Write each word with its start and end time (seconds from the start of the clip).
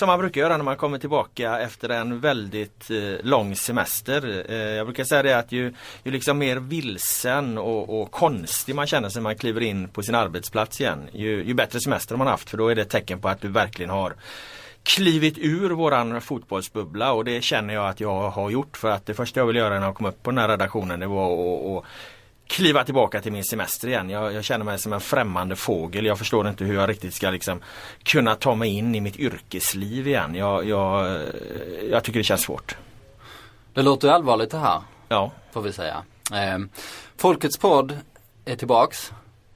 Som 0.00 0.06
man 0.06 0.18
brukar 0.18 0.40
göra 0.40 0.56
när 0.56 0.64
man 0.64 0.76
kommer 0.76 0.98
tillbaka 0.98 1.58
efter 1.58 1.88
en 1.88 2.20
väldigt 2.20 2.90
eh, 2.90 3.26
lång 3.26 3.56
semester. 3.56 4.44
Eh, 4.48 4.56
jag 4.56 4.86
brukar 4.86 5.04
säga 5.04 5.22
det 5.22 5.38
att 5.38 5.52
ju, 5.52 5.74
ju 6.04 6.10
liksom 6.10 6.38
mer 6.38 6.56
vilsen 6.56 7.58
och, 7.58 8.00
och 8.00 8.10
konstig 8.10 8.74
man 8.74 8.86
känner 8.86 9.08
sig 9.08 9.20
när 9.20 9.22
man 9.22 9.36
kliver 9.36 9.60
in 9.60 9.88
på 9.88 10.02
sin 10.02 10.14
arbetsplats 10.14 10.80
igen. 10.80 11.08
Ju, 11.12 11.44
ju 11.44 11.54
bättre 11.54 11.80
semester 11.80 12.16
man 12.16 12.26
haft 12.26 12.50
för 12.50 12.56
då 12.56 12.68
är 12.68 12.74
det 12.74 12.82
ett 12.82 12.90
tecken 12.90 13.20
på 13.20 13.28
att 13.28 13.40
du 13.40 13.48
verkligen 13.48 13.90
har 13.90 14.14
klivit 14.82 15.38
ur 15.38 15.70
våran 15.70 16.20
fotbollsbubbla 16.20 17.12
och 17.12 17.24
det 17.24 17.44
känner 17.44 17.74
jag 17.74 17.88
att 17.88 18.00
jag 18.00 18.30
har 18.30 18.50
gjort 18.50 18.76
för 18.76 18.90
att 18.90 19.06
det 19.06 19.14
första 19.14 19.40
jag 19.40 19.46
vill 19.46 19.56
göra 19.56 19.78
när 19.78 19.86
jag 19.86 19.94
kom 19.94 20.06
upp 20.06 20.22
på 20.22 20.30
den 20.30 20.38
här 20.38 20.48
redaktionen 20.48 21.00
det 21.00 21.06
var 21.06 21.32
att, 21.32 21.78
att 21.78 21.84
kliva 22.50 22.84
tillbaka 22.84 23.20
till 23.20 23.32
min 23.32 23.44
semester 23.44 23.88
igen. 23.88 24.10
Jag, 24.10 24.32
jag, 24.32 24.44
känner 24.44 24.64
mig 24.64 24.78
som 24.78 24.92
en 24.92 25.00
främmande 25.00 25.56
fågel. 25.56 26.06
Jag 26.06 26.18
förstår 26.18 26.48
inte 26.48 26.64
hur 26.64 26.74
jag 26.74 26.88
riktigt 26.88 27.14
ska 27.14 27.30
liksom 27.30 27.62
kunna 28.02 28.34
ta 28.34 28.54
mig 28.54 28.70
in 28.70 28.94
i 28.94 29.00
mitt 29.00 29.16
yrkesliv 29.16 30.08
igen. 30.08 30.34
Jag, 30.34 30.68
jag, 30.68 31.20
jag 31.90 32.04
tycker 32.04 32.20
det 32.20 32.24
känns 32.24 32.42
svårt. 32.42 32.76
Det 33.74 33.82
låter 33.82 34.08
allvarligt 34.08 34.50
det 34.50 34.58
här. 34.58 34.82
Ja. 35.08 35.30
Får 35.52 35.62
vi 35.62 35.72
säga. 35.72 36.02
Eh, 36.32 36.58
Folkets 37.16 37.58
podd 37.58 37.98
är 38.44 38.56
tillbaks. 38.56 39.12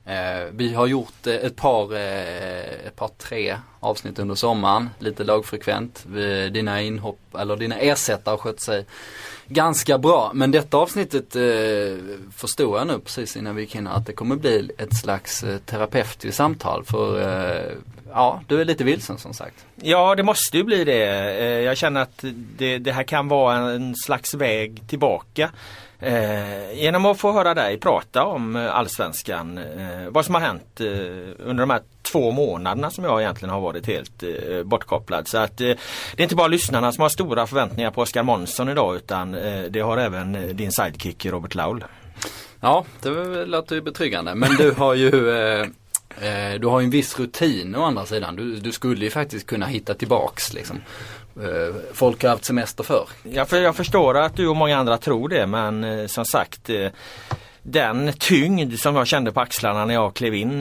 Eh, 0.07 0.51
vi 0.53 0.75
har 0.75 0.87
gjort 0.87 1.27
eh, 1.27 1.35
ett 1.35 1.57
par, 1.57 1.95
eh, 1.95 2.87
ett 2.87 2.97
par 2.97 3.11
tre 3.19 3.57
avsnitt 3.81 4.19
under 4.19 4.35
sommaren, 4.35 4.91
lite 4.99 5.25
lågfrekvent. 5.25 6.05
Dina 6.53 6.83
inhopp, 6.83 7.21
eller 7.39 7.57
dina 7.57 7.77
ersättare 7.77 8.33
har 8.33 8.39
skött 8.39 8.61
sig 8.61 8.87
ganska 9.49 9.99
bra. 9.99 10.31
Men 10.35 10.51
detta 10.51 10.77
avsnittet 10.77 11.37
eh, 11.37 11.43
förstod 12.37 12.79
jag 12.79 12.87
nu 12.87 12.99
precis 12.99 13.37
innan 13.37 13.57
vi 13.57 13.63
gick 13.63 13.75
in 13.75 13.87
att 13.87 14.07
det 14.07 14.13
kommer 14.13 14.37
bli 14.37 14.71
ett 14.79 14.97
slags 14.97 15.43
eh, 15.43 15.59
terapeutiskt 15.59 16.37
samtal. 16.37 16.85
För 16.85 17.21
eh, 17.21 17.73
ja, 18.11 18.41
du 18.49 18.61
är 18.61 18.65
lite 18.65 18.85
vilsen 18.85 19.19
som 19.19 19.35
sagt. 19.35 19.67
Ja 19.77 20.15
det 20.15 20.23
måste 20.23 20.57
ju 20.57 20.65
bli 20.65 20.85
det. 20.85 21.05
Eh, 21.39 21.47
jag 21.47 21.77
känner 21.77 22.01
att 22.01 22.25
det, 22.57 22.79
det 22.79 22.93
här 22.93 23.05
kan 23.05 23.29
vara 23.29 23.71
en 23.71 23.95
slags 23.97 24.35
väg 24.35 24.83
tillbaka. 24.89 25.51
Eh, 26.01 26.73
genom 26.73 27.07
att 27.07 27.21
få 27.21 27.33
höra 27.33 27.55
dig 27.55 27.81
prata 27.81 28.25
om 28.25 28.57
eh, 28.57 28.77
Allsvenskan, 28.77 29.59
eh, 29.59 30.09
vad 30.09 30.25
som 30.25 30.35
har 30.35 30.43
hänt 30.43 30.81
eh, 30.81 30.87
under 31.39 31.61
de 31.61 31.71
här 31.71 31.81
två 32.03 32.31
månaderna 32.31 32.91
som 32.91 33.05
jag 33.05 33.21
egentligen 33.21 33.51
har 33.55 33.61
varit 33.61 33.87
helt 33.87 34.23
eh, 34.23 34.63
bortkopplad. 34.65 35.29
Så 35.29 35.39
att 35.39 35.61
eh, 35.61 35.67
det 36.17 36.19
är 36.19 36.23
inte 36.23 36.35
bara 36.35 36.49
lyssnarna 36.49 36.93
som 36.93 37.03
har 37.03 37.09
stora 37.09 37.47
förväntningar 37.47 37.91
på 37.91 38.01
Oskar 38.01 38.23
Månsson 38.23 38.69
idag 38.69 38.97
utan 38.97 39.35
eh, 39.35 39.63
det 39.63 39.81
har 39.81 39.99
även 39.99 40.35
eh, 40.35 40.43
din 40.43 40.73
sidekick 40.73 41.27
Robert 41.27 41.55
Laul. 41.55 41.85
Ja, 42.61 42.85
det 43.03 43.45
låter 43.45 43.75
ju 43.75 43.83
betryggande. 43.83 44.35
Men 44.35 44.57
du 44.57 44.71
har 44.71 44.95
ju 44.95 45.11
du 46.61 46.67
har 46.67 46.81
en 46.81 46.91
viss 46.91 47.19
rutin 47.19 47.75
å 47.75 47.83
andra 47.83 48.07
sidan. 48.07 48.37
Du, 48.37 48.57
du 48.57 48.73
skulle 48.73 49.05
ju 49.05 49.11
faktiskt 49.11 49.47
kunna 49.47 49.67
hitta 49.67 49.95
tillbaks 49.95 50.53
liksom. 50.53 50.81
Eh, 51.37 51.75
folk 51.93 52.23
har 52.23 52.31
haft 52.31 52.45
semester 52.45 52.85
för. 52.85 53.09
Ja, 53.23 53.45
för 53.45 53.57
jag 53.57 53.77
förstår 53.77 54.19
att 54.19 54.37
du 54.37 54.49
och 54.49 54.57
många 54.57 54.79
andra 54.79 54.99
tror 54.99 55.29
det 55.29 55.47
men 55.47 55.85
eh, 55.85 56.07
som 56.07 56.25
sagt 56.25 56.71
eh, 56.71 56.89
den 57.63 58.13
tyngd 58.13 58.79
som 58.79 58.97
jag 58.97 59.07
kände 59.07 59.33
på 59.33 59.41
axlarna 59.41 59.85
när 59.85 59.95
jag 59.95 60.15
klev 60.15 60.35
in 60.35 60.61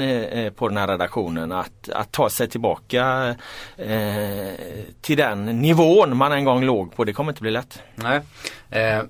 på 0.55 0.67
den 0.67 0.77
här 0.77 0.87
redaktionen 0.87 1.51
att, 1.51 1.89
att 1.89 2.11
ta 2.11 2.29
sig 2.29 2.49
tillbaka 2.49 3.35
eh, 3.77 4.53
till 5.01 5.17
den 5.17 5.45
nivån 5.45 6.17
man 6.17 6.31
en 6.31 6.45
gång 6.45 6.63
låg 6.63 6.95
på 6.95 7.03
det 7.03 7.13
kommer 7.13 7.31
inte 7.31 7.41
bli 7.41 7.51
lätt. 7.51 7.81
Nej. 7.95 8.21
Eh, 8.69 9.01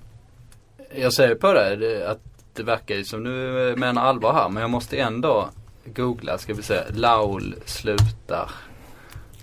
jag 0.96 1.14
säger 1.14 1.36
på 1.36 1.54
det 1.54 2.12
att 2.12 2.20
det 2.54 2.64
verkar 2.64 2.96
ju 2.96 3.04
som 3.04 3.24
du 3.24 3.32
menar 3.78 4.02
allvar 4.02 4.34
här 4.34 4.50
men 4.50 4.62
jag 4.62 4.70
måste 4.70 4.98
ändå 4.98 5.50
googla 5.86 6.38
ska 6.38 6.54
vi 6.54 6.64
se. 6.64 6.82
Laul 6.90 7.56
slutar 7.66 8.50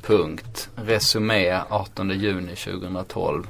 Punkt. 0.03 0.71
Resumé 0.77 1.61
18 1.69 2.11
juni 2.11 2.56
2012. 2.56 3.47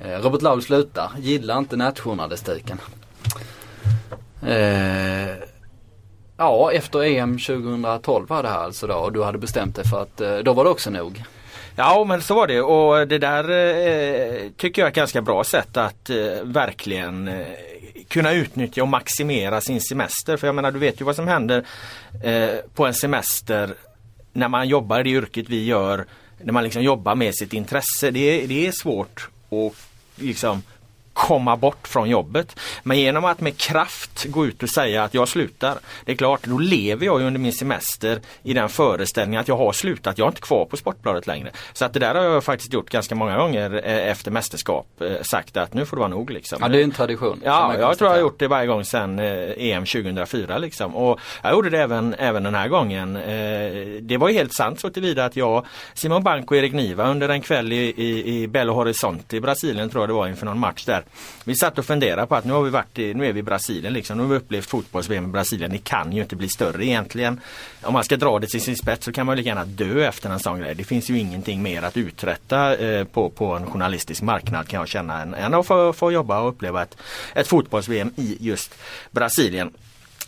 Eh, 0.00 0.20
Robert 0.20 0.42
Laul 0.42 0.62
slutar. 0.62 1.10
Gillar 1.18 1.58
inte 1.58 1.76
nätjournalistiken. 1.76 2.80
Eh, 4.42 5.36
ja, 6.36 6.72
efter 6.72 7.02
EM 7.02 7.38
2012 7.38 8.28
var 8.28 8.42
det 8.42 8.48
här 8.48 8.64
alltså 8.64 8.86
då 8.86 8.94
och 8.94 9.12
du 9.12 9.22
hade 9.22 9.38
bestämt 9.38 9.76
dig 9.76 9.84
för 9.84 10.02
att 10.02 10.20
eh, 10.20 10.36
då 10.36 10.52
var 10.52 10.64
det 10.64 10.70
också 10.70 10.90
nog. 10.90 11.24
Ja 11.76 12.04
men 12.08 12.22
så 12.22 12.34
var 12.34 12.46
det 12.46 12.60
och 12.60 13.08
det 13.08 13.18
där 13.18 13.50
eh, 13.50 14.50
tycker 14.56 14.82
jag 14.82 14.86
är 14.86 14.90
ett 14.90 14.96
ganska 14.96 15.22
bra 15.22 15.44
sätt 15.44 15.76
att 15.76 16.10
eh, 16.10 16.16
verkligen 16.42 17.28
eh, 17.28 17.46
kunna 18.08 18.32
utnyttja 18.32 18.82
och 18.82 18.88
maximera 18.88 19.60
sin 19.60 19.80
semester. 19.80 20.36
För 20.36 20.46
jag 20.46 20.54
menar 20.54 20.72
du 20.72 20.78
vet 20.78 21.00
ju 21.00 21.04
vad 21.04 21.16
som 21.16 21.28
händer 21.28 21.64
eh, 22.24 22.48
på 22.74 22.86
en 22.86 22.94
semester 22.94 23.74
när 24.32 24.48
man 24.48 24.68
jobbar 24.68 25.00
i 25.00 25.02
det 25.02 25.10
yrket 25.10 25.48
vi 25.48 25.64
gör, 25.64 26.06
när 26.42 26.52
man 26.52 26.64
liksom 26.64 26.82
jobbar 26.82 27.14
med 27.14 27.34
sitt 27.34 27.52
intresse, 27.52 28.10
det 28.10 28.18
är, 28.18 28.48
det 28.48 28.66
är 28.66 28.72
svårt 28.72 29.28
att 29.50 29.72
liksom 30.16 30.62
komma 31.16 31.56
bort 31.56 31.88
från 31.88 32.10
jobbet. 32.10 32.60
Men 32.82 32.98
genom 32.98 33.24
att 33.24 33.40
med 33.40 33.56
kraft 33.56 34.24
gå 34.24 34.46
ut 34.46 34.62
och 34.62 34.68
säga 34.68 35.04
att 35.04 35.14
jag 35.14 35.28
slutar. 35.28 35.78
Det 36.04 36.12
är 36.12 36.16
klart, 36.16 36.40
då 36.44 36.58
lever 36.58 37.06
jag 37.06 37.20
under 37.20 37.40
min 37.40 37.52
semester 37.52 38.20
i 38.42 38.54
den 38.54 38.68
föreställningen 38.68 39.40
att 39.40 39.48
jag 39.48 39.56
har 39.56 39.72
slutat. 39.72 40.18
Jag 40.18 40.26
är 40.26 40.28
inte 40.28 40.40
kvar 40.40 40.64
på 40.64 40.76
Sportbladet 40.76 41.26
längre. 41.26 41.50
Så 41.72 41.84
att 41.84 41.92
det 41.92 41.98
där 41.98 42.14
har 42.14 42.22
jag 42.24 42.44
faktiskt 42.44 42.72
gjort 42.72 42.90
ganska 42.90 43.14
många 43.14 43.38
gånger 43.38 43.80
eh, 43.84 44.10
efter 44.10 44.30
mästerskap. 44.30 44.86
Eh, 45.00 45.22
sagt 45.22 45.56
att 45.56 45.74
nu 45.74 45.86
får 45.86 45.96
det 45.96 46.00
vara 46.00 46.08
nog. 46.08 46.30
Liksom. 46.30 46.58
Ja 46.60 46.68
det 46.68 46.80
är 46.80 46.84
en 46.84 46.90
tradition. 46.90 47.40
Ja, 47.44 47.78
jag 47.78 47.98
tror 47.98 48.10
jag 48.10 48.16
har 48.16 48.20
gjort 48.20 48.38
det 48.38 48.48
varje 48.48 48.66
gång 48.66 48.84
sedan 48.84 49.18
EM 49.18 49.86
2004. 49.86 50.58
Liksom. 50.58 50.96
Och 50.96 51.20
jag 51.42 51.52
gjorde 51.52 51.70
det 51.70 51.78
även, 51.78 52.14
även 52.14 52.42
den 52.42 52.54
här 52.54 52.68
gången. 52.68 53.16
Eh, 53.16 53.22
det 54.00 54.16
var 54.16 54.30
helt 54.30 54.54
sant 54.54 54.80
så 54.80 54.90
tillvida 54.90 55.24
att 55.24 55.36
jag, 55.36 55.66
Simon 55.94 56.22
Bank 56.22 56.50
och 56.50 56.56
Erik 56.56 56.72
Niva 56.72 57.10
under 57.10 57.28
en 57.28 57.40
kväll 57.40 57.72
i, 57.72 57.76
i, 57.76 58.42
i 58.42 58.48
Belo 58.48 58.72
Horizonte 58.72 59.36
i 59.36 59.40
Brasilien 59.40 59.90
tror 59.90 60.02
jag 60.02 60.08
det 60.08 60.14
var 60.14 60.28
inför 60.28 60.46
någon 60.46 60.58
match 60.58 60.84
där 60.84 61.05
vi 61.44 61.54
satt 61.54 61.78
och 61.78 61.84
funderade 61.84 62.26
på 62.26 62.34
att 62.34 62.44
nu 62.44 62.52
har 62.52 62.62
vi 62.62 62.70
varit 62.70 62.98
i, 62.98 63.14
nu 63.14 63.26
är 63.26 63.32
vi 63.32 63.40
i 63.40 63.42
Brasilien 63.42 63.92
liksom. 63.92 64.16
Nu 64.16 64.22
har 64.22 64.30
vi 64.30 64.36
upplevt 64.36 64.66
fotbolls-VM 64.66 65.24
i 65.24 65.28
Brasilien. 65.28 65.70
Det 65.70 65.78
kan 65.78 66.12
ju 66.12 66.22
inte 66.22 66.36
bli 66.36 66.48
större 66.48 66.86
egentligen. 66.86 67.40
Om 67.82 67.92
man 67.92 68.04
ska 68.04 68.16
dra 68.16 68.38
det 68.38 68.46
till 68.46 68.60
sin 68.60 68.76
spets 68.76 69.04
så 69.04 69.12
kan 69.12 69.26
man 69.26 69.36
lika 69.36 69.48
gärna 69.48 69.64
dö 69.64 70.08
efter 70.08 70.30
en 70.30 70.40
sån 70.40 70.60
grej. 70.60 70.74
Det 70.74 70.84
finns 70.84 71.10
ju 71.10 71.18
ingenting 71.18 71.62
mer 71.62 71.82
att 71.82 71.96
uträtta 71.96 72.76
eh, 72.76 73.04
på, 73.04 73.30
på 73.30 73.52
en 73.52 73.66
journalistisk 73.66 74.22
marknad 74.22 74.68
kan 74.68 74.80
jag 74.80 74.88
känna 74.88 75.22
än, 75.22 75.34
än 75.34 75.54
att 75.54 75.66
få, 75.66 75.92
få 75.92 76.12
jobba 76.12 76.40
och 76.40 76.48
uppleva 76.48 76.82
ett, 76.82 76.96
ett 77.34 77.48
fotbolls-VM 77.48 78.10
i 78.16 78.36
just 78.40 78.74
Brasilien. 79.10 79.70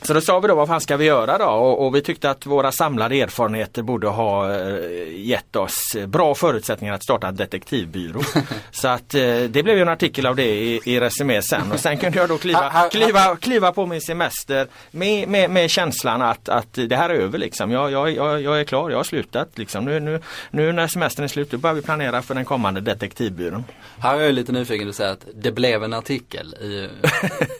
Så 0.02 0.14
då 0.14 0.20
sa 0.20 0.40
vi 0.40 0.48
då 0.48 0.54
vad 0.54 0.68
fan 0.68 0.80
ska 0.80 0.96
vi 0.96 1.04
göra 1.04 1.38
då 1.38 1.44
och, 1.44 1.86
och 1.86 1.94
vi 1.94 2.02
tyckte 2.02 2.30
att 2.30 2.46
våra 2.46 2.72
samlade 2.72 3.20
erfarenheter 3.20 3.82
borde 3.82 4.08
ha 4.08 4.54
eh, 4.54 4.78
gett 5.14 5.56
oss 5.56 5.96
bra 6.06 6.34
förutsättningar 6.34 6.94
att 6.94 7.02
starta 7.02 7.28
en 7.28 7.36
detektivbyrå. 7.36 8.20
så 8.70 8.88
att 8.88 9.14
eh, 9.14 9.20
det 9.20 9.62
blev 9.62 9.76
ju 9.76 9.82
en 9.82 9.88
artikel 9.88 10.26
av 10.26 10.36
det 10.36 10.54
i, 10.54 10.80
i 10.84 11.00
Resumé 11.00 11.42
sen 11.42 11.72
och 11.72 11.80
sen 11.80 11.98
kunde 11.98 12.18
jag 12.18 12.28
då 12.28 12.38
kliva, 12.38 12.88
kliva, 12.90 13.36
kliva 13.36 13.72
på 13.72 13.86
min 13.86 14.00
semester 14.00 14.66
med, 14.90 15.28
med, 15.28 15.50
med 15.50 15.70
känslan 15.70 16.22
att, 16.22 16.48
att 16.48 16.72
det 16.72 16.96
här 16.96 17.10
är 17.10 17.14
över 17.14 17.38
liksom. 17.38 17.70
Jag, 17.70 17.90
jag, 17.92 18.10
jag, 18.10 18.42
jag 18.42 18.60
är 18.60 18.64
klar, 18.64 18.90
jag 18.90 18.96
har 18.96 19.04
slutat 19.04 19.58
liksom. 19.58 19.84
Nu, 19.84 20.00
nu, 20.00 20.20
nu 20.50 20.72
när 20.72 20.86
semestern 20.86 21.24
är 21.24 21.28
slut 21.28 21.50
då 21.50 21.58
börjar 21.58 21.74
vi 21.74 21.82
planera 21.82 22.22
för 22.22 22.34
den 22.34 22.44
kommande 22.44 22.80
detektivbyrån. 22.80 23.64
Här 23.98 24.18
är 24.18 24.20
jag 24.20 24.34
lite 24.34 24.52
nyfiken 24.52 24.88
att 24.88 24.94
säga 24.94 25.10
att 25.10 25.26
det 25.34 25.52
blev 25.52 25.84
en 25.84 25.92
artikel 25.92 26.54
i, 26.54 26.88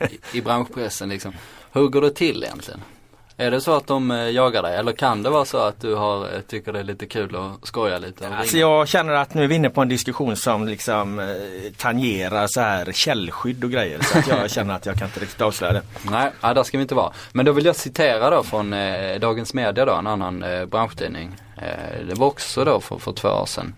i, 0.33 0.39
i 0.39 0.41
branschpressen 0.41 1.09
liksom. 1.09 1.33
Hur 1.73 1.89
går 1.89 2.01
det 2.01 2.11
till 2.11 2.45
egentligen? 2.45 2.81
Är 3.41 3.51
det 3.51 3.61
så 3.61 3.77
att 3.77 3.87
de 3.87 4.11
eh, 4.11 4.31
jagar 4.31 4.63
dig 4.63 4.77
eller 4.77 4.93
kan 4.93 5.23
det 5.23 5.31
vara 5.31 5.45
så 5.45 5.59
att 5.59 5.81
du 5.81 5.95
har, 5.95 6.35
eh, 6.35 6.41
tycker 6.41 6.73
det 6.73 6.79
är 6.79 6.85
lite 6.85 7.07
kul 7.07 7.37
att 7.37 7.67
skoja 7.67 7.99
lite? 7.99 8.29
Alltså 8.29 8.57
jag 8.57 8.89
känner 8.89 9.13
att 9.13 9.35
nu 9.35 9.45
är 9.45 9.49
vi 9.49 9.55
inne 9.55 9.71
på 9.71 9.83
en 9.83 9.89
diskussion 9.89 10.37
som 10.37 10.69
liksom 10.69 11.19
eh, 11.19 11.27
tangerar 11.77 12.47
så 12.47 12.61
här 12.61 12.93
källskydd 12.93 13.65
och 13.65 13.71
grejer. 13.71 14.01
Så 14.03 14.19
att 14.19 14.29
jag 14.29 14.51
känner 14.57 14.75
att 14.75 14.87
jag 14.87 14.97
kan 14.97 15.07
inte 15.07 15.21
riktigt 15.21 15.41
avslöja 15.41 15.73
det. 15.73 15.83
Nej, 16.11 16.31
ja, 16.41 16.55
där 16.55 16.63
ska 16.63 16.79
vi 16.79 16.83
inte 16.83 16.95
vara. 16.95 17.13
Men 17.33 17.47
då 17.47 17.53
vill 17.53 17.65
jag 17.65 17.77
citera 17.77 18.31
då 18.31 18.43
från 18.43 18.73
eh, 18.73 19.21
Dagens 19.21 19.55
Media 19.55 19.85
då, 19.85 19.95
en 19.95 20.07
annan 20.07 20.43
eh, 20.43 20.67
branschtidning. 20.67 21.37
Eh, 21.57 22.07
det 22.09 22.15
var 22.15 22.27
också 22.27 22.65
då 22.65 22.81
för, 22.81 22.99
för 22.99 23.13
två 23.13 23.29
år 23.29 23.47
sedan. 23.47 23.75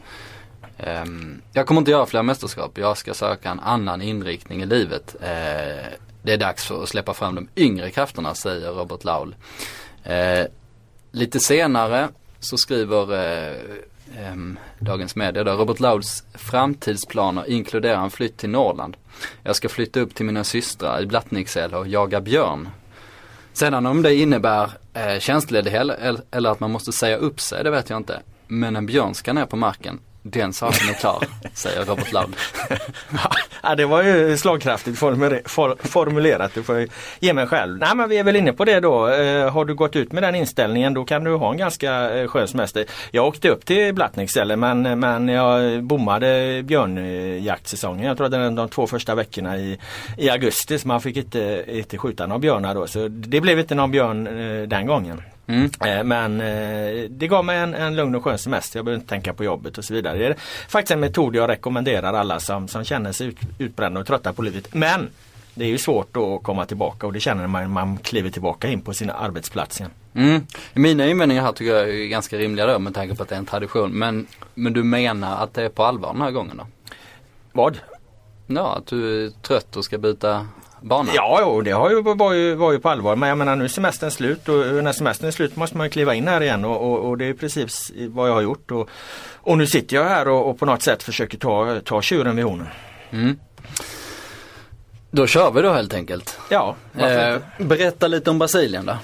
Ehm, 0.79 1.43
jag 1.53 1.67
kommer 1.67 1.81
inte 1.81 1.91
göra 1.91 2.07
fler 2.07 2.23
mästerskap, 2.23 2.79
jag 2.79 2.99
ska 2.99 3.15
söka 3.15 3.51
en 3.51 3.61
annan 3.61 4.03
inriktning 4.03 4.63
i 4.63 4.67
livet. 4.67 5.17
Det 6.23 6.33
är 6.33 6.37
dags 6.37 6.65
för 6.65 6.83
att 6.83 6.89
släppa 6.89 7.15
fram 7.15 7.35
de 7.35 7.49
yngre 7.57 7.91
krafterna, 7.91 8.35
säger 8.35 8.73
Robert 8.73 9.05
Laul. 9.05 9.35
Eh, 10.03 10.45
lite 11.13 11.41
senare 11.41 12.09
så 12.41 12.59
skriver 12.59 13.13
eh, 13.13 13.55
eh, 14.17 14.37
Dagens 14.79 15.17
Media 15.17 15.45
då, 15.45 15.53
Robert 15.53 15.81
Lauls 15.81 16.25
framtidsplaner 16.35 17.51
inkluderar 17.51 18.05
en 18.05 18.11
flytt 18.11 18.37
till 18.37 18.51
Norrland. 18.51 18.97
Jag 19.43 19.57
ska 19.57 19.69
flytta 19.69 20.01
upp 20.01 20.15
till 20.15 20.27
mina 20.27 20.45
systrar 20.45 21.03
i 21.03 21.07
Blattnicksele 21.07 21.77
och 21.77 21.89
jaga 21.89 22.21
björn. 22.21 22.69
Sedan 23.53 23.87
om 23.87 24.03
det 24.03 24.15
innebär 24.15 24.71
eh, 24.95 25.19
tjänstledighet 25.19 25.81
eller, 25.81 26.21
eller 26.31 26.51
att 26.51 26.61
man 26.61 26.71
måste 26.71 26.93
säga 26.93 27.17
upp 27.17 27.41
sig, 27.41 27.65
det 27.65 27.71
vet 27.71 27.91
jag 27.91 27.97
inte. 27.97 28.23
Men 28.47 28.77
en 28.77 28.87
björn 28.87 29.15
ska 29.15 29.33
ner 29.33 29.47
på 29.47 29.57
marken. 29.57 30.01
Den 30.23 30.53
saken 30.53 30.89
är 30.89 30.93
klar, 30.93 31.25
säger 31.55 31.85
Robert 31.85 32.13
Laul. 32.13 32.37
ja, 33.63 33.75
det 33.75 33.87
var 33.87 34.03
ju 34.03 34.37
slagkraftigt 34.37 34.99
formulerat, 34.99 36.55
det 36.55 36.63
får 36.63 36.79
jag 36.79 36.89
ge 37.21 37.33
mig 37.33 37.47
själv. 37.47 37.79
Nej 37.79 37.97
men 37.97 38.09
vi 38.09 38.19
är 38.19 38.25
väl 38.25 38.37
inne 38.37 38.53
på 38.53 38.65
det 38.65 38.81
då. 38.81 39.09
Eh, 39.09 39.51
har 39.51 39.65
du 39.65 39.75
gått 39.75 39.97
ut 39.97 40.13
med 40.13 40.23
den 40.23 40.35
inställningen 40.35 40.95
då 40.95 41.05
kan 41.05 41.25
du 41.25 41.35
ha 41.35 41.51
en 41.51 41.57
ganska 41.57 42.11
eh, 42.11 42.29
skön 42.29 42.49
semester. 42.49 42.85
Jag 43.11 43.27
åkte 43.27 43.49
upp 43.49 43.65
till 43.65 43.95
Blattnicksele 43.95 44.57
men, 44.57 45.01
men 45.01 45.29
jag 45.29 45.83
bommade 45.85 46.63
björnjaktsäsongen. 46.65 48.07
Jag 48.07 48.17
tror 48.17 48.25
att 48.25 48.33
det 48.33 48.39
var 48.39 48.51
de 48.51 48.69
två 48.69 48.87
första 48.87 49.15
veckorna 49.15 49.59
i, 49.59 49.79
i 50.19 50.31
augusti 50.31 50.79
så 50.79 50.89
man 50.89 51.01
fick 51.01 51.17
inte, 51.17 51.65
inte 51.69 51.99
skjuta 51.99 52.27
några 52.27 52.39
björnar 52.39 52.75
då. 52.75 52.87
Så 52.87 53.09
det 53.09 53.41
blev 53.41 53.59
inte 53.59 53.75
någon 53.75 53.91
björn 53.91 54.27
eh, 54.27 54.69
den 54.69 54.87
gången. 54.87 55.23
Mm. 55.51 55.71
Eh, 55.85 56.05
men 56.05 56.41
eh, 56.41 57.11
det 57.11 57.29
gav 57.29 57.45
mig 57.45 57.59
en, 57.59 57.75
en 57.75 57.97
lugn 57.97 58.15
och 58.15 58.25
skön 58.25 58.39
semester. 58.39 58.79
Jag 58.79 58.85
behöver 58.85 59.01
inte 59.01 59.11
tänka 59.11 59.35
på 59.35 59.45
jobbet 59.45 59.79
och 59.79 59.85
så 59.85 59.95
vidare. 59.95 60.19
Det 60.19 60.27
är 60.27 60.37
faktiskt 60.69 60.91
en 60.91 61.01
metod 61.01 61.37
jag 61.37 61.49
rekommenderar 61.49 62.13
alla 62.13 62.41
som, 62.41 62.69
som 62.69 62.85
känner 62.85 63.13
sig 63.13 63.27
ut, 63.27 63.39
utbrända 63.59 64.01
och 64.01 64.07
trötta 64.07 64.33
på 64.33 64.43
livet. 64.43 64.75
Men 64.75 65.09
det 65.55 65.65
är 65.65 65.69
ju 65.69 65.79
svårt 65.79 66.17
att 66.17 66.43
komma 66.43 66.67
tillbaka 66.67 67.07
och 67.07 67.13
det 67.13 67.21
känner 67.21 67.47
man 67.47 67.63
när 67.63 67.69
man 67.69 67.97
kliver 67.97 68.31
tillbaka 68.31 68.69
in 68.69 68.81
på 68.81 68.95
sin 68.95 69.11
arbetsplats 69.11 69.81
igen. 69.81 69.91
Mm. 70.15 70.47
Mina 70.75 71.07
invändningar 71.07 71.43
här 71.43 71.53
tycker 71.53 71.75
jag 71.75 71.89
är 71.89 72.07
ganska 72.07 72.39
rimliga 72.39 72.67
då 72.67 72.79
med 72.79 72.95
tanke 72.95 73.15
på 73.15 73.23
att 73.23 73.29
det 73.29 73.35
är 73.35 73.39
en 73.39 73.47
tradition. 73.47 73.91
Men, 73.91 74.27
men 74.55 74.73
du 74.73 74.83
menar 74.83 75.45
att 75.45 75.55
det 75.55 75.63
är 75.63 75.69
på 75.69 75.85
allvar 75.85 76.13
den 76.13 76.23
här 76.23 76.31
gången 76.31 76.57
då? 76.57 76.67
Vad? 77.53 77.79
Ja, 78.47 78.77
att 78.77 78.87
du 78.87 79.25
är 79.25 79.31
trött 79.31 79.77
och 79.77 79.85
ska 79.85 79.99
byta 79.99 80.47
bana? 80.81 81.11
Ja, 81.15 81.39
jo, 81.43 81.61
det 81.61 81.71
har 81.71 81.91
ju, 81.91 82.03
var, 82.03 82.33
ju, 82.33 82.55
var 82.55 82.73
ju 82.73 82.79
på 82.79 82.89
allvar. 82.89 83.17
Men 83.17 83.29
jag 83.29 83.39
menar 83.39 83.57
nu 83.57 83.65
är 83.65 83.69
semestern 83.69 84.11
slut 84.11 84.49
och 84.49 84.55
när 84.85 84.93
semestern 84.93 85.27
är 85.27 85.33
slut 85.33 85.57
måste 85.57 85.77
man 85.77 85.91
kliva 85.91 86.15
in 86.15 86.29
här 86.29 86.41
igen 86.41 86.65
och, 86.65 86.91
och, 86.91 87.09
och 87.09 87.19
det 87.19 87.25
är 87.25 87.35
precis 87.35 87.93
vad 88.09 88.29
jag 88.29 88.35
har 88.35 88.41
gjort. 88.41 88.71
Och, 88.71 88.89
och 89.35 89.59
nu 89.59 89.67
sitter 89.67 89.97
jag 89.97 90.05
här 90.05 90.29
och, 90.29 90.51
och, 90.51 90.59
på 90.59 90.67
något 90.67 90.83
sätt 90.83 91.03
försöker 91.03 91.39
ta, 91.39 91.81
ta 91.85 92.03
tjuren 92.03 92.37
vid 92.37 92.45
hornen. 92.45 92.67
Mm. 93.11 93.39
Då 95.11 95.27
kör 95.27 95.51
vi 95.51 95.63
då 95.63 95.73
helt 95.73 95.95
enkelt. 95.95 96.39
Ja. 96.49 96.77
Eh, 96.99 97.37
berätta 97.59 98.09
lite 98.09 98.31
om 98.31 98.39
Brasilien 98.39 98.87
då. 98.87 98.97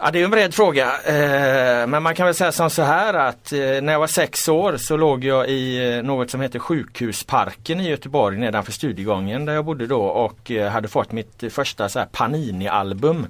Ja 0.00 0.10
det 0.10 0.20
är 0.20 0.24
en 0.24 0.30
bred 0.30 0.54
fråga. 0.54 0.92
Eh, 1.04 1.86
men 1.86 2.02
man 2.02 2.14
kan 2.14 2.26
väl 2.26 2.34
säga 2.34 2.52
som 2.52 2.70
så 2.70 2.82
här 2.82 3.14
att 3.14 3.52
eh, 3.52 3.58
när 3.58 3.92
jag 3.92 4.00
var 4.00 4.06
sex 4.06 4.48
år 4.48 4.76
så 4.76 4.96
låg 4.96 5.24
jag 5.24 5.48
i 5.48 5.94
eh, 5.96 6.02
något 6.02 6.30
som 6.30 6.40
heter 6.40 6.58
Sjukhusparken 6.58 7.80
i 7.80 7.88
Göteborg 7.88 8.38
nedanför 8.38 8.72
Studiegången 8.72 9.44
där 9.44 9.52
jag 9.52 9.64
bodde 9.64 9.86
då 9.86 10.02
och 10.02 10.50
hade 10.50 10.88
fått 10.88 11.12
mitt 11.12 11.44
första 11.50 11.88
så 11.88 11.98
här 11.98 12.06
Panini-album. 12.06 13.26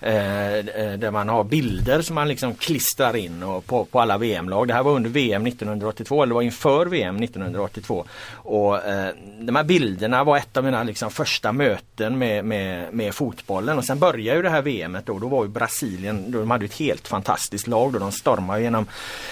Eh, 0.00 0.54
eh, 0.54 0.92
där 0.98 1.10
man 1.10 1.28
har 1.28 1.44
bilder 1.44 2.02
som 2.02 2.14
man 2.14 2.28
liksom 2.28 2.54
klistrar 2.54 3.16
in 3.16 3.42
och 3.42 3.66
på, 3.66 3.84
på 3.84 4.00
alla 4.00 4.18
VM-lag. 4.18 4.68
Det 4.68 4.74
här 4.74 4.82
var 4.82 4.92
under 4.92 5.10
VM 5.10 5.46
1982, 5.46 6.22
eller 6.22 6.30
det 6.30 6.34
var 6.34 6.42
inför 6.42 6.86
VM 6.86 7.16
1982. 7.16 8.04
Och 8.32 8.84
eh, 8.84 9.14
De 9.40 9.56
här 9.56 9.64
bilderna 9.64 10.24
var 10.24 10.36
ett 10.36 10.56
av 10.56 10.64
mina 10.64 10.82
liksom, 10.82 11.10
första 11.10 11.52
möten 11.52 12.18
med, 12.18 12.44
med, 12.44 12.94
med 12.94 13.14
fotbollen 13.14 13.78
och 13.78 13.84
sen 13.84 13.98
började 13.98 14.36
ju 14.36 14.42
det 14.42 14.50
här 14.50 14.62
VMet 14.62 15.06
då. 15.06 15.18
Då 15.18 15.28
var 15.28 15.44
ju 15.44 15.50
Brasilien, 15.50 16.30
de 16.30 16.50
hade 16.50 16.64
ett 16.64 16.78
helt 16.78 17.08
fantastiskt 17.08 17.66
lag 17.66 17.92
då. 17.92 17.98
De 17.98 18.12
stormade 18.12 18.62
genom, 18.62 18.86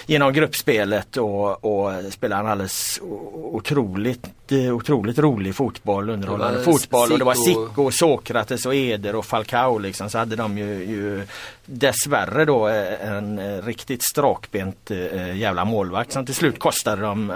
genom 0.06 0.32
gruppspelet 0.32 1.16
och, 1.16 1.64
och 1.64 2.12
spelade 2.12 2.40
en 2.40 2.50
alldeles 2.50 3.00
otroligt, 3.34 4.26
otroligt 4.52 5.18
rolig 5.18 5.54
fotboll, 5.54 6.10
underhållande 6.10 6.62
fotboll. 6.62 7.12
Och 7.12 7.18
det 7.18 7.24
var 7.24 7.34
Zico, 7.34 7.90
Sokrates 7.90 8.66
och 8.66 8.74
Eder 8.74 9.14
och 9.14 9.26
Falcao 9.26 9.78
liksom. 9.78 10.10
Så 10.10 10.18
hade 10.18 10.36
de 10.36 10.58
ju, 10.58 10.84
ju 10.84 11.26
dessvärre 11.66 12.44
då 12.44 12.68
eh, 12.68 13.08
en 13.10 13.38
eh, 13.38 13.62
riktigt 13.62 14.02
strakbent 14.02 14.90
jävla 15.34 15.64
målvakt 15.64 16.12
som 16.12 16.26
till 16.26 16.34
slut 16.34 16.58
kostade 16.58 17.02
dem 17.02 17.32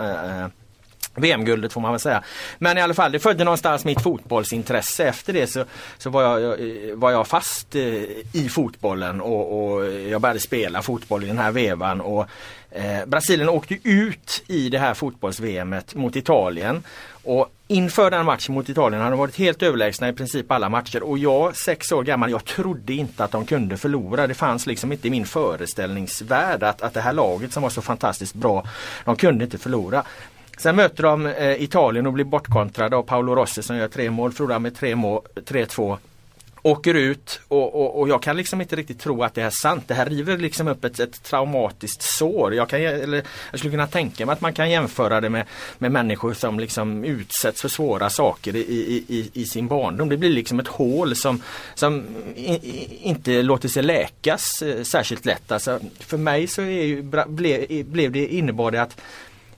VM-guldet 1.18 1.72
får 1.72 1.80
man 1.80 1.92
väl 1.92 2.00
säga. 2.00 2.22
Men 2.58 2.78
i 2.78 2.80
alla 2.80 2.94
fall 2.94 3.12
det 3.12 3.18
födde 3.18 3.44
någonstans 3.44 3.84
mitt 3.84 4.02
fotbollsintresse. 4.02 5.04
Efter 5.04 5.32
det 5.32 5.46
så, 5.46 5.64
så 5.98 6.10
var, 6.10 6.38
jag, 6.38 6.60
eh, 6.60 6.94
var 6.94 7.10
jag 7.10 7.26
fast 7.26 7.74
eh, 7.74 7.82
i 8.32 8.48
fotbollen 8.50 9.20
och, 9.20 9.74
och, 9.74 9.86
jag 9.86 10.20
började 10.20 10.40
spela 10.40 10.82
fotboll 10.82 11.24
i 11.24 11.26
den 11.26 11.38
här 11.38 11.52
vevan. 11.52 12.00
Och, 12.00 12.26
eh, 12.70 13.06
Brasilien 13.06 13.48
åkte 13.48 13.78
ut 13.82 14.44
i 14.46 14.68
det 14.68 14.78
här 14.78 14.94
fotbolls-VMet 14.94 15.94
mot 15.94 16.16
Italien. 16.16 16.82
Och 17.24 17.52
inför 17.68 18.10
den 18.10 18.26
matchen 18.26 18.54
mot 18.54 18.68
Italien 18.68 19.02
hade 19.02 19.12
de 19.12 19.18
varit 19.18 19.36
helt 19.36 19.62
överlägsna 19.62 20.08
i 20.08 20.12
princip 20.12 20.52
alla 20.52 20.68
matcher 20.68 21.02
och 21.02 21.18
jag, 21.18 21.56
sex 21.56 21.92
år 21.92 22.02
gammal, 22.02 22.30
jag 22.30 22.44
trodde 22.44 22.92
inte 22.92 23.24
att 23.24 23.30
de 23.30 23.46
kunde 23.46 23.76
förlora. 23.76 24.26
Det 24.26 24.34
fanns 24.34 24.66
liksom 24.66 24.92
inte 24.92 25.08
i 25.08 25.10
min 25.10 25.26
föreställningsvärld 25.26 26.62
att, 26.62 26.82
att 26.82 26.94
det 26.94 27.00
här 27.00 27.12
laget 27.12 27.52
som 27.52 27.62
var 27.62 27.70
så 27.70 27.82
fantastiskt 27.82 28.34
bra, 28.34 28.66
de 29.04 29.16
kunde 29.16 29.44
inte 29.44 29.58
förlora. 29.58 30.04
Sen 30.58 30.76
möter 30.76 31.02
de 31.02 31.26
eh, 31.26 31.62
Italien 31.62 32.06
och 32.06 32.12
blir 32.12 32.24
bortkontrade 32.24 32.96
av 32.96 33.02
Paolo 33.02 33.34
Rossi 33.34 33.62
som 33.62 33.76
gör 33.76 33.88
tre 33.88 34.10
mål, 34.10 34.32
förlorar 34.32 34.58
med 34.58 34.76
3-2 34.76 35.98
åker 36.62 36.94
ut 36.94 37.40
och, 37.48 37.74
och, 37.74 38.00
och, 38.00 38.08
jag 38.08 38.22
kan 38.22 38.36
liksom 38.36 38.60
inte 38.60 38.76
riktigt 38.76 39.00
tro 39.00 39.22
att 39.22 39.34
det 39.34 39.42
är 39.42 39.50
sant. 39.50 39.84
Det 39.86 39.94
här 39.94 40.06
river 40.06 40.38
liksom 40.38 40.68
upp 40.68 40.84
ett, 40.84 41.00
ett 41.00 41.22
traumatiskt 41.22 42.02
sår. 42.02 42.54
Jag, 42.54 42.68
kan, 42.68 42.80
eller, 42.80 43.22
jag 43.50 43.58
skulle 43.58 43.70
kunna 43.70 43.86
tänka 43.86 44.26
mig 44.26 44.32
att 44.32 44.40
man 44.40 44.52
kan 44.52 44.70
jämföra 44.70 45.20
det 45.20 45.30
med, 45.30 45.46
med 45.78 45.92
människor 45.92 46.34
som 46.34 46.60
liksom 46.60 47.04
utsätts 47.04 47.62
för 47.62 47.68
svåra 47.68 48.10
saker 48.10 48.56
i, 48.56 48.60
i, 48.60 49.04
i, 49.08 49.30
i 49.32 49.44
sin 49.44 49.68
barndom. 49.68 50.08
Det 50.08 50.16
blir 50.16 50.30
liksom 50.30 50.60
ett 50.60 50.68
hål 50.68 51.16
som, 51.16 51.42
som 51.74 52.04
i, 52.36 52.98
inte 53.02 53.42
låter 53.42 53.68
sig 53.68 53.82
läkas 53.82 54.62
eh, 54.62 54.82
särskilt 54.82 55.24
lätt. 55.24 55.52
Alltså, 55.52 55.80
för 56.00 56.16
mig 56.16 56.46
så 56.46 56.62
är 56.62 56.84
ju, 56.84 57.02
ble, 57.02 57.64
blev 57.84 58.12
det, 58.12 58.26
innebar 58.26 58.70
det 58.70 58.82
att 58.82 59.00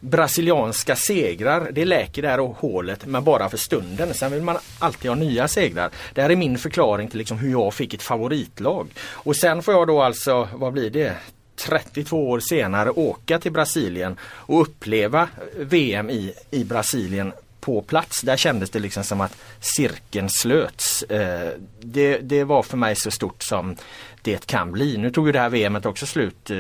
brasilianska 0.01 0.97
segrar, 0.97 1.69
det 1.73 1.85
läker 1.85 2.23
det 2.23 2.29
här 2.29 2.39
hålet 2.39 3.07
men 3.07 3.25
bara 3.25 3.49
för 3.49 3.57
stunden. 3.57 4.15
Sen 4.15 4.33
vill 4.33 4.43
man 4.43 4.59
alltid 4.79 5.11
ha 5.11 5.17
nya 5.17 5.49
segrar. 5.49 5.91
Det 6.15 6.23
här 6.23 6.31
är 6.31 6.37
min 6.37 6.59
förklaring 6.59 7.09
till 7.09 7.19
liksom 7.19 7.39
hur 7.39 7.51
jag 7.51 7.75
fick 7.75 7.95
ett 7.95 8.03
favoritlag. 8.03 8.89
Och 9.01 9.37
sen 9.37 9.63
får 9.63 9.75
jag 9.75 9.87
då 9.87 10.03
alltså, 10.03 10.49
vad 10.55 10.73
blir 10.73 10.91
det? 10.91 11.17
32 11.57 12.31
år 12.31 12.41
senare 12.41 12.91
åka 12.91 13.39
till 13.39 13.53
Brasilien 13.53 14.17
och 14.23 14.61
uppleva 14.61 15.29
VM 15.57 16.11
i, 16.11 16.33
i 16.51 16.65
Brasilien 16.65 17.33
på 17.61 17.83
plats. 17.83 18.21
Där 18.21 18.37
kändes 18.37 18.71
det 18.71 18.79
liksom 18.79 19.05
som 19.05 19.21
att 19.21 19.37
cirkeln 19.61 20.31
slöts. 20.31 21.03
Eh, 21.03 21.53
det, 21.81 22.19
det 22.19 22.45
var 22.45 22.63
för 22.63 22.77
mig 22.77 22.97
så 22.97 23.11
stort 23.11 23.43
som 23.43 23.77
det 24.23 24.47
kan 24.47 24.73
bli. 24.73 24.97
Nu 24.97 25.11
tog 25.11 25.27
ju 25.27 25.33
det 25.33 25.41
här 25.41 25.49
VMet 25.49 25.87
också 25.87 26.07
slut 26.07 26.51
eh, 26.51 26.59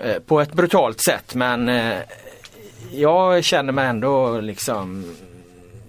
eh, 0.00 0.18
på 0.26 0.40
ett 0.40 0.52
brutalt 0.52 1.00
sätt 1.00 1.34
men 1.34 1.70
jag 2.92 3.44
känner 3.44 3.72
mig 3.72 3.86
ändå 3.86 4.40
liksom 4.40 5.04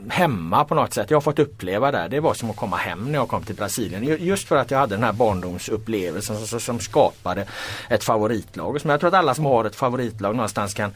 hemma 0.10 0.66
på 0.66 0.76
något 0.76 0.94
sätt. 0.94 1.10
Jag 1.10 1.16
har 1.16 1.22
fått 1.22 1.40
uppleva 1.40 1.92
det. 1.92 2.08
Det 2.08 2.20
var 2.20 2.34
som 2.34 2.50
att 2.50 2.56
komma 2.56 2.78
hem 2.78 3.12
när 3.12 3.20
jag 3.20 3.28
kom 3.28 3.44
till 3.44 3.56
Brasilien. 3.56 4.18
Just 4.26 4.48
för 4.48 4.56
att 4.56 4.72
jag 4.72 4.78
hade 4.78 4.96
den 4.96 5.04
här 5.04 5.14
barndomsupplevelsen 5.14 6.38
som, 6.38 6.60
som 6.60 6.80
skapade 6.80 7.46
ett 7.90 8.04
favoritlag. 8.04 8.82
Som 8.82 8.90
jag 8.90 9.00
tror 9.00 9.08
att 9.08 9.14
alla 9.14 9.34
som 9.34 9.46
har 9.46 9.66
ett 9.66 9.76
favoritlag 9.76 10.36
någonstans 10.36 10.74
kan 10.74 10.92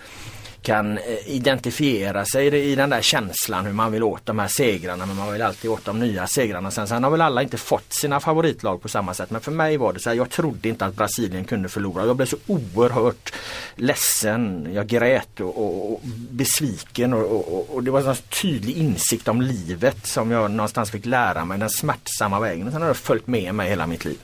kan 0.62 0.98
eh, 0.98 1.04
identifiera 1.26 2.26
sig 2.26 2.48
i 2.48 2.76
den 2.76 2.90
där 2.90 3.02
känslan 3.02 3.66
hur 3.66 3.74
man 3.74 3.92
vill 3.92 4.04
åt 4.04 4.26
de 4.26 4.40
här 4.40 4.48
segrarna 4.48 5.06
men 5.06 5.16
man 5.16 5.32
vill 5.32 5.42
alltid 5.42 5.72
åt 5.72 5.86
de 5.86 6.00
nya 6.00 6.28
segrarna. 6.28 6.72
Sen, 6.72 6.88
sen 6.88 7.04
har 7.04 7.12
väl 7.12 7.22
alla 7.22 7.44
inte 7.44 7.58
fått 7.58 7.94
sina 7.94 8.20
favoritlag 8.20 8.82
på 8.82 8.90
samma 8.90 9.14
sätt 9.14 9.32
men 9.32 9.42
för 9.42 9.52
mig 9.52 9.78
var 9.78 9.94
det 9.94 10.00
så 10.00 10.10
här, 10.10 10.18
jag 10.18 10.30
trodde 10.30 10.70
inte 10.70 10.86
att 10.86 10.96
Brasilien 10.96 11.46
kunde 11.46 11.70
förlora. 11.70 12.06
Jag 12.06 12.16
blev 12.16 12.26
så 12.26 12.38
oerhört 12.48 13.34
ledsen, 13.76 14.70
jag 14.74 14.88
grät 14.88 15.40
och, 15.40 15.58
och, 15.58 15.94
och 15.94 16.02
besviken 16.30 17.14
och, 17.14 17.52
och, 17.54 17.76
och, 17.76 17.84
det 17.84 17.92
var 17.92 18.10
en 18.10 18.16
tydlig 18.42 18.78
insikt 18.78 19.28
om 19.28 19.42
livet 19.42 20.08
som 20.08 20.32
jag 20.32 20.52
någonstans 20.52 20.92
fick 20.92 21.06
lära 21.06 21.46
mig 21.46 21.60
den 21.60 21.70
smärtsamma 21.70 22.40
vägen. 22.40 22.68
Och 22.68 22.74
sen 22.74 22.82
har 22.82 22.90
det 22.90 22.96
följt 22.96 23.28
med 23.28 23.56
mig 23.56 23.70
hela 23.70 23.88
mitt 23.88 24.06
liv. 24.06 24.18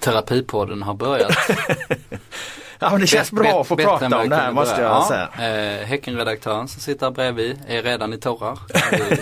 Terapipodden 0.00 0.82
har 0.82 0.94
börjat. 0.94 1.36
Ja 2.84 2.90
men 2.90 3.00
det 3.00 3.06
känns 3.06 3.30
bet, 3.30 3.40
bra 3.40 3.60
att 3.60 3.66
få 3.66 3.76
prata 3.76 4.18
om 4.18 4.28
det 4.28 4.36
här 4.36 4.52
måste 4.52 4.82
jag 4.82 4.90
ja, 4.90 5.30
säga. 5.36 5.78
Eh, 5.80 5.86
Häckenredaktören 5.86 6.68
som 6.68 6.80
sitter 6.80 7.06
här 7.06 7.10
bredvid 7.10 7.58
är 7.68 7.82
redan 7.82 8.12
i 8.12 8.18
tårar. 8.18 8.58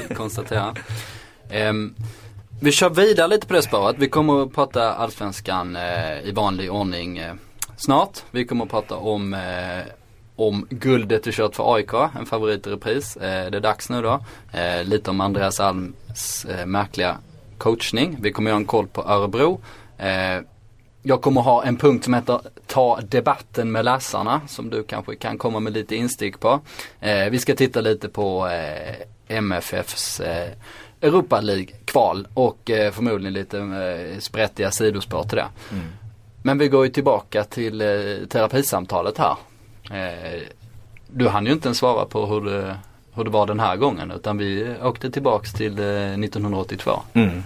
vi 0.08 0.14
konstaterar. 0.14 0.78
Eh, 1.50 1.72
vi 2.60 2.72
kör 2.72 2.90
vidare 2.90 3.28
lite 3.28 3.46
på 3.46 3.54
det 3.54 3.62
spåret. 3.62 3.96
Vi 3.98 4.08
kommer 4.08 4.42
att 4.42 4.54
prata 4.54 4.94
allsvenskan 4.94 5.76
eh, 5.76 6.20
i 6.24 6.32
vanlig 6.32 6.72
ordning 6.72 7.18
eh, 7.18 7.34
snart. 7.76 8.22
Vi 8.30 8.44
kommer 8.44 8.64
att 8.64 8.70
prata 8.70 8.96
om 8.96 9.34
eh, 9.34 9.40
om 10.36 10.66
guldet 10.70 11.24
du 11.24 11.32
kört 11.32 11.56
för 11.56 11.74
AIK, 11.74 11.92
en 12.18 12.26
favorit 12.26 12.66
i 12.66 12.70
repris. 12.70 13.16
Eh, 13.16 13.50
det 13.50 13.56
är 13.56 13.60
dags 13.60 13.90
nu 13.90 14.02
då. 14.02 14.24
Eh, 14.52 14.84
lite 14.84 15.10
om 15.10 15.20
Andreas 15.20 15.60
Alms 15.60 16.44
eh, 16.44 16.66
märkliga 16.66 17.16
coachning. 17.58 18.16
Vi 18.20 18.32
kommer 18.32 18.50
göra 18.50 18.58
en 18.58 18.66
koll 18.66 18.86
på 18.86 19.02
Örebro. 19.02 19.60
Eh, 21.02 21.08
jag 21.08 21.20
kommer 21.20 21.40
ha 21.40 21.64
en 21.64 21.76
punkt 21.76 22.04
som 22.04 22.14
heter 22.14 22.40
Ta 22.66 23.00
debatten 23.00 23.72
med 23.72 23.84
läsarna 23.84 24.40
som 24.48 24.70
du 24.70 24.82
kanske 24.82 25.16
kan 25.16 25.38
komma 25.38 25.60
med 25.60 25.72
lite 25.72 25.96
instick 25.96 26.40
på. 26.40 26.60
Eh, 27.00 27.30
vi 27.30 27.38
ska 27.38 27.54
titta 27.54 27.80
lite 27.80 28.08
på 28.08 28.48
eh, 28.48 29.36
MFFs 29.36 30.20
eh, 30.20 30.52
Europa 31.00 31.40
League-kval 31.40 32.28
och 32.34 32.70
eh, 32.70 32.92
förmodligen 32.92 33.32
lite 33.32 33.58
eh, 33.58 34.18
sprättiga 34.18 34.70
sidospår 34.70 35.22
till 35.22 35.36
det. 35.36 35.48
Mm. 35.70 35.84
Men 36.42 36.58
vi 36.58 36.68
går 36.68 36.84
ju 36.84 36.92
tillbaka 36.92 37.44
till 37.44 37.80
eh, 37.80 38.26
terapisamtalet 38.28 39.18
här. 39.18 39.36
Eh, 39.90 40.42
du 41.08 41.28
hann 41.28 41.46
ju 41.46 41.52
inte 41.52 41.68
ens 41.68 41.78
svara 41.78 42.04
på 42.04 42.26
hur 42.26 42.40
det, 42.40 42.76
hur 43.14 43.24
det 43.24 43.30
var 43.30 43.46
den 43.46 43.60
här 43.60 43.76
gången 43.76 44.10
utan 44.10 44.38
vi 44.38 44.74
åkte 44.82 45.10
tillbaks 45.10 45.52
till 45.52 45.78
1982. 45.78 47.00
Mm. 47.12 47.42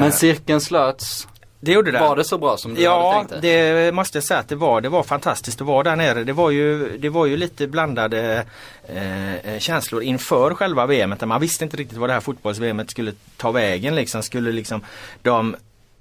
Men 0.00 0.12
cirkeln 0.12 0.60
slöts 0.60 1.28
det 1.60 1.72
gjorde 1.72 1.90
det. 1.90 2.00
Var 2.00 2.16
det 2.16 2.24
så 2.24 2.38
bra 2.38 2.56
som 2.56 2.74
du 2.74 2.82
ja, 2.82 3.12
hade 3.12 3.28
tänkt 3.28 3.42
det? 3.42 3.48
Ja, 3.48 3.74
det 3.74 3.92
måste 3.92 4.18
jag 4.18 4.24
säga 4.24 4.40
att 4.40 4.48
det 4.48 4.56
var. 4.56 4.80
Det 4.80 4.88
var 4.88 5.02
fantastiskt 5.02 5.60
att 5.60 5.66
vara 5.66 5.82
där 5.82 5.96
nere. 5.96 6.24
Det 6.24 6.32
var 6.32 6.50
ju, 6.50 6.98
det 6.98 7.08
var 7.08 7.26
ju 7.26 7.36
lite 7.36 7.66
blandade 7.66 8.44
eh, 8.86 9.58
känslor 9.58 10.02
inför 10.02 10.54
själva 10.54 10.86
VMet. 10.86 11.28
Man 11.28 11.40
visste 11.40 11.64
inte 11.64 11.76
riktigt 11.76 11.98
vad 11.98 12.08
det 12.08 12.12
här 12.12 12.20
fotbolls-VMet 12.20 12.90
skulle 12.90 13.12
ta 13.36 13.50
vägen. 13.50 13.94
Liksom. 13.94 14.22
Skulle 14.22 14.52
liksom 14.52 14.84
de 15.22 15.56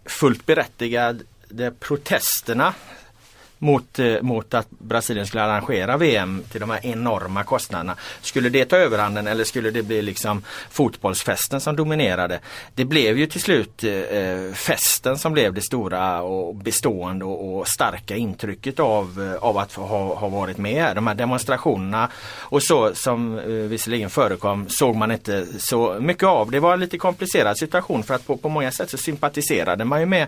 fullt 0.06 0.46
berättigade 0.46 1.24
protesterna 1.80 2.74
mot, 3.60 4.00
eh, 4.00 4.22
mot 4.22 4.54
att 4.54 4.70
Brasilien 4.70 5.28
skulle 5.28 5.44
arrangera 5.44 5.98
VM 5.98 6.44
till 6.52 6.60
de 6.60 6.70
här 6.70 6.86
enorma 6.86 7.44
kostnaderna. 7.44 7.96
Skulle 8.22 8.50
det 8.50 8.66
ta 8.66 8.76
överhanden 8.76 9.28
eller 9.28 9.44
skulle 9.44 9.72
det 9.72 9.84
bli 9.84 10.02
liksom 10.02 10.44
fotbollsfesten 10.70 11.62
som 11.62 11.76
dominerade? 11.76 12.40
Det 12.76 12.86
blev 12.86 13.18
ju 13.18 13.26
till 13.28 13.42
slut 13.42 13.84
eh, 13.84 13.92
eh 13.94 14.54
festen 14.54 15.18
som 15.18 15.34
blev 15.34 15.54
det 15.54 15.62
stora 15.62 16.22
och 16.22 16.56
bestående 16.56 17.26
och, 17.26 17.58
och 17.58 17.68
starka 17.68 18.16
intrycket 18.16 18.80
av, 18.80 19.34
eh, 19.36 19.44
av 19.44 19.58
att 19.58 19.74
ha, 19.74 20.16
ha 20.16 20.28
varit 20.28 20.58
med. 20.58 20.96
De 20.96 21.08
här 21.08 21.16
demonstrationerna 21.16 22.10
och 22.40 22.64
så 22.64 22.96
som 22.96 23.40
eh, 23.40 23.46
visserligen 23.46 24.10
förekom 24.10 24.66
såg 24.70 24.96
man 24.96 25.12
inte 25.12 25.46
så 25.60 25.98
mycket 26.00 26.24
av. 26.24 26.52
Det 26.52 26.60
var 26.60 26.74
en 26.74 26.80
lite 26.80 26.98
komplicerad 26.98 27.58
situation 27.58 28.04
för 28.04 28.14
att 28.14 28.28
på, 28.28 28.38
på 28.38 28.50
många 28.50 28.72
sätt 28.72 28.90
så 28.90 28.98
sympatiserade 28.98 29.86
man 29.86 30.00
ju 30.00 30.06
med, 30.06 30.28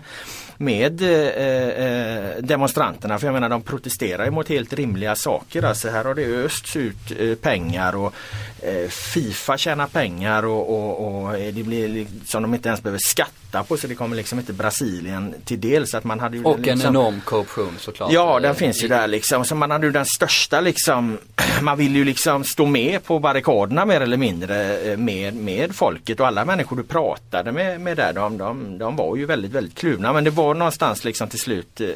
med 0.56 1.02
eh 1.02 2.10
demonstranterna 2.40 3.18
för 3.20 3.26
jag 3.26 3.34
menar 3.34 3.48
de 3.48 3.62
protesterar 3.62 4.30
mot 4.30 4.48
helt 4.48 4.72
rimliga 4.72 5.16
saker. 5.16 5.62
Alltså 5.62 5.88
här 5.88 6.04
har 6.04 6.14
det 6.14 6.24
östs 6.24 6.76
ut 6.76 6.96
eh, 7.18 7.34
pengar 7.34 7.96
och 7.96 8.14
eh, 8.62 8.88
Fifa 8.88 9.58
tjänar 9.58 9.86
pengar 9.86 10.44
och, 10.44 10.70
och, 10.70 11.24
och 11.24 11.32
det 11.32 11.62
blir 11.62 12.06
som 12.26 12.42
de 12.42 12.54
inte 12.54 12.68
ens 12.68 12.82
behöver 12.82 13.00
skatta 13.02 13.64
på 13.64 13.76
så 13.76 13.86
det 13.86 13.94
kommer 13.94 14.16
liksom 14.16 14.38
inte 14.38 14.52
Brasilien 14.52 15.34
till 15.44 15.60
del. 15.60 15.86
Så 15.86 15.96
att 15.96 16.04
man 16.04 16.20
hade 16.20 16.40
och 16.40 16.58
liksom, 16.58 16.80
en 16.80 16.86
enorm 16.86 17.20
korruption 17.24 17.76
såklart. 17.78 18.12
Ja 18.12 18.40
den 18.40 18.54
finns 18.54 18.84
ju 18.84 18.88
där 18.88 19.06
liksom. 19.06 19.44
Så 19.44 19.54
man 19.54 19.70
hade 19.70 19.86
ju 19.86 19.92
den 19.92 20.06
största 20.06 20.60
liksom 20.60 21.18
Man 21.62 21.78
vill 21.78 21.96
ju 21.96 22.04
liksom 22.04 22.44
stå 22.44 22.66
med 22.66 23.04
på 23.04 23.18
barrikaderna 23.18 23.84
mer 23.84 24.00
eller 24.00 24.16
mindre 24.16 24.78
eh, 24.78 24.96
med, 24.96 25.34
med 25.34 25.74
folket 25.74 26.20
och 26.20 26.26
alla 26.26 26.44
människor 26.44 26.76
du 26.76 26.82
pratade 26.82 27.52
med, 27.52 27.80
med 27.80 27.96
där 27.96 28.12
de, 28.12 28.38
de, 28.38 28.78
de 28.78 28.96
var 28.96 29.16
ju 29.16 29.26
väldigt 29.26 29.52
väldigt 29.52 29.78
kluvna 29.78 30.12
men 30.12 30.24
det 30.24 30.30
var 30.30 30.54
någonstans 30.54 31.04
liksom 31.04 31.28
till 31.28 31.40
slut 31.40 31.80
eh, 31.80 31.86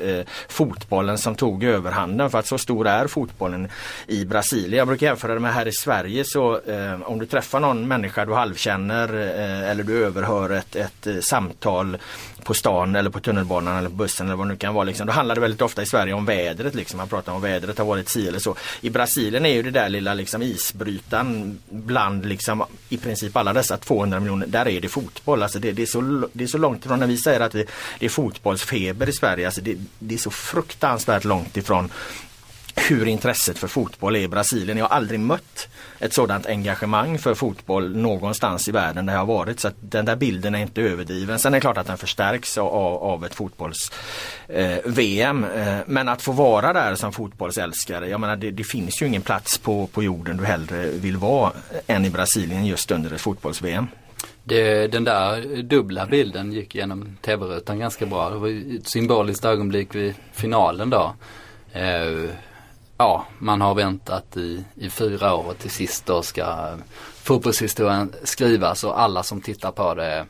fotbollen 0.48 1.13
som 1.18 1.34
tog 1.34 1.64
överhanden 1.64 2.30
för 2.30 2.38
att 2.38 2.46
så 2.46 2.58
stor 2.58 2.86
är 2.86 3.06
fotbollen 3.06 3.68
i 4.06 4.24
Brasilien. 4.24 4.78
Jag 4.78 4.88
brukar 4.88 5.06
jämföra 5.06 5.34
det 5.34 5.40
med 5.40 5.54
här 5.54 5.68
i 5.68 5.72
Sverige 5.72 6.24
så 6.26 6.60
eh, 6.60 7.02
om 7.02 7.18
du 7.18 7.26
träffar 7.26 7.60
någon 7.60 7.88
människa 7.88 8.24
du 8.24 8.34
halvkänner 8.34 9.14
eh, 9.14 9.70
eller 9.70 9.84
du 9.84 10.04
överhör 10.04 10.50
ett, 10.50 10.76
ett 10.76 11.06
eh, 11.06 11.18
samtal 11.20 11.96
på 12.44 12.54
stan 12.54 12.96
eller 12.96 13.10
på 13.10 13.20
tunnelbanan 13.20 13.76
eller 13.76 13.88
bussen 13.88 14.26
eller 14.26 14.36
vad 14.36 14.46
det 14.46 14.52
nu 14.52 14.56
kan 14.56 14.74
vara. 14.74 14.84
Liksom. 14.84 15.06
Då 15.06 15.12
handlar 15.12 15.34
det 15.34 15.40
väldigt 15.40 15.62
ofta 15.62 15.82
i 15.82 15.86
Sverige 15.86 16.12
om 16.12 16.24
vädret. 16.24 16.74
Liksom. 16.74 16.98
Man 16.98 17.08
pratar 17.08 17.32
om 17.32 17.42
vädret 17.42 17.78
har 17.78 17.84
varit 17.84 18.08
si 18.08 18.28
eller 18.28 18.38
så. 18.38 18.56
I 18.80 18.90
Brasilien 18.90 19.46
är 19.46 19.54
ju 19.54 19.62
det 19.62 19.70
där 19.70 19.88
lilla 19.88 20.14
liksom, 20.14 20.42
isbrytaren 20.42 21.58
bland 21.68 22.26
liksom, 22.26 22.64
i 22.88 22.96
princip 22.96 23.36
alla 23.36 23.52
dessa 23.52 23.76
200 23.76 24.20
miljoner. 24.20 24.46
Där 24.46 24.68
är 24.68 24.80
det 24.80 24.88
fotboll. 24.88 25.42
Alltså 25.42 25.58
det, 25.58 25.72
det, 25.72 25.82
är 25.82 25.86
så, 25.86 26.28
det 26.32 26.44
är 26.44 26.48
så 26.48 26.58
långt 26.58 26.84
ifrån 26.84 27.00
när 27.00 27.06
vi 27.06 27.16
säger 27.16 27.40
att 27.40 27.54
vi, 27.54 27.66
det 27.98 28.06
är 28.06 28.10
fotbollsfeber 28.10 29.08
i 29.08 29.12
Sverige. 29.12 29.46
Alltså 29.46 29.60
det, 29.60 29.78
det 29.98 30.14
är 30.14 30.18
så 30.18 30.30
fruktansvärt 30.30 31.24
långt 31.24 31.56
ifrån 31.56 31.90
hur 32.76 33.06
intresset 33.06 33.58
för 33.58 33.68
fotboll 33.68 34.16
är 34.16 34.20
i 34.20 34.28
Brasilien. 34.28 34.78
Jag 34.78 34.84
har 34.84 34.96
aldrig 34.96 35.20
mött 35.20 35.68
ett 35.98 36.12
sådant 36.12 36.46
engagemang 36.46 37.18
för 37.18 37.34
fotboll 37.34 37.96
någonstans 37.96 38.68
i 38.68 38.72
världen 38.72 39.06
där 39.06 39.12
jag 39.12 39.20
har 39.20 39.26
varit. 39.26 39.60
Så 39.60 39.68
att 39.68 39.74
den 39.80 40.04
där 40.04 40.16
bilden 40.16 40.54
är 40.54 40.58
inte 40.58 40.82
överdriven. 40.82 41.38
Sen 41.38 41.54
är 41.54 41.56
det 41.56 41.60
klart 41.60 41.78
att 41.78 41.86
den 41.86 41.98
förstärks 41.98 42.58
av, 42.58 43.02
av 43.02 43.24
ett 43.24 43.34
fotbolls-VM. 43.34 45.44
Eh, 45.44 45.78
eh, 45.78 45.84
men 45.86 46.08
att 46.08 46.22
få 46.22 46.32
vara 46.32 46.72
där 46.72 46.94
som 46.94 47.12
fotbollsälskare, 47.12 48.08
jag 48.08 48.20
menar 48.20 48.36
det, 48.36 48.50
det, 48.50 48.64
finns 48.64 49.02
ju 49.02 49.06
ingen 49.06 49.22
plats 49.22 49.58
på, 49.58 49.86
på 49.86 50.02
jorden 50.02 50.36
du 50.36 50.44
hellre 50.44 50.86
vill 50.86 51.16
vara 51.16 51.52
än 51.86 52.04
i 52.04 52.10
Brasilien 52.10 52.66
just 52.66 52.90
under 52.90 53.14
ett 53.14 53.20
fotbolls-VM. 53.20 53.86
Det, 54.44 54.86
den 54.86 55.04
där 55.04 55.62
dubbla 55.62 56.06
bilden 56.06 56.52
gick 56.52 56.74
genom 56.74 57.16
tv-rutan 57.22 57.78
ganska 57.78 58.06
bra. 58.06 58.30
Det 58.30 58.36
var 58.36 58.76
ett 58.78 58.88
symboliskt 58.88 59.44
ögonblick 59.44 59.94
vid 59.94 60.14
finalen 60.32 60.90
då. 60.90 61.14
Eh, 61.72 62.30
ja, 63.04 63.24
man 63.38 63.60
har 63.60 63.74
väntat 63.74 64.36
i, 64.36 64.64
i 64.74 64.90
fyra 64.90 65.34
år 65.34 65.46
och 65.46 65.58
till 65.58 65.70
sist 65.70 66.06
då 66.06 66.22
ska 66.22 66.68
fotbollshistorien 67.22 68.12
skrivas 68.22 68.84
och 68.84 69.00
alla 69.00 69.22
som 69.22 69.40
tittar 69.40 69.70
på 69.70 69.94
det 69.94 70.26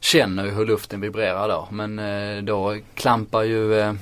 känner 0.00 0.44
ju 0.44 0.50
hur 0.50 0.66
luften 0.66 1.00
vibrerar 1.00 1.48
då. 1.48 1.68
Men 1.70 1.98
eh, 1.98 2.42
då 2.42 2.76
klampar 2.94 3.42
ju 3.42 3.80
eh, 3.80 3.92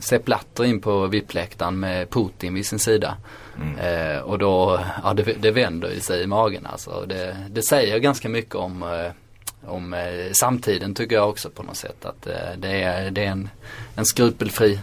Sepp 0.00 0.24
Blatter 0.24 0.64
in 0.64 0.80
på 0.80 1.06
VIP-läktaren 1.06 1.80
med 1.80 2.10
Putin 2.10 2.54
vid 2.54 2.66
sin 2.66 2.78
sida. 2.78 3.16
Mm. 3.56 3.78
Eh, 3.78 4.20
och 4.20 4.38
då, 4.38 4.80
ja 5.04 5.14
det, 5.14 5.22
det 5.22 5.50
vänder 5.50 5.90
ju 5.90 6.00
sig 6.00 6.22
i 6.22 6.26
magen 6.26 6.66
alltså. 6.66 7.04
Det, 7.06 7.36
det 7.50 7.62
säger 7.62 7.98
ganska 7.98 8.28
mycket 8.28 8.54
om, 8.54 8.82
eh, 8.82 9.70
om 9.70 9.94
eh, 9.94 10.32
samtiden 10.32 10.94
tycker 10.94 11.16
jag 11.16 11.28
också 11.28 11.50
på 11.50 11.62
något 11.62 11.76
sätt. 11.76 12.04
Att 12.04 12.28
det, 12.56 12.82
är, 12.82 13.10
det 13.10 13.24
är 13.24 13.30
en, 13.30 13.48
en 13.94 14.04
skrupelfri 14.04 14.78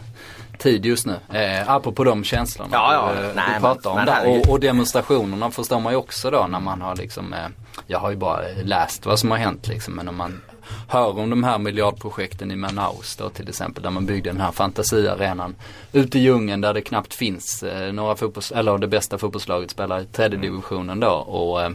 tid 0.58 0.86
just 0.86 1.06
nu. 1.06 1.20
Eh, 1.34 1.70
apropå 1.70 2.04
de 2.04 2.24
känslorna 2.24 2.70
ja, 2.74 2.94
ja. 2.94 3.22
du, 3.22 3.36
Nej, 3.36 3.46
du 3.56 3.60
pratar 3.60 3.90
om. 3.90 3.96
Men, 4.06 4.40
och, 4.40 4.50
och, 4.50 4.60
demonstrationerna 4.60 5.52
förstår 5.52 5.80
man 5.80 5.94
ju 5.94 5.98
också 5.98 6.32
då 6.32 6.48
när 6.50 6.60
man 6.60 6.82
har 6.82 6.96
liksom, 6.96 7.34
eh, 7.34 7.48
jag 7.88 8.00
har 8.00 8.10
ju 8.10 8.16
bara 8.16 8.42
läst 8.64 9.06
vad 9.06 9.20
som 9.20 9.32
har 9.32 9.38
hänt 9.38 9.68
liksom. 9.68 9.94
Men 9.94 10.08
om 10.08 10.16
man 10.16 10.42
hör 10.88 11.20
om 11.20 11.30
de 11.30 11.44
här 11.44 11.58
miljardprojekten 11.58 12.52
i 12.52 12.56
Manaus 12.56 13.16
då 13.16 13.30
till 13.30 13.50
exempel 13.50 13.84
där 13.84 13.90
man 13.90 14.06
byggde 14.06 14.30
den 14.30 14.42
här 14.42 14.52
fantasiarenan 14.52 15.56
ute 15.92 16.20
i 16.20 16.22
djungeln 16.22 16.62
där 16.62 16.74
det 16.74 16.82
knappt 16.82 17.14
finns 17.14 17.64
eh, 17.64 17.94
några 17.94 18.16
fotbolls, 18.16 18.52
eller 18.52 18.78
det 18.78 18.88
bästa 18.88 19.18
fotbollslaget 19.18 19.72
spelar 19.72 20.02
i 20.02 20.06
tredje 20.06 20.40
divisionen 20.40 21.00
då. 21.00 21.12
Och, 21.12 21.72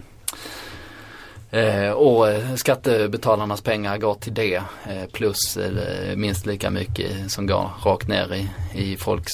eh, 1.51 1.91
och 1.91 2.29
eh, 2.29 2.55
skattebetalarnas 2.55 3.61
pengar 3.63 3.99
går 3.99 4.15
till 4.15 4.35
det 4.35 4.55
eh, 4.89 5.07
plus 5.13 5.57
eh, 5.57 6.17
minst 6.17 6.47
lika 6.47 6.71
mycket 6.71 7.31
som 7.31 7.47
går 7.47 7.71
rakt 7.85 8.09
ner 8.09 8.35
i, 8.35 8.49
i 8.75 8.97
folks 8.97 9.33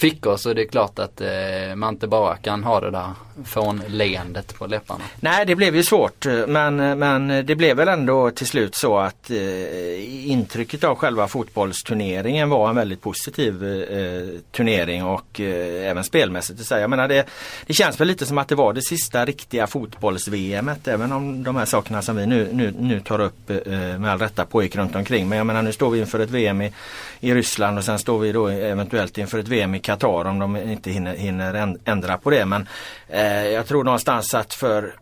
fickor 0.00 0.36
så 0.36 0.54
det 0.54 0.62
är 0.62 0.66
klart 0.66 0.98
att 0.98 1.20
eh, 1.20 1.74
man 1.76 1.94
inte 1.94 2.06
bara 2.06 2.36
kan 2.36 2.64
ha 2.64 2.80
det 2.80 2.90
där 2.90 3.10
fånleendet 3.44 4.54
på 4.54 4.66
läpparna. 4.66 5.04
Nej 5.20 5.46
det 5.46 5.56
blev 5.56 5.76
ju 5.76 5.82
svårt 5.82 6.26
eh, 6.26 6.46
men, 6.46 6.80
eh, 6.80 6.96
men 6.96 7.46
det 7.46 7.56
blev 7.56 7.76
väl 7.76 7.88
ändå 7.88 8.30
till 8.30 8.46
slut 8.46 8.74
så 8.74 8.98
att 8.98 9.30
eh, 9.30 10.30
intrycket 10.30 10.84
av 10.84 10.96
själva 10.96 11.28
fotbollsturneringen 11.28 12.48
var 12.48 12.68
en 12.68 12.76
väldigt 12.76 13.00
positiv 13.00 13.64
eh, 13.64 14.40
turnering 14.50 15.04
och 15.04 15.40
eh, 15.40 15.90
även 15.90 16.04
spelmässigt. 16.04 16.66
Så 16.66 16.74
jag 16.74 16.90
menar 16.90 17.08
det, 17.08 17.26
det 17.66 17.72
känns 17.72 18.00
väl 18.00 18.08
lite 18.08 18.26
som 18.26 18.38
att 18.38 18.48
det 18.48 18.54
var 18.54 18.72
det 18.72 18.82
sista 18.82 19.24
riktiga 19.24 19.66
fotbolls-VM. 19.66 20.70
även 20.84 21.12
om 21.12 21.42
de 21.42 21.56
här 21.56 21.64
sakerna 21.64 22.02
som 22.02 22.16
vi 22.16 22.26
nu, 22.26 22.48
nu, 22.52 22.74
nu 22.78 23.00
tar 23.00 23.20
upp 23.20 23.50
eh, 23.50 23.58
med 23.98 24.06
all 24.06 24.18
rätta 24.18 24.44
pågick 24.44 24.76
runt 24.76 24.96
omkring. 24.96 25.28
Men 25.28 25.38
jag 25.38 25.46
menar 25.46 25.62
nu 25.62 25.72
står 25.72 25.90
vi 25.90 26.00
inför 26.00 26.18
ett 26.20 26.30
VM 26.30 26.62
i, 26.62 26.72
i 27.20 27.34
Ryssland 27.34 27.78
och 27.78 27.84
sen 27.84 27.98
står 27.98 28.18
vi 28.18 28.32
då 28.32 28.48
eventuellt 28.48 29.18
inför 29.18 29.38
ett 29.38 29.48
VM 29.48 29.74
i 29.74 29.78
Qatar 29.78 30.24
om 30.24 30.38
de 30.38 30.56
inte 30.56 30.90
hinner, 30.90 31.16
hinner 31.16 31.76
ändra 31.84 32.18
på 32.18 32.30
det. 32.30 32.44
Men 32.44 32.68
eh, 33.08 33.46
jag 33.46 33.66
tror 33.66 33.84
någonstans 33.84 34.34
att 34.34 34.54
för 34.54 34.94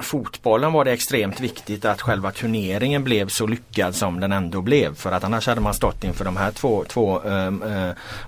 fotbollen 0.00 0.72
var 0.72 0.84
det 0.84 0.92
extremt 0.92 1.40
viktigt 1.40 1.84
att 1.84 2.02
själva 2.02 2.32
turneringen 2.32 3.04
blev 3.04 3.28
så 3.28 3.46
lyckad 3.46 3.94
som 3.94 4.20
den 4.20 4.32
ändå 4.32 4.60
blev. 4.60 4.94
För 4.94 5.12
att 5.12 5.24
annars 5.24 5.46
hade 5.46 5.60
man 5.60 5.74
stått 5.74 6.04
inför 6.04 6.24
de 6.24 6.36
här 6.36 6.50
två, 6.50 6.84
två 6.88 7.22
äh, 7.24 7.50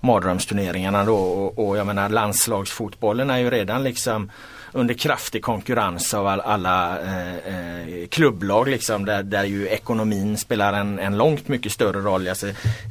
mardrömsturneringarna 0.00 1.04
då. 1.04 1.16
Och, 1.16 1.68
och 1.68 1.76
jag 1.76 1.86
menar 1.86 2.08
landslagsfotbollen 2.08 3.30
är 3.30 3.38
ju 3.38 3.50
redan 3.50 3.82
liksom 3.82 4.30
under 4.78 4.94
kraftig 4.94 5.42
konkurrens 5.42 6.14
av 6.14 6.26
all, 6.26 6.40
alla 6.40 7.00
eh, 7.02 7.34
eh, 7.34 8.06
klubblag 8.08 8.68
liksom 8.68 9.04
där, 9.04 9.22
där 9.22 9.44
ju 9.44 9.68
ekonomin 9.68 10.36
spelar 10.36 10.72
en, 10.72 10.98
en 10.98 11.16
långt 11.16 11.48
mycket 11.48 11.72
större 11.72 12.00
roll. 12.00 12.28
Alltså, 12.28 12.46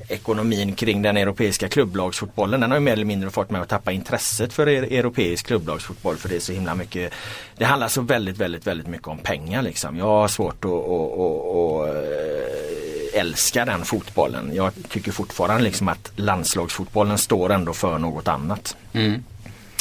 ekonomin 0.09 0.75
kring 0.75 1.01
den 1.01 1.17
europeiska 1.17 1.69
klubblagsfotbollen 1.69 2.61
den 2.61 2.71
har 2.71 2.77
ju 2.77 2.83
mer 2.83 2.93
eller 2.93 3.05
mindre 3.05 3.29
fått 3.29 3.49
mig 3.49 3.61
att 3.61 3.69
tappa 3.69 3.91
intresset 3.91 4.53
för 4.53 4.69
er, 4.69 4.83
europeisk 4.83 5.47
klubblagsfotboll 5.47 6.15
för 6.15 6.29
det 6.29 6.35
är 6.35 6.39
så 6.39 6.53
himla 6.53 6.75
mycket 6.75 7.13
Det 7.57 7.65
handlar 7.65 7.87
så 7.87 8.01
väldigt 8.01 8.37
väldigt 8.37 8.67
väldigt 8.67 8.87
mycket 8.87 9.07
om 9.07 9.17
pengar 9.17 9.61
liksom. 9.61 9.97
Jag 9.97 10.05
har 10.05 10.27
svårt 10.27 10.65
att, 10.65 10.71
att, 10.71 11.19
att, 11.19 11.55
att 11.55 11.87
eh, 11.87 13.19
älska 13.19 13.65
den 13.65 13.85
fotbollen. 13.85 14.51
Jag 14.53 14.71
tycker 14.89 15.11
fortfarande 15.11 15.63
liksom 15.63 15.87
att 15.87 16.11
landslagsfotbollen 16.15 17.17
står 17.17 17.51
ändå 17.51 17.73
för 17.73 17.97
något 17.97 18.27
annat. 18.27 18.77
Mm. 18.93 19.23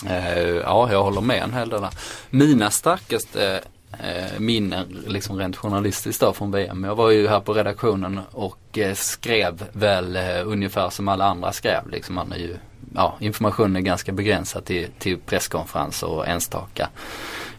Eh, 0.07 0.39
ja, 0.39 0.93
jag 0.93 1.03
håller 1.03 1.21
med 1.21 1.43
en 1.43 1.55
hel 1.55 1.69
del. 1.69 1.87
Mina 2.31 2.71
starkaste 2.71 3.61
eh, 3.93 4.39
minnen 4.39 5.05
liksom 5.07 5.39
rent 5.39 5.57
journalistiskt 5.57 6.21
då 6.21 6.33
från 6.33 6.51
VM. 6.51 6.85
Jag 6.85 6.95
var 6.95 7.11
ju 7.11 7.29
här 7.29 7.41
på 7.41 7.53
redaktionen 7.53 8.21
och 8.33 8.79
eh, 8.79 8.95
skrev 8.95 9.65
väl 9.73 10.17
eh, 10.17 10.23
ungefär 10.45 10.91
som 10.91 11.09
alla 11.09 11.25
andra 11.25 11.53
skrev. 11.53 11.91
Liksom 11.91 12.15
man 12.15 12.33
är 12.33 12.37
ju, 12.37 12.57
ja, 12.95 13.17
informationen 13.21 13.77
är 13.77 13.81
ganska 13.81 14.13
begränsad 14.13 14.65
till, 14.65 14.89
till 14.99 15.19
presskonferenser 15.19 16.07
och 16.07 16.29
enstaka 16.29 16.89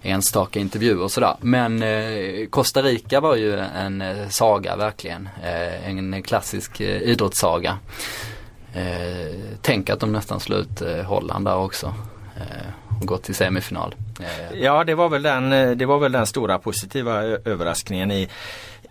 enstaka 0.02 0.60
intervjuer 0.60 1.02
och 1.02 1.12
sådär. 1.12 1.36
Men 1.42 1.84
eh, 1.84 2.48
Costa 2.50 2.82
Rica 2.82 3.20
var 3.20 3.36
ju 3.36 3.60
en 3.60 4.02
eh, 4.02 4.28
saga 4.30 4.76
verkligen. 4.76 5.30
Eh, 5.44 5.90
en 5.90 6.24
klassisk 6.24 6.80
eh, 6.80 7.02
idrottssaga. 7.02 7.78
Eh, 8.74 9.36
tänk 9.62 9.90
att 9.90 10.00
de 10.00 10.12
nästan 10.12 10.40
slog 10.40 10.60
ut 10.60 10.82
eh, 10.82 11.04
Holland 11.04 11.46
där 11.46 11.58
också. 11.58 11.94
Eh, 12.40 13.00
och 13.02 13.08
gått 13.08 13.24
till 13.24 13.36
semifinal. 13.36 13.96
Eh, 14.20 14.60
ja 14.60 14.84
det 14.84 14.96
var 14.96 15.10
väl 15.10 15.22
den, 15.22 15.54
eh, 15.54 15.72
det 15.72 15.86
var 15.86 16.00
väl 16.00 16.12
den 16.12 16.26
stora 16.26 16.60
positiva 16.60 17.22
överraskningen 17.24 18.12
i 18.12 18.30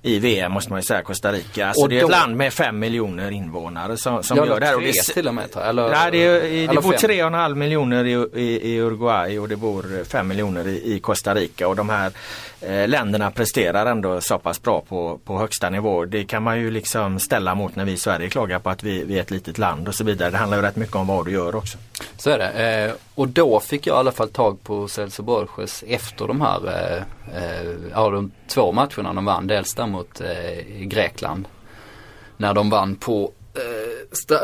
i 0.06 0.18
VM 0.18 0.52
måste 0.52 0.70
man 0.72 0.80
ju 0.80 0.82
säga, 0.82 1.02
Costa 1.02 1.32
Rica. 1.32 1.66
Alltså 1.66 1.82
och 1.82 1.88
det 1.88 2.00
är 2.00 2.04
ett 2.04 2.10
land 2.10 2.36
med 2.36 2.52
fem 2.52 2.78
miljoner 2.78 3.30
invånare 3.30 3.96
som, 3.96 4.22
som 4.22 4.36
gör 4.36 4.60
det 4.60 4.66
här. 4.66 4.76
Och 4.76 4.82
det 4.82 4.92
till 4.92 5.28
och 5.28 5.34
med 5.34 5.56
eller, 5.56 5.90
Nej, 5.90 6.10
det, 6.10 6.18
är, 6.18 6.74
det 6.74 6.80
bor 6.80 6.92
tre 6.92 7.22
och 7.22 7.26
en 7.26 7.34
halv 7.34 7.56
miljoner 7.56 8.04
i, 8.04 8.12
i, 8.34 8.72
i, 8.72 8.80
Uruguay 8.80 9.38
och 9.38 9.48
det 9.48 9.56
bor 9.56 10.04
fem 10.04 10.28
miljoner 10.28 10.68
i, 10.68 10.94
i 10.94 11.00
Costa 11.00 11.34
Rica 11.34 11.68
och 11.68 11.76
de 11.76 11.88
här 11.88 12.12
Eh, 12.60 12.88
länderna 12.88 13.30
presterar 13.30 13.86
ändå 13.86 14.20
så 14.20 14.38
pass 14.38 14.62
bra 14.62 14.80
på, 14.80 15.18
på 15.24 15.38
högsta 15.38 15.70
nivå. 15.70 16.04
Det 16.04 16.24
kan 16.24 16.42
man 16.42 16.60
ju 16.60 16.70
liksom 16.70 17.18
ställa 17.18 17.54
mot 17.54 17.76
när 17.76 17.84
vi 17.84 17.92
i 17.92 17.96
Sverige 17.96 18.28
klagar 18.28 18.58
på 18.58 18.70
att 18.70 18.82
vi, 18.82 19.04
vi 19.04 19.18
är 19.18 19.20
ett 19.20 19.30
litet 19.30 19.58
land 19.58 19.88
och 19.88 19.94
så 19.94 20.04
vidare. 20.04 20.30
Det 20.30 20.36
handlar 20.36 20.58
ju 20.58 20.62
rätt 20.62 20.76
mycket 20.76 20.96
om 20.96 21.06
vad 21.06 21.24
du 21.24 21.30
gör 21.32 21.54
också. 21.54 21.78
Så 22.16 22.30
är 22.30 22.38
det. 22.38 22.48
Eh, 22.48 22.92
och 23.14 23.28
då 23.28 23.60
fick 23.60 23.86
jag 23.86 23.96
i 23.96 23.98
alla 23.98 24.12
fall 24.12 24.28
tag 24.28 24.62
på 24.62 24.88
Celso 24.88 25.22
Borges 25.22 25.84
efter 25.86 26.26
de 26.26 26.40
här 26.40 26.66
eh, 27.34 27.66
ja, 27.92 28.10
de 28.10 28.30
två 28.48 28.72
matcherna 28.72 29.12
de 29.12 29.24
vann. 29.24 29.46
Dels 29.46 29.74
där 29.74 29.86
mot 29.86 30.22
Grekland. 30.80 31.48
När 32.36 32.54
de 32.54 32.70
vann 32.70 32.96
på 32.96 33.32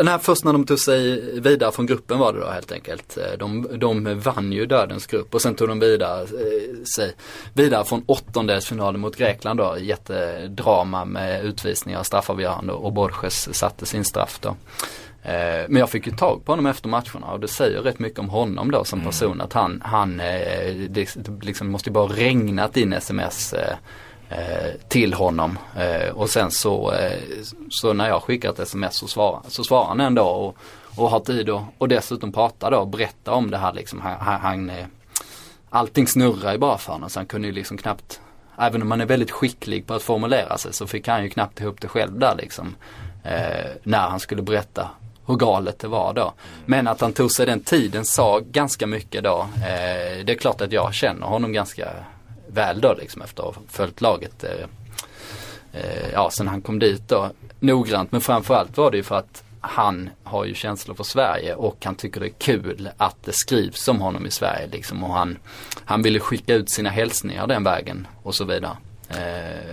nej, 0.03 0.19
först 0.23 0.45
när 0.45 0.53
de 0.53 0.67
tog 0.67 0.79
sig 0.79 1.21
vidare 1.41 1.73
från 1.73 1.87
gruppen 1.87 2.19
var 2.19 2.33
det 2.33 2.41
då 2.41 2.47
helt 2.47 2.73
enkelt. 2.73 3.17
Eh, 3.17 3.39
de, 3.39 3.79
de 3.79 4.21
vann 4.21 4.53
ju 4.53 4.67
dödens 4.67 5.07
grupp 5.07 5.35
och 5.35 5.43
sen 5.43 5.55
tog 5.55 5.69
de 5.69 5.81
vidare, 5.81 6.23
eh, 6.23 6.85
sig 6.97 7.15
vidare 7.55 7.85
från 7.85 8.05
åttondelsfinalen 8.07 9.01
mot 9.01 9.17
Grekland 9.17 9.61
då. 9.61 9.77
Jättedrama 9.81 11.05
med 11.05 11.45
utvisningar 11.45 11.99
och 11.99 12.07
straffavgörande 12.07 12.73
och 12.73 12.93
Borges 12.93 13.55
satte 13.55 13.87
sin 13.87 14.05
straff 14.05 14.39
då. 14.41 14.57
Eh, 15.23 15.65
men 15.69 15.77
jag 15.77 15.91
fick 15.91 16.07
ju 16.07 16.13
tag 16.13 16.45
på 16.45 16.53
honom 16.53 16.67
efter 16.67 16.89
matcherna 16.89 17.27
och 17.33 17.41
det 17.41 17.49
säger 17.49 17.81
rätt 17.81 17.99
mycket 17.99 18.19
om 18.19 18.29
honom 18.29 18.71
då 18.71 18.85
som 18.85 18.99
mm. 18.99 19.11
person 19.11 19.41
att 19.41 19.53
han, 19.53 19.83
han 19.85 20.21
eh, 20.21 20.75
det, 20.89 21.17
liksom 21.43 21.71
måste 21.71 21.89
ju 21.89 21.93
bara 21.93 22.07
regnat 22.07 22.77
in 22.77 22.93
sms 22.93 23.53
eh, 23.53 23.77
Eh, 24.39 24.73
till 24.89 25.15
honom 25.15 25.59
eh, 25.77 26.11
och 26.11 26.31
sen 26.31 26.51
så, 26.51 26.93
eh, 26.93 27.21
så 27.71 27.93
när 27.93 28.09
jag 28.09 28.23
skickar 28.23 28.51
ett 28.51 28.59
sms 28.59 28.97
så 28.97 29.07
svarar, 29.07 29.41
så 29.49 29.65
svarar 29.65 29.87
han 29.87 30.01
ändå 30.01 30.23
och, 30.23 30.57
och 30.97 31.11
har 31.11 31.21
tid 31.21 31.51
och, 31.51 31.63
och 31.79 31.89
dessutom 31.89 32.33
prata 32.33 32.71
då 32.71 32.79
och 32.79 32.89
berätta 32.89 33.33
om 33.33 33.51
det 33.51 33.59
här 33.59 33.73
liksom. 33.73 34.01
Han, 34.01 34.41
han, 34.41 34.73
allting 35.71 36.07
snurrar 36.07 36.53
ju 36.53 36.59
bara 36.59 36.79
för 36.79 36.93
honom 36.93 37.11
så 37.11 37.19
han 37.19 37.27
kunde 37.27 37.49
ju 37.49 37.55
liksom 37.55 37.79
knappt 37.79 38.21
Även 38.59 38.83
om 38.83 38.89
man 38.89 39.01
är 39.01 39.07
väldigt 39.07 39.31
skicklig 39.31 39.87
på 39.87 39.95
att 39.95 40.03
formulera 40.03 40.59
sig 40.59 40.73
så 40.73 40.87
fick 40.87 41.09
han 41.09 41.23
ju 41.23 41.29
knappt 41.31 41.61
ihop 41.61 41.81
det 41.81 41.89
själv 41.89 42.19
där 42.19 42.35
liksom. 42.37 42.77
Eh, 43.25 43.71
när 43.83 44.09
han 44.09 44.21
skulle 44.21 44.43
berätta 44.43 44.91
hur 45.27 45.37
galet 45.37 45.79
det 45.79 45.89
var 45.89 46.15
då. 46.15 46.33
Men 46.67 46.89
att 46.89 47.01
han 47.01 47.13
tog 47.13 47.31
sig 47.31 47.47
den 47.47 47.61
tiden 47.61 48.05
sa 48.05 48.41
ganska 48.51 48.87
mycket 48.87 49.25
då. 49.25 49.41
Eh, 49.57 50.25
det 50.25 50.33
är 50.33 50.39
klart 50.39 50.61
att 50.61 50.73
jag 50.73 50.95
känner 50.95 51.27
honom 51.27 51.53
ganska 51.53 51.89
väl 52.53 52.81
då 52.81 52.95
liksom 52.95 53.23
efter 53.23 53.49
att 53.49 53.55
ha 53.55 53.63
följt 53.69 54.01
laget. 54.01 54.45
Eh, 54.45 54.67
eh, 55.73 56.11
ja, 56.13 56.31
sen 56.31 56.49
han 56.49 56.63
kom 56.63 56.79
dit 56.79 57.09
då 57.09 57.31
noggrant. 57.61 58.13
Men 58.13 58.21
framförallt 58.21 58.77
var 58.77 58.91
det 58.91 58.97
ju 58.97 59.03
för 59.03 59.17
att 59.17 59.45
han 59.61 60.11
har 60.25 60.45
ju 60.45 60.55
känslor 60.55 60.95
för 60.95 61.05
Sverige 61.05 61.55
och 61.55 61.85
han 61.85 61.95
tycker 61.95 62.21
det 62.21 62.27
är 62.27 62.35
kul 62.39 62.91
att 62.97 63.17
det 63.25 63.33
skrivs 63.33 63.89
om 63.89 64.01
honom 64.01 64.27
i 64.27 64.31
Sverige 64.31 64.67
liksom. 64.67 65.05
Och 65.05 65.15
han, 65.15 65.39
han 65.85 66.03
ville 66.03 66.21
skicka 66.21 66.55
ut 66.55 66.71
sina 66.71 66.91
hälsningar 66.91 67.47
den 67.47 67.65
vägen 67.65 68.07
och 68.23 68.35
så 68.35 68.45
vidare. 68.45 68.77
Eh, 69.09 69.72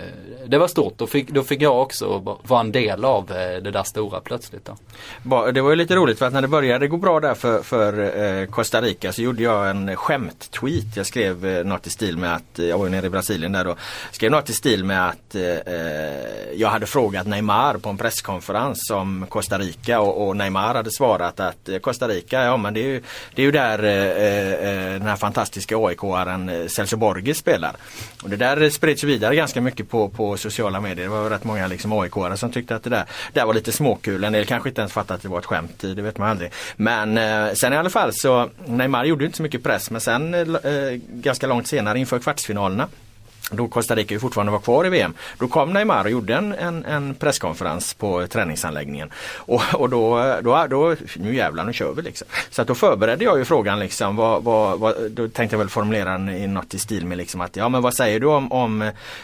det 0.50 0.58
var 0.58 0.68
stort. 0.68 0.98
Då 0.98 1.06
fick, 1.06 1.30
då 1.30 1.42
fick 1.42 1.62
jag 1.62 1.82
också 1.82 2.38
vara 2.42 2.60
en 2.60 2.72
del 2.72 3.04
av 3.04 3.30
eh, 3.30 3.62
det 3.62 3.70
där 3.70 3.82
stora 3.82 4.20
plötsligt. 4.20 4.70
Då. 5.22 5.50
Det 5.50 5.60
var 5.60 5.70
ju 5.70 5.76
lite 5.76 5.94
roligt 5.94 6.18
för 6.18 6.26
att 6.26 6.32
när 6.32 6.42
det 6.42 6.48
började 6.48 6.88
gå 6.88 6.96
bra 6.96 7.20
där 7.20 7.34
för, 7.34 7.62
för 7.62 8.18
eh, 8.22 8.46
Costa 8.46 8.82
Rica 8.82 9.12
så 9.12 9.22
gjorde 9.22 9.42
jag 9.42 9.70
en 9.70 9.96
skämt-tweet. 9.96 10.96
Jag 10.96 11.06
skrev 11.06 11.46
eh, 11.46 11.64
något 11.64 11.86
i 11.86 11.90
stil 11.90 12.18
med 12.18 12.34
att, 12.34 12.58
jag 12.58 12.78
var 12.78 12.86
ju 12.86 12.90
nere 12.90 13.06
i 13.06 13.10
Brasilien 13.10 13.52
där 13.52 13.64
då, 13.64 13.76
skrev 14.10 14.30
något 14.30 14.50
i 14.50 14.52
stil 14.52 14.84
med 14.84 15.08
att 15.08 15.34
eh, 15.34 16.54
jag 16.54 16.68
hade 16.68 16.86
frågat 16.86 17.26
Neymar 17.26 17.74
på 17.74 17.88
en 17.88 17.96
presskonferens 17.96 18.90
om 18.90 19.26
Costa 19.28 19.58
Rica 19.58 20.00
och, 20.00 20.28
och 20.28 20.36
Neymar 20.36 20.74
hade 20.74 20.90
svarat 20.90 21.40
att 21.40 21.68
Costa 21.80 22.08
Rica, 22.08 22.44
ja 22.44 22.56
men 22.56 22.74
det 22.74 22.80
är 22.80 22.88
ju, 22.88 23.02
det 23.34 23.42
är 23.42 23.46
ju 23.46 23.52
där 23.52 23.78
eh, 23.78 24.92
den 24.98 25.08
här 25.08 25.16
fantastiska 25.16 25.76
AIK-aren 25.76 26.68
Celso 26.68 26.96
Borges 26.96 27.38
spelar. 27.38 27.76
Och 28.22 28.30
det 28.30 28.36
där 28.36 28.70
spreds 28.70 29.04
vidare 29.04 29.36
ganska 29.36 29.60
mycket 29.60 29.90
på, 29.90 30.08
på 30.08 30.39
sociala 30.40 30.80
medier. 30.80 31.04
Det 31.04 31.10
var 31.10 31.30
rätt 31.30 31.44
många 31.44 31.66
liksom 31.66 31.92
aik 31.92 32.12
som 32.34 32.52
tyckte 32.52 32.76
att 32.76 32.82
det 32.82 32.90
där, 32.90 33.04
det 33.32 33.40
där 33.40 33.46
var 33.46 33.54
lite 33.54 33.72
småkul. 33.72 34.24
En 34.24 34.32
del 34.32 34.46
kanske 34.46 34.68
inte 34.68 34.80
ens 34.80 34.92
fattade 34.92 35.14
att 35.14 35.22
det 35.22 35.28
var 35.28 35.38
ett 35.38 35.46
skämt. 35.46 35.80
Det 35.80 36.02
vet 36.02 36.18
man 36.18 36.28
aldrig. 36.28 36.50
Men 36.76 37.18
eh, 37.18 37.52
sen 37.54 37.72
i 37.72 37.76
alla 37.76 37.90
fall 37.90 38.10
så 38.12 38.50
Neymar 38.66 39.04
gjorde 39.04 39.24
inte 39.24 39.36
så 39.36 39.42
mycket 39.42 39.62
press 39.62 39.90
men 39.90 40.00
sen 40.00 40.34
eh, 40.34 40.40
eh 40.40 41.00
ganska 41.08 41.46
långt 41.46 41.66
senare 41.66 41.98
inför 41.98 42.18
kvartsfinalerna 42.18 42.88
då 43.50 43.68
Costa 43.68 43.94
Rica 43.94 44.14
ju 44.14 44.20
fortfarande 44.20 44.52
var 44.52 44.58
kvar 44.58 44.86
i 44.86 44.88
VM. 44.88 45.14
Då 45.38 45.48
kom 45.48 45.72
Neymar 45.72 46.04
och 46.04 46.10
gjorde 46.10 46.34
en, 46.34 46.52
en, 46.52 46.84
en 46.84 47.14
presskonferens 47.14 47.94
på 47.94 48.26
träningsanläggningen. 48.26 49.10
Och, 49.34 49.62
och 49.74 49.88
då, 49.88 50.34
då, 50.42 50.66
då, 50.70 50.96
nu 51.16 51.34
jävlar 51.34 51.64
nu 51.64 51.72
kör 51.72 51.92
vi 51.92 52.02
liksom. 52.02 52.28
Så 52.50 52.62
att 52.62 52.68
då 52.68 52.74
förberedde 52.74 53.24
jag 53.24 53.38
ju 53.38 53.44
frågan 53.44 53.78
liksom. 53.78 54.16
Vad, 54.16 54.44
vad, 54.44 54.78
vad, 54.78 55.10
då 55.10 55.28
tänkte 55.28 55.54
jag 55.54 55.58
väl 55.58 55.68
formulera 55.68 56.12
den 56.12 56.28
i 56.28 56.46
något 56.46 56.74
i 56.74 56.78
stil 56.78 57.06
med 57.06 57.18
liksom 57.18 57.40
att 57.40 57.56
ja 57.56 57.68
men 57.68 57.82
vad 57.82 57.94
säger 57.94 58.20
du 58.20 58.26
om, 58.26 58.52
om 58.52 58.82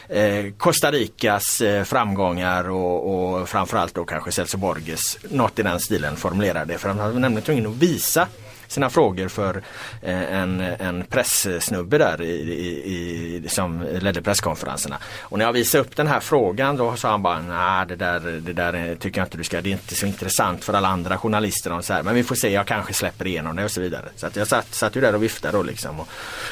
eh, 0.08 0.44
Costa 0.56 0.92
Ricas 0.92 1.60
eh, 1.60 1.84
framgångar 1.84 2.70
och, 2.70 3.40
och 3.40 3.48
framförallt 3.48 3.94
då 3.94 4.04
kanske 4.04 4.32
Celso 4.32 4.58
Borges. 4.58 5.18
Något 5.30 5.58
i 5.58 5.62
den 5.62 5.80
stilen 5.80 6.16
formulerade 6.16 6.72
det. 6.72 6.78
För 6.78 6.88
han 6.88 6.98
var 6.98 7.20
nämligen 7.20 7.42
tvungen 7.42 7.66
att 7.66 7.76
visa 7.76 8.28
sina 8.68 8.90
frågor 8.90 9.28
för 9.28 9.62
eh, 10.02 10.34
en, 10.34 10.60
en 10.60 11.04
presssnubbe 11.04 11.98
där 11.98 12.22
i, 12.22 12.30
i, 12.30 13.44
i, 13.44 13.48
som 13.48 13.86
ledde 14.00 14.22
presskonferenserna. 14.22 14.98
Och 15.20 15.38
när 15.38 15.44
jag 15.44 15.52
visade 15.52 15.84
upp 15.84 15.96
den 15.96 16.06
här 16.06 16.20
frågan 16.20 16.76
då 16.76 16.96
sa 16.96 17.10
han 17.10 17.22
bara 17.22 17.40
nej 17.40 17.86
det 17.86 17.96
där, 17.96 18.20
det 18.20 18.52
där 18.52 18.96
tycker 19.00 19.20
jag 19.20 19.26
inte 19.26 19.38
du 19.38 19.44
ska, 19.44 19.60
det 19.60 19.68
är 19.68 19.72
inte 19.72 19.94
så 19.94 20.06
intressant 20.06 20.64
för 20.64 20.72
alla 20.72 20.88
andra 20.88 21.18
journalister. 21.18 21.72
Och 21.72 21.84
så 21.84 21.92
här. 21.92 22.02
Men 22.02 22.14
vi 22.14 22.22
får 22.22 22.34
se, 22.34 22.52
jag 22.52 22.66
kanske 22.66 22.92
släpper 22.92 23.26
igenom 23.26 23.56
det 23.56 23.64
och 23.64 23.70
så 23.70 23.80
vidare. 23.80 24.08
Så 24.16 24.28
jag 24.34 24.48
satt, 24.48 24.74
satt 24.74 24.96
ju 24.96 25.00
där 25.00 25.14
och 25.14 25.22
viftade 25.22 25.56
då 25.56 25.62
liksom. 25.62 26.00
Och 26.00 26.08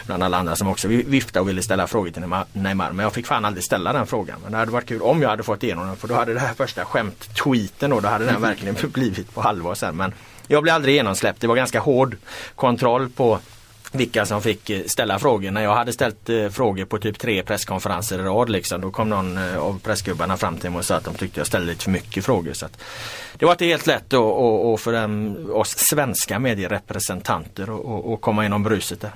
bland 0.06 0.22
alla 0.22 0.38
andra 0.38 0.56
som 0.56 0.68
också 0.68 0.88
viftade 0.88 1.40
och 1.40 1.48
ville 1.48 1.62
ställa 1.62 1.86
frågor 1.86 2.10
till 2.10 2.22
Neymar. 2.52 2.92
Men 2.92 3.02
jag 3.04 3.12
fick 3.12 3.26
fan 3.26 3.44
aldrig 3.44 3.64
ställa 3.64 3.92
den 3.92 4.06
frågan. 4.06 4.38
Men 4.42 4.52
det 4.52 4.58
hade 4.58 4.70
varit 4.70 4.88
kul 4.88 5.02
om 5.02 5.22
jag 5.22 5.28
hade 5.28 5.42
fått 5.42 5.62
igenom 5.62 5.86
den 5.86 5.96
för 5.96 6.08
då 6.08 6.14
hade 6.14 6.34
det 6.34 6.40
här 6.40 6.54
första 6.54 6.84
skämt-tweeten 6.84 7.90
då, 7.90 8.00
då 8.00 8.08
hade 8.08 8.24
den 8.24 8.40
verkligen 8.48 8.76
blivit 8.92 9.34
på 9.34 9.42
allvar 9.42 9.74
sen. 9.74 9.96
Men 9.96 10.12
jag 10.48 10.62
blev 10.62 10.74
aldrig 10.74 10.94
genomsläppt. 10.94 11.40
Det 11.40 11.46
var 11.46 11.56
ganska 11.56 11.80
hård 11.80 12.16
kontroll 12.54 13.08
på 13.10 13.38
vilka 13.94 14.26
som 14.26 14.42
fick 14.42 14.70
eh, 14.70 14.82
ställa 14.86 15.18
frågor. 15.18 15.50
När 15.50 15.62
jag 15.62 15.74
hade 15.74 15.92
ställt 15.92 16.28
eh, 16.28 16.48
frågor 16.48 16.84
på 16.84 16.98
typ 16.98 17.18
tre 17.18 17.42
presskonferenser 17.42 18.18
i 18.18 18.22
rad 18.22 18.50
liksom, 18.50 18.80
då 18.80 18.90
kom 18.90 19.08
någon 19.08 19.38
eh, 19.38 19.58
av 19.58 19.80
pressgubbarna 19.80 20.36
fram 20.36 20.56
till 20.56 20.70
mig 20.70 20.78
och 20.78 20.84
sa 20.84 20.96
att 20.96 21.04
de 21.04 21.14
tyckte 21.14 21.40
jag 21.40 21.46
ställde 21.46 21.66
lite 21.72 21.84
för 21.84 21.90
mycket 21.90 22.24
frågor. 22.24 22.52
Så 22.52 22.66
att, 22.66 22.78
det 23.38 23.44
var 23.44 23.52
inte 23.52 23.64
helt 23.64 23.86
lätt 23.86 24.12
och, 24.12 24.44
och, 24.44 24.72
och 24.72 24.80
för 24.80 24.92
dem, 24.92 25.36
oss 25.52 25.74
svenska 25.78 26.38
medierepresentanter 26.38 27.62
att 28.14 28.20
komma 28.20 28.46
inom 28.46 28.62
bruset 28.62 29.00
där. 29.00 29.12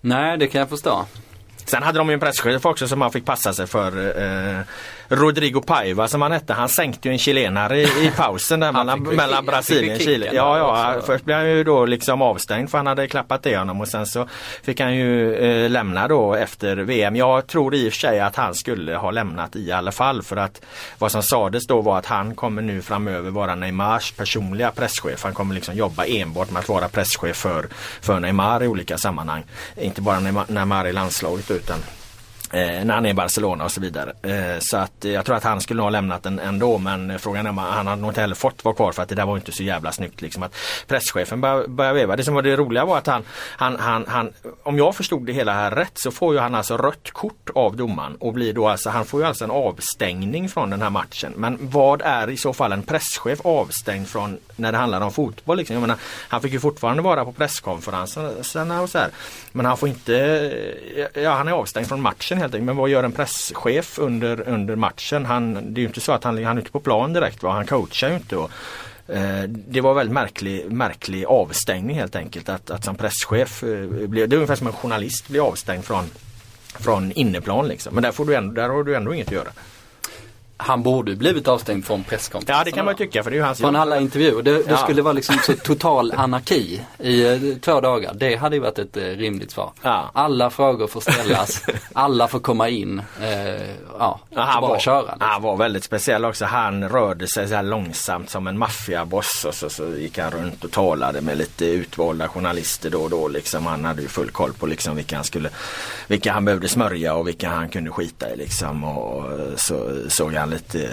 Nej, 0.00 0.38
det 0.38 0.46
kan 0.46 0.58
jag 0.58 0.68
förstå. 0.68 1.06
Sen 1.64 1.82
hade 1.82 1.98
de 1.98 2.10
en 2.10 2.20
presschef 2.20 2.66
också 2.66 2.88
som 2.88 2.98
man 2.98 3.12
fick 3.12 3.24
passa 3.24 3.52
sig 3.52 3.66
för. 3.66 4.18
Eh, 4.22 4.60
Rodrigo 5.10 5.60
Paiva 5.60 6.08
som 6.08 6.22
han 6.22 6.32
hette. 6.32 6.52
Han 6.52 6.68
sänkte 6.68 7.08
ju 7.08 7.12
en 7.12 7.18
chilenare 7.18 7.78
i, 7.80 7.82
i 7.82 8.12
pausen 8.16 8.60
där 8.60 8.72
mellan, 8.84 9.02
mellan 9.02 9.46
Brasilien 9.46 9.96
och 9.96 10.02
Chile. 10.02 10.30
Ja, 10.32 10.58
ja, 10.58 11.02
först 11.06 11.24
blev 11.24 11.36
han 11.36 11.48
ju 11.50 11.64
då 11.64 11.86
liksom 11.86 12.22
avstängd 12.22 12.70
för 12.70 12.78
han 12.78 12.86
hade 12.86 13.08
klappat 13.08 13.42
det 13.42 13.56
honom 13.56 13.80
och 13.80 13.88
sen 13.88 14.06
så 14.06 14.28
fick 14.62 14.80
han 14.80 14.96
ju 14.96 15.34
eh, 15.34 15.70
lämna 15.70 16.08
då 16.08 16.34
efter 16.34 16.76
VM. 16.76 17.16
Jag 17.16 17.46
tror 17.46 17.74
i 17.74 17.88
och 17.88 17.92
för 17.92 18.00
sig 18.00 18.20
att 18.20 18.36
han 18.36 18.54
skulle 18.54 18.96
ha 18.96 19.10
lämnat 19.10 19.56
i 19.56 19.72
alla 19.72 19.92
fall 19.92 20.22
för 20.22 20.36
att 20.36 20.62
vad 20.98 21.12
som 21.12 21.22
sades 21.22 21.66
då 21.66 21.80
var 21.80 21.98
att 21.98 22.06
han 22.06 22.34
kommer 22.34 22.62
nu 22.62 22.82
framöver 22.82 23.30
vara 23.30 23.54
Neymars 23.54 24.12
personliga 24.12 24.70
presschef. 24.70 25.24
Han 25.24 25.34
kommer 25.34 25.54
liksom 25.54 25.74
jobba 25.74 26.04
enbart 26.04 26.50
med 26.50 26.60
att 26.60 26.68
vara 26.68 26.88
presschef 26.88 27.36
för, 27.36 27.68
för 28.00 28.20
Neymar 28.20 28.62
i 28.62 28.66
olika 28.66 28.98
sammanhang. 28.98 29.44
Inte 29.76 30.00
bara 30.00 30.20
Neymar 30.48 30.86
i 30.86 30.92
landslaget 30.92 31.50
utan 31.50 31.78
Eh, 32.52 32.84
när 32.84 32.94
han 32.94 33.06
är 33.06 33.10
i 33.10 33.14
Barcelona 33.14 33.64
och 33.64 33.72
så 33.72 33.80
vidare. 33.80 34.12
Eh, 34.22 34.58
så 34.60 34.76
att 34.76 35.04
eh, 35.04 35.12
jag 35.12 35.24
tror 35.24 35.36
att 35.36 35.44
han 35.44 35.60
skulle 35.60 35.82
ha 35.82 35.90
lämnat 35.90 36.22
den 36.22 36.38
ändå 36.38 36.78
men 36.78 37.18
frågan 37.18 37.46
är 37.46 37.50
om 37.50 37.58
han 37.58 37.86
hade 37.86 38.02
nog 38.02 38.10
inte 38.10 38.20
heller 38.20 38.34
fått 38.34 38.64
vara 38.64 38.74
kvar 38.74 38.92
för 38.92 39.02
att 39.02 39.08
det 39.08 39.14
där 39.14 39.26
var 39.26 39.36
inte 39.36 39.52
så 39.52 39.62
jävla 39.62 39.92
snyggt 39.92 40.22
liksom 40.22 40.42
att 40.42 40.54
presschefen 40.86 41.40
började 41.40 41.92
veva. 41.92 42.16
Det 42.16 42.24
som 42.24 42.34
var 42.34 42.42
det 42.42 42.56
roliga 42.56 42.84
var 42.84 42.98
att 42.98 43.06
han, 43.06 43.22
han, 43.56 43.76
han, 43.78 44.04
han, 44.08 44.32
om 44.62 44.78
jag 44.78 44.96
förstod 44.96 45.26
det 45.26 45.32
hela 45.32 45.52
här 45.52 45.70
rätt 45.70 45.92
så 45.94 46.10
får 46.10 46.34
ju 46.34 46.40
han 46.40 46.54
alltså 46.54 46.76
rött 46.76 47.10
kort 47.10 47.50
av 47.54 47.76
domaren 47.76 48.16
och 48.16 48.32
blir 48.32 48.52
då 48.52 48.68
alltså, 48.68 48.90
han 48.90 49.04
får 49.04 49.20
ju 49.20 49.26
alltså 49.26 49.44
en 49.44 49.50
avstängning 49.50 50.48
från 50.48 50.70
den 50.70 50.82
här 50.82 50.90
matchen. 50.90 51.32
Men 51.36 51.58
vad 51.60 52.02
är 52.02 52.30
i 52.30 52.36
så 52.36 52.52
fall 52.52 52.72
en 52.72 52.82
presschef 52.82 53.40
avstängd 53.44 54.08
från 54.08 54.38
när 54.56 54.72
det 54.72 54.78
handlar 54.78 55.00
om 55.00 55.12
fotboll? 55.12 55.56
Liksom? 55.56 55.74
Jag 55.74 55.80
menar, 55.80 55.96
han 56.28 56.40
fick 56.40 56.52
ju 56.52 56.60
fortfarande 56.60 57.02
vara 57.02 57.24
på 57.24 57.32
presskonferenserna 57.32 58.82
och 58.82 58.90
så 58.90 58.98
här. 58.98 59.10
Men 59.52 59.66
han 59.66 59.76
får 59.76 59.88
inte, 59.88 60.12
ja 61.14 61.34
han 61.34 61.48
är 61.48 61.52
avstängd 61.52 61.88
från 61.88 62.00
matchen 62.00 62.39
helt 62.40 62.54
enkelt. 62.54 62.66
Men 62.66 62.76
vad 62.76 62.88
gör 62.88 63.04
en 63.04 63.12
presschef 63.12 63.98
under, 63.98 64.48
under 64.48 64.76
matchen? 64.76 65.26
Han, 65.26 65.54
det 65.54 65.78
är 65.78 65.82
ju 65.82 65.86
inte 65.86 66.00
så 66.00 66.12
att 66.12 66.24
han, 66.24 66.44
han 66.44 66.56
är 66.56 66.62
ute 66.62 66.70
på 66.70 66.80
plan 66.80 67.12
direkt. 67.12 67.42
Va? 67.42 67.50
Han 67.50 67.66
coachar 67.66 68.08
ju 68.08 68.14
inte. 68.14 68.36
Och, 68.36 68.50
eh, 69.08 69.42
det 69.48 69.80
var 69.80 69.94
väldigt 69.94 70.14
märklig, 70.14 70.72
märklig 70.72 71.24
avstängning 71.24 71.96
helt 71.96 72.16
enkelt. 72.16 72.48
Att, 72.48 72.70
att 72.70 72.84
som 72.84 72.96
presschef, 72.96 73.62
eh, 73.62 73.68
det 73.68 74.20
är 74.20 74.34
ungefär 74.34 74.56
som 74.56 74.66
en 74.66 74.72
journalist 74.72 75.28
blir 75.28 75.46
avstängd 75.48 75.84
från, 75.84 76.04
från 76.78 77.12
inneplan. 77.12 77.68
Liksom. 77.68 77.94
Men 77.94 78.02
där, 78.02 78.12
får 78.12 78.24
du 78.24 78.34
ändå, 78.34 78.54
där 78.54 78.68
har 78.68 78.84
du 78.84 78.96
ändå 78.96 79.14
inget 79.14 79.26
att 79.26 79.32
göra 79.32 79.50
han 80.62 80.82
borde 80.82 81.16
blivit 81.16 81.48
avstängd 81.48 81.84
från 81.84 82.04
presskonferensen. 82.04 82.56
Ja 82.58 82.64
det 82.64 82.72
kan 82.72 82.84
man 82.84 82.94
tycka 82.94 83.22
för 83.22 83.30
det 83.30 83.34
är 83.34 83.38
ju 83.38 83.44
hans 83.44 83.58
Från 83.58 83.76
alla 83.76 84.00
intervjuer. 84.00 84.42
Det, 84.42 84.52
det 84.52 84.64
ja. 84.68 84.76
skulle 84.76 85.02
vara 85.02 85.12
liksom 85.12 85.36
så 85.42 85.52
total 85.52 86.12
anarki 86.12 86.80
i 86.98 87.26
eh, 87.26 87.38
två 87.60 87.80
dagar. 87.80 88.14
Det 88.14 88.36
hade 88.36 88.56
ju 88.56 88.62
varit 88.62 88.78
ett 88.78 88.96
eh, 88.96 89.02
rimligt 89.02 89.50
svar. 89.50 89.72
Ja. 89.82 90.10
Alla 90.12 90.50
frågor 90.50 90.86
får 90.86 91.00
ställas, 91.00 91.62
alla 91.92 92.28
får 92.28 92.40
komma 92.40 92.68
in. 92.68 93.02
Eh, 93.22 93.26
ja, 93.98 94.20
ja 94.30 94.42
han 94.42 94.60
bara 94.60 94.70
var, 94.70 94.78
köra. 94.78 95.00
Liksom. 95.00 95.18
Han 95.20 95.42
var 95.42 95.56
väldigt 95.56 95.84
speciell 95.84 96.24
också. 96.24 96.44
Han 96.44 96.88
rörde 96.88 97.26
sig 97.26 97.48
så 97.48 97.54
här 97.54 97.62
långsamt 97.62 98.30
som 98.30 98.46
en 98.46 98.58
maffiaboss 98.58 99.44
och 99.44 99.54
så, 99.54 99.70
så 99.70 99.88
gick 99.88 100.18
han 100.18 100.30
runt 100.30 100.64
och 100.64 100.70
talade 100.70 101.20
med 101.20 101.38
lite 101.38 101.66
utvalda 101.66 102.28
journalister 102.28 102.90
då 102.90 103.00
och 103.02 103.10
då. 103.10 103.28
Liksom. 103.28 103.66
Han 103.66 103.84
hade 103.84 104.02
ju 104.02 104.08
full 104.08 104.30
koll 104.30 104.52
på 104.52 104.66
liksom 104.66 104.96
vilka 104.96 105.16
han 105.16 105.24
skulle, 105.24 105.50
vilka 106.08 106.32
han 106.32 106.44
behövde 106.44 106.68
smörja 106.68 107.14
och 107.14 107.28
vilka 107.28 107.48
han 107.48 107.68
kunde 107.68 107.90
skita 107.90 108.30
i 108.30 108.36
liksom. 108.36 108.84
Och 108.84 109.24
så 109.56 109.90
såg 110.08 110.34
han 110.34 110.49
lite, 110.50 110.88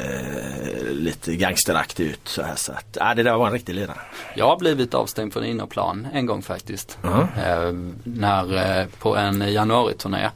lite 0.91 1.36
gangsteraktig 1.36 2.06
ut. 2.06 2.28
Så, 2.28 2.41
här, 2.41 2.56
så 2.56 2.72
att, 2.72 2.98
ja, 3.00 3.13
det 3.13 3.24
där 3.24 3.38
var 3.38 3.48
en 3.48 3.54
riktig 3.54 3.76
lirare. 3.76 4.02
Jag 4.36 4.48
har 4.48 4.58
blivit 4.58 4.93
avstängd 4.93 5.34
från 5.34 5.46
innerplan 5.46 6.08
en 6.13 6.26
gång 6.26 6.41
faktiskt. 6.41 6.98
-huh. 7.02 7.22
eh, 7.22 7.74
när, 8.04 8.80
eh, 8.82 8.88
på 9.00 9.15
en 9.15 9.54
januariturné. 9.54 10.30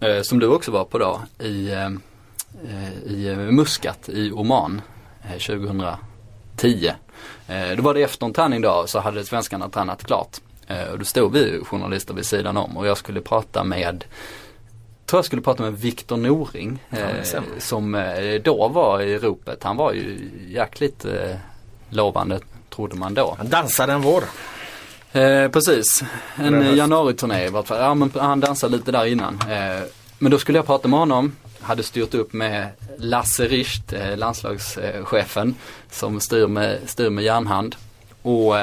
Eh, 0.00 0.22
som 0.22 0.38
du 0.38 0.46
också 0.46 0.70
var 0.70 0.84
på 0.84 0.98
då 0.98 1.20
i, 1.44 1.70
eh, 1.70 1.90
i 3.06 3.36
Muscat 3.36 4.08
i 4.08 4.32
Oman 4.32 4.82
2010. 5.22 6.92
Eh, 7.46 7.76
då 7.76 7.82
var 7.82 7.94
det 7.94 8.02
efter 8.02 8.26
en 8.26 8.32
träning 8.32 8.60
då 8.60 8.84
så 8.86 9.00
hade 9.00 9.24
svenskarna 9.24 9.68
tränat 9.68 10.04
klart. 10.04 10.40
Eh, 10.66 10.88
och 10.88 10.98
då 10.98 11.04
stod 11.04 11.32
vi 11.32 11.60
journalister 11.64 12.14
vid 12.14 12.26
sidan 12.26 12.56
om 12.56 12.76
och 12.76 12.86
jag 12.86 12.98
skulle 12.98 13.20
prata 13.20 13.64
med 13.64 14.04
tror 15.10 15.18
jag 15.18 15.24
skulle 15.24 15.42
prata 15.42 15.62
med 15.62 15.80
Viktor 15.80 16.16
Noring 16.16 16.82
eh, 16.90 17.40
som 17.58 17.94
eh, 17.94 18.42
då 18.44 18.68
var 18.68 19.00
i 19.00 19.18
ropet. 19.18 19.62
Han 19.62 19.76
var 19.76 19.92
ju 19.92 20.30
jäkligt 20.48 21.04
eh, 21.04 21.36
lovande 21.88 22.40
trodde 22.70 22.96
man 22.96 23.14
då. 23.14 23.34
Han 23.38 23.48
dansade 23.48 23.92
en 23.92 24.00
vår. 24.00 24.24
Eh, 25.12 25.48
precis, 25.48 26.04
en 26.36 26.76
januariturné 26.76 27.46
i 27.46 27.48
vart 27.48 27.66
fall. 27.66 27.78
Ja 27.78 27.94
men 27.94 28.10
han 28.14 28.40
dansade 28.40 28.76
lite 28.76 28.92
där 28.92 29.06
innan. 29.06 29.34
Eh, 29.34 29.82
men 30.18 30.30
då 30.30 30.38
skulle 30.38 30.58
jag 30.58 30.66
prata 30.66 30.88
med 30.88 30.98
honom. 30.98 31.36
Hade 31.60 31.82
styrt 31.82 32.14
upp 32.14 32.32
med 32.32 32.68
Lasse 32.96 33.48
Richt, 33.48 33.92
eh, 33.92 34.16
landslagschefen 34.16 35.54
som 35.90 36.20
styr 36.20 36.46
med, 36.46 36.78
styr 36.86 37.10
med 37.10 37.24
järnhand. 37.24 37.76
Och 38.22 38.54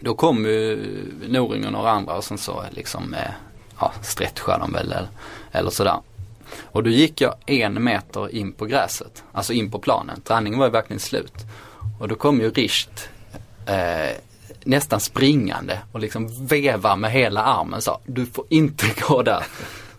då 0.00 0.14
kom 0.14 0.44
ju 0.44 0.78
Noring 1.28 1.66
och 1.66 1.72
några 1.72 1.90
andra 1.90 2.14
och 2.14 2.24
sen 2.24 2.38
så 2.38 2.64
liksom 2.70 3.14
ja, 3.82 3.92
stretchar 4.02 4.58
de 4.58 4.72
väl 4.72 4.86
eller, 4.86 5.08
eller 5.52 5.70
sådär. 5.70 6.00
Och 6.62 6.82
då 6.82 6.90
gick 6.90 7.20
jag 7.20 7.34
en 7.46 7.84
meter 7.84 8.34
in 8.34 8.52
på 8.52 8.66
gräset, 8.66 9.24
alltså 9.32 9.52
in 9.52 9.70
på 9.70 9.78
planen. 9.78 10.20
Träningen 10.20 10.58
var 10.58 10.66
ju 10.66 10.72
verkligen 10.72 11.00
slut. 11.00 11.34
Och 12.00 12.08
då 12.08 12.14
kom 12.14 12.40
ju 12.40 12.50
Richt 12.50 13.08
eh, 13.66 14.16
nästan 14.64 15.00
springande 15.00 15.78
och 15.92 16.00
liksom 16.00 16.46
veva 16.46 16.96
med 16.96 17.12
hela 17.12 17.42
armen 17.42 17.82
sa 17.82 18.00
du 18.06 18.26
får 18.26 18.44
inte 18.48 18.86
gå 19.08 19.22
där. 19.22 19.44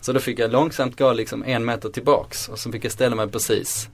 Så 0.00 0.12
då 0.12 0.20
fick 0.20 0.38
jag 0.38 0.52
långsamt 0.52 0.98
gå 0.98 1.12
liksom 1.12 1.44
en 1.44 1.64
meter 1.64 1.88
tillbaks 1.88 2.48
och 2.48 2.58
så 2.58 2.72
fick 2.72 2.84
jag 2.84 2.92
ställa 2.92 3.16
mig 3.16 3.28
precis 3.28 3.88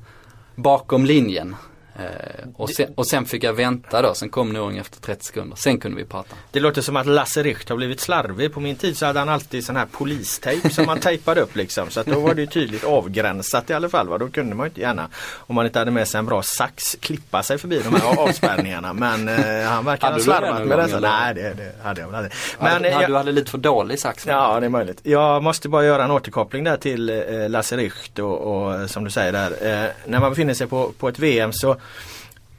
bakom 0.55 1.05
linjen 1.05 1.57
Eh, 1.99 2.49
och, 2.57 2.71
sen, 2.71 2.93
och 2.95 3.07
sen 3.07 3.25
fick 3.25 3.45
jag 3.45 3.53
vänta 3.53 4.03
då, 4.03 4.15
sen 4.15 4.29
kom 4.29 4.53
Noring 4.53 4.79
efter 4.79 5.01
30 5.01 5.25
sekunder. 5.25 5.57
Sen 5.57 5.79
kunde 5.81 5.97
vi 5.97 6.05
prata. 6.05 6.37
Det 6.51 6.61
låter 6.61 6.83
som 6.83 6.97
att 6.97 7.07
Lasse 7.07 7.43
Richt 7.43 7.69
har 7.69 7.77
blivit 7.77 8.01
slarvig. 8.01 8.53
På 8.55 8.61
min 8.61 8.77
tid 8.77 8.97
så 8.97 9.07
hade 9.07 9.19
han 9.19 9.29
alltid 9.29 9.65
sån 9.65 9.77
här 9.77 9.87
polistejp 9.87 10.71
som 10.71 10.87
man 10.87 11.01
tejpade 11.01 11.41
upp 11.41 11.57
liksom. 11.57 11.91
Så 11.91 12.01
att 12.01 12.07
då 12.07 12.21
var 12.21 12.35
det 12.35 12.41
ju 12.41 12.47
tydligt 12.47 12.85
avgränsat 12.85 13.71
i 13.71 13.73
alla 13.73 13.89
fall. 13.89 14.09
Va? 14.09 14.19
Då 14.19 14.29
kunde 14.29 14.55
man 14.55 14.67
ju 14.67 14.69
inte 14.69 14.81
gärna, 14.81 15.09
om 15.37 15.55
man 15.55 15.67
inte 15.67 15.79
hade 15.79 15.91
med 15.91 16.09
sig 16.09 16.19
en 16.19 16.27
bra 16.27 16.43
sax, 16.43 16.97
klippa 17.01 17.43
sig 17.43 17.59
förbi 17.59 17.83
de 17.85 17.95
här 17.95 18.19
avspärrningarna. 18.19 18.93
Men 18.93 19.29
eh, 19.29 19.69
han 19.69 19.85
verkar 19.85 20.13
ha 20.13 20.19
slarvat 20.19 20.67
med 20.67 20.79
det. 20.79 21.01
Nej 21.01 21.35
det, 21.35 21.55
det 21.55 21.73
hade 21.83 22.01
jag 22.01 22.09
väl 22.09 22.17
aldrig. 22.17 22.33
Men, 22.59 22.85
ja, 22.85 23.07
du 23.07 23.17
hade 23.17 23.33
lite 23.33 23.51
för 23.51 23.59
dålig 23.59 23.99
sax. 23.99 24.27
Ja 24.27 24.61
det 24.61 24.67
är 24.67 24.71
möjligt. 24.71 25.01
Jag 25.03 25.43
måste 25.43 25.69
bara 25.69 25.85
göra 25.85 26.05
en 26.05 26.11
återkoppling 26.11 26.65
där 26.65 26.77
till 26.77 27.11
eh, 27.11 27.49
Lasse 27.49 27.77
Richt 27.77 28.19
och, 28.19 28.39
och 28.39 28.91
som 28.91 29.05
du 29.05 29.11
säger 29.11 29.33
där. 29.33 29.51
Eh, 29.51 29.91
när 30.07 30.21
man 30.21 30.31
befinner 30.31 30.55
sig 30.55 30.67
på, 30.67 30.93
på 30.99 31.09
ett 31.09 31.19
VM 31.19 31.53
så 31.53 31.77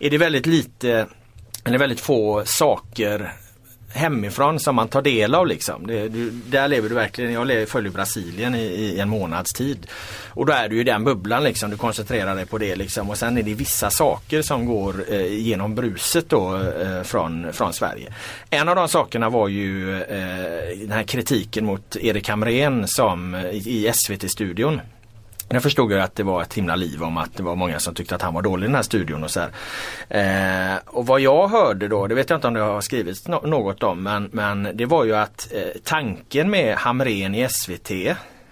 är 0.01 0.09
det 0.09 0.17
väldigt 0.17 0.45
lite, 0.45 1.07
eller 1.65 1.77
väldigt 1.77 1.99
få 1.99 2.43
saker 2.45 3.33
hemifrån 3.93 4.59
som 4.59 4.75
man 4.75 4.87
tar 4.87 5.01
del 5.01 5.35
av 5.35 5.47
liksom. 5.47 5.87
Det, 5.87 6.07
du, 6.07 6.29
där 6.29 6.67
lever 6.67 6.89
du 6.89 6.95
verkligen, 6.95 7.33
jag 7.33 7.47
lever, 7.47 7.65
följer 7.65 7.91
Brasilien 7.91 8.55
i, 8.55 8.61
i, 8.61 8.99
en 8.99 9.09
månads 9.09 9.53
tid. 9.53 9.87
Och 10.27 10.45
då 10.45 10.53
är 10.53 10.69
du 10.69 10.79
i 10.79 10.83
den 10.83 11.03
bubblan 11.03 11.43
liksom, 11.43 11.71
du 11.71 11.77
koncentrerar 11.77 12.35
dig 12.35 12.45
på 12.45 12.57
det 12.57 12.75
liksom. 12.75 13.09
Och 13.09 13.17
sen 13.17 13.37
är 13.37 13.43
det 13.43 13.53
vissa 13.53 13.89
saker 13.89 14.41
som 14.41 14.65
går 14.65 15.13
eh, 15.13 15.33
genom 15.33 15.75
bruset 15.75 16.29
då 16.29 16.55
eh, 16.57 17.03
från, 17.03 17.53
från 17.53 17.73
Sverige. 17.73 18.13
En 18.49 18.69
av 18.69 18.75
de 18.75 18.87
sakerna 18.87 19.29
var 19.29 19.47
ju 19.47 20.01
eh, 20.01 20.77
den 20.77 20.91
här 20.91 21.03
kritiken 21.03 21.65
mot 21.65 21.95
Erik 21.95 22.29
Hamrén 22.29 22.87
som 22.87 23.35
eh, 23.35 23.45
i, 23.45 23.87
i 23.87 23.91
SVT-studion 23.93 24.81
jag 25.53 25.63
förstod 25.63 25.91
ju 25.91 25.99
att 25.99 26.15
det 26.15 26.23
var 26.23 26.41
ett 26.41 26.53
himla 26.53 26.75
liv 26.75 27.03
om 27.03 27.17
att 27.17 27.37
det 27.37 27.43
var 27.43 27.55
många 27.55 27.79
som 27.79 27.93
tyckte 27.93 28.15
att 28.15 28.21
han 28.21 28.33
var 28.33 28.41
dålig 28.41 28.63
i 28.63 28.67
den 28.67 28.75
här 28.75 28.81
studion 28.81 29.23
och 29.23 29.31
så 29.31 29.39
eh, 30.09 30.75
och 30.85 31.05
vad 31.05 31.19
jag 31.19 31.47
hörde 31.47 31.87
då, 31.87 32.07
det 32.07 32.15
vet 32.15 32.29
jag 32.29 32.37
inte 32.37 32.47
om 32.47 32.53
det 32.53 32.59
har 32.59 32.81
skrivits 32.81 33.27
no 33.27 33.47
något 33.47 33.83
om, 33.83 34.03
men, 34.03 34.29
men 34.31 34.69
det 34.73 34.85
var 34.85 35.05
ju 35.05 35.15
att 35.15 35.53
eh, 35.53 35.81
tanken 35.83 36.49
med 36.49 36.75
Hamren 36.75 37.35
i 37.35 37.49
SVT 37.49 37.91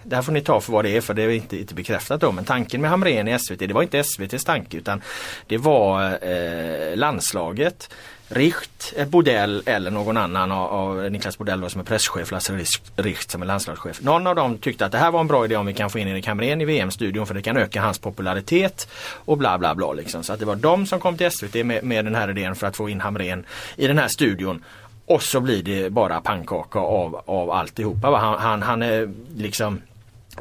det 0.04 0.16
här 0.16 0.22
får 0.22 0.32
ni 0.32 0.42
ta 0.42 0.62
för 0.62 0.74
vad 0.74 0.86
det 0.86 0.98
är 0.98 1.02
för 1.02 1.14
det 1.14 1.22
är 1.22 1.30
inte, 1.30 1.58
inte 1.58 1.74
bekräftat 1.74 2.22
då. 2.22 2.32
Men 2.32 2.46
tanken 2.46 2.82
med 2.82 2.90
Hamren 2.90 3.28
i 3.28 3.40
SVT, 3.40 3.60
det 3.60 3.74
var 3.74 3.82
inte 3.82 4.00
SVTs 4.00 4.46
tanke 4.46 4.78
utan 4.78 5.02
det 5.48 5.58
var 5.58 6.20
eh, 6.22 6.96
landslaget. 6.96 7.90
Richt, 8.32 8.94
eh, 8.96 9.08
Bodell 9.08 9.64
eller 9.66 9.92
någon 9.92 10.18
annan 10.18 10.52
av, 10.52 10.74
av 10.74 11.12
Niklas 11.12 11.38
Bodell 11.38 11.62
då, 11.62 11.70
som 11.70 11.82
är 11.82 11.86
presschef, 11.86 12.32
Lasse 12.32 12.66
Richt 12.96 13.32
som 13.32 13.42
är 13.42 13.46
landslagschef. 13.46 14.02
Någon 14.02 14.28
av 14.28 14.36
dem 14.36 14.58
tyckte 14.58 14.86
att 14.86 14.92
det 14.92 14.98
här 14.98 15.12
var 15.12 15.20
en 15.20 15.28
bra 15.28 15.46
idé 15.46 15.56
om 15.56 15.66
vi 15.66 15.74
kan 15.74 15.90
få 15.90 16.00
in 16.00 16.08
Erik 16.08 16.28
Hamrén 16.28 16.62
i 16.62 16.66
VM-studion 16.66 17.28
för 17.28 17.34
det 17.34 17.42
kan 17.42 17.58
öka 17.58 17.82
hans 17.82 18.00
popularitet 18.00 18.88
och 19.26 19.38
bla 19.38 19.58
bla 19.58 19.76
bla. 19.76 19.94
Liksom. 19.94 20.24
Så 20.24 20.34
att 20.34 20.40
det 20.40 20.46
var 20.46 20.56
de 20.56 20.86
som 20.86 21.00
kom 21.00 21.18
till 21.18 21.32
SVT 21.32 21.66
med, 21.66 21.84
med 21.84 22.06
den 22.06 22.16
här 22.16 22.30
idén 22.30 22.56
för 22.56 22.68
att 22.68 22.78
få 22.78 22.90
in 22.90 23.02
Hamrén 23.02 23.46
i 23.76 23.88
den 23.88 23.98
här 23.98 24.08
studion. 24.08 24.64
Och 25.06 25.24
så 25.24 25.40
blir 25.40 25.64
det 25.64 25.90
bara 25.90 26.22
pannkaka 26.22 26.80
av, 26.80 27.22
av 27.26 27.52
alltihopa. 27.52 28.08
Han, 28.08 28.40
han, 28.40 28.62
han 28.62 28.82
är 28.82 29.14
liksom 29.36 29.82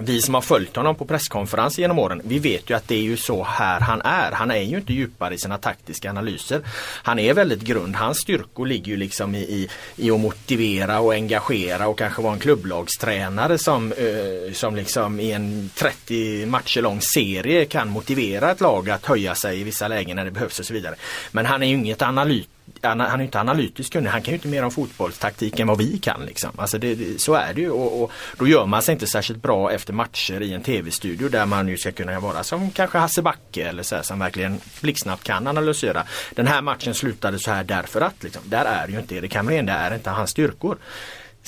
vi 0.00 0.22
som 0.22 0.34
har 0.34 0.40
följt 0.40 0.76
honom 0.76 0.94
på 0.94 1.04
presskonferenser 1.04 1.82
genom 1.82 1.98
åren, 1.98 2.22
vi 2.24 2.38
vet 2.38 2.70
ju 2.70 2.76
att 2.76 2.88
det 2.88 2.94
är 2.94 3.02
ju 3.02 3.16
så 3.16 3.44
här 3.44 3.80
han 3.80 4.00
är. 4.00 4.32
Han 4.32 4.50
är 4.50 4.62
ju 4.62 4.76
inte 4.76 4.92
djupare 4.92 5.34
i 5.34 5.38
sina 5.38 5.58
taktiska 5.58 6.10
analyser. 6.10 6.60
Han 7.02 7.18
är 7.18 7.34
väldigt 7.34 7.60
grund. 7.60 7.96
Hans 7.96 8.18
styrkor 8.18 8.66
ligger 8.66 8.86
ju 8.86 8.96
liksom 8.96 9.34
i, 9.34 9.38
i, 9.38 9.68
i 9.96 10.10
att 10.10 10.20
motivera 10.20 11.00
och 11.00 11.12
engagera 11.12 11.88
och 11.88 11.98
kanske 11.98 12.22
vara 12.22 12.32
en 12.32 12.38
klubblagstränare 12.38 13.58
som, 13.58 13.92
eh, 13.92 14.52
som 14.52 14.76
liksom 14.76 15.20
i 15.20 15.32
en 15.32 15.70
30 15.74 16.46
matcher 16.46 16.82
lång 16.82 17.00
serie 17.00 17.64
kan 17.64 17.88
motivera 17.88 18.50
ett 18.50 18.60
lag 18.60 18.90
att 18.90 19.06
höja 19.06 19.34
sig 19.34 19.60
i 19.60 19.64
vissa 19.64 19.88
lägen 19.88 20.16
när 20.16 20.24
det 20.24 20.30
behövs 20.30 20.58
och 20.58 20.66
så 20.66 20.74
vidare. 20.74 20.94
Men 21.30 21.46
han 21.46 21.62
är 21.62 21.66
ju 21.66 21.74
inget 21.74 22.02
analytiker 22.02 22.57
han 22.82 23.00
är 23.00 23.22
inte 23.22 23.40
analytisk 23.40 23.92
kunnig. 23.92 24.10
Han 24.10 24.22
kan 24.22 24.32
ju 24.32 24.36
inte 24.36 24.48
mer 24.48 24.64
om 24.64 24.70
fotbollstaktik 24.70 25.60
än 25.60 25.66
vad 25.66 25.78
vi 25.78 25.98
kan. 25.98 26.24
Liksom. 26.26 26.50
Alltså 26.56 26.78
det, 26.78 27.20
så 27.20 27.34
är 27.34 27.54
det 27.54 27.60
ju 27.60 27.70
och, 27.70 28.02
och, 28.02 28.12
då 28.38 28.48
gör 28.48 28.66
man 28.66 28.82
sig 28.82 28.92
inte 28.92 29.06
särskilt 29.06 29.42
bra 29.42 29.72
efter 29.72 29.92
matcher 29.92 30.42
i 30.42 30.54
en 30.54 30.62
tv-studio 30.62 31.28
där 31.28 31.46
man 31.46 31.68
ju 31.68 31.76
ska 31.76 31.92
kunna 31.92 32.20
vara 32.20 32.42
som 32.42 32.70
kanske 32.70 32.98
Hasse 32.98 33.22
Backe 33.22 33.68
eller 33.68 33.82
så 33.82 33.96
här, 33.96 34.02
som 34.02 34.18
verkligen 34.18 34.60
blixtsnabbt 34.80 35.24
kan 35.24 35.46
analysera. 35.46 36.04
Den 36.34 36.46
här 36.46 36.62
matchen 36.62 36.94
slutade 36.94 37.38
så 37.38 37.50
här 37.50 37.64
därför 37.64 38.00
att. 38.00 38.22
Liksom. 38.22 38.42
Där 38.44 38.64
är 38.64 38.88
ju 38.88 38.98
inte 38.98 39.14
Erik 39.14 39.34
Hamrén, 39.34 39.66
det 39.66 39.72
är 39.72 39.94
inte 39.94 40.10
hans 40.10 40.30
styrkor. 40.30 40.78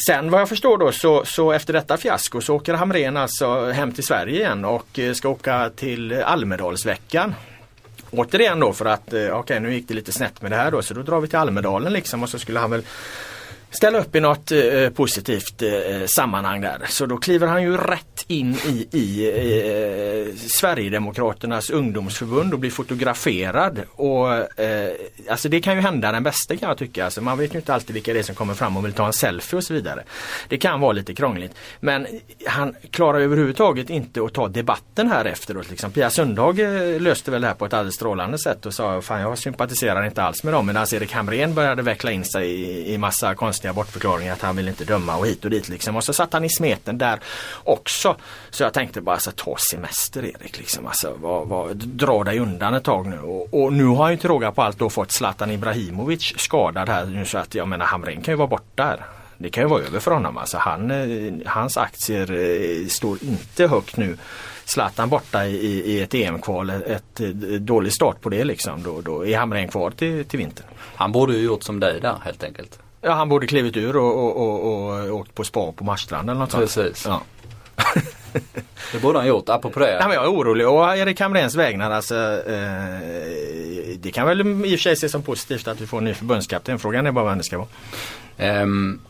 Sen 0.06 0.30
vad 0.30 0.40
jag 0.40 0.48
förstår 0.48 0.78
då 0.78 0.92
så, 0.92 1.24
så, 1.24 1.52
efter 1.52 1.72
detta 1.72 1.96
fiasko 1.96 2.40
så 2.40 2.54
åker 2.54 2.74
Hamrén 2.74 3.16
alltså 3.16 3.70
hem 3.70 3.92
till 3.92 4.04
Sverige 4.04 4.40
igen 4.40 4.64
och 4.64 4.98
eh, 4.98 5.12
ska 5.12 5.28
åka 5.28 5.70
till 5.76 6.12
Almedalsveckan 6.12 7.34
återigen 8.10 8.60
då 8.60 8.72
för 8.72 8.84
att 8.84 9.12
eh, 9.12 9.20
okej 9.20 9.32
okay, 9.32 9.60
nu 9.60 9.74
gick 9.74 9.88
det 9.88 9.94
lite 9.94 10.12
snett 10.12 10.42
med 10.42 10.52
det 10.52 10.56
här 10.56 10.70
då 10.70 10.82
så 10.82 10.94
då 10.94 11.02
drar 11.02 11.20
vi 11.20 11.28
till 11.28 11.38
Almedalen 11.38 11.92
liksom 11.92 12.22
och 12.22 12.28
så 12.28 12.38
skulle 12.38 12.58
han 12.58 12.70
väl 12.70 12.82
ställa 13.70 13.98
upp 13.98 14.16
i 14.16 14.20
något 14.20 14.52
eh, 14.52 14.90
positivt 14.94 15.62
eh, 15.62 16.06
sammanhang 16.06 16.60
där. 16.60 16.82
Så 16.88 17.06
då 17.06 17.16
kliver 17.16 17.46
han 17.46 17.62
ju 17.62 17.76
rätt 17.76 18.24
in 18.26 18.54
i, 18.54 18.88
i 18.98 19.28
eh, 20.28 20.34
Sverigedemokraternas 20.36 21.70
ungdomsförbund 21.70 22.52
och 22.52 22.58
blir 22.58 22.70
fotograferad. 22.70 23.80
Och, 23.92 24.60
eh, 24.60 24.92
alltså 25.30 25.48
det 25.48 25.60
kan 25.60 25.74
ju 25.74 25.80
hända 25.80 26.12
den 26.12 26.22
bästa 26.22 26.56
kan 26.56 26.68
jag 26.68 26.78
tycka. 26.78 27.04
Alltså 27.04 27.20
man 27.20 27.38
vet 27.38 27.54
ju 27.54 27.58
inte 27.58 27.74
alltid 27.74 27.94
vilka 27.94 28.12
det 28.12 28.18
är 28.18 28.22
som 28.22 28.34
kommer 28.34 28.54
fram 28.54 28.76
och 28.76 28.84
vill 28.84 28.92
ta 28.92 29.06
en 29.06 29.12
selfie 29.12 29.56
och 29.56 29.64
så 29.64 29.74
vidare. 29.74 30.04
Det 30.48 30.58
kan 30.58 30.80
vara 30.80 30.92
lite 30.92 31.14
krångligt. 31.14 31.54
Men 31.80 32.06
han 32.46 32.74
klarar 32.90 33.20
överhuvudtaget 33.20 33.90
inte 33.90 34.24
att 34.24 34.34
ta 34.34 34.48
debatten 34.48 35.08
här 35.08 35.24
efteråt. 35.24 35.70
Liksom. 35.70 35.92
Pia 35.92 36.10
Sundhage 36.10 36.58
eh, 36.58 37.00
löste 37.00 37.30
väl 37.30 37.40
det 37.40 37.46
här 37.46 37.54
på 37.54 37.66
ett 37.66 37.72
alldeles 37.72 37.94
strålande 37.94 38.38
sätt 38.38 38.66
och 38.66 38.74
sa 38.74 39.02
fan 39.02 39.20
jag 39.20 39.38
sympatiserar 39.38 40.06
inte 40.06 40.22
alls 40.22 40.44
med 40.44 40.54
dem. 40.54 40.66
Medan 40.66 40.86
Erik 40.92 41.12
Hamrén 41.12 41.54
började 41.54 41.82
veckla 41.82 42.12
in 42.12 42.24
sig 42.24 42.50
i, 42.50 42.94
i 42.94 42.98
massa 42.98 43.34
konst 43.34 43.59
konstiga 43.60 43.72
bortförklaringar 43.72 44.32
att 44.32 44.42
han 44.42 44.56
vill 44.56 44.68
inte 44.68 44.84
döma 44.84 45.16
och 45.16 45.26
hit 45.26 45.44
och 45.44 45.50
dit 45.50 45.68
liksom. 45.68 45.96
Och 45.96 46.04
så 46.04 46.12
satt 46.12 46.32
han 46.32 46.44
i 46.44 46.48
smeten 46.48 46.98
där 46.98 47.20
också. 47.64 48.16
Så 48.50 48.62
jag 48.62 48.72
tänkte 48.72 49.00
bara 49.00 49.14
alltså, 49.14 49.32
ta 49.36 49.56
semester 49.70 50.24
Erik 50.24 50.58
liksom. 50.58 50.86
Alltså, 50.86 51.14
var, 51.20 51.44
var, 51.44 51.74
dra 51.74 52.24
dig 52.24 52.38
undan 52.38 52.74
ett 52.74 52.84
tag 52.84 53.06
nu. 53.06 53.18
Och, 53.18 53.54
och 53.54 53.72
nu 53.72 53.84
har 53.84 54.04
jag 54.04 54.10
ju 54.10 54.16
till 54.16 54.28
råga 54.28 54.52
på 54.52 54.62
allt 54.62 54.78
då 54.78 54.90
fått 54.90 55.12
Zlatan 55.12 55.50
Ibrahimovic 55.50 56.34
skadad 56.36 56.88
här 56.88 57.06
nu 57.06 57.24
så 57.24 57.38
att 57.38 57.54
jag 57.54 57.68
menar 57.68 57.86
Hamrén 57.86 58.22
kan 58.22 58.32
ju 58.32 58.36
vara 58.36 58.48
borta 58.48 58.84
här. 58.84 59.00
Det 59.38 59.50
kan 59.50 59.64
ju 59.64 59.68
vara 59.68 59.82
över 59.82 60.00
för 60.00 60.10
honom. 60.10 60.38
Alltså 60.38 60.58
han, 60.58 60.90
eh, 60.90 61.32
hans 61.46 61.76
aktier 61.76 62.32
eh, 62.32 62.86
står 62.86 63.18
inte 63.22 63.66
högt 63.66 63.96
nu. 63.96 64.16
Zlatan 64.64 65.08
borta 65.08 65.46
i, 65.46 65.56
i 65.66 66.02
ett 66.02 66.14
EM-kval, 66.14 66.70
ett, 66.70 67.20
ett 67.20 67.60
dålig 67.60 67.92
start 67.92 68.20
på 68.20 68.28
det 68.28 68.44
liksom. 68.44 68.82
Då, 68.82 69.00
då 69.00 69.26
är 69.26 69.38
Hamrén 69.38 69.68
kvar 69.68 69.90
till, 69.90 70.24
till 70.24 70.38
vintern. 70.38 70.66
Han 70.94 71.12
borde 71.12 71.36
ju 71.36 71.44
gjort 71.44 71.62
som 71.62 71.80
dig 71.80 72.00
där 72.00 72.16
helt 72.24 72.44
enkelt. 72.44 72.78
Ja 73.00 73.12
han 73.12 73.28
borde 73.28 73.46
klivit 73.46 73.76
ur 73.76 73.96
och, 73.96 74.14
och, 74.14 74.36
och, 74.36 74.64
och 74.64 75.14
åkt 75.14 75.34
på 75.34 75.44
spa 75.44 75.72
på 75.72 75.84
Marstrand 75.84 76.30
eller 76.30 76.40
något 76.40 76.50
sånt. 76.50 76.62
Precis. 76.62 77.06
Ja. 77.06 77.22
det 78.92 78.98
borde 79.02 79.18
han 79.18 79.28
gjort, 79.28 79.48
apropå 79.48 79.80
det. 79.80 79.86
Nej, 79.86 80.08
men 80.08 80.12
jag 80.12 80.24
är 80.24 80.30
orolig 80.30 80.68
och 80.68 80.96
Erik 80.96 81.20
Hamréns 81.20 81.54
vägnar 81.56 81.90
alltså, 81.90 82.14
eh, 82.46 83.98
Det 83.98 84.10
kan 84.14 84.26
väl 84.26 84.40
i 84.40 84.42
och 84.42 84.70
för 84.70 84.76
sig 84.76 84.92
ses 84.92 85.12
som 85.12 85.22
positivt 85.22 85.68
att 85.68 85.80
vi 85.80 85.86
får 85.86 85.98
en 85.98 86.04
ny 86.04 86.14
förbundskapten. 86.14 86.78
Frågan 86.78 87.06
är 87.06 87.12
bara 87.12 87.24
vem 87.24 87.38
det 87.38 87.44
ska 87.44 87.58
vara. 87.58 88.62
Um, 88.62 89.00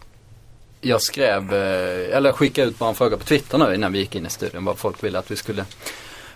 jag 0.80 1.02
skrev, 1.02 1.54
eh, 1.54 2.16
eller 2.16 2.32
skickade 2.32 2.68
ut 2.68 2.78
bara 2.78 2.88
en 2.88 2.94
fråga 2.94 3.16
på 3.16 3.24
Twitter 3.24 3.58
nu 3.58 3.74
innan 3.74 3.92
vi 3.92 3.98
gick 3.98 4.14
in 4.14 4.26
i 4.26 4.30
studion 4.30 4.64
vad 4.64 4.78
folk 4.78 5.04
ville 5.04 5.18
att 5.18 5.30
vi 5.30 5.36
skulle 5.36 5.64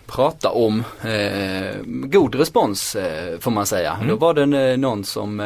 prata 0.07 0.51
om. 0.51 0.85
Eh, 1.03 1.77
god 1.85 2.35
respons 2.35 2.97
eh, 2.97 3.39
får 3.39 3.51
man 3.51 3.67
säga. 3.67 3.93
Mm. 3.93 4.09
Då 4.09 4.17
var 4.17 4.35
det 4.35 4.71
eh, 4.71 4.77
någon 4.77 5.05
som 5.05 5.41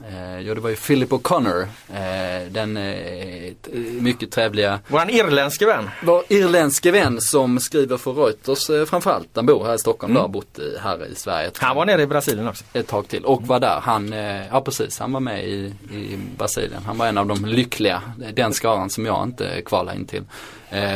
eh, 0.00 0.40
ja 0.40 0.54
det 0.54 0.60
var 0.60 0.70
ju 0.70 0.76
Philip 0.76 1.10
O'Connor, 1.10 1.62
eh, 1.94 2.50
den 2.50 2.76
eh, 2.76 3.52
mycket 4.00 4.30
trevliga 4.30 4.80
Våran 4.88 5.10
irländske 5.10 5.66
vän. 5.66 5.90
Vår 6.02 6.24
irländske 6.28 6.90
vän 6.90 7.20
som 7.20 7.60
skriver 7.60 7.96
för 7.96 8.12
Reuters 8.12 8.70
eh, 8.70 8.84
framförallt. 8.84 9.28
Han 9.34 9.46
bor 9.46 9.64
här 9.64 9.74
i 9.74 9.78
Stockholm 9.78 10.12
mm. 10.12 10.20
har 10.20 10.28
bott 10.28 10.58
i, 10.58 10.76
här 10.80 11.06
i 11.06 11.14
Sverige. 11.14 11.50
Han 11.58 11.76
var 11.76 11.86
nere 11.86 12.02
i 12.02 12.06
Brasilien 12.06 12.48
också. 12.48 12.64
Ett 12.72 12.86
tag 12.86 13.08
till 13.08 13.24
och 13.24 13.46
var 13.46 13.60
där. 13.60 13.80
Han, 13.82 14.12
ja 14.52 14.60
precis, 14.60 14.98
han 14.98 15.12
var 15.12 15.20
med 15.20 15.44
i, 15.44 15.74
i 15.92 16.18
Brasilien. 16.38 16.82
Han 16.86 16.98
var 16.98 17.06
en 17.06 17.18
av 17.18 17.26
de 17.26 17.44
lyckliga, 17.44 18.02
den 18.34 18.52
skaran 18.52 18.90
som 18.90 19.06
jag 19.06 19.22
inte 19.22 19.62
kvalade 19.62 19.98
in 19.98 20.06
till. 20.06 20.24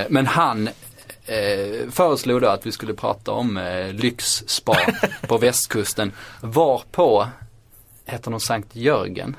Men 0.08 0.26
han 0.26 0.68
eh, 1.28 1.90
föreslog 1.90 2.40
då 2.40 2.48
att 2.48 2.66
vi 2.66 2.72
skulle 2.72 2.94
prata 2.94 3.32
om 3.32 3.56
eh, 3.56 3.92
lyxspa 3.92 4.76
på 5.28 5.38
västkusten. 5.38 6.12
Varpå 6.40 7.26
heter 8.08 8.30
någon 8.30 8.40
Sankt 8.40 8.76
Jörgen. 8.76 9.36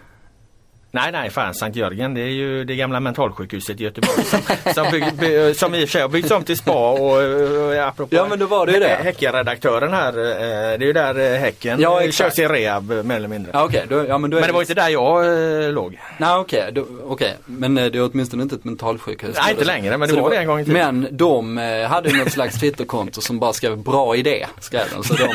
Nej 0.92 1.12
nej 1.12 1.30
fan 1.30 1.54
Sankt 1.54 1.78
Jörgen 1.78 2.14
det 2.14 2.22
är 2.22 2.26
ju 2.26 2.64
det 2.64 2.76
gamla 2.76 3.00
mentalsjukhuset 3.00 3.82
i 3.82 3.84
Göteborg 3.84 4.24
som, 4.24 4.40
som, 4.74 4.92
bygg, 4.92 5.14
by, 5.20 5.54
som 5.54 5.76
i 5.76 5.86
och 5.86 5.90
för 5.90 5.92
sig 5.92 6.02
har 6.02 6.10
byggts 6.10 6.32
om 6.32 6.44
till 6.44 6.58
spa 6.58 6.92
och, 6.92 7.12
och 7.12 7.76
apropå 7.76 8.16
Ja 8.16 8.28
men 8.30 8.40
då 8.40 8.46
var 8.46 8.66
det 8.66 8.72
ju 8.74 8.80
det. 8.80 9.00
Häckenredaktören 9.04 9.94
här, 9.94 10.18
eh, 10.18 10.78
det 10.80 10.84
är 10.84 10.88
ju 10.88 10.94
där 10.94 11.34
eh, 11.34 11.40
Häcken 11.40 11.80
ja, 11.80 12.12
kör 12.12 12.30
sin 12.30 12.50
rehab 12.50 13.06
mer 13.06 13.16
eller 13.16 13.28
mindre. 13.28 13.52
Ja, 13.54 13.66
okay, 13.66 13.86
då, 13.90 14.06
ja, 14.08 14.18
men, 14.18 14.30
då 14.30 14.40
men 14.40 14.48
det 14.48 14.54
var 14.54 14.62
inte 14.62 14.74
där 14.74 14.90
jag 14.90 15.26
äh, 15.64 15.72
låg. 15.72 16.00
Nej 16.18 16.36
okej, 16.36 16.70
okay, 16.72 16.84
okay, 17.04 17.32
men 17.46 17.76
det 17.76 17.82
är 17.82 18.10
åtminstone 18.12 18.44
inte 18.44 18.56
ett 18.56 18.64
mentalsjukhus. 18.64 19.38
Nej 19.42 19.52
inte 19.52 19.66
längre 19.66 19.98
men 19.98 20.10
det, 20.10 20.16
det 20.16 20.22
var 20.22 20.30
det 20.30 20.38
en 20.38 20.48
gång 20.48 20.60
i 20.60 20.66
tiden. 20.66 21.00
Men 21.00 21.18
de 21.18 21.58
hade 21.90 22.18
något 22.18 22.32
slags 22.32 22.60
Twitterkonto 22.60 23.22
som 23.22 23.40
bara 23.40 23.54
skrev 23.54 23.78
bra 23.78 24.16
idé, 24.16 24.46
skrev 24.60 24.84
de. 24.96 25.04
Så 25.04 25.14
de, 25.14 25.30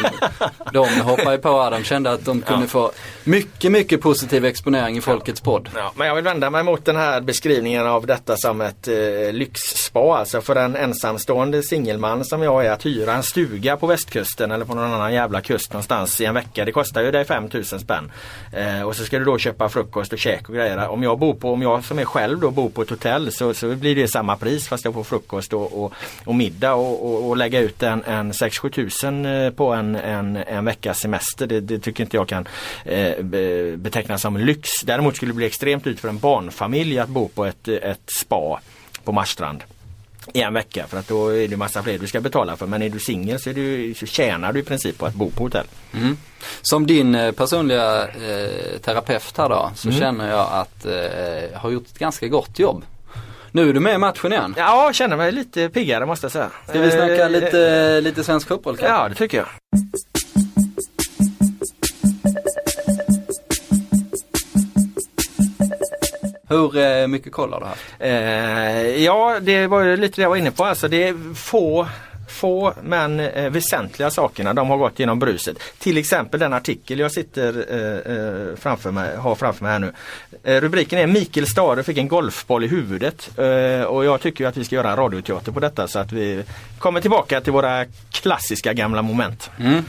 de 0.72 1.00
hoppade 1.00 1.38
på, 1.38 1.70
de 1.70 1.84
kände 1.84 2.10
att 2.10 2.24
de 2.24 2.42
kunde 2.42 2.64
ja. 2.64 2.68
få 2.68 2.90
mycket 3.24 3.72
mycket 3.72 4.00
positiv 4.00 4.44
exponering 4.44 4.96
i 4.96 5.00
Folkets 5.00 5.43
podd. 5.44 5.68
Ja, 5.74 5.92
men 5.96 6.06
jag 6.06 6.14
vill 6.14 6.24
vända 6.24 6.50
mig 6.50 6.62
mot 6.62 6.84
den 6.84 6.96
här 6.96 7.20
beskrivningen 7.20 7.86
av 7.86 8.06
detta 8.06 8.36
som 8.36 8.60
ett 8.60 8.88
eh, 8.88 9.32
lyxspa. 9.32 10.00
Alltså 10.00 10.40
för 10.40 10.56
en 10.56 10.76
ensamstående 10.76 11.62
singelman 11.62 12.24
som 12.24 12.42
jag 12.42 12.66
är 12.66 12.70
att 12.70 12.86
hyra 12.86 13.12
en 13.12 13.22
stuga 13.22 13.76
på 13.76 13.86
västkusten 13.86 14.50
eller 14.50 14.64
på 14.64 14.74
någon 14.74 14.92
annan 14.92 15.12
jävla 15.12 15.40
kust 15.40 15.72
någonstans 15.72 16.20
i 16.20 16.24
en 16.24 16.34
vecka. 16.34 16.64
Det 16.64 16.72
kostar 16.72 17.02
ju 17.02 17.10
dig 17.10 17.24
5000 17.24 17.80
spänn. 17.80 18.12
Eh, 18.52 18.82
och 18.82 18.96
så 18.96 19.04
ska 19.04 19.18
du 19.18 19.24
då 19.24 19.38
köpa 19.38 19.68
frukost 19.68 20.12
och 20.12 20.18
käk 20.18 20.48
och 20.48 20.54
grejer. 20.54 20.88
Om 20.88 21.02
jag 21.02 21.18
bor 21.18 21.34
på, 21.34 21.52
om 21.52 21.62
jag 21.62 21.84
som 21.84 21.98
är 21.98 22.04
själv 22.04 22.40
då 22.40 22.50
bor 22.50 22.68
på 22.68 22.82
ett 22.82 22.90
hotell 22.90 23.32
så, 23.32 23.54
så 23.54 23.74
blir 23.74 23.96
det 23.96 24.08
samma 24.08 24.36
pris 24.36 24.68
fast 24.68 24.84
jag 24.84 24.94
får 24.94 25.04
frukost 25.04 25.52
och, 25.52 25.84
och, 25.84 25.92
och 26.24 26.34
middag 26.34 26.74
och, 26.74 27.06
och, 27.06 27.28
och, 27.28 27.36
lägga 27.36 27.60
ut 27.60 27.82
en, 27.82 28.04
en 28.04 28.32
6-7 28.32 28.70
tusen 28.70 29.26
eh, 29.26 29.50
på 29.50 29.72
en, 29.72 29.96
en, 29.96 30.36
en 30.36 30.64
veckas 30.64 30.98
semester. 30.98 31.46
Det, 31.46 31.60
det 31.60 31.78
tycker 31.78 32.04
inte 32.04 32.16
jag 32.16 32.28
kan 32.28 32.48
eh, 32.84 33.24
betecknas 33.76 34.22
som 34.22 34.36
lyx. 34.36 34.70
Däremot 34.84 35.16
skulle 35.16 35.33
bli 35.34 35.46
extremt 35.46 35.86
ut 35.86 36.00
för 36.00 36.08
en 36.08 36.18
barnfamilj 36.18 36.98
att 36.98 37.08
bo 37.08 37.28
på 37.28 37.44
ett, 37.44 37.68
ett 37.68 38.10
spa 38.20 38.60
på 39.04 39.12
Marstrand 39.12 39.64
i 40.32 40.40
en 40.40 40.54
vecka 40.54 40.86
för 40.86 40.98
att 40.98 41.08
då 41.08 41.28
är 41.28 41.48
det 41.48 41.56
massa 41.56 41.82
fler 41.82 41.98
du 41.98 42.06
ska 42.06 42.20
betala 42.20 42.56
för. 42.56 42.66
Men 42.66 42.82
är 42.82 42.88
du 42.88 42.98
singel 42.98 43.38
så, 43.38 43.50
så 43.98 44.06
tjänar 44.06 44.52
du 44.52 44.60
i 44.60 44.62
princip 44.62 44.98
på 44.98 45.06
att 45.06 45.14
bo 45.14 45.30
på 45.30 45.44
hotell. 45.44 45.66
Mm. 45.94 46.16
Som 46.62 46.86
din 46.86 47.14
eh, 47.14 47.32
personliga 47.32 48.02
eh, 48.02 48.78
terapeut 48.80 49.38
här 49.38 49.48
då 49.48 49.70
så 49.74 49.88
mm. 49.88 50.00
känner 50.00 50.30
jag 50.30 50.48
att 50.52 50.86
eh, 50.86 51.60
har 51.60 51.70
gjort 51.70 51.86
ett 51.86 51.98
ganska 51.98 52.28
gott 52.28 52.58
jobb. 52.58 52.84
Nu 53.50 53.68
är 53.68 53.72
du 53.72 53.80
med 53.80 53.94
i 53.94 53.98
matchen 53.98 54.32
igen. 54.32 54.54
Ja, 54.56 54.84
jag 54.84 54.94
känner 54.94 55.16
mig 55.16 55.32
lite 55.32 55.68
piggare 55.68 56.06
måste 56.06 56.24
jag 56.24 56.32
säga. 56.32 56.50
Ska 56.68 56.78
vi 56.78 56.90
snacka 56.90 57.24
eh, 57.24 57.30
lite, 57.30 58.00
lite 58.00 58.24
svensk 58.24 58.48
fotboll 58.48 58.76
kanske? 58.76 58.94
Ja, 58.94 59.08
det 59.08 59.14
tycker 59.14 59.38
jag. 59.38 59.46
Hur 66.48 66.76
eh, 66.76 67.06
mycket 67.06 67.32
koll 67.32 67.52
har 67.52 67.60
du 67.60 67.66
haft? 67.66 67.84
Eh, 67.98 69.04
ja, 69.04 69.38
det 69.40 69.66
var 69.66 69.80
ju 69.80 69.96
lite 69.96 70.16
det 70.16 70.22
jag 70.22 70.30
var 70.30 70.36
inne 70.36 70.50
på. 70.50 70.64
Alltså, 70.64 70.88
det 70.88 71.08
är 71.08 71.34
få 71.34 71.86
få 72.34 72.74
men 72.82 73.20
eh, 73.20 73.50
väsentliga 73.50 74.10
sakerna 74.10 74.54
de 74.54 74.68
har 74.68 74.76
gått 74.76 74.98
genom 74.98 75.18
bruset. 75.18 75.56
Till 75.78 75.96
exempel 75.96 76.40
den 76.40 76.52
artikel 76.52 76.98
jag 76.98 77.12
sitter 77.12 77.64
eh, 77.68 78.16
eh 78.16 78.56
framför 78.56 78.90
mig, 78.90 79.16
har 79.16 79.34
framför 79.34 79.64
mig 79.64 79.72
här 79.72 79.78
nu. 79.78 79.92
Eh, 80.44 80.60
rubriken 80.60 80.98
är 80.98 81.06
Mikael 81.06 81.46
Stare 81.46 81.82
fick 81.82 81.98
en 81.98 82.08
golfboll 82.08 82.64
i 82.64 82.66
huvudet 82.66 83.38
eh, 83.38 83.82
och 83.82 84.04
jag 84.04 84.20
tycker 84.20 84.46
att 84.46 84.56
vi 84.56 84.64
ska 84.64 84.74
göra 84.76 84.90
en 84.90 84.96
radioteater 84.96 85.52
på 85.52 85.60
detta 85.60 85.88
så 85.88 85.98
att 85.98 86.12
vi 86.12 86.44
kommer 86.78 87.00
tillbaka 87.00 87.40
till 87.40 87.52
våra 87.52 87.84
klassiska 88.10 88.72
gamla 88.72 89.02
moment. 89.02 89.50
Mm. 89.58 89.84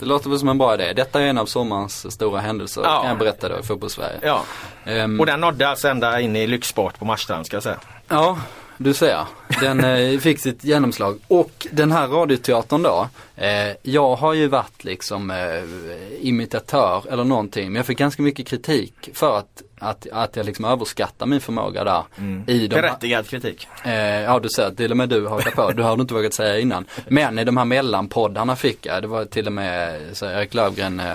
Det 0.00 0.06
låter 0.06 0.30
väl 0.30 0.38
som 0.38 0.48
en 0.48 0.58
bra 0.58 0.74
idé. 0.74 0.92
Detta 0.92 1.22
är 1.22 1.26
en 1.26 1.38
av 1.38 1.46
sommarens 1.46 2.12
stora 2.12 2.40
händelser 2.40 2.82
ja. 2.84 3.00
kan 3.00 3.08
jag 3.08 3.18
berätta 3.18 3.48
då 3.48 3.58
i 3.58 3.62
fotbollssverige. 3.62 4.18
Ja. 4.22 4.44
Um, 4.86 5.20
och 5.20 5.26
den 5.26 5.40
nådde 5.40 5.68
alltså 5.68 5.88
ända 5.88 6.20
in 6.20 6.36
i 6.36 6.46
lyxsport 6.46 6.98
på 6.98 7.04
Marstrand 7.04 7.46
ska 7.46 7.56
jag 7.56 7.62
säga. 7.62 7.78
Ja. 8.08 8.38
du 8.76 8.94
ser. 8.94 9.26
Den 9.60 9.84
eh, 9.84 10.18
fick 10.20 10.40
sitt 10.40 10.64
genomslag. 10.64 11.18
Och 11.28 11.66
den 11.70 11.92
här 11.92 12.08
radioteatern 12.08 12.82
då. 12.82 13.08
Eh, 13.36 13.76
jag 13.82 14.16
har 14.16 14.34
ju 14.34 14.48
varit 14.48 14.84
liksom 14.84 15.30
eh, 15.30 16.26
imitatör 16.28 17.04
eller 17.10 17.24
någonting. 17.24 17.66
Men 17.66 17.76
jag 17.76 17.86
fick 17.86 17.98
ganska 17.98 18.22
mycket 18.22 18.46
kritik 18.46 19.10
för 19.14 19.38
att, 19.38 19.62
att, 19.80 20.06
att 20.12 20.36
jag 20.36 20.46
liksom 20.46 20.64
överskattar 20.64 21.26
min 21.26 21.40
förmåga 21.40 21.84
där. 21.84 22.02
Mm. 22.18 22.44
I 22.46 22.66
de, 22.68 22.76
Berättigad 22.76 23.28
kritik. 23.28 23.68
eh, 23.84 23.92
ja 24.20 24.38
du 24.38 24.48
ser, 24.48 24.70
till 24.70 24.90
och 24.90 24.96
med 24.96 25.08
du 25.08 25.28
hakar 25.28 25.50
på. 25.50 25.70
Du 25.72 25.82
har 25.82 26.00
inte 26.00 26.14
vågat 26.14 26.34
säga 26.34 26.58
innan. 26.58 26.84
Men 27.08 27.38
i 27.38 27.44
de 27.44 27.56
här 27.56 27.64
mellanpoddarna 27.64 28.56
fick 28.56 28.86
jag, 28.86 29.02
det 29.02 29.08
var 29.08 29.24
till 29.24 29.46
och 29.46 29.52
med 29.52 30.00
så 30.12 30.26
Erik 30.26 30.54
Löfgren 30.54 31.00
eh, 31.00 31.14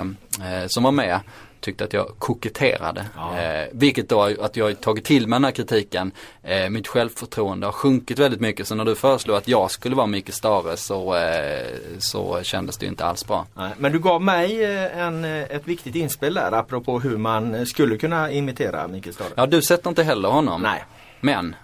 eh, 0.61 0.67
som 0.67 0.83
var 0.83 0.91
med 0.91 1.19
tyckte 1.65 1.83
att 1.83 1.93
jag 1.93 2.07
koketterade. 2.19 3.05
Ja. 3.15 3.39
Eh, 3.39 3.67
vilket 3.71 4.09
då 4.09 4.21
att 4.21 4.55
jag 4.55 4.65
har 4.65 4.73
tagit 4.73 5.05
till 5.05 5.27
mig 5.27 5.35
den 5.37 5.43
här 5.43 5.51
kritiken. 5.51 6.11
Eh, 6.43 6.69
mitt 6.69 6.87
självförtroende 6.87 7.67
har 7.67 7.71
sjunkit 7.71 8.19
väldigt 8.19 8.41
mycket. 8.41 8.67
Så 8.67 8.75
när 8.75 8.85
du 8.85 8.95
föreslog 8.95 9.37
att 9.37 9.47
jag 9.47 9.71
skulle 9.71 9.95
vara 9.95 10.07
Micke 10.07 10.33
Stare 10.33 10.77
så, 10.77 11.15
eh, 11.15 11.75
så 11.99 12.43
kändes 12.43 12.77
det 12.77 12.85
inte 12.85 13.05
alls 13.05 13.27
bra. 13.27 13.45
Nej, 13.53 13.71
men 13.77 13.91
du 13.91 13.99
gav 13.99 14.21
mig 14.21 14.63
eh, 14.63 14.99
en, 14.99 15.25
ett 15.25 15.67
viktigt 15.67 15.95
inspel 15.95 16.33
där 16.33 16.51
apropå 16.51 16.99
hur 16.99 17.17
man 17.17 17.65
skulle 17.65 17.97
kunna 17.97 18.31
imitera 18.31 18.87
Mikael 18.87 19.13
Stare. 19.13 19.29
Ja 19.35 19.45
du 19.45 19.61
sätter 19.61 19.89
inte 19.89 20.03
heller 20.03 20.29
honom. 20.29 20.61
Nej. 20.61 20.83
Men, 21.21 21.55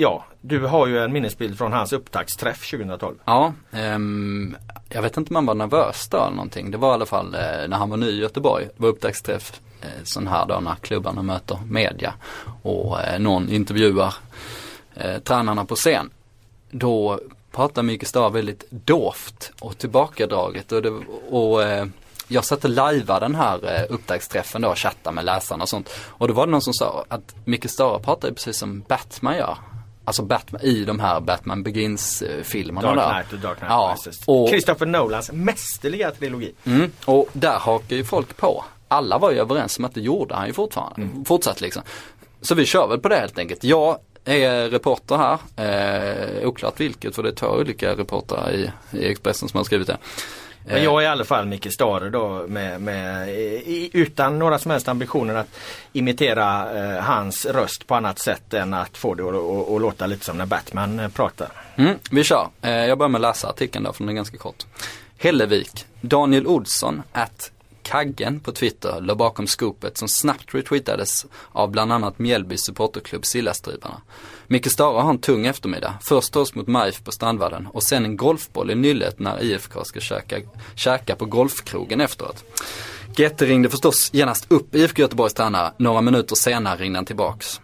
Ja, 0.00 0.24
du 0.40 0.66
har 0.66 0.86
ju 0.86 0.98
en 0.98 1.12
minnesbild 1.12 1.58
från 1.58 1.72
hans 1.72 1.92
upptaktsträff 1.92 2.70
2012. 2.70 3.16
ja. 3.24 3.52
um, 3.94 4.56
jag 4.88 5.02
vet 5.02 5.16
inte 5.16 5.28
om 5.28 5.36
han 5.36 5.46
var 5.46 5.54
nervös 5.54 6.08
då 6.10 6.16
eller 6.16 6.30
någonting. 6.30 6.70
Det 6.70 6.78
var 6.78 6.90
i 6.90 6.94
alla 6.94 7.06
fall 7.06 7.34
eh, 7.34 7.68
när 7.68 7.76
han 7.76 7.90
var 7.90 7.96
ny 7.96 8.06
i 8.06 8.20
Göteborg. 8.20 8.64
Det 8.64 8.82
var 8.82 8.88
upptaktsträff 8.88 9.60
eh, 9.80 9.88
sån 10.04 10.26
här 10.26 10.46
då 10.46 10.60
när 10.60 10.74
klubbarna 10.74 11.22
möter 11.22 11.58
media. 11.68 12.14
Och 12.62 13.00
eh, 13.00 13.18
någon 13.20 13.48
intervjuar 13.48 14.14
eh, 14.94 15.18
tränarna 15.18 15.64
på 15.64 15.74
scen. 15.74 16.10
Då 16.70 17.20
pratar 17.52 17.82
Micke 17.82 18.06
Stav 18.06 18.32
väldigt 18.32 18.64
dovt 18.70 19.52
och 19.60 19.78
tillbakadraget. 19.78 20.72
Och, 20.72 20.82
det, 20.82 20.90
och 21.30 21.62
eh, 21.62 21.86
jag 22.28 22.44
satt 22.44 22.64
och 22.64 22.70
lajvade 22.70 23.24
den 23.24 23.34
här 23.34 23.74
eh, 23.74 23.94
upptaktsträffen 23.94 24.62
då 24.62 24.68
och 24.68 24.78
chattade 24.78 25.14
med 25.14 25.24
läsarna 25.24 25.62
och 25.62 25.68
sånt. 25.68 25.90
Och 26.08 26.28
då 26.28 26.34
var 26.34 26.46
det 26.46 26.52
någon 26.52 26.62
som 26.62 26.74
sa 26.74 27.04
att 27.08 27.34
Micke 27.44 27.70
Stara 27.70 27.98
pratar 27.98 28.28
ju 28.28 28.34
precis 28.34 28.58
som 28.58 28.80
Batman 28.88 29.36
gör. 29.36 29.58
Alltså 30.08 30.22
Batman 30.22 30.62
i 30.62 30.84
de 30.84 31.00
här 31.00 31.20
Batman 31.20 31.62
Begins-filmerna 31.62 32.94
Dark. 32.94 33.12
Knight 33.12 33.32
och 33.32 33.38
Dark 33.38 33.58
Knight 33.58 33.70
ja, 33.70 33.96
och, 34.26 34.48
Christopher 34.48 34.86
Nolans 34.86 35.32
mästerliga 35.32 36.10
trilogi. 36.10 36.52
mm, 36.64 36.90
och 37.04 37.28
där 37.32 37.58
hakar 37.58 37.96
ju 37.96 38.04
folk 38.04 38.36
på. 38.36 38.64
Alla 38.88 39.18
var 39.18 39.30
ju 39.30 39.38
överens 39.38 39.78
om 39.78 39.84
att 39.84 39.94
det 39.94 40.00
gjorde 40.00 40.34
han 40.34 40.46
ju 40.46 40.52
fortfarande. 40.52 41.02
Mm. 41.02 41.24
Fortsatt 41.24 41.60
liksom. 41.60 41.82
Så 42.40 42.54
vi 42.54 42.66
kör 42.66 42.88
väl 42.88 42.98
på 42.98 43.08
det 43.08 43.16
helt 43.16 43.38
enkelt. 43.38 43.64
Jag 43.64 43.98
är 44.24 44.68
reporter 44.68 45.16
här. 45.16 45.38
Eh, 46.40 46.48
oklart 46.48 46.80
vilket 46.80 47.14
för 47.14 47.22
det 47.22 47.28
är 47.28 47.34
två 47.34 47.46
olika 47.46 47.96
reportrar 47.96 48.52
i, 48.52 48.70
i 48.92 49.10
Expressen 49.10 49.48
som 49.48 49.58
har 49.58 49.64
skrivit 49.64 49.86
det. 49.86 49.98
Men 50.72 50.82
jag 50.82 51.02
är 51.02 51.06
i 51.06 51.08
alla 51.08 51.24
fall 51.24 51.46
Micke 51.46 51.72
Stare 51.72 52.10
då 52.10 52.44
med, 52.48 52.80
med, 52.80 53.28
utan 53.92 54.38
några 54.38 54.58
som 54.58 54.70
helst 54.70 54.88
ambitioner 54.88 55.34
att 55.34 55.58
imitera 55.92 56.78
eh, 56.78 57.02
hans 57.02 57.46
röst 57.46 57.86
på 57.86 57.94
annat 57.94 58.18
sätt 58.18 58.54
än 58.54 58.74
att 58.74 58.96
få 58.96 59.14
det 59.14 59.22
att, 59.22 59.80
låta 59.80 60.06
lite 60.06 60.24
som 60.24 60.38
när 60.38 60.46
Batman 60.46 61.00
eh, 61.00 61.08
pratar. 61.08 61.48
Mm, 61.76 61.94
vi 62.10 62.24
kör. 62.24 62.48
Eh, 62.62 62.70
jag 62.70 62.98
börjar 62.98 63.08
med 63.08 63.18
att 63.18 63.22
läsa 63.22 63.48
artikeln 63.48 63.84
då 63.84 63.92
för 63.92 64.04
den 64.04 64.08
är 64.08 64.12
ganska 64.12 64.36
kort. 64.36 64.66
Hällevik. 65.18 65.86
Daniel 66.00 66.46
Olsson 66.46 67.02
at 67.12 67.50
Kaggen 67.88 68.40
på 68.40 68.52
Twitter 68.52 69.00
låg 69.00 69.18
bakom 69.18 69.46
skopet 69.46 69.98
som 69.98 70.08
snabbt 70.08 70.54
retweetades 70.54 71.26
av 71.52 71.70
bland 71.70 71.92
annat 71.92 72.18
Mjällbys 72.18 72.64
supporterklubb 72.64 73.24
Sillastriparna. 73.26 74.00
Micke 74.46 74.70
Stara 74.70 75.02
har 75.02 75.10
en 75.10 75.18
tung 75.18 75.46
eftermiddag. 75.46 75.94
Först 76.02 76.36
oss 76.36 76.54
mot 76.54 76.66
Maif 76.66 77.04
på 77.04 77.12
Strandvallen 77.12 77.66
och 77.66 77.82
sen 77.82 78.04
en 78.04 78.16
golfboll 78.16 78.70
i 78.70 78.74
nyllet 78.74 79.18
när 79.18 79.42
IFK 79.42 79.84
ska 79.84 80.00
käka, 80.00 80.36
käka 80.74 81.16
på 81.16 81.24
golfkrogen 81.24 82.00
efteråt. 82.00 82.44
Gette 83.16 83.46
ringde 83.46 83.70
förstås 83.70 84.10
genast 84.12 84.52
upp 84.52 84.74
IFK 84.74 85.02
Göteborgs 85.02 85.34
tränare. 85.34 85.72
Några 85.76 86.00
minuter 86.00 86.36
senare 86.36 86.76
ringde 86.76 86.98
han 86.98 87.06
tillbaks. 87.06 87.60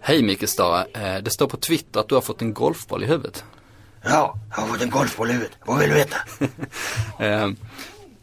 Hej 0.00 0.22
Micke 0.22 0.48
Stara, 0.48 0.86
Eh, 0.94 1.22
det 1.22 1.30
står 1.30 1.46
på 1.46 1.56
Twitter 1.56 2.00
att 2.00 2.08
du 2.08 2.14
har 2.14 2.22
fått 2.22 2.42
en 2.42 2.54
golfboll 2.54 3.02
i 3.02 3.06
huvudet. 3.06 3.44
Ja, 4.04 4.34
jag 4.50 4.62
har 4.62 4.68
fått 4.68 4.82
en 4.82 4.90
golfboll 4.90 5.30
i 5.30 5.32
huvudet. 5.32 5.52
Vad 5.64 5.78
vill 5.78 5.88
du 5.88 5.94
veta? 5.94 6.16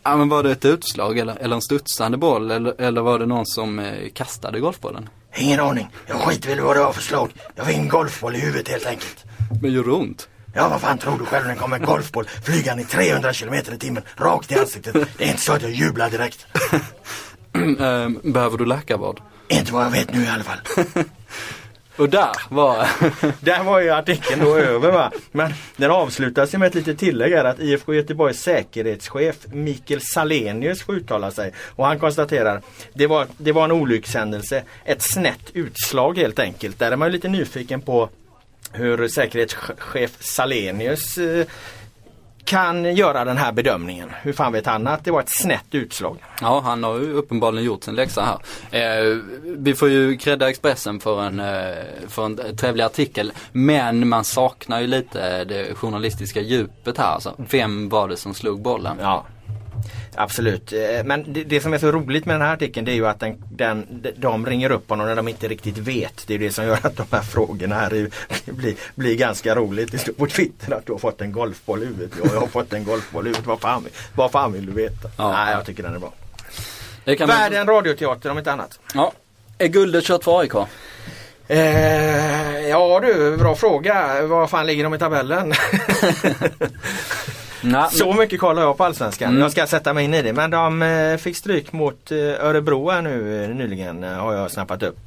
Ja 0.09 0.15
men 0.15 0.29
var 0.29 0.43
det 0.43 0.51
ett 0.51 0.65
utslag 0.65 1.17
eller, 1.17 1.35
eller 1.35 1.55
en 1.55 1.61
studsande 1.61 2.17
boll 2.17 2.51
eller, 2.51 2.81
eller 2.81 3.01
var 3.01 3.19
det 3.19 3.25
någon 3.25 3.45
som 3.45 3.79
eh, 3.79 4.09
kastade 4.13 4.59
golfbollen? 4.59 5.09
Ingen 5.35 5.59
aning. 5.59 5.89
Jag 6.07 6.17
skiter 6.17 6.49
väl 6.49 6.57
i 6.57 6.61
vad 6.61 6.75
det 6.75 6.79
var 6.79 6.93
för 6.93 7.01
slag. 7.01 7.31
Jag 7.55 7.65
fick 7.65 7.77
en 7.77 7.87
golfboll 7.87 8.35
i 8.35 8.39
huvudet 8.39 8.67
helt 8.67 8.85
enkelt. 8.85 9.25
Men 9.61 9.71
gör 9.71 9.83
det 9.83 9.91
ont? 9.91 10.29
Ja, 10.53 10.69
vad 10.69 10.81
fan 10.81 10.97
tror 10.97 11.19
du 11.19 11.25
själv 11.25 11.45
när 11.45 11.53
det 11.53 11.59
kommer 11.59 11.75
en 11.75 11.85
golfboll 11.85 12.25
flygande 12.43 12.83
i 12.83 12.85
300 12.85 13.33
km 13.33 13.53
i 13.53 13.77
timmen 13.77 14.03
rakt 14.17 14.51
i 14.51 14.59
ansiktet? 14.59 14.93
Det 15.17 15.23
är 15.23 15.27
inte 15.27 15.41
så 15.41 15.53
att 15.53 15.61
jag 15.61 15.71
jublar 15.71 16.09
direkt. 16.09 16.47
eh, 17.79 18.31
behöver 18.31 18.57
du 18.57 18.65
läkarvård? 18.65 19.21
Inte 19.47 19.73
vad 19.73 19.85
jag 19.85 19.91
vet 19.91 20.13
nu 20.13 20.23
i 20.23 20.27
alla 20.27 20.43
fall. 20.43 20.59
Och 21.99 22.09
där 22.09 22.29
var, 22.49 22.87
Där 23.45 23.63
var 23.63 23.79
ju 23.79 23.89
artikeln 23.89 24.43
då 24.43 24.55
över 24.55 24.91
va. 24.91 25.11
Men 25.31 25.53
den 25.77 25.91
avslutas 25.91 26.53
ju 26.53 26.57
med 26.57 26.67
ett 26.67 26.75
litet 26.75 26.99
tillägg 26.99 27.33
här 27.33 27.45
att 27.45 27.59
IFK 27.59 27.93
Göteborgs 27.93 28.39
säkerhetschef 28.39 29.35
Mikael 29.53 30.01
Salenius 30.01 30.81
får 30.81 30.95
uttala 30.95 31.31
sig. 31.31 31.51
Och 31.75 31.85
han 31.85 31.99
konstaterar 31.99 32.61
det 32.93 33.07
var, 33.07 33.27
det 33.37 33.51
var 33.51 33.63
en 33.63 33.71
olyckshändelse. 33.71 34.63
Ett 34.85 35.01
snett 35.01 35.51
utslag 35.53 36.17
helt 36.17 36.39
enkelt. 36.39 36.79
Där 36.79 36.91
är 36.91 36.95
man 36.95 37.07
ju 37.07 37.11
lite 37.11 37.27
nyfiken 37.27 37.81
på 37.81 38.09
hur 38.71 39.07
säkerhetschef 39.07 40.11
Salenius 40.19 41.17
eh, 41.17 41.45
kan 42.49 42.95
göra 42.95 43.25
den 43.25 43.37
här 43.37 43.51
bedömningen. 43.51 44.09
Hur 44.21 44.33
fan 44.33 44.53
vet 44.53 44.65
han 44.65 44.87
att 44.87 45.05
det 45.05 45.11
var 45.11 45.19
ett 45.19 45.41
snett 45.41 45.65
utslag? 45.71 46.17
ja 46.41 46.61
han 46.65 46.83
har 46.83 46.95
ju 46.99 47.13
uppenbarligen 47.13 47.65
gjort 47.65 47.83
sin 47.83 47.95
läxa 47.95 48.21
här. 48.21 48.37
Eh, 48.79 49.17
vi 49.57 49.75
får 49.75 49.89
ju 49.89 50.17
credda 50.17 50.49
Expressen 50.49 50.99
för 50.99 51.21
en, 51.21 51.39
eh, 51.39 51.75
för 52.07 52.25
en 52.25 52.57
trevlig 52.57 52.83
artikel. 52.83 53.31
Men 53.51 54.07
man 54.07 54.23
saknar 54.23 54.79
ju 54.79 54.87
lite 54.87 55.43
det 55.43 55.75
journalistiska 55.75 56.41
djupet 56.41 56.97
här. 56.97 57.13
Alltså, 57.13 57.35
vem 57.37 57.89
var 57.89 58.07
det 58.07 58.17
som 58.17 58.33
slog 58.33 58.61
bollen? 58.61 58.97
Ja. 59.01 59.25
Absolut. 60.21 60.73
Eh, 60.73 61.03
Men 61.05 61.33
det, 61.33 61.43
det 61.43 61.61
som 61.61 61.73
är 61.73 61.77
så 61.77 61.91
roligt 61.91 62.25
med 62.25 62.35
den 62.35 62.41
här 62.47 62.53
artikeln 62.53 62.85
det 62.85 62.91
är 62.91 62.95
ju 62.95 63.07
att 63.07 63.19
den, 63.19 63.43
den, 63.51 64.03
de 64.17 64.45
ringer 64.45 64.71
upp 64.71 64.89
honom 64.89 65.07
när 65.07 65.15
de 65.15 65.27
inte 65.27 65.47
riktigt 65.47 65.77
vet. 65.77 66.23
Det 66.27 66.33
är 66.33 66.39
det 66.39 66.51
som 66.51 66.65
gör 66.65 66.79
att 66.85 66.95
de 66.97 67.05
här 67.11 67.21
frågorna 67.21 67.75
här 67.75 67.93
är, 67.93 68.09
blir, 68.51 68.75
blir 68.95 69.15
ganska 69.15 69.55
roligt. 69.55 69.91
Det 69.91 69.97
står 69.97 70.13
på 70.13 70.27
Twitter 70.27 70.73
att 70.73 70.85
du 70.85 70.91
har 70.91 70.99
fått 70.99 71.21
en 71.21 71.31
golfboll 71.31 71.83
i 71.83 71.85
huvudet. 71.85 72.11
Ja, 72.23 72.29
jag 72.33 72.39
har 72.39 72.47
fått 72.47 72.73
en 72.73 72.83
golfboll 72.83 73.25
i 73.27 73.29
huvudet. 73.29 73.47
Vad 73.47 73.59
fan, 73.61 73.85
vad 74.15 74.31
fan 74.31 74.53
vill 74.53 74.65
du 74.65 74.71
veta? 74.71 75.09
Ja. 75.17 75.31
Nej, 75.31 75.53
jag 75.53 75.65
tycker 75.65 75.83
den 75.83 75.95
är 75.95 75.99
bra. 75.99 76.13
Kan 77.05 77.27
man- 77.27 77.37
Världen 77.37 77.67
radioteater 77.67 78.31
om 78.31 78.37
inte 78.37 78.51
annat. 78.51 78.79
Ja. 78.93 79.11
Är 79.57 79.67
guldet 79.67 80.03
kört 80.03 80.23
för 80.23 80.39
AIK? 80.39 80.53
Eh, 81.47 82.67
ja 82.69 82.99
du, 82.99 83.37
bra 83.37 83.55
fråga. 83.55 84.21
Vad 84.27 84.49
fan 84.49 84.65
ligger 84.65 84.83
de 84.83 84.93
i 84.93 84.97
tabellen? 84.99 85.53
Nej, 87.61 87.87
Så 87.91 88.13
mycket 88.13 88.39
kollar 88.39 88.61
jag 88.61 88.77
på 88.77 88.83
Allsvenskan. 88.83 89.29
Mm. 89.29 89.41
Jag 89.41 89.51
ska 89.51 89.67
sätta 89.67 89.93
mig 89.93 90.05
in 90.05 90.13
i 90.13 90.21
det. 90.21 90.33
Men 90.33 90.51
de 90.51 90.81
eh, 90.81 91.17
fick 91.17 91.37
stryk 91.37 91.73
mot 91.73 92.11
eh, 92.11 92.17
Örebro 92.17 92.89
här 92.89 93.01
nu 93.01 93.43
eh, 93.43 93.49
nyligen 93.49 94.03
har 94.03 94.33
jag 94.33 94.51
snappat 94.51 94.83
upp. 94.83 95.05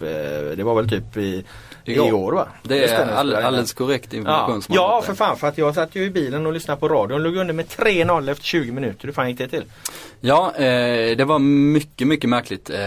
Det 0.57 0.63
var 0.63 0.75
väl 0.75 0.89
typ 0.89 1.17
i, 1.17 1.45
Igår. 1.85 2.07
igår 2.07 2.33
va? 2.33 2.49
Det 2.63 2.85
är 2.85 3.13
all, 3.13 3.35
alldeles 3.35 3.73
korrekt 3.73 4.13
information 4.13 4.63
Ja, 4.69 4.75
ja 4.75 5.03
för 5.03 5.15
fan 5.15 5.37
för 5.37 5.49
att 5.49 5.59
jag 5.59 5.75
satt 5.75 5.95
ju 5.95 6.05
i 6.05 6.11
bilen 6.11 6.47
och 6.47 6.53
lyssnade 6.53 6.81
på 6.81 6.89
radion. 6.89 7.23
Låg 7.23 7.37
under 7.37 7.55
med 7.55 7.67
3-0 7.67 8.31
efter 8.31 8.45
20 8.45 8.73
minuter. 8.73 9.07
Hur 9.07 9.13
fan 9.13 9.29
gick 9.29 9.39
det 9.39 9.49
till? 9.49 9.65
Ja, 10.21 10.53
eh, 10.57 11.17
det 11.17 11.25
var 11.25 11.39
mycket, 11.39 12.07
mycket 12.09 12.31
märkligt. 12.31 12.71
Eh, 12.71 12.79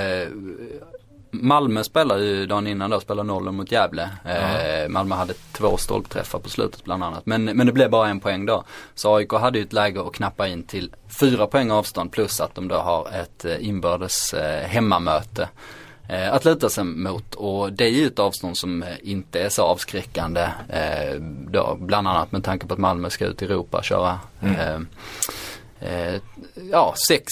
Malmö 1.41 1.83
spelade 1.83 2.25
ju 2.25 2.45
dagen 2.45 2.67
innan 2.67 2.89
då, 2.89 2.99
spelade 2.99 3.27
nollen 3.27 3.55
mot 3.55 3.71
Gävle. 3.71 4.09
Eh, 4.25 4.89
Malmö 4.89 5.15
hade 5.15 5.33
två 5.33 5.77
stolpträffar 5.77 6.39
på 6.39 6.49
slutet 6.49 6.83
bland 6.83 7.03
annat. 7.03 7.25
Men, 7.25 7.43
men 7.43 7.67
det 7.67 7.73
blev 7.73 7.89
bara 7.89 8.09
en 8.09 8.19
poäng 8.19 8.45
då. 8.45 8.63
Så 8.95 9.15
AIK 9.15 9.33
hade 9.33 9.57
ju 9.57 9.65
ett 9.65 9.73
läge 9.73 10.01
att 10.01 10.13
knappa 10.13 10.47
in 10.47 10.63
till 10.63 10.95
fyra 11.19 11.47
poäng 11.47 11.71
avstånd 11.71 12.11
plus 12.11 12.41
att 12.41 12.55
de 12.55 12.67
då 12.67 12.75
har 12.75 13.09
ett 13.13 13.45
eh, 13.45 13.67
inbördes 13.67 14.33
eh, 14.33 14.67
hemmamöte 14.67 15.49
att 16.31 16.45
luta 16.45 16.69
sig 16.69 16.83
mot. 16.83 17.35
Och 17.35 17.73
det 17.73 17.85
är 17.85 17.89
ju 17.89 18.07
ett 18.07 18.19
avstånd 18.19 18.57
som 18.57 18.83
eh, 18.83 18.89
inte 19.01 19.39
är 19.39 19.49
så 19.49 19.63
avskräckande. 19.63 20.49
Eh, 20.69 21.21
då, 21.51 21.77
bland 21.79 22.07
annat 22.07 22.31
med 22.31 22.43
tanke 22.43 22.67
på 22.67 22.73
att 22.73 22.79
Malmö 22.79 23.09
ska 23.09 23.25
ut 23.25 23.41
i 23.41 23.45
Europa 23.45 23.77
och 23.77 23.83
köra 23.83 24.19
eh, 24.41 24.79
Eh, 25.85 26.21
ja, 26.71 26.93
sex 27.07 27.23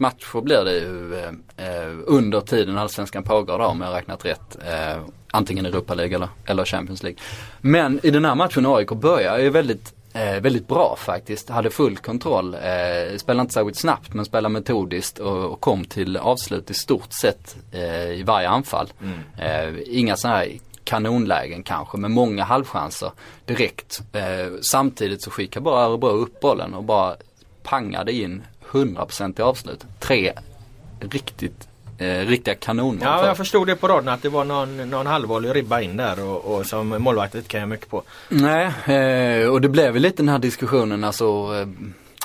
matcher 0.00 0.40
blir 0.40 0.64
det 0.64 0.72
ju 0.72 1.14
eh, 1.56 1.92
under 2.06 2.40
tiden 2.40 2.78
allsvenskan 2.78 3.22
pågår 3.22 3.58
då 3.58 3.64
om 3.64 3.80
jag 3.80 3.88
har 3.88 3.94
räknat 3.94 4.24
rätt. 4.24 4.58
Eh, 4.66 5.02
antingen 5.30 5.66
Europa 5.66 5.94
League 5.94 6.16
eller, 6.16 6.28
eller 6.46 6.64
Champions 6.64 7.02
League. 7.02 7.18
Men 7.60 8.00
i 8.02 8.10
den 8.10 8.24
här 8.24 8.34
matchen 8.34 8.66
AIK 8.66 8.90
börjar 8.90 9.38
ju 9.38 9.50
väldigt 9.50 9.94
Eh, 10.14 10.40
väldigt 10.40 10.68
bra 10.68 10.96
faktiskt, 10.98 11.48
hade 11.48 11.70
full 11.70 11.96
kontroll. 11.96 12.54
Eh, 12.54 13.16
spelade 13.16 13.40
inte 13.40 13.54
särskilt 13.54 13.76
snabbt 13.76 14.14
men 14.14 14.24
spelade 14.24 14.52
metodiskt 14.52 15.18
och, 15.18 15.44
och 15.44 15.60
kom 15.60 15.84
till 15.84 16.16
avslut 16.16 16.70
i 16.70 16.74
stort 16.74 17.12
sett 17.12 17.56
eh, 17.72 18.10
i 18.10 18.22
varje 18.22 18.48
anfall. 18.48 18.92
Eh, 19.38 19.74
inga 19.86 20.16
sådana 20.16 20.38
här 20.38 20.58
kanonlägen 20.84 21.62
kanske 21.62 21.98
med 21.98 22.10
många 22.10 22.44
halvchanser 22.44 23.12
direkt. 23.44 24.02
Eh, 24.12 24.52
samtidigt 24.62 25.22
så 25.22 25.30
skickar 25.30 25.60
bara 25.60 25.84
Örebro 25.84 26.08
upp 26.08 26.40
bollen 26.40 26.74
och 26.74 26.84
bara 26.84 27.16
pangade 27.62 28.12
in 28.12 28.42
100% 28.70 29.40
i 29.40 29.42
avslut. 29.42 29.84
Tre 30.00 30.32
riktigt 31.00 31.68
eh, 31.98 32.06
riktiga 32.26 32.54
kanonmål. 32.54 32.98
Ja, 33.02 33.18
för- 33.18 33.26
jag 33.26 33.36
förstod 33.36 33.66
det 33.66 33.76
på 33.76 33.88
raden 33.88 34.08
att 34.08 34.22
det 34.22 34.28
var 34.28 34.44
någon, 34.44 34.90
någon 34.90 35.06
halvvolley 35.06 35.52
ribba 35.52 35.80
in 35.80 35.96
där 35.96 36.24
och, 36.24 36.44
och 36.54 36.66
som 36.66 36.88
målvakten 36.88 37.38
inte 37.38 37.50
kan 37.50 37.60
göra 37.60 37.68
mycket 37.68 37.88
på. 37.90 38.02
Nej, 38.28 38.66
eh, 38.86 39.48
och 39.48 39.60
det 39.60 39.68
blev 39.68 39.94
ju 39.94 40.00
lite 40.00 40.16
den 40.22 40.28
här 40.28 40.38
diskussionen 40.38 41.04
alltså 41.04 41.24
eh, 41.60 41.68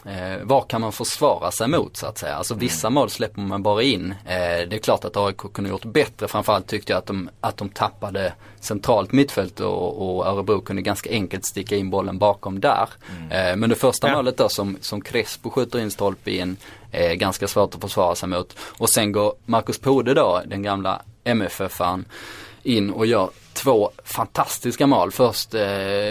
Eh, 0.05 0.37
vad 0.43 0.67
kan 0.67 0.81
man 0.81 0.91
försvara 0.91 1.51
sig 1.51 1.67
mot 1.67 1.97
så 1.97 2.05
att 2.05 2.17
säga? 2.17 2.35
Alltså 2.35 2.53
vissa 2.55 2.89
mål 2.89 3.09
släpper 3.09 3.41
man 3.41 3.63
bara 3.63 3.83
in. 3.83 4.11
Eh, 4.25 4.35
det 4.69 4.73
är 4.75 4.79
klart 4.79 5.05
att 5.05 5.17
AIK 5.17 5.37
kunde 5.53 5.69
gjort 5.69 5.85
bättre. 5.85 6.27
Framförallt 6.27 6.67
tyckte 6.67 6.91
jag 6.93 6.97
att 6.99 7.05
de, 7.05 7.29
att 7.41 7.57
de 7.57 7.69
tappade 7.69 8.33
centralt 8.67 9.11
mittfält 9.11 9.59
och, 9.59 10.17
och 10.17 10.25
Örebro 10.25 10.61
kunde 10.61 10.81
ganska 10.81 11.09
enkelt 11.09 11.45
sticka 11.45 11.75
in 11.75 11.89
bollen 11.89 12.17
bakom 12.17 12.59
där. 12.59 12.89
Eh, 13.31 13.55
men 13.55 13.69
det 13.69 13.75
första 13.75 14.07
Ja. 14.07 14.15
målet 14.15 14.37
då 14.37 14.49
som, 14.49 14.77
som 14.81 15.01
Crespo 15.01 15.49
skjuter 15.49 15.79
in 15.79 15.91
stolpe 15.91 16.31
in 16.31 16.57
är 16.91 17.13
ganska 17.15 17.47
svårt 17.47 17.75
att 17.75 17.81
försvara 17.81 18.15
sig 18.15 18.29
mot. 18.29 18.57
Och 18.59 18.89
sen 18.89 19.11
går 19.11 19.33
Marcus 19.45 19.79
Pode 19.79 20.13
då, 20.13 20.41
den 20.45 20.63
gamla 20.63 21.01
MFF-aren, 21.23 22.05
in 22.63 22.89
och 22.89 23.05
gör 23.05 23.29
två 23.57 23.91
fantastiska 24.03 24.87
mål. 24.87 25.11
Först 25.11 25.53
eh, 25.53 25.61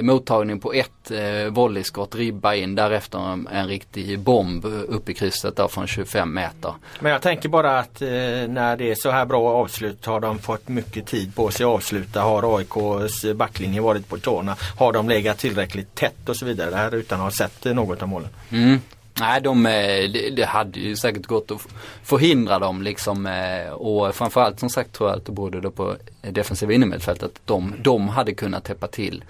mottagning 0.03 0.61
på 0.61 0.73
ett 0.73 1.11
eh, 1.11 1.51
volleyskott, 1.51 2.15
ribba 2.15 2.55
in, 2.55 2.75
därefter 2.75 3.33
en, 3.33 3.49
en 3.53 3.69
riktig 3.69 4.19
bomb 4.19 4.65
upp 4.65 5.09
i 5.09 5.15
krysset 5.15 5.57
där 5.57 5.69
från 5.69 5.87
25 5.87 6.35
meter. 6.35 6.75
Men 7.01 7.13
jag 7.13 7.23
tänker 7.23 7.49
bara 7.49 7.79
att 7.79 8.03
eh, 8.03 8.09
när 8.49 8.77
det 8.77 8.91
är 8.91 8.95
så 8.95 9.11
här 9.11 9.25
bra 9.25 9.49
avslut 9.49 10.07
har 10.07 10.21
de 10.21 10.39
fått 10.39 10.69
mycket 10.69 11.07
tid 11.07 11.35
på 11.35 11.51
sig 11.51 11.65
att 11.65 11.71
avsluta. 11.71 12.21
Har 12.21 12.59
AIKs 12.59 13.25
backlinje 13.35 13.81
varit 13.81 14.09
på 14.09 14.17
tårna? 14.17 14.57
Har 14.79 14.93
de 14.93 15.09
legat 15.09 15.39
tillräckligt 15.39 15.95
tätt 15.95 16.29
och 16.29 16.37
så 16.37 16.47
vidare? 16.47 16.71
Det 16.71 16.77
här 16.77 16.95
utan 16.95 17.19
att 17.19 17.25
ha 17.25 17.31
sett 17.49 17.65
något 17.65 18.03
av 18.03 18.09
målen. 18.09 18.29
Mm. 18.51 18.81
Nej, 19.21 19.41
de, 19.41 19.67
eh, 19.67 20.11
det, 20.11 20.31
det 20.37 20.45
hade 20.45 20.81
ju 20.81 20.97
säkert 20.97 21.27
gått 21.27 21.51
att 21.51 21.67
förhindra 22.03 22.59
dem 22.59 22.83
liksom 22.83 23.27
eh, 23.27 23.73
och 23.73 24.15
framförallt 24.15 24.61
som 24.61 24.71
sagt 24.71 24.93
tror 24.93 25.11
jag 25.11 25.19
att 25.19 25.27
det 25.27 25.33
berodde 25.33 25.61
då 25.61 25.71
på 25.71 25.97
defensiva 26.21 26.73
innermittfältet. 26.73 27.41
De, 27.45 27.75
de 27.83 28.09
hade 28.09 28.35
kunnat 28.35 28.65
täppa 28.65 28.87
till 28.87 29.25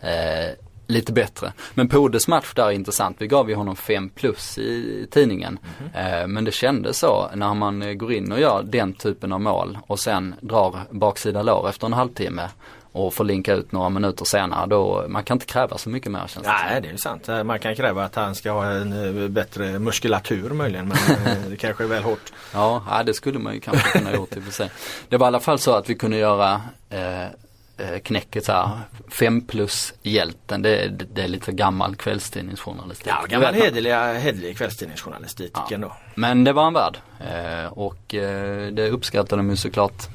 eh, 0.00 0.56
lite 0.86 1.12
bättre. 1.12 1.52
Men 1.74 1.88
Podes 1.88 2.28
match 2.28 2.52
där 2.54 2.66
är 2.66 2.70
intressant. 2.70 3.16
Vi 3.20 3.26
gav 3.26 3.48
ju 3.48 3.54
honom 3.54 3.76
5 3.76 4.08
plus 4.08 4.58
i 4.58 5.06
tidningen. 5.10 5.58
Eh, 5.94 6.26
men 6.26 6.44
det 6.44 6.52
kändes 6.52 6.98
så 6.98 7.30
när 7.34 7.54
man 7.54 7.82
eh, 7.82 7.92
går 7.92 8.12
in 8.12 8.32
och 8.32 8.40
gör 8.40 8.62
den 8.62 8.92
typen 8.92 9.32
av 9.32 9.40
mål 9.40 9.78
och 9.86 10.00
sen 10.00 10.34
drar 10.40 10.80
baksida 10.90 11.42
lår 11.42 11.68
efter 11.68 11.86
en 11.86 11.92
halvtimme 11.92 12.48
och 12.92 13.14
får 13.14 13.24
linka 13.24 13.54
ut 13.54 13.72
några 13.72 13.88
minuter 13.88 14.24
senare. 14.24 14.66
Då, 14.66 15.04
man 15.08 15.24
kan 15.24 15.34
inte 15.34 15.46
kräva 15.46 15.78
så 15.78 15.88
mycket 15.88 16.12
mer 16.12 16.18
känns 16.26 16.46
det. 16.46 16.52
Nej 16.70 16.80
det 16.80 16.88
är 16.88 16.96
sant. 16.96 17.28
Eh, 17.28 17.44
Man 17.44 17.58
kan 17.58 17.76
kräva 17.76 18.04
att 18.04 18.14
han 18.14 18.34
ska 18.34 18.52
ha 18.52 18.64
en 18.66 19.22
eh, 19.22 19.28
bättre 19.28 19.78
muskulatur 19.78 20.50
möjligen 20.50 20.88
men 20.88 21.26
eh, 21.26 21.42
det 21.50 21.56
kanske 21.56 21.84
är 21.84 21.88
väl 21.88 22.02
hårt. 22.02 22.32
Ja, 22.54 22.84
ja, 22.90 23.02
det 23.02 23.14
skulle 23.14 23.38
man 23.38 23.54
ju 23.54 23.60
kanske 23.60 23.98
kunna 23.98 24.12
gjort 24.14 24.36
i 24.36 24.38
och 24.38 24.44
för 24.44 24.52
sig. 24.52 24.70
Det 25.08 25.16
var 25.16 25.26
i 25.26 25.28
alla 25.28 25.40
fall 25.40 25.58
så 25.58 25.74
att 25.74 25.90
vi 25.90 25.94
kunde 25.94 26.16
göra 26.16 26.60
eh, 26.90 27.98
knäcket 28.02 28.44
så 28.44 28.52
här, 28.52 28.70
fem 29.08 29.40
plus 29.40 29.94
hjälten. 30.02 30.62
Det, 30.62 30.88
det, 30.88 31.04
det 31.14 31.22
är 31.22 31.28
lite 31.28 31.52
gammal 31.52 31.96
kvällstidningsjournalistik. 31.96 33.06
Ja, 33.08 33.24
gammal 33.28 33.54
hederliga, 33.54 34.12
hederlig 34.12 34.56
kvällstidningsjournalistik 34.58 35.52
Ja. 35.54 35.68
ändå. 35.70 35.92
Men 36.14 36.44
det 36.44 36.52
var 36.52 36.66
en 36.66 36.72
värd 36.74 36.96
eh, 37.20 37.72
och 37.72 38.14
eh, 38.14 38.66
det 38.72 38.88
uppskattade 38.90 39.42
de 39.42 39.50
ju 39.50 39.56
såklart 39.56 40.08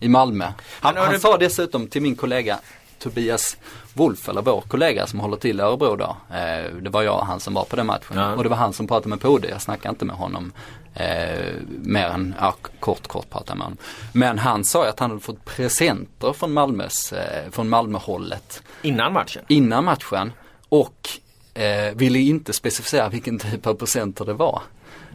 i 0.00 0.08
Malmö. 0.08 0.52
Han, 0.80 0.96
han 0.96 1.12
du- 1.12 1.18
sa 1.20 1.36
dessutom 1.38 1.86
till 1.86 2.02
min 2.02 2.16
kollega 2.16 2.58
Tobias 2.98 3.56
Wolf, 3.94 4.28
eller 4.28 4.42
vår 4.42 4.60
kollega 4.60 5.06
som 5.06 5.20
håller 5.20 5.36
till 5.36 5.60
i 5.60 5.62
Örebro 5.62 5.96
då. 5.96 6.16
Eh, 6.36 6.74
det 6.82 6.90
var 6.90 7.02
jag 7.02 7.18
och 7.18 7.26
han 7.26 7.40
som 7.40 7.54
var 7.54 7.64
på 7.64 7.76
den 7.76 7.86
matchen. 7.86 8.16
Ja. 8.18 8.34
Och 8.34 8.42
det 8.42 8.48
var 8.48 8.56
han 8.56 8.72
som 8.72 8.86
pratade 8.86 9.08
med 9.08 9.20
Pode. 9.20 9.48
Jag 9.48 9.62
snackade 9.62 9.88
inte 9.88 10.04
med 10.04 10.16
honom 10.16 10.52
eh, 10.94 11.54
mer 11.82 12.06
än, 12.08 12.34
ja, 12.40 12.54
kort 12.80 13.06
kort 13.08 13.30
pratade 13.30 13.58
med 13.58 13.64
honom. 13.64 13.78
Men 14.12 14.38
han 14.38 14.64
sa 14.64 14.84
ju 14.84 14.90
att 14.90 15.00
han 15.00 15.10
hade 15.10 15.22
fått 15.22 15.44
presenter 15.44 16.32
från 16.32 16.52
Malmös, 16.52 17.12
eh, 17.12 17.50
från 17.50 17.68
Malmöhållet 17.68 18.62
Innan 18.82 19.12
matchen. 19.12 19.42
innan 19.48 19.84
matchen 19.84 20.32
och 20.68 21.08
eh, 21.54 21.94
ville 21.94 22.18
inte 22.18 22.52
specificera 22.52 23.08
vilken 23.08 23.38
typ 23.38 23.66
av 23.66 23.74
presenter 23.74 24.24
det 24.24 24.32
var. 24.32 24.62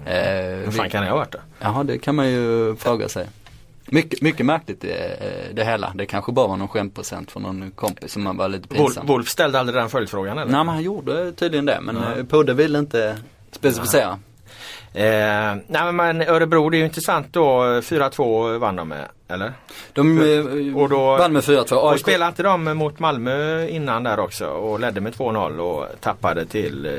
Eh, 0.05 0.13
Hur 0.15 0.71
fan 0.71 0.83
vi- 0.83 0.89
kan 0.89 1.03
det 1.03 1.09
ha 1.09 1.17
varit 1.17 1.31
då? 1.31 1.39
Jaha, 1.59 1.83
det 1.83 1.97
kan 1.97 2.15
man 2.15 2.29
ju 2.29 2.75
fråga 2.75 3.09
sig. 3.09 3.27
Mycket, 3.85 4.21
mycket 4.21 4.45
märkligt 4.45 4.81
det, 4.81 5.17
det 5.53 5.63
hela. 5.65 5.91
Det 5.95 6.05
kanske 6.05 6.31
bara 6.31 6.47
var 6.47 6.57
någon 6.57 6.67
skämtpresent 6.67 7.31
från 7.31 7.43
någon 7.43 7.71
kompis 7.71 8.11
som 8.13 8.23
man 8.23 8.37
var 8.37 8.49
lite 8.49 8.67
pinsam. 8.67 9.07
Wolf 9.07 9.29
ställde 9.29 9.59
aldrig 9.59 9.75
den 9.75 9.89
följdfrågan 9.89 10.37
eller? 10.37 10.51
Nej 10.51 10.63
men 10.63 10.67
han 10.73 10.83
gjorde 10.83 11.31
tydligen 11.31 11.65
det 11.65 11.79
men 11.81 11.95
ja. 11.95 12.23
Pudde 12.29 12.53
ville 12.53 12.79
inte 12.79 13.17
specificera. 13.51 14.19
Eh, 14.93 15.55
nej 15.67 15.91
men 15.93 16.21
Örebro 16.21 16.69
det 16.69 16.77
är 16.77 16.79
ju 16.79 16.85
intressant 16.85 17.27
då 17.31 17.61
4-2 17.81 18.57
vann 18.57 18.75
de 18.75 18.87
med, 18.87 19.07
eller? 19.27 19.53
De 19.93 20.17
eh, 20.21 20.77
Och 20.77 20.89
då- 20.89 21.17
vann 21.17 21.33
med 21.33 21.43
4-2. 21.43 21.73
Och 21.75 21.99
spelade 21.99 22.29
inte 22.29 22.43
de 22.43 22.63
mot 22.77 22.99
Malmö 22.99 23.67
innan 23.67 24.03
där 24.03 24.19
också 24.19 24.45
och 24.47 24.79
ledde 24.79 25.01
med 25.01 25.13
2-0 25.13 25.59
och 25.59 25.85
tappade 25.99 26.45
till 26.45 26.85
eh, 26.85 26.91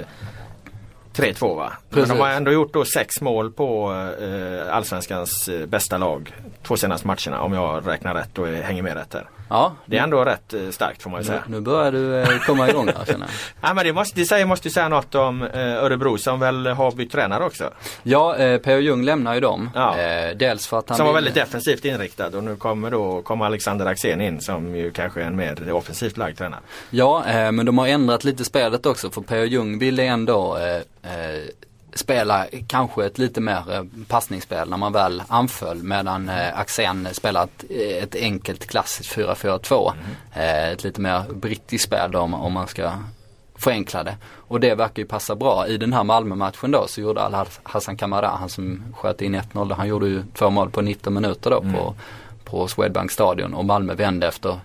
3-2 1.14 1.56
va? 1.56 1.72
Men 1.88 1.94
Precis. 1.94 2.08
de 2.08 2.20
har 2.20 2.28
ändå 2.28 2.52
gjort 2.52 2.72
då 2.72 2.84
sex 2.84 3.20
mål 3.20 3.52
på 3.52 3.92
eh, 4.20 4.74
Allsvenskans 4.76 5.48
eh, 5.48 5.66
bästa 5.66 5.98
lag 5.98 6.34
två 6.62 6.76
senaste 6.76 7.06
matcherna 7.06 7.42
om 7.42 7.52
jag 7.52 7.88
räknar 7.88 8.14
rätt 8.14 8.38
och 8.38 8.46
hänger 8.46 8.82
med 8.82 8.94
rätt 8.94 9.14
här. 9.14 9.28
Ja, 9.48 9.76
Det 9.86 9.98
är 9.98 10.02
ändå 10.02 10.24
rätt 10.24 10.54
eh, 10.54 10.70
starkt 10.70 11.02
får 11.02 11.10
man 11.10 11.20
ju 11.20 11.24
nu, 11.24 11.28
säga. 11.28 11.42
nu 11.46 11.60
börjar 11.60 11.92
du 11.92 12.20
eh, 12.20 12.38
komma 12.46 12.68
igång 12.68 12.86
här 12.86 13.04
känner 13.04 13.26
jag. 13.26 13.28
Ja, 13.68 13.74
men 13.74 13.84
det 13.84 13.92
måste, 13.92 14.20
det 14.20 14.26
säger, 14.26 14.46
måste 14.46 14.68
ju 14.68 14.72
säga 14.72 14.88
något 14.88 15.14
om 15.14 15.42
eh, 15.42 15.60
Örebro 15.60 16.18
som 16.18 16.40
väl 16.40 16.66
har 16.66 16.92
bytt 16.92 17.12
tränare 17.12 17.44
också. 17.44 17.70
Ja, 18.02 18.36
eh, 18.36 18.58
P.O. 18.58 18.78
Jung 18.78 19.04
lämnar 19.04 19.34
ju 19.34 19.40
dem. 19.40 19.70
Ja. 19.74 19.98
Eh, 19.98 20.36
dels 20.36 20.66
för 20.66 20.78
att 20.78 20.88
han 20.88 20.96
Som 20.96 21.06
var 21.06 21.12
väldigt 21.14 21.34
defensivt 21.34 21.84
inriktad 21.84 22.26
och 22.26 22.44
nu 22.44 22.56
kommer 22.56 22.90
då 22.90 23.22
kommer 23.22 23.44
Alexander 23.44 23.86
Axén 23.86 24.20
in 24.20 24.40
som 24.40 24.76
ju 24.76 24.90
kanske 24.90 25.22
är 25.22 25.26
en 25.26 25.36
mer 25.36 25.72
offensivt 25.72 26.16
lagd 26.16 26.38
tränare. 26.38 26.60
Ja, 26.90 27.24
eh, 27.26 27.52
men 27.52 27.66
de 27.66 27.78
har 27.78 27.86
ändrat 27.86 28.24
lite 28.24 28.44
spelet 28.44 28.86
också 28.86 29.10
för 29.10 29.20
P.O. 29.20 29.44
Jung 29.44 29.78
ville 29.78 30.02
ändå 30.02 30.56
eh, 30.56 30.82
spela 31.94 32.46
kanske 32.66 33.06
ett 33.06 33.18
lite 33.18 33.40
mer 33.40 33.72
eh, 33.72 33.82
passningsspel 34.08 34.70
när 34.70 34.76
man 34.76 34.92
väl 34.92 35.22
anföll 35.28 35.82
medan 35.82 36.28
eh, 36.28 36.58
Axén 36.58 37.08
spelar 37.12 37.44
ett, 37.44 37.64
ett 38.02 38.14
enkelt 38.14 38.66
klassiskt 38.66 39.16
4-4-2. 39.16 39.92
Eh, 40.34 40.68
ett 40.68 40.84
lite 40.84 41.00
mer 41.00 41.22
brittiskt 41.32 41.84
spel 41.84 42.10
då, 42.10 42.18
om, 42.18 42.34
om 42.34 42.52
man 42.52 42.66
ska 42.66 42.92
förenkla 43.54 44.04
det. 44.04 44.16
Och 44.36 44.60
det 44.60 44.74
verkar 44.74 45.02
ju 45.02 45.06
passa 45.06 45.34
bra. 45.34 45.66
I 45.66 45.76
den 45.76 45.92
här 45.92 46.04
Malmö-matchen 46.04 46.70
då 46.70 46.86
så 46.88 47.00
gjorde 47.00 47.22
Al 47.22 47.46
Hassan 47.62 47.96
Kamara, 47.96 48.28
han 48.28 48.48
som 48.48 48.94
sköt 48.96 49.22
in 49.22 49.36
1-0, 49.36 49.68
då, 49.68 49.74
han 49.74 49.88
gjorde 49.88 50.06
ju 50.06 50.22
två 50.34 50.50
mål 50.50 50.70
på 50.70 50.80
19 50.80 51.14
minuter 51.14 51.50
då 51.50 51.60
på, 51.60 51.94
på 52.44 52.68
Swedbank 52.68 53.10
stadion 53.10 53.54
och 53.54 53.64
Malmö 53.64 53.94
vände 53.94 54.28
efter 54.28 54.58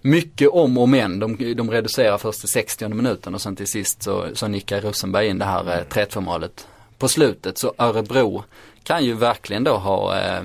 mycket 0.00 0.48
om 0.48 0.78
och 0.78 0.88
men. 0.88 1.18
De, 1.18 1.54
de 1.54 1.70
reducerar 1.70 2.18
först 2.18 2.40
till 2.40 2.48
60 2.48 2.88
minuten 2.88 3.34
och 3.34 3.40
sen 3.40 3.56
till 3.56 3.66
sist 3.66 4.02
så, 4.02 4.26
så 4.34 4.48
nickar 4.48 4.80
Rosenberg 4.80 5.26
in 5.28 5.38
det 5.38 5.44
här 5.44 5.78
eh, 5.78 6.04
3-2 6.04 6.20
målet 6.20 6.66
på 6.98 7.08
slutet. 7.08 7.58
Så 7.58 7.74
Örebro 7.78 8.44
kan 8.82 9.04
ju 9.04 9.14
verkligen 9.14 9.64
då 9.64 9.76
ha, 9.76 10.16
eh, 10.18 10.42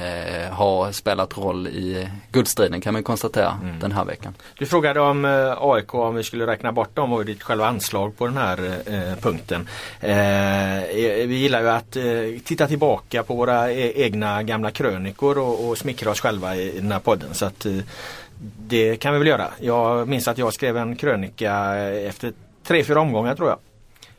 eh, 0.00 0.52
ha 0.52 0.92
spelat 0.92 1.38
roll 1.38 1.66
i 1.68 2.08
guldstriden 2.32 2.80
kan 2.80 2.92
man 2.92 3.02
konstatera 3.02 3.60
den 3.80 3.92
här 3.92 4.04
veckan. 4.04 4.34
Du 4.58 4.66
frågade 4.66 5.00
om 5.00 5.24
eh, 5.24 5.56
AIK 5.58 5.94
om 5.94 6.14
vi 6.14 6.22
skulle 6.22 6.46
räkna 6.46 6.72
bort 6.72 6.96
dem 6.96 7.12
och 7.12 7.24
ditt 7.24 7.42
själva 7.42 7.66
anslag 7.66 8.18
på 8.18 8.26
den 8.26 8.36
här 8.36 8.58
eh, 8.86 9.16
punkten. 9.20 9.68
Eh, 10.00 10.16
vi 11.26 11.34
gillar 11.34 11.60
ju 11.60 11.68
att 11.70 11.96
eh, 11.96 12.04
titta 12.44 12.66
tillbaka 12.66 13.22
på 13.22 13.34
våra 13.34 13.72
e- 13.72 13.92
egna 13.96 14.42
gamla 14.42 14.70
krönikor 14.70 15.38
och, 15.38 15.68
och 15.68 15.78
smickra 15.78 16.10
oss 16.10 16.20
själva 16.20 16.56
i, 16.56 16.76
i 16.76 16.80
den 16.80 16.92
här 16.92 17.00
podden. 17.00 17.34
Så 17.34 17.46
att, 17.46 17.66
eh, 17.66 17.72
det 18.42 18.96
kan 18.96 19.12
vi 19.12 19.18
väl 19.18 19.28
göra. 19.28 19.48
Jag 19.60 20.08
minns 20.08 20.28
att 20.28 20.38
jag 20.38 20.54
skrev 20.54 20.76
en 20.76 20.96
krönika 20.96 21.76
eh, 21.76 22.08
efter 22.08 22.32
tre, 22.64 22.84
fyra 22.84 23.00
omgångar 23.00 23.34
tror 23.34 23.48
jag. 23.48 23.58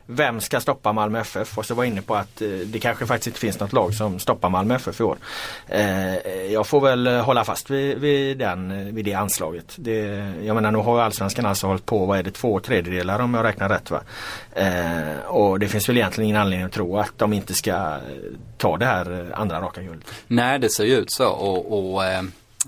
Vem 0.06 0.42
ska 0.42 0.60
stoppa 0.60 0.94
Malmö 0.94 1.20
FF? 1.20 1.58
Och 1.58 1.66
så 1.66 1.74
var 1.74 1.84
jag 1.84 1.92
inne 1.92 2.02
på 2.02 2.16
att 2.16 2.42
eh, 2.42 2.50
det 2.50 2.80
kanske 2.80 3.06
faktiskt 3.06 3.28
inte 3.28 3.40
finns 3.40 3.60
något 3.60 3.74
lag 3.74 3.94
som 3.94 4.20
stoppar 4.20 4.50
Malmö 4.50 4.76
FF 4.76 5.00
i 5.00 5.04
år. 5.04 5.18
Eh, 5.68 6.16
jag 6.52 6.68
får 6.68 6.82
väl 6.82 7.08
hålla 7.08 7.44
fast 7.44 7.70
vid, 7.70 7.98
vid, 7.98 8.38
den, 8.38 8.96
vid 8.96 9.06
det 9.06 9.14
anslaget. 9.14 9.76
Det, 9.76 10.00
jag 10.44 10.56
menar 10.56 10.72
nu 10.72 10.78
har 10.78 11.00
Allsvenskan 11.00 11.46
alltså 11.46 11.68
hållit 11.68 11.86
på, 11.86 12.06
vad 12.06 12.20
är 12.20 12.24
det, 12.24 12.32
två 12.32 12.60
tredjedelar 12.60 13.20
om 13.20 13.34
jag 13.34 13.44
räknar 13.46 13.70
rätt 13.70 13.92
va? 13.92 14.02
Och 15.28 15.60
det 15.60 15.68
finns 15.68 15.90
väl 15.90 15.98
egentligen 15.98 16.26
ingen 16.26 16.42
anledning 16.42 16.66
att 16.66 16.74
tro 16.74 16.98
att 16.98 17.18
de 17.18 17.34
inte 17.34 17.54
ska 17.54 17.98
ta 18.58 18.78
det 18.78 18.86
här 18.86 19.32
andra 19.34 19.62
raka 19.62 19.82
guldet. 19.82 20.08
Nej 20.28 20.60
det 20.60 20.70
ser 20.70 20.84
ju 20.84 20.96
ut 20.96 21.12
så 21.12 21.28
och, 21.28 21.96
och 21.96 22.04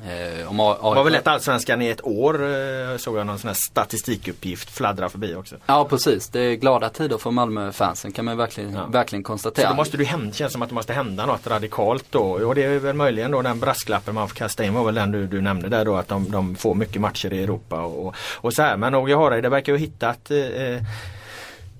eh, 0.02 0.50
om 0.50 0.60
A- 0.60 0.78
Det 0.82 0.96
var 0.96 1.04
väl 1.04 1.16
ett 1.16 1.28
allsvenskan 1.28 1.82
i 1.82 1.88
ett 1.88 2.04
år 2.06 2.34
eh, 2.44 2.98
såg 2.98 3.18
jag 3.18 3.26
någon 3.28 3.40
sån 3.40 3.48
här 3.48 3.58
statistikuppgift 3.72 4.70
fladdra 4.70 5.10
förbi 5.10 5.36
också. 5.36 5.56
Ja 5.66 5.86
precis, 5.90 6.28
det 6.30 6.40
är 6.40 6.56
glada 6.56 6.90
tider 6.90 7.18
för 7.18 7.32
Malmö-fansen 7.32 8.12
kan 8.12 8.26
man 8.26 8.38
verkligen, 8.38 8.74
Ja. 8.74 8.86
verkligen 8.86 9.24
Så 9.24 9.28
konstatera. 9.28 9.70
då 9.70 9.76
måste 9.76 9.98
det 9.98 10.04
hända, 10.04 10.34
känns 10.34 10.54
som 10.54 10.62
att 10.62 10.70
det 10.70 10.76
måste 10.76 10.94
hända 10.94 11.26
något 11.26 11.48
radikalt 11.48 12.06
då. 12.10 12.22
Och 12.24 12.56
det 12.56 12.64
är 12.64 12.80
väl 12.80 12.96
möjligen 12.96 13.32
då 13.32 13.42
den 13.42 13.60
brasklappen 13.60 14.16
man 14.16 14.28
får 14.28 14.36
kasta 14.36 14.64
in 14.64 14.74
var 14.74 14.84
väl 14.84 14.96
den 14.96 15.12
du, 15.12 15.28
du 15.28 15.42
nämnde 15.42 15.70
där 15.70 15.86
då 15.86 15.96
att 15.96 16.08
de, 16.08 16.32
de 16.32 16.56
får 16.56 16.76
mycket 16.76 17.02
matcher 17.02 17.34
i 17.34 17.44
Europa 17.44 17.82
och, 17.82 18.16
och 18.36 18.54
så 18.54 18.62
här. 18.62 18.78
Men 18.78 18.96
Åge 18.96 19.16
Hareide 19.16 19.50
verkar 19.50 19.74
ju 19.74 19.78
ha 19.78 19.82
hittat 19.82 20.32
eh, 20.32 20.38
eh, 20.38 20.82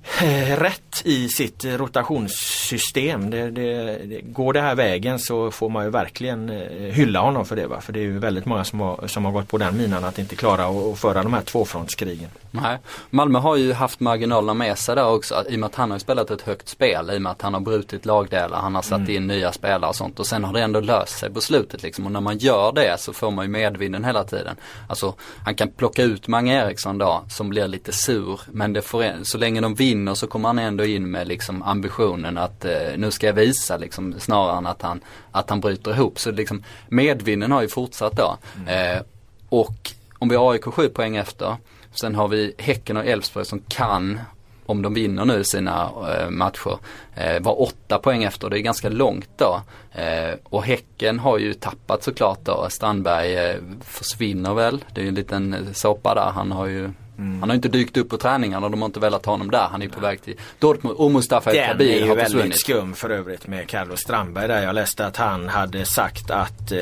rätt 0.58 1.02
i 1.06 1.30
sitt 1.30 1.66
rotationssystem. 1.66 3.30
Det, 3.30 3.52
det, 3.52 3.98
det, 4.06 4.22
går 4.22 4.54
det 4.54 4.62
här 4.62 4.76
vägen 4.76 5.20
så 5.20 5.52
får 5.52 5.70
man 5.70 5.86
ju 5.86 5.90
verkligen 5.90 6.50
eh, 6.50 6.94
hylla 6.94 7.20
honom 7.20 7.46
för 7.46 7.56
det. 7.56 7.68
Va? 7.68 7.82
För 7.82 7.94
det 7.94 8.00
är 8.00 8.04
ju 8.04 8.20
väldigt 8.20 8.46
många 8.46 8.64
som 8.64 8.80
har, 8.80 9.08
som 9.08 9.26
har 9.26 9.32
gått 9.32 9.48
på 9.48 9.58
den 9.58 9.78
minan 9.78 10.04
att 10.04 10.20
inte 10.20 10.36
klara 10.36 10.66
att 10.66 11.00
föra 11.00 11.24
de 11.24 11.34
här 11.34 11.42
tvåfrontskrigen. 11.42 12.30
Nej. 12.56 12.78
Malmö 13.10 13.40
har 13.40 13.56
ju 13.56 13.74
haft 13.74 14.00
marginalerna 14.00 14.54
med 14.54 14.78
sig 14.78 14.96
där 14.96 15.08
också 15.08 15.44
i 15.50 15.56
och 15.56 15.60
med 15.60 15.68
att 15.68 15.76
han 15.76 15.92
har 15.92 16.00
spelat 16.00 16.32
ett 16.32 16.42
högt 16.42 16.70
spel 16.70 17.10
i 17.14 17.18
och 17.18 17.22
med 17.22 17.32
att 17.32 17.42
han 17.42 17.54
har 17.54 17.62
brutit 17.62 18.06
lagdelar, 18.06 18.60
han 18.60 18.76
har 18.76 18.82
satt 18.82 19.10
in 19.10 19.28
nya 19.28 19.52
spelare 19.52 19.90
och 19.90 19.96
sånt 19.96 20.20
och 20.20 20.28
sen 20.28 20.44
har 20.44 20.54
det 20.54 20.62
ändå 20.62 20.80
löst 20.80 21.20
sig 21.20 21.34
på 21.34 21.42
slutet 21.42 21.84
liksom 21.84 22.06
och 22.06 22.12
när 22.12 22.22
man 22.22 22.38
gör 22.38 22.72
det 22.72 23.00
så 23.00 23.14
får 23.14 23.32
man 23.32 23.46
ju 23.46 23.52
medvinden 23.52 24.04
hela 24.04 24.24
tiden. 24.24 24.56
Alltså 24.88 25.14
han 25.46 25.56
kan 25.56 25.70
plocka 25.70 26.04
ut 26.04 26.28
Mange 26.28 26.66
Eriksson 26.66 26.98
då 26.98 27.24
som 27.30 27.50
blir 27.50 27.68
lite 27.68 27.92
sur 27.92 28.40
men 28.52 28.74
det 28.74 28.82
får, 28.82 29.24
så 29.24 29.38
länge 29.38 29.62
de 29.62 29.76
vinner 29.76 30.14
så 30.14 30.28
kommer 30.28 30.50
han 30.50 30.60
ändå 30.60 30.86
in 30.86 31.12
med 31.12 31.28
liksom 31.28 31.64
ambitionen 31.64 32.38
att 32.38 32.66
eh, 32.66 32.72
nu 32.98 33.12
ska 33.12 33.28
jag 33.28 33.34
visa 33.34 33.78
liksom 33.78 34.20
snarare 34.20 34.58
än 34.58 34.66
att 34.66 34.82
han, 34.82 35.02
att 35.32 35.50
han 35.50 35.60
bryter 35.60 35.92
ihop. 35.92 36.20
Så 36.20 36.32
liksom 36.32 36.64
medvinden 36.88 37.52
har 37.52 37.62
ju 37.62 37.68
fortsatt 37.68 38.18
då. 38.18 38.38
Eh, 38.72 39.02
och 39.50 39.92
om 40.20 40.30
vi 40.30 40.36
har 40.36 40.52
AIK 40.52 40.66
7 40.66 40.90
poäng 40.90 41.16
efter 41.16 41.58
Sen 41.94 42.16
har 42.16 42.28
vi 42.28 42.54
Häcken 42.58 42.98
och 42.98 43.06
Elfsborg 43.06 43.46
som 43.46 43.60
kan, 43.68 44.20
om 44.66 44.82
de 44.82 44.94
vinner 44.94 45.26
nu 45.26 45.44
sina 45.44 45.90
eh, 46.10 46.30
matcher, 46.30 46.78
eh, 47.16 47.42
vara 47.42 47.56
åtta 47.56 48.00
poäng 48.00 48.24
efter. 48.24 48.50
Det 48.50 48.60
är 48.60 48.62
ganska 48.62 48.90
långt 48.90 49.30
då. 49.38 49.62
Eh, 49.92 50.36
och 50.44 50.64
Häcken 50.64 51.20
har 51.20 51.38
ju 51.38 51.54
tappat 51.54 52.04
såklart 52.04 52.40
då. 52.44 52.68
Strandberg 52.70 53.36
eh, 53.36 53.56
försvinner 53.82 54.54
väl. 54.54 54.86
Det 54.94 55.02
är 55.02 55.04
ju 55.04 55.10
en 55.10 55.16
liten 55.16 55.54
eh, 55.54 55.60
soppa 55.74 56.16
där. 56.16 56.32
Han 56.36 56.52
har 56.52 56.66
ju 56.66 56.92
han 57.18 57.50
har 57.50 57.54
inte 57.54 57.68
dykt 57.68 57.98
upp 57.98 58.10
på 58.10 58.18
träningarna 58.18 58.66
och 58.66 58.72
de 58.72 58.82
har 58.82 58.86
inte 58.86 59.00
velat 59.00 59.26
ha 59.26 59.34
honom 59.34 59.52
där. 59.52 59.68
Han 59.72 59.82
är 59.82 59.88
på 59.88 60.00
väg 60.00 60.22
till 60.22 60.36
Dortmund 60.60 60.98
och 60.98 61.12
Mustafa 61.12 61.52
El 61.52 61.56
Den 61.56 61.64
är 61.66 61.68
Kabir 61.72 62.00
ju 62.00 62.08
har 62.08 62.16
väldigt 62.16 62.32
försvunnit. 62.34 62.60
skum 62.60 62.94
för 62.94 63.10
övrigt 63.10 63.48
med 63.48 63.68
Carlos 63.68 64.00
Strandberg 64.00 64.48
där. 64.48 64.64
Jag 64.64 64.76
läste 64.76 65.06
att 65.06 65.18
han 65.18 65.50
hade 65.50 65.86
sagt 65.86 66.32
att 66.32 66.72
eh, 66.72 66.78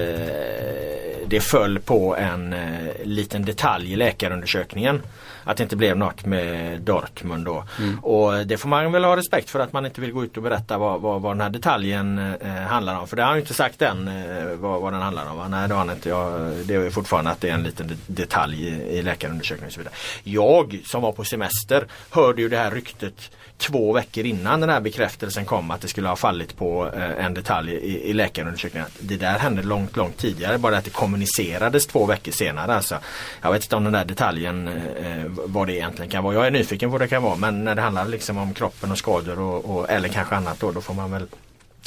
det 1.27 1.39
föll 1.43 1.79
på 1.79 2.15
en 2.15 2.53
eh, 2.53 2.69
liten 3.03 3.45
detalj 3.45 3.93
i 3.93 3.95
läkarundersökningen. 3.95 5.01
Att 5.43 5.57
det 5.57 5.63
inte 5.63 5.75
blev 5.75 5.97
något 5.97 6.25
med 6.25 6.81
Dortmund 6.81 7.45
då. 7.45 7.63
Mm. 7.79 7.99
Och 7.99 8.47
det 8.47 8.57
får 8.57 8.69
man 8.69 8.91
väl 8.91 9.03
ha 9.03 9.17
respekt 9.17 9.49
för 9.49 9.59
att 9.59 9.73
man 9.73 9.85
inte 9.85 10.01
vill 10.01 10.11
gå 10.11 10.23
ut 10.23 10.37
och 10.37 10.43
berätta 10.43 10.77
vad, 10.77 11.01
vad, 11.01 11.21
vad 11.21 11.31
den 11.31 11.41
här 11.41 11.49
detaljen 11.49 12.17
eh, 12.41 12.51
handlar 12.53 12.99
om. 12.99 13.07
För 13.07 13.15
det 13.15 13.21
har 13.21 13.27
han 13.27 13.37
ju 13.37 13.41
inte 13.41 13.53
sagt 13.53 13.81
än 13.81 14.07
eh, 14.07 14.55
vad, 14.55 14.81
vad 14.81 14.93
den 14.93 15.01
handlar 15.01 15.31
om. 15.31 15.37
va? 15.37 15.47
Nej 15.47 15.67
det 15.67 15.73
har 15.73 15.85
han 15.85 15.95
inte. 15.95 16.09
Jag, 16.09 16.51
det 16.65 16.75
är 16.75 16.89
fortfarande 16.89 17.31
att 17.31 17.41
det 17.41 17.49
är 17.49 17.53
en 17.53 17.63
liten 17.63 17.87
de- 17.87 17.97
detalj 18.07 18.67
i, 18.67 18.97
i 18.97 19.01
läkarundersökningen 19.01 19.67
och 19.67 19.73
så 19.73 19.79
vidare. 19.79 19.93
Jag 20.23 20.81
som 20.85 21.01
var 21.01 21.11
på 21.11 21.23
semester 21.23 21.85
hörde 22.09 22.41
ju 22.41 22.49
det 22.49 22.57
här 22.57 22.71
ryktet 22.71 23.31
två 23.61 23.93
veckor 23.93 24.25
innan 24.25 24.59
den 24.59 24.69
här 24.69 24.79
bekräftelsen 24.79 25.45
kom 25.45 25.71
att 25.71 25.81
det 25.81 25.87
skulle 25.87 26.09
ha 26.09 26.15
fallit 26.15 26.57
på 26.57 26.91
eh, 26.95 27.25
en 27.25 27.33
detalj 27.33 27.71
i, 27.71 28.09
i 28.09 28.13
läkarundersökningen. 28.13 28.87
Det 28.99 29.17
där 29.17 29.39
hände 29.39 29.63
långt, 29.63 29.97
långt 29.97 30.17
tidigare. 30.17 30.57
Bara 30.57 30.77
att 30.77 30.85
det 30.85 30.89
kommunicerades 30.89 31.87
två 31.87 32.05
veckor 32.05 32.31
senare. 32.31 32.75
Alltså, 32.75 32.97
jag 33.41 33.51
vet 33.51 33.63
inte 33.63 33.75
om 33.75 33.83
den 33.83 33.93
där 33.93 34.05
detaljen 34.05 34.67
eh, 34.67 35.25
vad 35.27 35.67
det 35.67 35.75
egentligen 35.75 36.11
kan 36.11 36.23
vara. 36.23 36.33
Jag 36.33 36.47
är 36.47 36.51
nyfiken 36.51 36.89
på 36.89 36.91
vad 36.91 37.01
det 37.01 37.07
kan 37.07 37.23
vara 37.23 37.35
men 37.35 37.63
när 37.63 37.75
det 37.75 37.81
handlar 37.81 38.05
liksom 38.05 38.37
om 38.37 38.53
kroppen 38.53 38.91
och 38.91 38.97
skador 38.97 39.39
och, 39.39 39.65
och, 39.65 39.89
eller 39.89 40.09
kanske 40.09 40.35
annat 40.35 40.59
då, 40.59 40.71
då 40.71 40.81
får 40.81 40.93
man 40.93 41.11
väl 41.11 41.27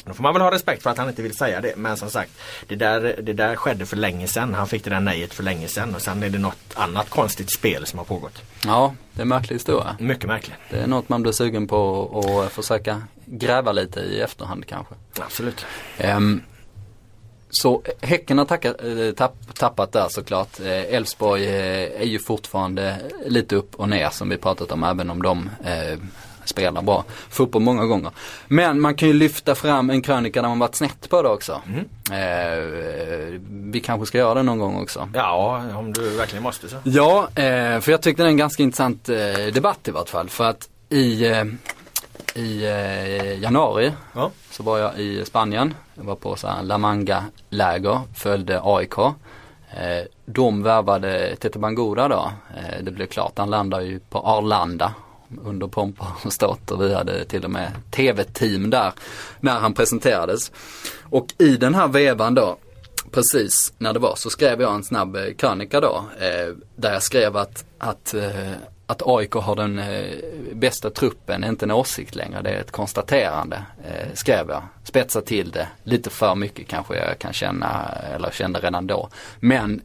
då 0.05 0.13
får 0.13 0.23
man 0.23 0.33
väl 0.33 0.41
ha 0.41 0.51
respekt 0.51 0.83
för 0.83 0.89
att 0.89 0.97
han 0.97 1.09
inte 1.09 1.21
vill 1.21 1.37
säga 1.37 1.61
det. 1.61 1.73
Men 1.77 1.97
som 1.97 2.09
sagt, 2.09 2.31
det 2.67 2.75
där, 2.75 3.15
det 3.21 3.33
där 3.33 3.55
skedde 3.55 3.85
för 3.85 3.97
länge 3.97 4.27
sedan. 4.27 4.53
Han 4.53 4.67
fick 4.67 4.83
det 4.83 4.89
där 4.89 4.99
nejet 4.99 5.33
för 5.33 5.43
länge 5.43 5.67
sedan 5.67 5.95
och 5.95 6.01
sen 6.01 6.23
är 6.23 6.29
det 6.29 6.37
något 6.37 6.73
annat 6.73 7.09
konstigt 7.09 7.53
spel 7.53 7.85
som 7.85 7.99
har 7.99 8.05
pågått. 8.05 8.41
Ja, 8.65 8.95
det 9.13 9.19
är 9.19 9.21
en 9.21 9.27
märklig 9.27 9.55
historia. 9.55 9.97
Mycket 9.99 10.27
märkligt. 10.27 10.57
Det 10.69 10.77
är 10.77 10.87
något 10.87 11.09
man 11.09 11.21
blir 11.21 11.31
sugen 11.31 11.67
på 11.67 12.43
att 12.45 12.51
försöka 12.51 13.01
gräva 13.25 13.71
lite 13.71 13.99
i 13.99 14.21
efterhand 14.21 14.65
kanske. 14.65 14.95
Absolut. 15.19 15.65
Ehm, 15.97 16.41
så 17.49 17.81
Häcken 18.01 18.37
har 18.37 18.45
tackat, 18.45 18.75
eh, 18.83 19.11
tapp, 19.11 19.35
tappat 19.53 19.91
där 19.91 20.07
såklart. 20.09 20.59
Eh, 20.59 20.93
Elfsborg 20.95 21.45
eh, 21.45 22.01
är 22.01 22.05
ju 22.05 22.19
fortfarande 22.19 22.97
lite 23.25 23.55
upp 23.55 23.75
och 23.75 23.89
ner 23.89 24.09
som 24.09 24.29
vi 24.29 24.37
pratat 24.37 24.71
om 24.71 24.83
även 24.83 25.09
om 25.09 25.21
de 25.21 25.49
eh, 25.65 25.99
spelar 26.45 26.81
bra 26.81 27.03
fotboll 27.29 27.61
många 27.61 27.85
gånger. 27.85 28.11
Men 28.47 28.79
man 28.81 28.95
kan 28.95 29.07
ju 29.07 29.13
lyfta 29.13 29.55
fram 29.55 29.89
en 29.89 30.01
krönika 30.01 30.41
där 30.41 30.49
man 30.49 30.59
varit 30.59 30.75
snett 30.75 31.09
på 31.09 31.21
det 31.21 31.29
också. 31.29 31.61
Eh, 32.11 33.39
vi 33.49 33.79
kanske 33.83 34.05
ska 34.05 34.17
göra 34.17 34.33
det 34.33 34.43
någon 34.43 34.59
gång 34.59 34.81
också. 34.81 35.09
Ja, 35.13 35.63
om 35.75 35.93
du 35.93 36.09
verkligen 36.17 36.43
måste 36.43 36.69
så. 36.69 36.75
Ja, 36.83 37.27
eh, 37.35 37.79
för 37.79 37.89
jag 37.91 38.01
tyckte 38.01 38.23
det 38.23 38.27
är 38.27 38.31
en 38.31 38.37
ganska 38.37 38.63
intressant 38.63 39.09
eh, 39.09 39.15
debatt 39.53 39.87
i 39.87 39.91
vart 39.91 40.09
fall. 40.09 40.29
För 40.29 40.43
att 40.43 40.69
i, 40.89 41.25
eh, 41.31 41.43
i 42.35 42.65
eh, 42.65 43.39
januari 43.41 43.91
Ja. 44.13 44.31
så 44.51 44.63
var 44.63 44.77
jag 44.77 44.99
i 44.99 45.25
Spanien. 45.25 45.73
Jag 45.95 46.03
var 46.03 46.15
på 46.15 46.35
så 46.35 46.47
här 46.47 46.63
La 46.63 46.77
Manga-läger, 46.77 47.99
följde 48.15 48.59
AIK. 48.63 48.97
Eh, 48.97 50.05
de 50.25 50.63
värvade 50.63 51.35
Tete 51.35 51.59
Bangura 51.59 52.07
då. 52.07 52.31
Det 52.81 52.91
blev 52.91 53.05
klart, 53.07 53.31
han 53.37 53.49
landade 53.49 53.83
ju 53.83 53.99
på 53.99 54.19
Arlanda 54.19 54.93
under 55.43 55.67
pompa 55.67 56.07
och 56.23 56.33
ståt 56.33 56.71
och 56.71 56.81
vi 56.81 56.93
hade 56.93 57.25
till 57.25 57.45
och 57.45 57.51
med 57.51 57.71
tv-team 57.91 58.69
där 58.69 58.91
när 59.39 59.59
han 59.59 59.73
presenterades. 59.73 60.51
Och 61.03 61.33
i 61.37 61.57
den 61.57 61.75
här 61.75 61.87
vevan 61.87 62.35
då, 62.35 62.57
precis 63.11 63.73
när 63.77 63.93
det 63.93 63.99
var 63.99 64.15
så 64.15 64.29
skrev 64.29 64.61
jag 64.61 64.75
en 64.75 64.83
snabb 64.83 65.15
eh, 65.15 65.33
krönika 65.37 65.81
då. 65.81 66.03
Eh, 66.19 66.53
där 66.75 66.93
jag 66.93 67.03
skrev 67.03 67.37
att, 67.37 67.65
att, 67.77 68.13
eh, 68.13 68.51
att 68.85 69.01
AIK 69.05 69.33
har 69.33 69.55
den 69.55 69.79
eh, 69.79 70.15
bästa 70.53 70.89
truppen, 70.89 71.43
inte 71.43 71.65
en 71.65 71.71
åsikt 71.71 72.15
längre, 72.15 72.41
det 72.41 72.49
är 72.49 72.59
ett 72.59 72.71
konstaterande. 72.71 73.63
Eh, 73.83 74.13
skrev 74.13 74.49
jag. 74.49 74.63
Spetsa 74.83 75.21
till 75.21 75.51
det, 75.51 75.67
lite 75.83 76.09
för 76.09 76.35
mycket 76.35 76.67
kanske 76.67 76.95
jag 76.95 77.19
kan 77.19 77.33
känna, 77.33 77.85
eller 78.15 78.31
kände 78.31 78.59
redan 78.59 78.87
då. 78.87 79.09
Men 79.39 79.81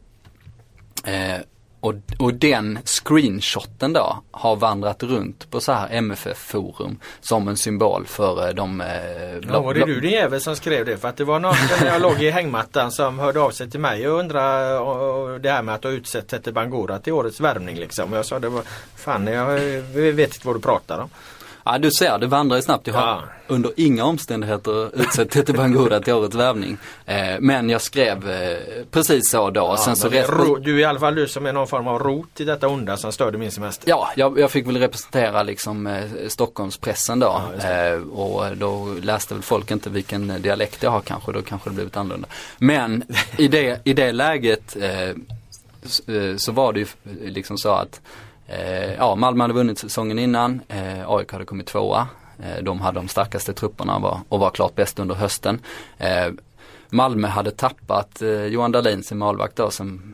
Eh, 1.03 1.41
och, 1.81 1.93
och 2.19 2.33
den 2.33 2.79
screenshoten 2.85 3.93
då 3.93 4.23
har 4.31 4.55
vandrat 4.55 5.03
runt 5.03 5.49
på 5.51 5.59
så 5.59 5.71
här 5.71 5.87
MFF-forum 5.91 6.99
som 7.21 7.47
en 7.47 7.57
symbol 7.57 8.05
för 8.05 8.47
eh, 8.47 8.53
de... 8.53 8.81
Eh, 8.81 8.87
Ja, 9.51 9.61
var 9.61 9.73
det 9.73 9.85
du 9.85 9.99
din 9.99 10.11
jävel 10.11 10.41
som 10.41 10.55
skrev 10.55 10.85
det? 10.85 10.97
För 10.97 11.07
att 11.07 11.17
det 11.17 11.23
var 11.23 11.39
någon 11.39 11.55
när 11.81 11.87
jag 11.87 12.01
låg 12.01 12.23
i 12.23 12.29
hängmattan 12.29 12.91
som 12.91 13.19
hörde 13.19 13.39
av 13.39 13.51
sig 13.51 13.69
till 13.69 13.79
mig 13.79 14.07
och 14.07 14.19
undrade 14.19 14.77
och, 14.77 15.21
och 15.31 15.41
det 15.41 15.49
här 15.49 15.61
med 15.61 15.75
att 15.75 15.83
har 15.83 15.91
utsett 15.91 16.27
Tete 16.27 16.51
Bangura 16.51 16.99
till 16.99 17.13
årets 17.13 17.39
värvning 17.39 17.75
liksom. 17.75 18.11
Och 18.11 18.17
jag 18.17 18.25
sa 18.25 18.39
det 18.39 18.49
var 18.49 18.63
Fan 18.95 19.27
jag 19.27 19.59
vet 20.13 20.33
inte 20.35 20.47
vad 20.47 20.55
du 20.55 20.61
pratar 20.61 20.99
om. 20.99 21.09
Ja 21.65 21.77
du 21.77 21.91
ser, 21.91 22.17
det 22.17 22.27
vandrar 22.27 22.55
ju 22.57 22.61
snabbt. 22.61 22.87
Jag 22.87 22.93
har 22.93 23.01
Ja. 23.07 23.23
under 23.47 23.71
inga 23.77 24.03
omständigheter 24.05 25.01
utsett 25.01 25.29
Tete 25.29 25.53
Bangura 25.53 25.99
till 25.99 26.13
årets 26.13 26.35
värvning. 26.35 26.77
Eh, 27.05 27.17
men 27.39 27.69
jag 27.69 27.81
skrev 27.81 28.29
eh, 28.31 28.57
precis 28.91 29.31
så 29.31 29.49
då. 29.49 29.61
och 29.63 29.79
sen 29.79 29.95
så 29.95 30.09
resten- 30.09 30.37
ro, 30.37 30.55
du 30.55 30.75
är 30.75 30.79
i 30.79 30.85
alla 30.85 30.99
fall 30.99 31.15
du 31.15 31.27
som 31.27 31.45
är 31.45 31.53
någon 31.53 31.67
form 31.67 31.87
av 31.87 31.99
rot 31.99 32.39
i 32.39 32.43
detta 32.43 32.67
onda 32.67 32.97
som 32.97 33.11
störde 33.11 33.37
min 33.37 33.51
semester. 33.51 33.89
Ja, 33.89 34.09
jag, 34.15 34.39
jag 34.39 34.51
fick 34.51 34.67
väl 34.67 34.77
representera 34.77 35.43
liksom 35.43 35.87
eh, 35.87 36.03
Stockholmspressen 36.27 37.19
då. 37.19 37.41
Ja, 37.61 37.69
eh, 37.69 38.01
och 38.01 38.57
då 38.57 38.87
läste 39.01 39.33
väl 39.33 39.43
folk 39.43 39.71
inte 39.71 39.89
vilken 39.89 40.41
dialekt 40.41 40.83
jag 40.83 40.91
har 40.91 41.01
kanske, 41.01 41.31
då 41.31 41.41
kanske 41.41 41.69
det 41.69 41.73
blivit 41.73 41.97
annorlunda. 41.97 42.27
Men 42.57 43.03
i 43.37 43.47
det, 43.47 43.81
i 43.83 43.93
det 43.93 44.11
läget 44.11 44.75
eh, 44.75 45.09
eh, 45.09 46.35
så 46.37 46.51
var 46.51 46.73
det 46.73 46.79
ju 46.79 46.85
liksom 47.25 47.57
så 47.57 47.69
att 47.71 48.01
eh, 48.51 48.93
ja, 48.93 49.15
Malmö 49.15 49.43
hade 49.43 49.53
vunnit 49.53 49.79
säsongen 49.79 50.19
innan, 50.19 50.61
eh, 50.67 51.09
AIK 51.09 51.31
hade 51.31 51.45
kommit 51.45 51.67
tvåa. 51.67 52.07
Eh, 52.43 52.63
de 52.63 52.81
hade 52.81 52.99
de 52.99 53.07
starkaste 53.07 53.53
trupperna 53.53 53.95
och 53.95 54.01
var, 54.01 54.19
och 54.29 54.39
var 54.39 54.49
klart 54.49 54.75
bäst 54.75 54.99
under 54.99 55.15
hösten. 55.15 55.59
Eh, 55.97 56.27
Malmö 56.93 57.27
hade 57.27 57.51
tappat 57.51 58.21
eh, 58.21 58.29
Johan 58.45 58.71
Dahlin, 58.71 59.03
sin 59.03 59.17
målvakt 59.17 59.55
då, 59.55 59.69
som 59.71 60.13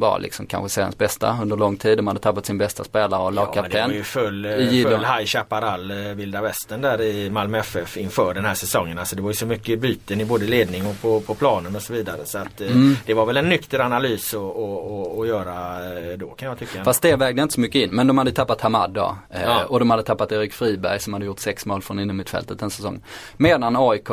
var 0.00 0.20
liksom 0.20 0.46
kanske 0.46 0.68
seriens 0.68 0.98
bästa 0.98 1.38
under 1.42 1.56
lång 1.56 1.76
tid. 1.76 1.98
De 1.98 2.06
hade 2.06 2.20
tappat 2.20 2.46
sin 2.46 2.58
bästa 2.58 2.84
spelare 2.84 3.20
och 3.20 3.26
Ja, 3.26 3.30
men 3.30 3.34
det 3.34 3.40
lagkapten. 3.40 3.88
var 3.90 3.94
ju 3.96 4.02
full, 4.02 4.46
i 4.46 4.82
eh, 4.82 4.88
full 4.90 5.00
High 5.04 5.24
Chaparral, 5.24 5.90
eh, 5.90 5.96
vilda 5.96 6.42
västern 6.42 6.80
där 6.80 7.00
i 7.02 7.30
Malmö 7.30 7.58
FF 7.58 7.96
inför 7.96 8.34
den 8.34 8.44
här 8.44 8.54
säsongen. 8.54 8.98
Alltså 8.98 9.16
det 9.16 9.22
var 9.22 9.30
ju 9.30 9.34
så 9.34 9.46
mycket 9.46 9.80
byten 9.80 10.20
i 10.20 10.24
både 10.24 10.46
ledning 10.46 10.86
och 10.86 11.00
på, 11.00 11.20
på 11.20 11.34
planen 11.34 11.76
och 11.76 11.82
så 11.82 11.92
vidare. 11.92 12.18
Så 12.24 12.38
att, 12.38 12.60
eh, 12.60 12.66
Mm. 12.70 12.96
det 13.06 13.14
var 13.14 13.26
väl 13.26 13.36
en 13.36 13.48
nykter 13.48 13.78
analys 13.80 14.34
att 14.34 14.40
och, 14.40 15.18
och 15.18 15.26
göra 15.26 15.78
då 16.16 16.26
kan 16.30 16.48
jag 16.48 16.58
tycka. 16.58 16.84
Fast 16.84 17.02
det 17.02 17.16
vägde 17.16 17.42
inte 17.42 17.54
så 17.54 17.60
mycket 17.60 17.82
in. 17.82 17.90
Men 17.90 18.06
de 18.06 18.18
hade 18.18 18.32
tappat 18.32 18.60
Hamad 18.60 18.90
då. 18.90 19.16
Ja. 19.44 19.64
Och 19.64 19.78
de 19.78 19.90
hade 19.90 20.02
tappat 20.02 20.32
Erik 20.32 20.52
Friberg 20.52 21.00
som 21.00 21.12
hade 21.12 21.26
gjort 21.26 21.38
sex 21.40 21.66
mål 21.66 21.82
från 21.82 21.98
innermittfältet 22.00 22.58
den 22.58 22.70
säsongen. 22.70 23.02
Medan 23.36 23.76
AIK 23.76 24.08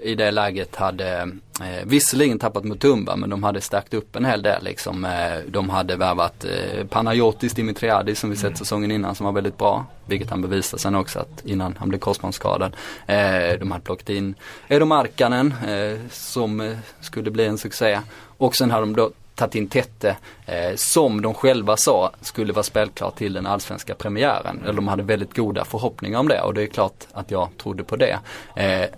i 0.00 0.14
det 0.14 0.30
läget 0.30 0.76
hade 0.76 1.20
eh, 1.60 1.84
visserligen 1.84 2.38
tappat 2.38 2.64
Mutumba 2.64 3.16
men 3.16 3.30
de 3.30 3.42
hade 3.42 3.60
stärkt 3.60 3.94
upp 3.94 4.16
en 4.16 4.24
hel 4.24 4.42
del 4.42 4.64
liksom. 4.64 5.04
Eh, 5.04 5.38
de 5.48 5.70
hade 5.70 5.96
värvat 5.96 6.44
eh, 6.44 6.86
Panayotis 6.86 7.52
Dimitriadis 7.52 8.20
som 8.20 8.30
vi 8.30 8.36
sett 8.36 8.58
säsongen 8.58 8.90
innan 8.90 9.14
som 9.14 9.26
var 9.26 9.32
väldigt 9.32 9.58
bra. 9.58 9.86
Vilket 10.06 10.30
han 10.30 10.42
bevisade 10.42 10.82
sen 10.82 10.94
också 10.94 11.18
att 11.18 11.44
innan 11.44 11.76
han 11.78 11.88
blev 11.88 11.98
korsbandsskadad. 11.98 12.76
Eh, 13.06 13.58
de 13.60 13.70
hade 13.70 13.84
plockat 13.84 14.08
in 14.08 14.34
Edo 14.68 14.84
Markkanen 14.84 15.54
eh, 15.68 15.98
som 16.10 16.60
eh, 16.60 16.76
skulle 17.00 17.30
bli 17.30 17.44
en 17.46 17.58
succé. 17.58 18.00
Och 18.36 18.56
sen 18.56 18.70
hade 18.70 18.82
de 18.82 18.96
då 18.96 19.10
tagit 19.34 19.54
in 19.54 19.68
Tette 19.68 20.16
eh, 20.46 20.74
som 20.76 21.22
de 21.22 21.34
själva 21.34 21.76
sa 21.76 22.12
skulle 22.20 22.52
vara 22.52 22.62
spelklar 22.62 23.10
till 23.10 23.32
den 23.32 23.46
allsvenska 23.46 23.94
premiären. 23.94 24.60
Eller 24.62 24.72
de 24.72 24.88
hade 24.88 25.02
väldigt 25.02 25.36
goda 25.36 25.64
förhoppningar 25.64 26.18
om 26.18 26.28
det 26.28 26.40
och 26.40 26.54
det 26.54 26.62
är 26.62 26.66
klart 26.66 27.06
att 27.12 27.30
jag 27.30 27.48
trodde 27.58 27.84
på 27.84 27.96
det. 27.96 28.18
Eh, 28.56 28.88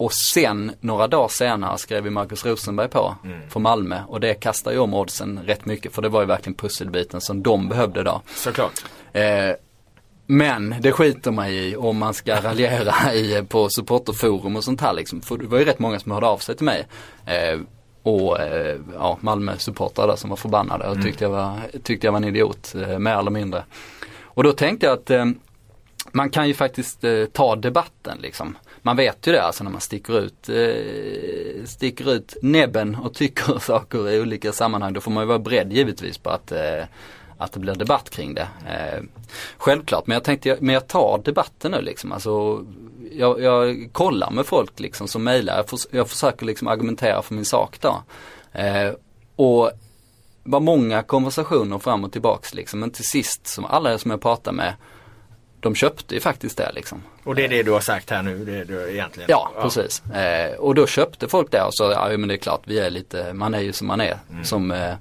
och 0.00 0.12
sen 0.12 0.72
några 0.80 1.06
dagar 1.06 1.28
senare 1.28 1.78
skrev 1.78 2.04
vi 2.04 2.10
Marcus 2.10 2.46
Rosenberg 2.46 2.88
på 2.88 3.16
för 3.48 3.60
Malmö 3.60 4.02
och 4.08 4.20
det 4.20 4.34
kastar 4.34 4.72
ju 4.72 4.78
om 4.78 4.94
oddsen 4.94 5.40
rätt 5.46 5.66
mycket 5.66 5.94
för 5.94 6.02
det 6.02 6.08
var 6.08 6.20
ju 6.20 6.26
verkligen 6.26 6.54
pusselbiten 6.54 7.20
som 7.20 7.42
de 7.42 7.68
behövde 7.68 8.02
då. 8.02 8.22
Såklart. 8.34 8.84
Eh, 9.12 9.50
men 10.26 10.74
det 10.80 10.92
skiter 10.92 11.30
man 11.30 11.46
i 11.46 11.76
om 11.76 11.98
man 11.98 12.14
ska 12.14 12.40
raljera 12.42 13.14
i, 13.14 13.44
på 13.48 13.68
supporterforum 13.68 14.56
och 14.56 14.64
sånt 14.64 14.80
här 14.80 14.92
liksom. 14.92 15.20
För 15.20 15.36
det 15.36 15.46
var 15.46 15.58
ju 15.58 15.64
rätt 15.64 15.78
många 15.78 16.00
som 16.00 16.12
hörde 16.12 16.26
av 16.26 16.38
sig 16.38 16.56
till 16.56 16.66
mig. 16.66 16.86
Eh, 17.26 17.60
och 18.02 18.40
eh, 18.40 18.76
ja, 18.94 19.18
Malmö 19.20 19.56
supportrar 19.58 20.06
där 20.06 20.16
som 20.16 20.30
var 20.30 20.36
förbannade 20.36 20.88
och 20.88 21.02
tyckte 21.02 21.24
jag 21.24 21.30
var, 21.30 21.58
tyckte 21.82 22.06
jag 22.06 22.12
var 22.12 22.18
en 22.18 22.24
idiot, 22.28 22.74
eh, 22.74 22.98
mer 22.98 23.18
eller 23.18 23.30
mindre. 23.30 23.64
Och 24.22 24.44
då 24.44 24.52
tänkte 24.52 24.86
jag 24.86 24.92
att 24.92 25.10
eh, 25.10 25.24
man 26.12 26.30
kan 26.30 26.48
ju 26.48 26.54
faktiskt 26.54 27.04
eh, 27.04 27.24
ta 27.24 27.56
debatten 27.56 28.18
liksom. 28.20 28.56
Man 28.82 28.96
vet 28.96 29.26
ju 29.26 29.32
det 29.32 29.42
alltså 29.42 29.64
när 29.64 29.70
man 29.70 29.80
sticker 29.80 30.18
ut, 30.18 30.48
eh, 30.48 31.64
sticker 31.66 32.10
ut 32.12 32.36
näbben 32.42 32.94
och 32.94 33.14
tycker 33.14 33.58
saker 33.60 34.10
i 34.10 34.20
olika 34.20 34.52
sammanhang. 34.52 34.92
Då 34.92 35.00
får 35.00 35.10
man 35.10 35.22
ju 35.22 35.26
vara 35.28 35.38
beredd 35.38 35.72
givetvis 35.72 36.18
på 36.18 36.30
att, 36.30 36.52
eh, 36.52 36.84
att 37.38 37.52
det 37.52 37.60
blir 37.60 37.74
debatt 37.74 38.10
kring 38.10 38.34
det. 38.34 38.48
Eh, 38.68 39.02
självklart, 39.58 40.06
men 40.06 40.14
jag 40.14 40.24
tänkte, 40.24 40.56
men 40.60 40.74
jag 40.74 40.88
tar 40.88 41.20
debatten 41.24 41.70
nu 41.70 41.80
liksom. 41.80 42.12
Alltså, 42.12 42.64
jag, 43.12 43.40
jag 43.40 43.88
kollar 43.92 44.30
med 44.30 44.46
folk 44.46 44.80
liksom 44.80 45.08
som 45.08 45.24
mejlar. 45.24 45.56
Jag, 45.56 45.68
förs- 45.68 45.86
jag 45.90 46.08
försöker 46.08 46.46
liksom 46.46 46.68
argumentera 46.68 47.22
för 47.22 47.34
min 47.34 47.44
sak 47.44 47.78
då. 47.80 48.02
Eh, 48.52 48.92
och 49.36 49.70
var 50.42 50.60
många 50.60 51.02
konversationer 51.02 51.78
fram 51.78 52.04
och 52.04 52.12
tillbaks 52.12 52.54
liksom. 52.54 52.80
Men 52.80 52.90
till 52.90 53.04
sist, 53.04 53.46
som 53.46 53.64
alla 53.64 53.98
som 53.98 54.10
jag 54.10 54.20
pratar 54.20 54.52
med, 54.52 54.74
de 55.60 55.74
köpte 55.74 56.14
ju 56.14 56.20
faktiskt 56.20 56.56
det 56.56 56.72
liksom. 56.74 57.02
Och 57.24 57.34
det 57.34 57.44
är 57.44 57.48
det 57.48 57.62
du 57.62 57.70
har 57.70 57.80
sagt 57.80 58.10
här 58.10 58.22
nu, 58.22 58.44
det 58.44 58.56
är 58.56 58.64
du 58.64 58.90
egentligen? 58.90 59.30
Ja, 59.30 59.50
precis. 59.62 60.02
Eh, 60.10 60.54
och 60.54 60.74
då 60.74 60.86
köpte 60.86 61.28
folk 61.28 61.50
det 61.50 61.62
och 61.62 61.74
så, 61.74 61.90
ja 61.90 62.08
men 62.08 62.28
det 62.28 62.34
är 62.34 62.38
klart, 62.38 62.60
vi 62.64 62.78
är 62.78 62.90
lite, 62.90 63.32
man 63.32 63.54
är 63.54 63.60
ju 63.60 63.72
som 63.72 63.86
man 63.86 64.00
är 64.00 64.18
som 64.42 64.70
eh, 64.70 64.94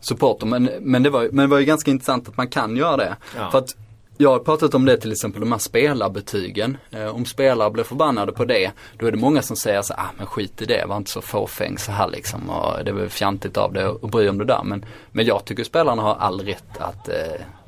supporter. 0.00 0.46
Men, 0.46 0.70
men, 0.80 1.02
det 1.02 1.10
var, 1.10 1.28
men 1.32 1.36
det 1.36 1.46
var 1.46 1.58
ju 1.58 1.64
ganska 1.64 1.90
intressant 1.90 2.28
att 2.28 2.36
man 2.36 2.48
kan 2.48 2.76
göra 2.76 2.96
det. 2.96 3.16
Ja. 3.36 3.50
För 3.50 3.58
att 3.58 3.76
jag 4.18 4.30
har 4.30 4.38
pratat 4.38 4.74
om 4.74 4.84
det 4.84 4.96
till 4.96 5.12
exempel, 5.12 5.40
de 5.40 5.52
här 5.52 5.58
spelarbetygen. 5.58 6.76
Eh, 6.90 7.16
om 7.16 7.24
spelare 7.24 7.70
blir 7.70 7.84
förbannade 7.84 8.32
på 8.32 8.44
det, 8.44 8.70
då 8.98 9.06
är 9.06 9.10
det 9.10 9.18
många 9.18 9.42
som 9.42 9.56
säger 9.56 9.82
så 9.82 9.94
ah 9.94 10.10
men 10.18 10.26
skit 10.26 10.62
i 10.62 10.64
det, 10.64 10.84
var 10.86 10.96
inte 10.96 11.10
så 11.10 11.20
fåfäng 11.20 11.78
så 11.78 11.92
här 11.92 12.08
liksom. 12.08 12.50
Och 12.50 12.84
det 12.84 12.92
väl 12.92 13.08
fjantigt 13.08 13.56
av 13.56 13.72
det 13.72 13.88
att 13.88 14.10
bry 14.10 14.28
om 14.28 14.38
det 14.38 14.44
där. 14.44 14.62
Men, 14.64 14.84
men 15.12 15.26
jag 15.26 15.44
tycker 15.44 15.64
spelarna 15.64 16.02
har 16.02 16.14
all 16.14 16.40
rätt 16.40 16.78
att 16.78 17.08
eh, 17.08 17.14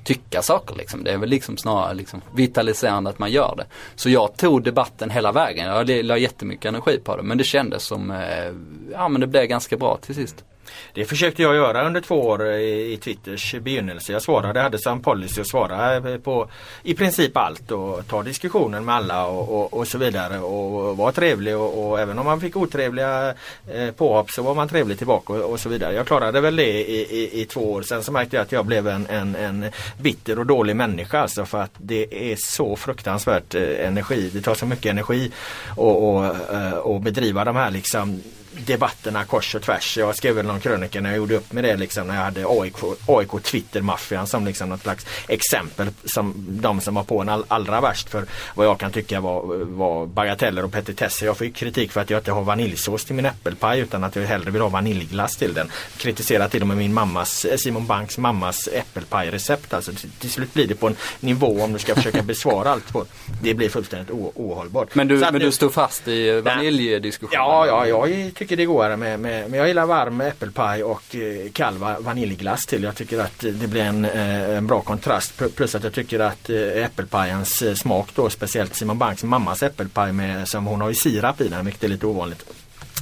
tycka 0.04 0.42
saker 0.42 0.74
liksom. 0.74 1.04
Det 1.04 1.12
är 1.12 1.18
väl 1.18 1.28
liksom 1.28 1.56
snarare 1.56 1.94
liksom 1.94 2.20
vitaliserande 2.34 3.10
att 3.10 3.18
man 3.18 3.30
gör 3.30 3.54
det. 3.56 3.66
Så 3.94 4.10
jag 4.10 4.36
tog 4.36 4.62
debatten 4.62 5.10
hela 5.10 5.32
vägen. 5.32 5.66
Jag 5.66 6.04
la 6.04 6.18
jättemycket 6.18 6.64
energi 6.64 7.00
på 7.04 7.16
det. 7.16 7.22
Men 7.22 7.38
det 7.38 7.44
kändes 7.44 7.84
som, 7.84 8.10
eh, 8.10 8.52
ja 8.92 9.08
men 9.08 9.20
det 9.20 9.26
blev 9.26 9.44
ganska 9.44 9.76
bra 9.76 9.98
till 10.02 10.14
sist. 10.14 10.44
Det 10.92 11.04
försökte 11.04 11.42
jag 11.42 11.54
göra 11.54 11.86
under 11.86 12.00
två 12.00 12.20
år 12.20 12.46
eh, 12.50 12.56
i, 12.56 12.92
i 12.92 12.96
Twitters 12.96 13.54
begynnelse. 13.54 14.12
Jag 14.12 14.22
svarade, 14.22 14.60
hade 14.60 14.78
som 14.78 15.00
policy 15.02 15.40
att 15.40 15.48
svara 15.48 15.96
eh, 15.96 16.18
på 16.18 16.48
i 16.82 16.94
princip 16.94 17.36
allt 17.36 17.70
och 17.70 18.08
ta 18.08 18.22
diskussionen 18.22 18.84
med 18.84 18.94
alla 18.94 19.26
och, 19.26 19.60
och, 19.60 19.74
och 19.74 19.88
så 19.88 19.98
vidare 19.98 20.38
och 20.38 20.96
vara 20.96 21.12
trevlig 21.12 21.56
och, 21.56 21.86
och 21.90 22.00
även 22.00 22.18
om 22.18 22.26
man 22.26 22.40
fick 22.40 22.56
otrevliga 22.56 23.34
eh, 23.74 23.90
påhopp 23.90 24.30
så 24.30 24.42
var 24.42 24.54
man 24.54 24.68
trevlig 24.68 24.98
tillbaka 24.98 25.32
och, 25.32 25.52
och 25.52 25.60
så 25.60 25.68
vidare. 25.68 25.94
Jag 25.94 26.06
klarade 26.06 26.40
väl 26.40 26.56
det 26.56 26.90
i, 26.90 27.20
i, 27.22 27.40
i 27.40 27.44
två 27.44 27.72
år. 27.72 27.82
Sen 27.82 28.02
så 28.02 28.12
märkte 28.12 28.36
jag 28.36 28.42
att 28.42 28.52
jag 28.52 28.66
blev 28.66 28.88
en, 28.88 29.06
en, 29.06 29.36
en 29.36 29.66
bitter 29.98 30.38
och 30.38 30.46
dålig 30.46 30.76
människa 30.76 31.20
alltså 31.20 31.44
för 31.44 31.60
att 31.60 31.72
det 31.76 32.32
är 32.32 32.36
så 32.38 32.76
fruktansvärt 32.76 33.54
eh, 33.54 33.86
energi. 33.86 34.30
Det 34.32 34.40
tar 34.40 34.54
så 34.54 34.66
mycket 34.66 34.90
energi 34.90 35.32
och, 35.76 36.16
och, 36.16 36.36
och 36.82 37.00
bedriva 37.00 37.44
de 37.44 37.56
här 37.56 37.70
liksom 37.70 38.20
debatterna 38.66 39.24
kors 39.24 39.54
och 39.54 39.62
tvärs. 39.62 39.96
Jag 39.96 40.16
skrev 40.16 40.34
väl 40.34 40.46
någon 40.46 40.60
krönika 40.60 41.00
när 41.00 41.10
jag 41.10 41.16
gjorde 41.16 41.36
upp 41.36 41.52
med 41.52 41.64
det 41.64 41.76
liksom 41.76 42.06
när 42.06 42.16
jag 42.16 42.22
hade 42.22 42.44
AIK, 42.48 42.76
AIK 43.06 43.42
Twitter-maffian 43.42 44.26
som 44.26 44.44
liksom 44.44 44.68
något 44.68 44.82
slags 44.82 45.06
exempel 45.28 45.88
som 46.04 46.34
de 46.48 46.80
som 46.80 46.94
var 46.94 47.04
på 47.04 47.20
en 47.20 47.28
all, 47.28 47.44
allra 47.48 47.80
värst 47.80 48.10
för 48.10 48.24
vad 48.54 48.66
jag 48.66 48.78
kan 48.78 48.92
tycka 48.92 49.20
var, 49.20 49.64
var 49.64 50.06
bagateller 50.06 50.64
och 50.64 50.72
petitesser. 50.72 51.26
Jag 51.26 51.36
fick 51.36 51.56
kritik 51.56 51.92
för 51.92 52.00
att 52.00 52.10
jag 52.10 52.20
inte 52.20 52.32
har 52.32 52.42
vaniljsås 52.42 53.04
till 53.04 53.14
min 53.14 53.26
äppelpaj 53.26 53.80
utan 53.80 54.04
att 54.04 54.16
jag 54.16 54.22
hellre 54.22 54.50
vill 54.50 54.62
ha 54.62 54.68
vaniljglass 54.68 55.36
till 55.36 55.54
den. 55.54 55.70
Kritiserar 55.96 56.48
till 56.48 56.62
och 56.62 56.68
med 56.68 56.76
min 56.76 56.94
mammas, 56.94 57.44
eh, 57.44 57.56
Simon 57.56 57.86
Banks 57.86 58.18
mammas 58.18 58.68
äppelpajrecept. 58.72 59.74
Alltså 59.74 59.92
till, 59.92 60.10
till 60.10 60.30
slut 60.30 60.54
blir 60.54 60.66
det 60.66 60.74
på 60.74 60.86
en 60.86 60.96
nivå 61.20 61.62
om 61.62 61.72
du 61.72 61.78
ska 61.78 61.94
försöka 61.94 62.22
besvara 62.32 62.70
allt 62.70 62.92
på. 62.92 63.04
Det 63.42 63.54
blir 63.54 63.68
fullständigt 63.68 64.10
ohållbart. 64.10 64.94
Men 64.94 65.08
du, 65.08 65.18
men 65.18 65.40
du 65.40 65.52
stod 65.52 65.74
fast 65.74 66.08
i 66.08 66.40
vaniljdiskussionen? 66.40 67.44
Ja, 67.44 67.66
ja, 67.66 67.86
jag 67.86 68.34
tycker 68.34 68.43
tycker 68.44 68.56
det 68.56 68.66
går 68.66 68.96
med, 68.96 69.20
med, 69.20 69.50
men 69.50 69.58
jag 69.58 69.68
gillar 69.68 69.86
varm 69.86 70.20
äppelpaj 70.20 70.82
och 70.82 71.16
eh, 71.16 71.50
kall 71.52 71.78
vaniljglass 71.78 72.66
till. 72.66 72.82
Jag 72.82 72.94
tycker 72.94 73.18
att 73.18 73.38
det 73.40 73.68
blir 73.68 73.82
en, 73.82 74.04
eh, 74.04 74.56
en 74.56 74.66
bra 74.66 74.80
kontrast. 74.80 75.42
Plus 75.56 75.74
att 75.74 75.84
jag 75.84 75.92
tycker 75.92 76.20
att 76.20 76.50
eh, 76.50 76.84
äppelpajens 76.84 77.78
smak 77.78 78.08
då, 78.14 78.30
speciellt 78.30 78.74
Simon 78.74 78.98
Banks 78.98 79.24
mammas 79.24 79.62
äppelpaj 79.62 80.12
med, 80.12 80.48
som 80.48 80.66
hon 80.66 80.80
har 80.80 80.88
ju 80.88 80.94
sirap 80.94 81.40
i 81.40 81.48
den, 81.48 81.64
vilket 81.64 81.84
är 81.84 81.88
lite 81.88 82.06
ovanligt. 82.06 82.44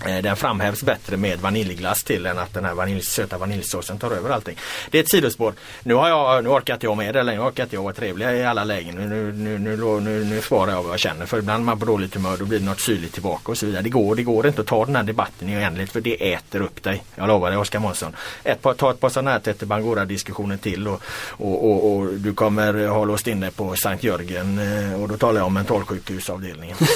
Eh, 0.06 0.22
den 0.22 0.36
framhävs 0.36 0.82
bättre 0.82 1.16
med 1.16 1.40
vaniljglass 1.40 2.04
till 2.04 2.26
än 2.26 2.38
att 2.38 2.54
den 2.54 2.64
här 2.64 2.74
vanilj, 2.74 3.02
söta 3.02 3.38
vaniljsåsen 3.38 3.98
tar 3.98 4.10
över 4.10 4.30
allting. 4.30 4.56
Det 4.90 4.98
är 4.98 5.02
ett 5.02 5.10
sidospår. 5.10 5.52
Nu, 5.82 5.94
har 5.94 6.08
jag, 6.08 6.44
nu 6.44 6.50
orkar 6.50 6.74
inte 6.74 6.86
jag 6.86 6.96
med 6.96 7.14
det 7.14 7.22
längre. 7.22 7.40
Nu 7.40 7.48
orkar 7.48 7.62
inte 7.62 7.76
jag 7.76 7.82
vara 7.82 7.94
trevlig 7.94 8.26
i 8.26 8.44
alla 8.44 8.64
lägen. 8.64 8.94
Nu, 8.94 9.06
nu, 9.06 9.32
nu, 9.32 9.58
nu, 9.58 10.00
nu, 10.00 10.24
nu, 10.24 10.40
svarar 10.40 10.72
jag 10.72 10.82
vad 10.82 10.92
jag 10.92 11.00
känner. 11.00 11.26
För 11.26 11.38
ibland 11.38 11.64
man 11.64 11.78
på 11.78 11.86
dåligt 11.86 12.14
humör 12.14 12.36
då 12.36 12.44
blir 12.44 12.58
det 12.58 12.64
något 12.64 12.80
syrligt 12.80 13.12
tillbaka 13.12 13.52
och 13.52 13.58
så 13.58 13.66
vidare. 13.66 13.82
Det 13.82 13.88
går, 13.88 14.16
det 14.16 14.22
går 14.22 14.46
inte 14.46 14.60
att 14.60 14.66
ta 14.66 14.84
den 14.84 14.96
här 14.96 15.02
debatten 15.02 15.48
i 15.48 15.56
oändlighet 15.56 15.92
för 15.92 16.00
det 16.00 16.32
äter 16.32 16.62
upp 16.62 16.82
dig. 16.82 17.02
Jag 17.14 17.28
lovar 17.28 17.50
dig 17.50 17.58
Oskar 17.58 17.78
Månsson. 17.78 18.16
Ett 18.44 18.62
par, 18.62 18.74
ta 18.74 18.90
ett 18.90 19.00
par 19.00 19.08
sådana 19.08 19.30
här 19.30 19.38
Tete 19.38 19.66
Bangora 19.66 20.04
diskussioner 20.04 20.56
till 20.56 20.88
och, 20.88 21.02
och, 21.28 21.70
och, 21.70 21.96
och 21.96 22.06
du 22.06 22.34
kommer 22.34 22.86
ha 22.86 23.04
låst 23.04 23.26
in 23.26 23.40
dig 23.40 23.50
på 23.50 23.76
Sankt 23.76 24.04
Jörgen 24.04 24.58
eh, 24.58 25.02
och 25.02 25.08
då 25.08 25.16
talar 25.16 25.40
jag 25.40 25.46
om 25.46 25.54
mentalsjukhusavdelningen. 25.54 26.76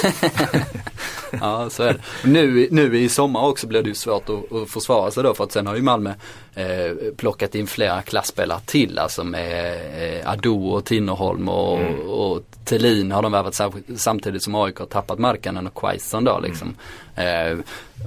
Ja, 1.31 1.69
så 1.69 1.83
är 1.83 1.93
det. 1.93 1.99
Nu, 2.29 2.67
nu 2.71 2.86
i 2.95 3.09
sommar 3.09 3.47
också 3.47 3.67
blir 3.67 3.83
det 3.83 3.89
ju 3.89 3.95
svårt 3.95 4.29
att, 4.29 4.51
att 4.53 4.69
försvara 4.69 5.11
sig 5.11 5.23
då 5.23 5.33
för 5.33 5.43
att 5.43 5.51
sen 5.51 5.67
har 5.67 5.75
ju 5.75 5.81
Malmö 5.81 6.13
eh, 6.55 6.91
plockat 7.17 7.55
in 7.55 7.67
flera 7.67 8.01
klassspelare 8.01 8.59
till 8.65 8.99
alltså 8.99 9.23
med 9.23 9.75
eh, 10.19 10.31
Ado 10.31 10.67
och 10.67 10.85
Tinnerholm 10.85 11.49
och, 11.49 11.79
och 12.05 12.41
Thelin 12.65 13.11
har 13.11 13.21
de 13.21 13.31
värvat 13.31 13.61
samtidigt 13.95 14.43
som 14.43 14.55
AIK 14.55 14.77
har 14.77 14.85
tappat 14.85 15.19
Markkanen 15.19 15.67
och 15.67 15.75
Quaison 15.75 16.23
då 16.23 16.39
liksom. 16.39 16.75
Eh, 17.15 17.57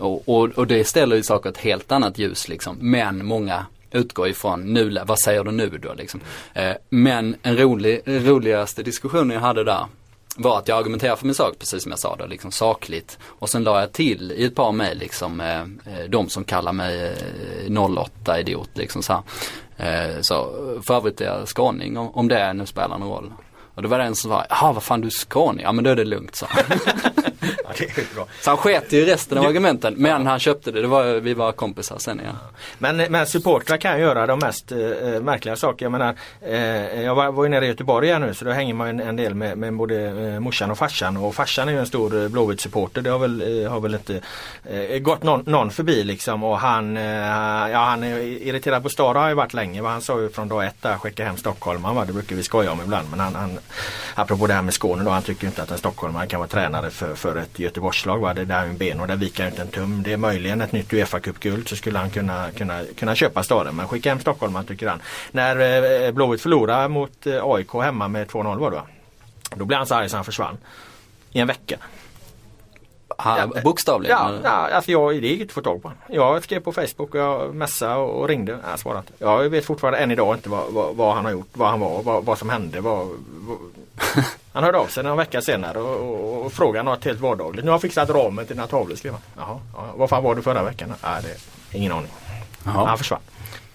och, 0.00 0.28
och, 0.28 0.48
och 0.48 0.66
det 0.66 0.84
ställer 0.84 1.16
ju 1.16 1.22
saker 1.22 1.50
ett 1.50 1.58
helt 1.58 1.92
annat 1.92 2.18
ljus 2.18 2.48
liksom. 2.48 2.76
Men 2.80 3.26
många 3.26 3.66
utgår 3.92 4.28
ifrån 4.28 4.72
nu, 4.72 4.98
vad 5.04 5.18
säger 5.18 5.44
du 5.44 5.50
nu 5.50 5.68
då 5.68 5.94
liksom. 5.94 6.20
Eh, 6.54 6.72
men 6.88 7.36
en 7.42 7.56
rolig, 7.56 8.02
roligaste 8.06 8.82
diskussionen 8.82 9.30
jag 9.30 9.40
hade 9.40 9.64
där 9.64 9.86
var 10.36 10.58
att 10.58 10.68
jag 10.68 10.78
argumenterade 10.78 11.16
för 11.16 11.26
min 11.26 11.34
sak 11.34 11.58
precis 11.58 11.82
som 11.82 11.92
jag 11.92 11.98
sa 11.98 12.16
då, 12.16 12.26
liksom 12.26 12.52
sakligt. 12.52 13.18
Och 13.24 13.48
sen 13.48 13.64
la 13.64 13.80
jag 13.80 13.92
till 13.92 14.32
i 14.32 14.44
ett 14.44 14.54
par 14.54 14.72
mejl 14.72 14.98
liksom 14.98 15.40
eh, 15.40 15.60
eh 15.60 16.08
de 16.08 16.28
som 16.28 16.44
kallar 16.44 16.72
mig 16.72 17.14
eh, 17.66 17.82
08 17.82 18.40
idiot 18.40 18.70
liksom 18.74 19.02
så 19.02 19.12
här. 19.12 19.22
Eh, 19.76 20.20
så 20.20 20.50
för 20.86 20.94
övrigt 20.94 21.20
är 21.20 21.24
jag 21.24 21.48
skåning 21.48 21.98
om, 21.98 22.10
om 22.10 22.28
det 22.28 22.52
nu 22.52 22.66
spelar 22.66 22.98
någon 22.98 23.08
roll. 23.08 23.32
Och 23.74 23.82
då 23.82 23.88
var 23.88 23.98
det 23.98 24.04
en 24.04 24.14
som 24.14 24.30
sa, 24.30 24.44
jaha 24.50 24.72
vad 24.72 24.82
fan 24.82 25.00
du 25.00 25.06
är 25.06 25.10
skåning? 25.10 25.62
Ja 25.62 25.72
men 25.72 25.84
då 25.84 25.90
är 25.90 25.96
det 25.96 26.04
lugnt 26.04 26.34
så. 26.34 26.46
det 27.80 28.02
är 28.02 28.24
så 28.42 28.50
han 28.50 28.56
sket 28.56 28.92
i 28.92 29.04
resten 29.04 29.38
av 29.38 29.44
argumenten 29.44 29.94
men 29.96 30.26
han 30.26 30.38
köpte 30.38 30.70
det, 30.70 30.80
det 30.80 30.88
var, 30.88 31.04
vi 31.20 31.34
var 31.34 31.52
kompisar 31.52 31.98
sen 31.98 32.20
ja. 32.24 32.32
Men, 32.78 32.96
men 32.96 33.26
supportrar 33.26 33.76
kan 33.76 34.00
göra 34.00 34.26
de 34.26 34.38
mest 34.38 34.72
eh, 34.72 34.78
märkliga 35.20 35.56
saker. 35.56 35.84
Jag 35.84 35.92
menar, 35.92 36.14
eh, 36.40 37.02
jag 37.02 37.14
var, 37.14 37.32
var 37.32 37.44
ju 37.44 37.50
nere 37.50 37.64
i 37.64 37.68
Göteborg 37.68 38.08
här 38.12 38.18
nu 38.18 38.34
så 38.34 38.44
då 38.44 38.50
hänger 38.50 38.74
man 38.74 38.88
en, 38.88 39.00
en 39.00 39.16
del 39.16 39.34
med, 39.34 39.58
med 39.58 39.74
både 39.74 40.04
eh, 40.06 40.40
morsan 40.40 40.70
och 40.70 40.78
farsan. 40.78 41.16
Och 41.16 41.34
farsan 41.34 41.68
är 41.68 41.72
ju 41.72 41.78
en 41.78 41.86
stor 41.86 42.22
eh, 42.22 42.28
Blåvitt-supporter. 42.28 43.02
Det 43.02 43.10
har 43.10 43.18
väl, 43.18 43.62
eh, 43.64 43.70
har 43.70 43.80
väl 43.80 43.94
inte 43.94 44.20
eh, 44.64 44.98
gått 44.98 45.22
någon, 45.22 45.42
någon 45.46 45.70
förbi 45.70 46.04
liksom. 46.04 46.44
Och 46.44 46.58
han, 46.58 46.96
eh, 46.96 47.70
ja, 47.70 47.84
han 47.84 48.02
är 48.02 48.18
irriterad 48.18 48.82
på 48.82 48.88
Stara 48.88 49.18
har 49.18 49.28
ju 49.28 49.34
varit 49.34 49.54
länge. 49.54 49.82
Han 49.82 50.02
sa 50.02 50.20
ju 50.20 50.28
från 50.28 50.48
dag 50.48 50.66
ett 50.66 50.82
där, 50.82 50.96
skicka 50.96 51.24
hem 51.24 51.36
stockholmaren. 51.36 51.96
Va? 51.96 52.04
Det 52.04 52.12
brukar 52.12 52.36
vi 52.36 52.42
skoja 52.42 52.72
om 52.72 52.80
ibland. 52.80 53.10
Men 53.10 53.20
han, 53.20 53.34
han, 53.34 53.58
apropå 54.14 54.46
det 54.46 54.54
här 54.54 54.62
med 54.62 54.74
Skåne 54.74 55.04
då, 55.04 55.10
han 55.10 55.22
tycker 55.22 55.42
ju 55.42 55.48
inte 55.48 55.62
att 55.62 55.70
en 55.70 55.78
stockholmare 55.78 56.26
kan 56.26 56.40
vara 56.40 56.48
tränare 56.48 56.90
för, 56.90 57.14
för 57.14 57.36
ett 57.36 57.58
Göteborgslag. 57.70 58.18
Va? 58.18 58.34
Det 58.34 58.44
där 58.44 58.62
är 58.62 58.66
en 58.66 58.76
ben 58.76 59.00
och 59.00 59.06
där 59.06 59.16
viker 59.16 59.46
inte 59.46 59.62
en 59.62 59.68
tum. 59.68 60.02
Det 60.02 60.12
är 60.12 60.16
möjligen 60.16 60.60
ett 60.60 60.72
nytt 60.72 60.92
Uefa 60.92 61.20
Cup-guld 61.20 61.68
så 61.68 61.76
skulle 61.76 61.98
han 61.98 62.10
kunna, 62.10 62.50
kunna, 62.50 62.82
kunna 62.96 63.14
köpa 63.14 63.42
staden. 63.42 63.76
Men 63.76 63.88
skicka 63.88 64.08
hem 64.08 64.20
Stockholm 64.20 64.64
tycker 64.66 64.88
han. 64.88 65.02
När 65.30 65.56
eh, 66.06 66.12
Blåvitt 66.12 66.40
förlorade 66.40 66.88
mot 66.88 67.26
eh, 67.26 67.44
AIK 67.44 67.72
hemma 67.72 68.08
med 68.08 68.26
2-0 68.26 68.58
var 68.58 68.70
det 68.70 68.76
va? 68.76 68.86
Då 69.54 69.64
blev 69.64 69.78
han 69.78 69.86
så 69.86 69.94
arg 69.94 70.08
så 70.08 70.16
han 70.16 70.24
försvann. 70.24 70.58
I 71.32 71.40
en 71.40 71.46
vecka. 71.46 71.76
Ha, 73.18 73.38
Ja, 73.38 73.60
bokstavligen? 73.62 74.18
Ja, 74.18 74.32
ja 74.44 74.50
alltså 74.50 74.90
jag, 74.90 75.22
det 75.22 75.28
gick 75.28 75.40
inte 75.40 75.50
att 75.50 75.54
få 75.54 75.60
tag 75.60 75.82
på 75.82 75.88
honom. 75.88 76.02
Jag 76.08 76.44
skrev 76.44 76.60
på 76.60 76.72
Facebook 76.72 77.14
och 77.14 77.20
jag 77.20 77.54
messade 77.54 77.94
och 77.94 78.28
ringde. 78.28 78.58
Han 78.62 78.78
svarade 78.78 79.00
inte. 79.00 79.12
Jag 79.24 79.48
vet 79.48 79.64
fortfarande 79.64 79.98
än 79.98 80.10
idag 80.10 80.36
inte 80.36 80.48
vad, 80.48 80.72
vad, 80.72 80.96
vad 80.96 81.14
han 81.14 81.24
har 81.24 81.32
gjort, 81.32 81.50
vad 81.52 81.70
han 81.70 81.80
var, 81.80 82.02
vad, 82.02 82.24
vad 82.24 82.38
som 82.38 82.50
hände. 82.50 82.80
Vad, 82.80 83.08
vad... 83.28 83.58
Han 84.52 84.64
hörde 84.64 84.78
av 84.78 84.86
sig 84.86 85.02
några 85.02 85.16
vecka 85.16 85.42
senare 85.42 85.78
och, 85.78 86.00
och, 86.00 86.46
och 86.46 86.52
frågade 86.52 86.82
något 86.90 87.04
helt 87.04 87.20
vardagligt. 87.20 87.64
Nu 87.64 87.70
har 87.70 87.74
jag 87.74 87.82
fixat 87.82 88.10
ramen 88.10 88.46
till 88.46 88.56
dina 88.56 88.66
tavlor 88.66 88.96
skrev 88.96 89.12
han. 89.12 89.22
Jaha, 89.36 89.58
ja, 89.74 89.84
vad 89.96 90.08
fan 90.10 90.22
var 90.22 90.34
du 90.34 90.42
förra 90.42 90.62
veckan? 90.62 90.92
Nej, 91.02 91.22
det 91.22 91.78
ingen 91.78 91.92
aning. 91.92 92.10
Jaha. 92.64 92.86
Han 92.86 92.98
försvann. 92.98 93.20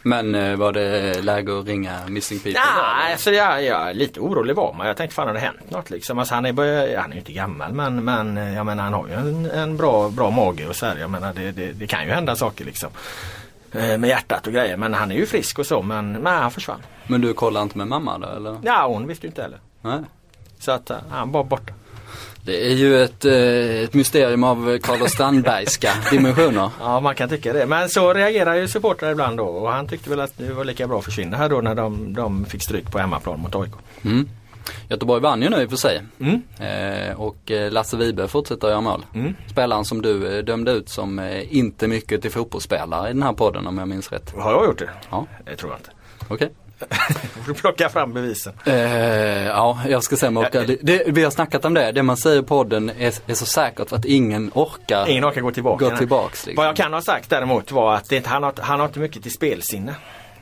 Men 0.01 0.35
eh, 0.35 0.55
var 0.55 0.71
det 0.71 1.21
läge 1.21 1.59
att 1.59 1.65
ringa 1.65 1.99
Missing 2.07 2.39
People? 2.39 2.59
Nej, 2.61 3.11
alltså 3.11 3.31
jag, 3.31 3.63
jag, 3.63 3.95
lite 3.95 4.19
orolig 4.19 4.55
var 4.55 4.73
man. 4.73 4.87
Jag 4.87 4.97
tänkte 4.97 5.15
fan 5.15 5.27
har 5.27 5.33
det 5.33 5.39
hänt 5.39 5.71
något 5.71 5.89
liksom. 5.89 6.19
Alltså, 6.19 6.35
han, 6.35 6.45
är, 6.45 6.51
börjat- 6.51 7.01
han 7.01 7.09
är 7.11 7.13
ju 7.13 7.19
inte 7.19 7.31
gammal 7.31 7.73
men, 7.73 8.03
men 8.03 8.37
eh, 8.37 8.53
jag 8.55 8.65
menar 8.65 8.83
han 8.83 8.93
har 8.93 9.07
ju 9.07 9.13
en, 9.13 9.51
en 9.51 9.77
bra, 9.77 10.09
bra 10.09 10.29
mage 10.29 10.67
och 10.67 10.75
så 10.75 10.85
här. 10.85 10.97
Jag 10.97 11.09
menar 11.09 11.33
det, 11.33 11.51
det, 11.51 11.71
det 11.71 11.87
kan 11.87 12.05
ju 12.05 12.11
hända 12.11 12.35
saker 12.35 12.65
liksom. 12.65 12.89
Eh, 13.71 13.97
Med 13.97 14.07
hjärtat 14.07 14.47
och 14.47 14.53
grejer. 14.53 14.77
Men 14.77 14.93
han 14.93 15.11
är 15.11 15.15
ju 15.15 15.25
frisk 15.25 15.59
och 15.59 15.65
så 15.65 15.81
men 15.81 16.13
nej, 16.13 16.33
han 16.37 16.51
försvann. 16.51 16.81
Men 17.07 17.21
du 17.21 17.33
kollade 17.33 17.63
inte 17.63 17.77
med 17.77 17.87
mamma 17.87 18.17
då 18.17 18.27
eller? 18.27 18.57
Ja 18.63 18.87
hon 18.87 19.07
visste 19.07 19.25
ju 19.25 19.29
inte 19.29 19.41
heller. 19.41 19.59
Nej. 19.81 19.99
Så 20.65 20.71
att 20.71 20.89
eh, 20.89 20.97
han 21.09 21.31
var 21.31 21.43
borta. 21.43 21.73
Det 22.45 22.67
är 22.71 22.75
ju 22.75 23.03
ett, 23.03 23.25
eh, 23.25 23.83
ett 23.83 23.93
mysterium 23.93 24.43
av 24.43 24.77
Carlos 24.77 25.11
Strandbergska 25.11 25.91
dimensioner. 26.11 26.69
Ja 26.79 26.99
man 26.99 27.15
kan 27.15 27.29
tycka 27.29 27.53
det. 27.53 27.65
Men 27.65 27.89
så 27.89 28.13
reagerar 28.13 28.55
ju 28.55 28.67
supportrar 28.67 29.11
ibland 29.11 29.37
då. 29.37 29.43
Och 29.45 29.71
han 29.71 29.87
tyckte 29.87 30.09
väl 30.09 30.19
att 30.19 30.37
det 30.37 30.53
var 30.53 30.65
lika 30.65 30.87
bra 30.87 30.99
att 30.99 31.05
försvinna 31.05 31.37
här 31.37 31.49
då 31.49 31.61
när 31.61 31.75
de, 31.75 32.13
de 32.13 32.45
fick 32.45 32.63
stryk 32.63 32.91
på 32.91 32.99
hemmaplan 32.99 33.39
mot 33.39 33.55
AIK. 33.55 33.71
Mm. 34.05 34.29
Göteborg 34.89 35.21
vann 35.21 35.41
ju 35.41 35.49
nu 35.49 35.61
i 35.61 35.65
och 35.65 35.69
för 35.69 35.77
sig. 35.77 36.01
Mm. 36.19 36.41
Eh, 36.59 37.21
och 37.21 37.51
eh, 37.51 37.71
Lasse 37.71 37.97
Vibe 37.97 38.27
fortsätter 38.27 38.67
göra 38.67 38.81
mål. 38.81 39.05
Mm. 39.13 39.35
Spelaren 39.51 39.85
som 39.85 40.01
du 40.01 40.41
dömde 40.41 40.71
ut 40.71 40.89
som 40.89 41.19
eh, 41.19 41.57
inte 41.57 41.87
mycket 41.87 42.21
till 42.21 42.31
fotbollsspelare 42.31 43.09
i 43.09 43.13
den 43.13 43.23
här 43.23 43.33
podden 43.33 43.67
om 43.67 43.77
jag 43.77 43.87
minns 43.87 44.11
rätt. 44.11 44.33
Har 44.37 44.51
jag 44.51 44.65
gjort 44.65 44.79
det? 44.79 44.89
Ja, 45.09 45.25
Det 45.45 45.55
tror 45.55 45.71
jag 45.71 45.79
inte. 45.79 45.89
okej. 46.27 46.49
Får 46.59 46.64
du 47.47 47.53
plocka 47.53 47.89
fram 47.89 48.13
bevisen. 48.13 48.53
Eh, 48.65 48.73
ja, 49.45 49.79
jag 49.89 50.03
ska 50.03 50.27
om 50.27 50.35
jag 50.35 50.45
orkar. 50.45 50.65
Det, 50.65 50.77
det, 50.81 51.03
vi 51.07 51.23
har 51.23 51.31
snackat 51.31 51.65
om 51.65 51.73
det. 51.73 51.91
Det 51.91 52.03
man 52.03 52.17
säger 52.17 52.39
i 52.39 52.43
podden 52.43 52.89
är, 52.89 53.13
är 53.27 53.33
så 53.33 53.45
säkert 53.45 53.89
för 53.89 53.95
att 53.95 54.05
ingen 54.05 54.51
orkar 54.53 55.09
Ingen 55.09 55.25
orkar 55.25 55.41
gå 55.41 55.51
tillbaka. 55.51 55.89
gå 55.89 55.97
tillbaks. 55.97 56.45
Liksom. 56.45 56.61
Vad 56.61 56.67
jag 56.67 56.75
kan 56.75 56.93
ha 56.93 57.01
sagt 57.01 57.29
däremot 57.29 57.71
var 57.71 57.95
att 57.95 58.09
det 58.09 58.25
han, 58.25 58.43
har, 58.43 58.53
han 58.59 58.79
har 58.79 58.87
inte 58.87 58.99
mycket 58.99 59.23
till 59.23 59.31
spelsinne. 59.31 59.95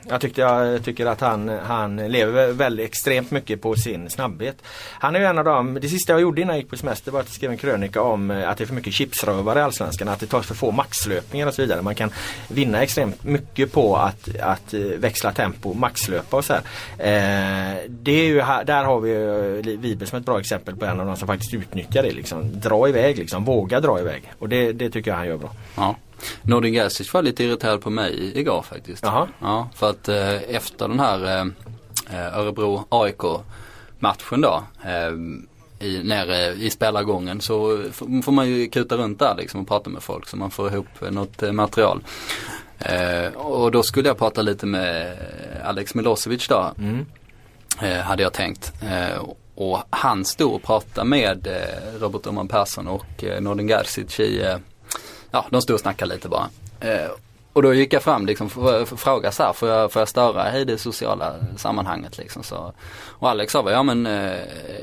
Jag, 0.08 0.20
tyckte, 0.20 0.40
jag 0.40 0.84
tycker 0.84 1.06
att 1.06 1.20
han, 1.20 1.48
han 1.48 1.96
lever 1.96 2.52
väldigt 2.52 2.86
extremt 2.86 3.30
mycket 3.30 3.62
på 3.62 3.74
sin 3.74 4.10
snabbhet. 4.10 4.56
Han 4.98 5.16
är 5.16 5.20
ju 5.20 5.26
en 5.26 5.38
av 5.38 5.44
dem, 5.44 5.78
det 5.82 5.88
sista 5.88 6.12
jag 6.12 6.20
gjorde 6.20 6.40
innan 6.40 6.54
jag 6.54 6.62
gick 6.62 6.70
på 6.70 6.76
semester 6.76 7.12
var 7.12 7.20
att 7.20 7.26
jag 7.26 7.34
skrev 7.34 7.50
en 7.50 7.58
krönika 7.58 8.02
om 8.02 8.30
eh, 8.30 8.48
att 8.48 8.58
det 8.58 8.64
är 8.64 8.66
för 8.66 8.74
mycket 8.74 8.94
chipsrövare 8.94 9.58
i 9.58 9.62
Allsvenskan. 9.62 10.08
Att 10.08 10.20
det 10.20 10.26
tas 10.26 10.46
för 10.46 10.54
få 10.54 10.70
maxlöpningar 10.70 11.46
och 11.46 11.54
så 11.54 11.62
vidare. 11.62 11.82
Man 11.82 11.94
kan 11.94 12.10
vinna 12.48 12.82
extremt 12.82 13.24
mycket 13.24 13.72
på 13.72 13.96
att, 13.96 14.36
att 14.40 14.74
eh, 14.74 14.80
växla 14.80 15.32
tempo, 15.32 15.74
maxlöpa 15.74 16.36
och 16.36 16.44
så 16.44 16.52
här. 16.52 16.62
Eh, 16.98 17.78
det 17.88 18.12
är 18.12 18.24
ju, 18.24 18.36
där 18.66 18.84
har 18.84 19.00
vi 19.00 19.76
Vibe 19.76 20.06
som 20.06 20.18
ett 20.18 20.26
bra 20.26 20.40
exempel 20.40 20.76
på 20.76 20.84
en 20.84 21.00
av 21.00 21.06
de 21.06 21.16
som 21.16 21.28
faktiskt 21.28 21.54
utnyttjar 21.54 22.02
det. 22.02 22.12
Liksom. 22.12 22.60
Dra 22.60 22.88
iväg 22.88 23.18
liksom, 23.18 23.44
våga 23.44 23.80
dra 23.80 24.00
iväg. 24.00 24.32
Och 24.38 24.48
det, 24.48 24.72
det 24.72 24.90
tycker 24.90 25.10
jag 25.10 25.18
han 25.18 25.26
gör 25.26 25.36
bra. 25.36 25.50
Ja. 25.76 25.96
Nordin 26.42 26.74
Gerzic 26.74 27.14
var 27.14 27.22
lite 27.22 27.44
irriterad 27.44 27.80
på 27.80 27.90
mig 27.90 28.38
igår 28.38 28.62
faktiskt. 28.62 29.04
Jaha. 29.04 29.28
Ja, 29.40 29.68
för 29.74 29.90
att 29.90 30.08
eh, 30.08 30.34
efter 30.34 30.88
den 30.88 31.00
här 31.00 31.24
eh, 31.24 31.46
eh, 32.10 32.38
Örebro-AIK 32.38 33.40
matchen 33.98 34.40
då. 34.40 34.62
Eh, 34.84 35.12
i, 35.78 36.02
nere 36.04 36.52
i 36.52 36.70
spelargången 36.70 37.40
så 37.40 37.84
får 38.24 38.32
man 38.32 38.48
ju 38.48 38.68
kuta 38.68 38.96
runt 38.96 39.18
där 39.18 39.34
liksom 39.34 39.60
och 39.60 39.68
prata 39.68 39.90
med 39.90 40.02
folk 40.02 40.28
så 40.28 40.36
man 40.36 40.50
får 40.50 40.72
ihop 40.72 40.86
något 41.10 41.42
eh, 41.42 41.52
material. 41.52 42.04
Eh, 42.78 43.32
och 43.34 43.70
då 43.70 43.82
skulle 43.82 44.08
jag 44.08 44.18
prata 44.18 44.42
lite 44.42 44.66
med 44.66 45.16
Alex 45.64 45.94
Milosevic 45.94 46.48
då. 46.48 46.72
Mm. 46.78 47.06
eh, 47.82 47.98
hade 47.98 48.22
jag 48.22 48.32
tänkt. 48.32 48.72
Eh, 48.82 49.24
och 49.54 49.82
han 49.90 50.24
stod 50.24 50.54
och 50.54 50.62
pratade 50.62 51.08
med 51.08 51.46
eh, 51.46 52.00
Robert 52.00 52.26
Oman 52.26 52.48
Persson 52.48 52.88
och 52.88 53.24
eh, 53.24 53.40
Nordin 53.40 53.68
Gerzic 53.68 54.20
i, 54.20 54.56
ja 55.34 55.46
de 55.50 55.62
stod 55.62 55.74
och 55.74 55.80
snackade 55.80 56.14
lite 56.14 56.28
bara. 56.28 56.48
Eh, 56.80 57.10
och 57.52 57.62
då 57.62 57.74
gick 57.74 57.92
jag 57.92 58.02
fram 58.02 58.26
liksom 58.26 58.50
för 58.50 58.84
för 58.84 58.94
att 58.94 59.00
fråga 59.00 59.32
så 59.32 59.42
här, 59.42 59.52
får 59.52 59.68
jag, 59.68 59.92
får 59.92 60.00
jag 60.00 60.08
störa 60.08 60.58
i 60.58 60.64
det 60.64 60.78
sociala 60.78 61.34
sammanhanget 61.56 62.18
liksom 62.18 62.42
så. 62.42 62.72
Och 63.18 63.30
Alex 63.30 63.52
sa 63.52 63.70
ja 63.70 63.82
men 63.82 64.06
eh, 64.06 64.40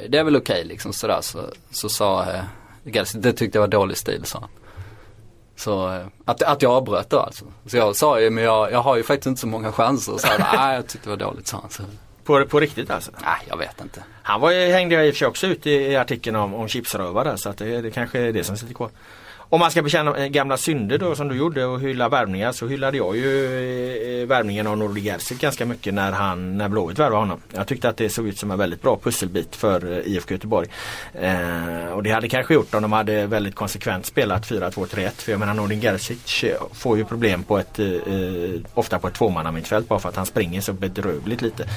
det 0.10 0.18
är 0.18 0.24
väl 0.24 0.36
okej 0.36 0.64
liksom 0.64 0.94
sådär 0.94 1.22
så, 1.22 1.40
så 1.72 1.90
sa 1.90 2.26
eh, 2.32 2.44
det 3.14 3.34
tyckte 3.34 3.58
jag 3.58 3.62
var 3.62 3.68
dålig 3.68 3.98
stil 3.98 4.26
sa 4.26 4.40
han. 4.40 4.50
Så 5.56 5.94
eh, 5.94 6.06
att, 6.26 6.44
att 6.44 6.62
jag 6.62 6.72
avbröt 6.72 7.10
då 7.10 7.20
alltså. 7.20 7.46
Så 7.66 7.78
jag 7.78 7.96
sa 7.96 8.20
ju 8.20 8.30
men 8.30 8.44
jag, 8.44 8.72
jag 8.72 8.82
har 8.82 8.96
ju 8.96 9.04
faktiskt 9.04 9.28
inte 9.28 9.42
så 9.42 9.48
många 9.48 9.72
chanser. 9.72 10.18
Så 10.18 10.28
jag, 10.28 10.40
nej 10.54 10.76
jag 10.76 10.88
tyckte 10.88 11.10
det 11.10 11.16
var 11.16 11.32
dåligt 11.32 11.48
sa 11.48 11.58
han. 11.62 11.70
Så, 11.70 11.84
På, 12.24 12.46
på 12.46 12.60
riktigt 12.60 12.92
alltså? 12.92 13.12
nej 13.22 13.40
jag 13.50 13.58
vet 13.58 13.82
inte. 13.82 14.04
Han 14.24 14.42
var, 14.42 14.52
ju- 14.52 14.72
hängde 14.72 14.96
jag 14.96 15.08
i 15.08 15.10
och 15.10 15.14
för 15.14 15.18
sig 15.20 15.28
också 15.28 15.48
ut 15.48 15.68
i, 15.68 15.72
i 15.72 15.96
artikeln 15.96 16.36
om, 16.36 16.54
om 16.54 16.68
chipsrövare 16.68 17.38
så 17.38 17.50
att 17.50 17.58
det, 17.58 17.82
det 17.82 17.92
kanske 17.92 18.20
är 18.20 18.34
det 18.34 18.44
som 18.44 18.58
sitter 18.58 18.74
kvar. 18.74 18.90
Om 19.54 19.60
man 19.60 19.72
ska 19.72 19.82
bekänna 19.82 20.18
eh, 20.18 20.28
gamla 20.28 20.58
synder 20.58 20.98
då 20.98 21.16
som 21.16 21.28
du 21.28 21.36
gjorde 21.36 21.66
och 21.66 21.82
hylla 21.82 22.10
värvningar 22.10 22.52
så 22.52 22.68
hyllade 22.68 22.98
jag 22.98 23.18
ju 23.18 24.22
eh, 24.22 24.28
värvningen 24.28 24.68
av 24.68 24.78
Nordi 24.78 25.02
Gerzic 25.02 25.40
ganska 25.40 25.66
mycket 25.66 25.94
när 25.94 26.12
han, 26.12 26.58
när 26.58 26.70
Blåvitt 26.70 27.00
värvade 27.00 27.22
honom. 27.22 27.42
Jag 27.54 27.68
tyckte 27.68 27.90
att 27.90 27.98
det 27.98 28.10
såg 28.10 28.28
ut 28.28 28.38
som 28.38 28.52
en 28.52 28.58
väldigt 28.58 28.82
bra 28.82 29.00
pusselbit 29.04 29.56
för 29.56 29.92
eh, 29.92 30.14
IFK 30.14 30.34
Göteborg. 30.34 30.68
Eh, 31.14 31.94
och 31.94 32.04
det 32.04 32.12
hade 32.12 32.30
kanske 32.30 32.54
gjort 32.54 32.74
om 32.74 32.82
de 32.82 32.92
hade 32.92 33.28
väldigt 33.28 33.56
konsekvent 33.56 34.06
spelat 34.06 34.50
4-2-3-1 34.50 35.10
för 35.10 35.32
jag 35.32 35.40
menar 35.40 35.54
Nordin 35.54 35.82
Gerzic 35.82 36.46
får 36.74 36.98
ju 36.98 37.06
problem 37.06 37.44
på 37.44 37.58
ett, 37.58 37.80
eh, 37.80 37.86
ofta 38.74 39.00
på 39.00 39.08
ett 39.08 39.14
tvåmannamittfält 39.14 39.88
bara 39.88 40.00
för 40.00 40.10
att 40.10 40.16
han 40.16 40.26
springer 40.26 40.62
så 40.62 40.74
bedrövligt 40.74 41.42
lite. 41.42 41.68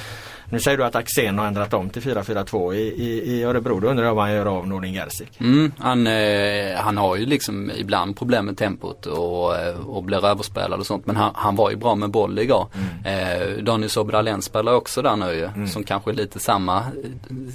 Nu 0.55 0.61
säger 0.61 0.77
du 0.77 0.85
att 0.85 0.95
Axén 0.95 1.39
har 1.39 1.47
ändrat 1.47 1.73
om 1.73 1.89
till 1.89 2.01
4-4-2 2.01 2.73
i, 2.73 2.77
i, 2.77 3.33
i 3.33 3.43
Örebro. 3.43 3.79
Då 3.79 3.87
undrar 3.87 4.05
jag 4.05 4.15
vad 4.15 4.23
han 4.23 4.33
gör 4.33 4.45
av 4.45 4.67
Nordin 4.67 4.93
Gerzic. 4.93 5.27
Mm, 5.39 5.71
han, 5.77 6.07
eh, 6.07 6.77
han 6.77 6.97
har 6.97 7.15
ju 7.15 7.25
liksom 7.25 7.71
ibland 7.77 8.17
problem 8.17 8.45
med 8.45 8.57
tempot 8.57 9.05
och, 9.05 9.57
eh, 9.57 9.79
och 9.87 10.03
blir 10.03 10.25
överspelad 10.25 10.79
och 10.79 10.85
sånt. 10.85 11.05
Men 11.05 11.15
han, 11.15 11.31
han 11.35 11.55
var 11.55 11.69
ju 11.69 11.75
bra 11.75 11.95
med 11.95 12.09
boll 12.09 12.39
igår. 12.39 12.67
Eh, 13.05 13.63
Daniel 13.63 13.89
Sobralén 13.89 14.41
spelar 14.41 14.73
också 14.73 15.01
där 15.01 15.15
nu 15.15 15.33
ju. 15.33 15.67
Som 15.67 15.83
kanske 15.83 16.11
är 16.11 16.15
lite 16.15 16.39
samma 16.39 16.77
eh, 16.77 16.83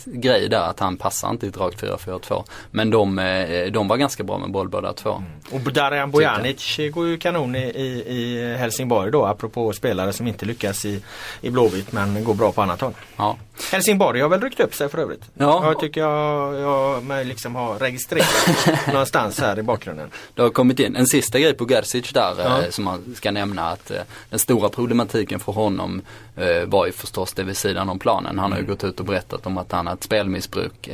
grej 0.04 0.48
där. 0.48 0.70
Att 0.70 0.80
han 0.80 0.96
passar 0.96 1.30
inte 1.30 1.46
i 1.46 1.48
ett 1.48 1.58
rakt 1.58 1.82
4-4-2. 1.82 2.44
Men 2.70 2.90
de, 2.90 3.18
eh, 3.18 3.72
de 3.72 3.88
var 3.88 3.96
ganska 3.96 4.22
bra 4.22 4.38
med 4.38 4.50
boll 4.50 4.68
båda 4.68 4.92
två. 4.92 5.22
Och 5.50 5.60
Darijan 5.60 6.10
Bojanic 6.10 6.80
går 6.94 7.06
ju 7.06 7.18
kanon 7.18 7.56
i, 7.56 7.64
i, 7.64 8.04
i 8.16 8.56
Helsingborg 8.56 9.10
då 9.10 9.24
apropå 9.24 9.72
spelare 9.72 10.12
som 10.12 10.26
inte 10.26 10.46
lyckas 10.46 10.84
i, 10.84 11.02
i 11.40 11.50
Blåvitt 11.50 11.92
men 11.92 12.24
går 12.24 12.34
bra 12.34 12.52
på 12.52 12.62
annat 12.62 12.80
håll. 12.80 12.89
Ja. 13.16 13.36
Helsingborg 13.72 14.20
har 14.20 14.28
väl 14.28 14.40
ryckt 14.40 14.60
upp 14.60 14.74
sig 14.74 14.88
för 14.88 14.98
övrigt. 14.98 15.22
Ja. 15.34 15.64
Jag 15.64 15.80
tycker 15.80 16.00
jag, 16.00 16.54
jag 16.60 17.04
mig 17.04 17.24
liksom 17.24 17.54
har 17.54 17.78
registrerat 17.78 18.86
någonstans 18.86 19.40
här 19.40 19.58
i 19.58 19.62
bakgrunden. 19.62 20.10
Det 20.34 20.42
har 20.42 20.50
kommit 20.50 20.78
in 20.80 20.96
en 20.96 21.06
sista 21.06 21.38
grej 21.38 21.54
på 21.54 21.64
Gerzic 21.68 22.12
där 22.12 22.34
Ja. 22.38 22.62
eh, 22.62 22.70
som 22.70 22.84
man 22.84 23.14
ska 23.16 23.30
nämna 23.30 23.68
att 23.70 23.90
eh, 23.90 24.00
den 24.30 24.38
stora 24.38 24.68
problematiken 24.68 25.40
för 25.40 25.52
honom 25.52 26.02
eh, 26.36 26.64
var 26.66 26.86
ju 26.86 26.92
förstås 26.92 27.32
det 27.32 27.42
vid 27.42 27.56
sidan 27.56 27.88
om 27.88 27.98
planen. 27.98 28.38
Han 28.38 28.52
har 28.52 28.58
Mm. 28.58 28.68
ju 28.70 28.74
gått 28.74 28.84
ut 28.84 29.00
och 29.00 29.06
berättat 29.06 29.46
om 29.46 29.58
att 29.58 29.72
han 29.72 29.86
har 29.86 29.94
ett 29.94 30.02
spelmissbruk, 30.04 30.88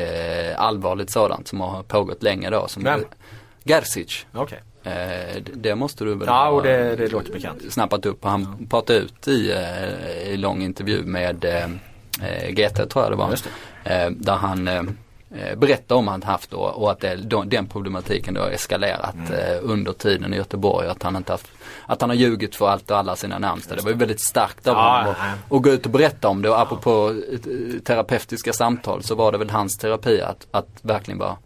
allvarligt 0.57 1.11
sådant 1.11 1.49
som 1.49 1.61
har 1.61 1.83
pågått 1.83 2.23
länge 2.23 2.51
då. 2.51 2.69
Som 2.69 2.83
Vem? 2.83 3.05
Gerzic. 3.65 4.27
Okej. 4.35 4.61
Eh, 4.87 5.43
det- 5.43 5.53
det 5.55 5.75
måste 5.75 6.05
du 6.05 6.15
väl 6.15 6.29
Ja, 6.29 6.49
och 6.49 6.63
det- 6.63 6.97
det 6.97 7.13
låter 7.13 7.33
bekant. 7.33 7.63
snappat 7.73 8.07
upp. 8.07 8.25
Han 8.25 8.67
pratade 8.71 8.99
ut 8.99 9.29
i, 9.29 9.53
eh, 9.53 10.33
i 10.33 10.37
lång 10.37 10.63
intervju 10.63 11.03
med 11.03 11.45
eh, 11.45 11.65
eh, 12.29 12.51
GT 12.55 12.87
tror 12.87 13.05
jag 13.05 13.13
det 13.13 13.17
var. 13.17 13.33
Eh, 13.85 14.11
där 14.11 14.35
han 14.37 14.65
berättade 15.57 15.99
om 15.99 16.09
han 16.09 16.23
haft 16.23 16.51
då, 16.51 16.57
och 16.59 16.91
att 16.91 17.01
det, 17.01 17.17
den 17.45 17.67
problematiken 17.67 18.35
då 18.35 18.41
har 18.41 18.51
eskalerat 18.51 19.15
Mm. 19.29 19.59
under 19.63 19.93
tiden 19.93 20.35
i 20.35 20.37
Göteborg. 20.37 20.89
Att 20.89 21.03
han 21.03 21.17
inte 21.17 21.33
haft, 21.33 21.49
att 21.87 22.01
han 22.01 22.11
har 22.11 22.17
ljugit 22.17 22.57
för 22.57 22.69
allt 22.69 22.91
och 22.91 22.99
alla 22.99 23.17
sina 23.17 23.39
närmsta. 23.39 23.75
Det 23.77 23.83
var 23.83 23.91
ju 23.91 23.97
väldigt 23.97 24.21
starkt 24.21 24.67
av 24.67 24.75
Ja, 24.77 24.99
honom 24.99 25.15
ja. 25.19 25.57
att- 25.57 25.63
gå 25.63 25.71
ut 25.71 25.85
och 25.87 25.91
berätta 25.93 26.29
om 26.29 26.43
det. 26.43 26.49
Och 26.51 26.61
apropå 26.61 27.15
terapeutiska 27.85 28.53
samtal 28.53 29.03
så 29.03 29.15
var 29.15 29.33
det 29.33 29.39
väl 29.39 29.51
hans 29.51 29.77
terapi 29.79 30.21
att, 30.21 30.47
att 30.51 30.69
verkligen 30.83 31.19
vara 31.19 31.37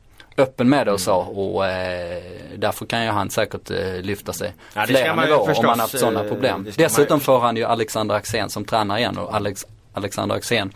öppen 0.41 0.68
med 0.68 0.86
det 0.86 0.93
och 0.93 1.01
så 1.01 1.16
och 1.16 1.66
eh, 1.66 2.22
därför 2.57 2.86
kan 2.86 3.05
ju 3.05 3.11
han 3.11 3.30
säkert 3.30 3.70
eh, 3.70 4.01
lyfta 4.01 4.32
sig 4.32 4.55
Ja, 4.74 4.86
flera 4.86 5.14
nivåer 5.14 5.41
om 5.41 5.47
förstås, 5.47 5.66
man 5.66 5.80
haft 5.80 5.99
sådana 5.99 6.24
eh, 6.24 6.28
problem. 6.28 6.62
man 6.62 6.72
Dessutom 6.76 7.20
får 7.20 7.41
han 7.41 7.57
ju 7.57 7.64
Alexander 7.64 8.14
Axén 8.14 8.51
som 8.51 8.64
tränar 8.64 8.99
igen 8.99 9.18
och 9.18 9.34
Alex, 9.34 9.66
Alexander 9.93 10.34
Axén 10.36 10.72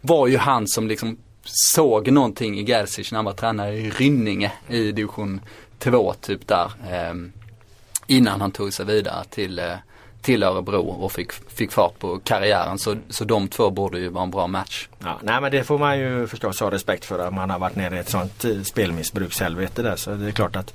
var 0.00 0.26
ju 0.26 0.36
han 0.36 0.68
som 0.68 0.88
liksom 0.88 1.18
såg 1.44 2.10
någonting 2.12 2.58
i 2.58 2.64
Gerzic 2.64 3.12
när 3.12 3.18
han 3.18 3.24
var 3.24 3.32
tränare 3.32 3.74
i 3.74 3.90
Rynninge 3.90 4.52
i 4.68 4.92
division 4.92 5.40
2 5.78 6.14
typ 6.20 6.48
där. 6.48 6.72
Eh, 6.90 7.14
innan 8.06 8.40
han 8.40 8.50
tog 8.50 8.72
sig 8.72 8.86
vidare 8.86 9.24
till, 9.30 9.58
eh, 9.58 9.74
till 10.22 10.42
Örebro 10.42 10.88
och 10.88 11.12
fick, 11.12 11.32
fick 11.32 11.72
fart 11.72 11.98
på 11.98 12.18
karriären. 12.18 12.78
Så, 12.78 12.96
så 13.08 13.24
de 13.24 13.48
två 13.48 13.70
borde 13.70 13.98
ju 13.98 14.08
vara 14.08 14.24
en 14.24 14.30
bra 14.30 14.46
match. 14.46 14.88
Ja, 14.98 15.18
nej 15.22 15.40
men 15.40 15.50
det 15.50 15.64
får 15.64 15.78
man 15.78 15.98
ju 15.98 16.26
förstås 16.26 16.60
ha 16.60 16.70
respekt 16.70 17.04
för 17.04 17.18
att 17.18 17.34
man 17.34 17.50
har 17.50 17.58
varit 17.58 17.76
nere 17.76 17.96
i 17.96 17.98
ett 17.98 18.08
sånt 18.08 18.44
eh, 18.44 18.62
spelmissbrukshelvete 18.62 19.82
där. 19.82 19.96
Så 19.96 20.10
det 20.10 20.26
är 20.26 20.32
klart 20.32 20.56
att 20.56 20.74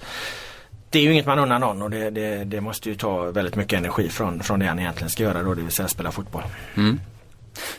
det 0.89 0.99
är 0.99 1.03
ju 1.03 1.11
inget 1.11 1.25
man 1.25 1.39
unnar 1.39 1.59
någon 1.59 1.81
och 1.81 1.89
det, 1.89 2.09
det, 2.09 2.43
det, 2.43 2.61
måste 2.61 2.89
ju 2.89 2.95
ta 2.95 3.31
väldigt 3.31 3.55
mycket 3.55 3.79
energi 3.79 4.09
från, 4.09 4.43
från 4.43 4.59
det 4.59 4.65
han 4.65 4.79
egentligen 4.79 5.09
ska 5.09 5.23
göra 5.23 5.43
då, 5.43 5.53
det 5.53 5.61
vill 5.61 5.71
säga 5.71 5.87
spela 5.87 6.11
fotboll. 6.11 6.43
Mm. 6.75 6.99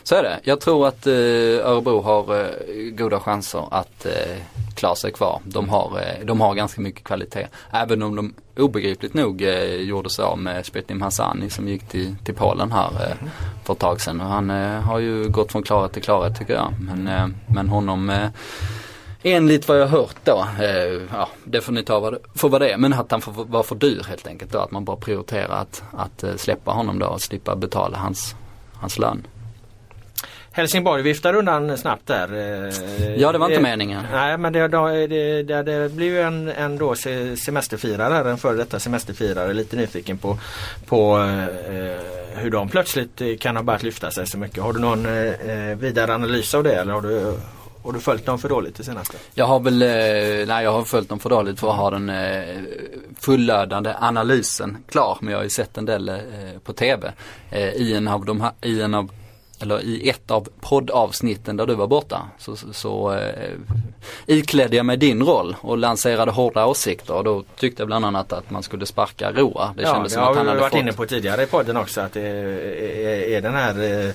Så 0.03 0.15
är 0.15 0.23
det. 0.23 0.39
Jag 0.43 0.59
tror 0.59 0.87
att 0.87 1.07
eh, 1.07 1.13
Örebro 1.13 2.01
har 2.01 2.39
eh, 2.39 2.49
goda 2.91 3.19
chanser 3.19 3.63
att 3.71 4.05
eh, 4.05 4.37
klara 4.75 4.95
sig 4.95 5.11
kvar. 5.11 5.41
De 5.43 5.69
har, 5.69 5.99
eh, 5.99 6.25
de 6.25 6.41
har 6.41 6.55
ganska 6.55 6.81
mycket 6.81 7.03
kvalitet. 7.03 7.47
Även 7.71 8.03
om 8.03 8.15
de 8.15 8.33
obegripligt 8.57 9.13
nog 9.13 9.41
eh, 9.41 9.75
gjorde 9.75 10.09
sig 10.09 10.25
av 10.25 10.37
med 10.37 10.65
Spetnim 10.65 11.01
Hassani 11.01 11.49
som 11.49 11.67
gick 11.67 11.87
till, 11.87 12.15
till 12.25 12.35
Polen 12.35 12.71
här 12.71 12.87
eh, 12.87 13.27
för 13.63 13.73
ett 13.73 13.79
tag 13.79 14.01
sedan. 14.01 14.21
Och 14.21 14.27
han 14.27 14.49
eh, 14.49 14.81
har 14.81 14.99
ju 14.99 15.29
gått 15.29 15.51
från 15.51 15.63
klarhet 15.63 15.93
till 15.93 16.03
klarhet 16.03 16.37
tycker 16.39 16.53
jag. 16.53 16.73
Men, 16.79 17.07
eh, 17.07 17.27
men 17.47 17.69
honom 17.69 18.09
eh, 18.09 18.29
Enligt 19.23 19.67
vad 19.67 19.79
jag 19.79 19.87
har 19.87 19.97
hört 19.99 20.15
då, 20.23 20.47
eh, 20.59 21.01
ja 21.11 21.29
det 21.43 21.61
får 21.61 21.73
ni 21.73 21.83
ta 21.83 21.99
vad 21.99 22.17
för 22.35 22.49
vad 22.49 22.61
det 22.61 22.69
är, 22.69 22.77
men 22.77 22.93
att 22.93 23.11
han 23.11 23.21
får 23.21 23.31
vara 23.31 23.63
för 23.63 23.75
dyr 23.75 24.05
helt 24.09 24.27
enkelt 24.27 24.51
då. 24.51 24.59
Att 24.59 24.71
man 24.71 24.85
bara 24.85 24.97
prioriterar 24.97 25.61
att, 25.61 25.83
att 25.91 26.39
släppa 26.39 26.71
honom 26.71 26.99
då 26.99 27.05
och 27.05 27.21
slippa 27.21 27.55
betala 27.55 27.97
hans, 27.97 28.35
hans 28.73 28.99
lön. 28.99 29.27
Helsingborg 30.57 31.03
viftar 31.03 31.33
undan 31.33 31.77
snabbt 31.77 32.07
där. 32.07 32.33
eh, 32.33 33.15
Ja 33.15 33.31
det 33.31 33.37
var 33.37 33.49
inte 33.49 33.61
meningen. 33.61 34.03
Nej 34.11 34.37
men 34.37 34.53
det, 34.53 34.67
det, 34.67 35.43
det, 35.43 35.63
det, 35.63 35.89
blir 35.91 36.07
ju 36.07 36.21
en, 36.21 36.47
en 36.49 36.77
då 36.77 36.95
se- 36.95 37.37
semesterfirare, 37.37 38.31
en 38.31 38.37
före 38.37 38.57
detta 38.57 38.79
semesterfirare. 38.79 39.53
Lite 39.53 39.75
nyfiken 39.75 40.17
på, 40.17 40.37
på 40.85 41.17
eh, 41.17 42.41
hur 42.41 42.49
de 42.51 42.69
plötsligt 42.69 43.21
eh, 43.21 43.27
kan 43.39 43.55
ha 43.55 43.63
börjat 43.63 43.83
lyfta 43.83 44.11
sig 44.11 44.27
så 44.27 44.37
mycket. 44.37 44.63
Har 44.63 44.73
du 44.73 44.79
någon 44.79 45.05
eh, 45.05 45.77
vidare 45.77 46.13
analys 46.13 46.53
av 46.53 46.63
det 46.63 46.73
eller 46.75 46.93
har 46.93 47.01
du, 47.01 47.33
har 47.83 47.93
du 47.93 47.99
följt 47.99 48.25
dem 48.25 48.39
för 48.39 48.49
dåligt 48.49 48.75
det 48.75 48.83
senaste? 48.83 49.17
Jag 49.33 49.45
har 49.45 49.59
väl, 49.59 49.81
eh, 49.81 49.87
nej 50.47 50.63
jag 50.63 50.71
har 50.71 50.83
följt 50.83 51.09
dem 51.09 51.19
för 51.19 51.29
dåligt 51.29 51.59
för 51.59 51.69
att 51.69 51.75
ha 51.77 51.89
den 51.89 52.09
eh, 52.09 52.57
fullödande 53.19 53.93
analysen 53.99 54.77
klar. 54.89 55.17
Men 55.21 55.31
jag 55.31 55.39
har 55.39 55.43
ju 55.43 55.49
sett 55.49 55.77
en 55.77 55.85
del 55.85 56.09
eh, 56.09 56.15
på 56.63 56.73
TV. 56.73 57.11
Eh, 57.49 57.69
I 57.69 57.93
en 57.95 58.07
av 58.07 58.25
de 58.25 58.41
här, 58.41 58.51
i 58.61 58.81
en 58.81 58.93
av 58.93 59.09
eller 59.61 59.81
i 59.81 60.09
ett 60.09 60.31
av 60.31 60.47
poddavsnitten 60.61 61.57
där 61.57 61.65
du 61.65 61.75
var 61.75 61.87
borta 61.87 62.27
så, 62.37 62.55
så, 62.55 62.73
så 62.73 63.13
eh, 63.13 63.53
iklädde 64.25 64.75
jag 64.75 64.85
mig 64.85 64.97
din 64.97 65.23
roll 65.23 65.55
och 65.61 65.77
lanserade 65.77 66.31
hårda 66.31 66.65
åsikter 66.65 67.13
och 67.13 67.23
då 67.23 67.43
tyckte 67.55 67.81
jag 67.81 67.87
bland 67.87 68.05
annat 68.05 68.33
att 68.33 68.49
man 68.49 68.63
skulle 68.63 68.85
sparka 68.85 69.31
Roa. 69.31 69.73
Det 69.75 69.83
ja, 69.83 69.93
kändes 69.93 70.11
det 70.11 70.13
som 70.13 70.23
har 70.23 70.31
att 70.31 70.37
han 70.37 70.47
hade 70.47 70.59
varit 70.59 70.71
fått 70.71 70.81
inne 70.81 70.93
på 70.93 71.05
tidigare 71.05 71.43
i 71.43 71.45
podden 71.45 71.77
också 71.77 72.01
att 72.01 72.13
det 72.13 72.21
är, 72.21 73.37
är 73.37 73.41
den 73.41 73.53
här 73.53 74.05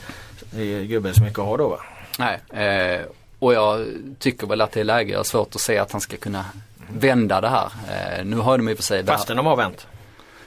eh, 0.56 0.82
gubben 0.82 1.14
så 1.14 1.22
mycket 1.22 1.38
att 1.38 1.46
ha 1.46 1.56
då 1.56 1.68
va? 1.68 1.78
Nej, 2.18 2.40
eh, 2.66 3.00
och 3.38 3.54
jag 3.54 3.86
tycker 4.18 4.46
väl 4.46 4.60
att 4.60 4.72
det 4.72 4.80
är 4.80 4.84
läge, 4.84 5.12
jag 5.12 5.18
har 5.18 5.24
svårt 5.24 5.54
att 5.54 5.60
se 5.60 5.78
att 5.78 5.92
han 5.92 6.00
ska 6.00 6.16
kunna 6.16 6.44
vända 6.88 7.40
det 7.40 7.48
här. 7.48 7.68
Eh, 7.90 8.24
nu 8.24 8.36
har 8.36 8.58
de 8.58 8.68
i 8.68 8.72
och 8.72 8.76
för 8.76 8.84
sig 8.84 9.06
Fastän 9.06 9.36
de 9.36 9.46
har 9.46 9.56
vänt. 9.56 9.86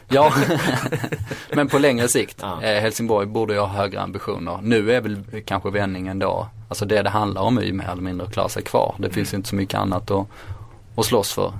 Ja, 0.08 0.34
men 1.53 1.68
på 1.68 1.78
längre 1.80 2.08
sikt. 2.08 2.38
Ja. 2.41 2.62
Eh, 2.62 2.82
Helsingborg 2.82 3.28
borde 3.28 3.53
ju 3.53 3.60
ha 3.60 3.68
högre 3.68 4.01
ambitioner. 4.01 4.60
Nu 4.62 4.91
är 4.91 5.01
väl 5.01 5.24
kanske 5.45 5.70
vändningen 5.70 6.20
då, 6.20 6.47
alltså 6.70 6.86
det 6.86 7.01
det 7.01 7.10
handlar 7.10 7.41
om 7.41 7.58
är 7.58 7.62
ju 7.62 7.74
mer 7.74 7.89
eller 7.89 8.01
mindre 8.01 8.28
att 8.28 8.34
klara 8.34 8.49
sig 8.49 8.64
kvar. 8.64 8.95
Det 8.97 9.10
finns 9.10 9.34
ju 9.34 9.38
inte 9.38 9.49
så 9.49 9.56
mycket 9.56 9.80
annat 9.80 10.12
att, 10.12 10.28
att 10.95 11.06
slåss 11.06 11.34
för 11.34 11.53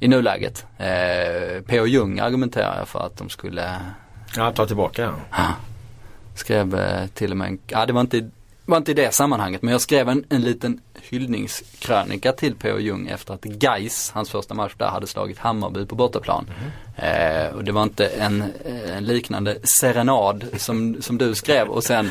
i 0.00 0.08
nuläget. 0.08 0.66
Eh, 0.78 1.62
P.O. 1.66 1.86
Jung 1.86 2.18
argumenterar 2.18 2.78
jag 2.78 2.88
för 2.88 3.06
att 3.06 3.16
de 3.16 3.28
skulle, 3.28 3.80
Ja, 4.36 4.52
ta 4.52 4.66
tillbaka 4.66 5.12
ja. 5.30 5.46
skrev 6.34 6.74
eh, 6.74 7.06
till 7.06 7.30
och 7.30 7.36
med, 7.36 7.48
en, 7.48 7.58
ja 7.66 7.86
det 7.86 7.92
var 7.92 8.00
inte, 8.00 8.30
var 8.66 8.76
inte 8.76 8.90
i 8.90 8.94
det 8.94 9.14
sammanhanget 9.14 9.62
men 9.62 9.72
jag 9.72 9.80
skrev 9.80 10.08
en, 10.08 10.24
en 10.28 10.42
liten 10.42 10.80
hyllningskrönika 11.02 12.32
till 12.32 12.54
P.O. 12.54 12.78
Jung 12.78 13.08
efter 13.08 13.34
att 13.34 13.62
Geis, 13.62 14.10
hans 14.14 14.30
första 14.30 14.54
match 14.54 14.72
där, 14.76 14.86
hade 14.86 15.06
slagit 15.06 15.38
Hammarby 15.38 15.86
på 15.86 15.94
bortaplan. 15.94 16.50
Eh, 16.96 17.54
och 17.54 17.64
det 17.64 17.72
var 17.72 17.82
inte 17.82 18.06
en, 18.06 18.42
eh, 18.42 18.96
en 18.96 19.04
liknande 19.04 19.58
serenad 19.62 20.44
som, 20.56 21.02
som 21.02 21.18
du 21.18 21.34
skrev 21.34 21.68
och 21.68 21.84
sen 21.84 22.10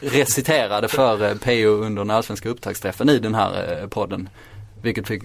reciterade 0.00 0.88
för 0.88 1.30
eh, 1.30 1.34
P.O. 1.34 1.70
under 1.70 2.02
den 2.02 2.10
allsvenska 2.10 2.48
upptaktsträffen 2.48 3.08
i 3.08 3.18
den 3.18 3.34
här 3.34 3.80
eh, 3.80 3.88
podden. 3.88 4.28
Vilket 4.82 5.06
fick 5.08 5.22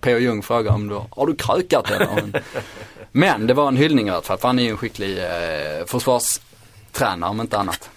P.O. 0.00 0.18
Jung 0.18 0.42
fråga 0.42 0.72
om 0.72 0.88
du 0.88 1.00
har 1.10 1.26
du 1.26 1.36
krökat 1.36 1.90
eller? 1.90 2.14
Men, 2.14 2.42
men 3.12 3.46
det 3.46 3.54
var 3.54 3.68
en 3.68 3.76
hyllning 3.76 4.08
i 4.08 4.10
alla 4.10 4.22
fall 4.22 4.38
för 4.38 4.48
han 4.48 4.58
är 4.58 4.62
ju 4.62 4.70
en 4.70 4.76
skicklig 4.76 5.18
eh, 5.18 5.86
försvarstränare 5.86 7.30
om 7.30 7.40
inte 7.40 7.58
annat. 7.58 7.90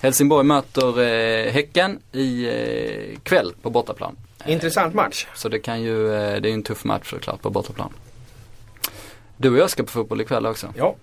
Helsingborg 0.00 0.46
möter 0.46 1.00
eh, 1.00 1.52
Häcken 1.52 1.98
i 2.12 2.44
eh, 2.44 3.18
kväll 3.22 3.54
på 3.62 3.70
bortaplan. 3.70 4.16
Intressant 4.46 4.94
match. 4.94 5.26
Så 5.34 5.48
det 5.48 5.58
kan 5.58 5.82
ju, 5.82 6.14
eh, 6.14 6.40
det 6.40 6.50
är 6.50 6.54
en 6.54 6.62
tuff 6.62 6.84
match 6.84 7.10
såklart 7.10 7.42
på 7.42 7.50
bortaplan. 7.50 7.92
Du 9.36 9.50
och 9.50 9.58
jag 9.58 9.70
ska 9.70 9.82
på 9.82 9.90
fotboll 9.90 10.20
ikväll 10.20 10.46
också. 10.46 10.72
Ja. 10.76 10.96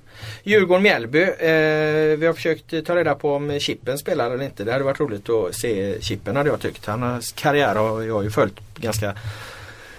Djurgården-Mjällby. 0.43 1.21
Eh, 1.21 2.17
vi 2.17 2.25
har 2.25 2.33
försökt 2.33 2.85
ta 2.85 2.95
reda 2.95 3.15
på 3.15 3.35
om 3.35 3.59
Chippen 3.59 3.97
spelar 3.97 4.31
eller 4.31 4.43
inte. 4.43 4.63
Det 4.63 4.71
hade 4.71 4.83
varit 4.83 4.99
roligt 4.99 5.29
att 5.29 5.55
se 5.55 6.01
Chippen 6.01 6.35
hade 6.35 6.49
jag 6.49 6.61
tyckt. 6.61 6.85
Hans 6.85 7.31
karriär 7.31 7.75
har 7.75 8.01
jag 8.01 8.23
ju 8.23 8.31
följt 8.31 8.59
ganska 8.75 9.15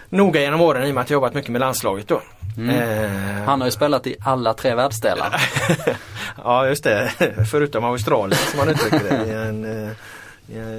noga 0.08 0.40
genom 0.40 0.60
åren 0.60 0.86
i 0.86 0.90
och 0.90 0.94
med 0.94 1.02
att 1.02 1.10
jag 1.10 1.16
jobbat 1.16 1.34
mycket 1.34 1.50
med 1.50 1.60
landslaget 1.60 2.08
då. 2.08 2.20
Mm. 2.56 3.04
Eh, 3.04 3.44
Han 3.44 3.60
har 3.60 3.68
ju 3.68 3.72
spelat 3.72 4.06
i 4.06 4.16
alla 4.20 4.54
tre 4.54 4.74
världsdelar. 4.74 5.42
ja 6.44 6.66
just 6.66 6.84
det, 6.84 7.10
förutom 7.50 7.84
Australien 7.84 8.38
som 8.50 8.58
man 8.58 8.68
uttrycker 8.68 9.00
det. 9.10 9.26
I 9.26 9.34
en, 9.48 9.84
eh, 9.86 9.90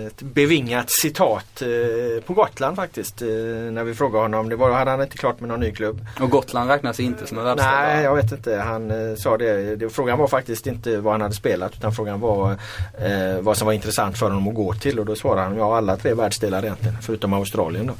ett 0.08 0.22
bevingat 0.22 0.86
citat 0.90 1.62
eh, 1.62 2.24
på 2.24 2.34
Gotland 2.34 2.76
faktiskt. 2.76 3.22
Eh, 3.22 3.28
när 3.72 3.84
vi 3.84 3.94
frågade 3.94 4.24
honom, 4.24 4.50
det 4.50 4.56
var, 4.56 4.72
hade 4.72 4.92
han 4.92 5.02
inte 5.02 5.18
klart 5.18 5.40
med 5.40 5.50
någon 5.50 5.60
ny 5.60 5.72
klubb. 5.72 6.06
Och 6.22 6.30
Gotland 6.30 6.70
räknas 6.70 7.00
inte 7.00 7.28
som 7.28 7.38
en 7.38 7.44
världsdel. 7.44 7.72
Nej, 7.72 8.04
jag 8.04 8.16
vet 8.16 8.32
inte. 8.32 8.56
Han 8.56 8.92
eh, 8.92 9.16
sa 9.16 9.38
det. 9.38 9.76
det. 9.76 9.90
Frågan 9.90 10.18
var 10.18 10.28
faktiskt 10.28 10.68
inte 10.68 10.98
vad 10.98 11.14
han 11.14 11.22
hade 11.22 11.34
spelat 11.36 11.74
utan 11.76 11.94
frågan 11.94 12.20
var 12.20 12.52
eh, 12.52 13.40
vad 13.40 13.58
som 13.58 13.66
var 13.66 13.74
intressant 13.74 14.18
för 14.18 14.26
honom 14.26 14.48
att 14.48 14.56
gå 14.56 14.74
till 14.74 15.00
och 15.00 15.06
då 15.06 15.16
svarade 15.16 15.42
han 15.42 15.58
ja 15.58 15.78
alla 15.78 15.98
tre 15.98 16.14
världsdelar 16.14 16.64
egentligen 16.64 16.98
förutom 17.02 17.34
Australien 17.34 17.88
då. 17.88 17.94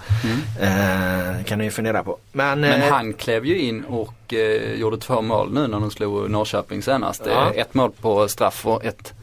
Eh, 0.62 1.44
kan 1.46 1.58
ni 1.60 1.64
ju 1.64 1.72
fundera 1.72 2.04
på. 2.04 2.18
Men, 2.32 2.62
Men 2.62 2.82
eh, 2.82 2.88
han 2.92 3.14
klev 3.14 3.46
ju 3.46 3.60
in 3.60 3.84
och 3.84 4.34
eh, 4.34 4.74
gjorde 4.74 4.98
två 4.98 5.22
mål 5.22 5.54
nu 5.54 5.68
när 5.68 5.80
de 5.80 5.92
slog 5.92 6.30
Norrköping 6.30 6.82
senast. 6.82 7.24
Ja. 7.26 7.52
Eh, 7.54 7.62
Ett 7.62 7.74
mål 7.74 7.92
på 8.02 8.28
straff 8.28 8.66
och 8.66 8.86
ett. 8.86 9.14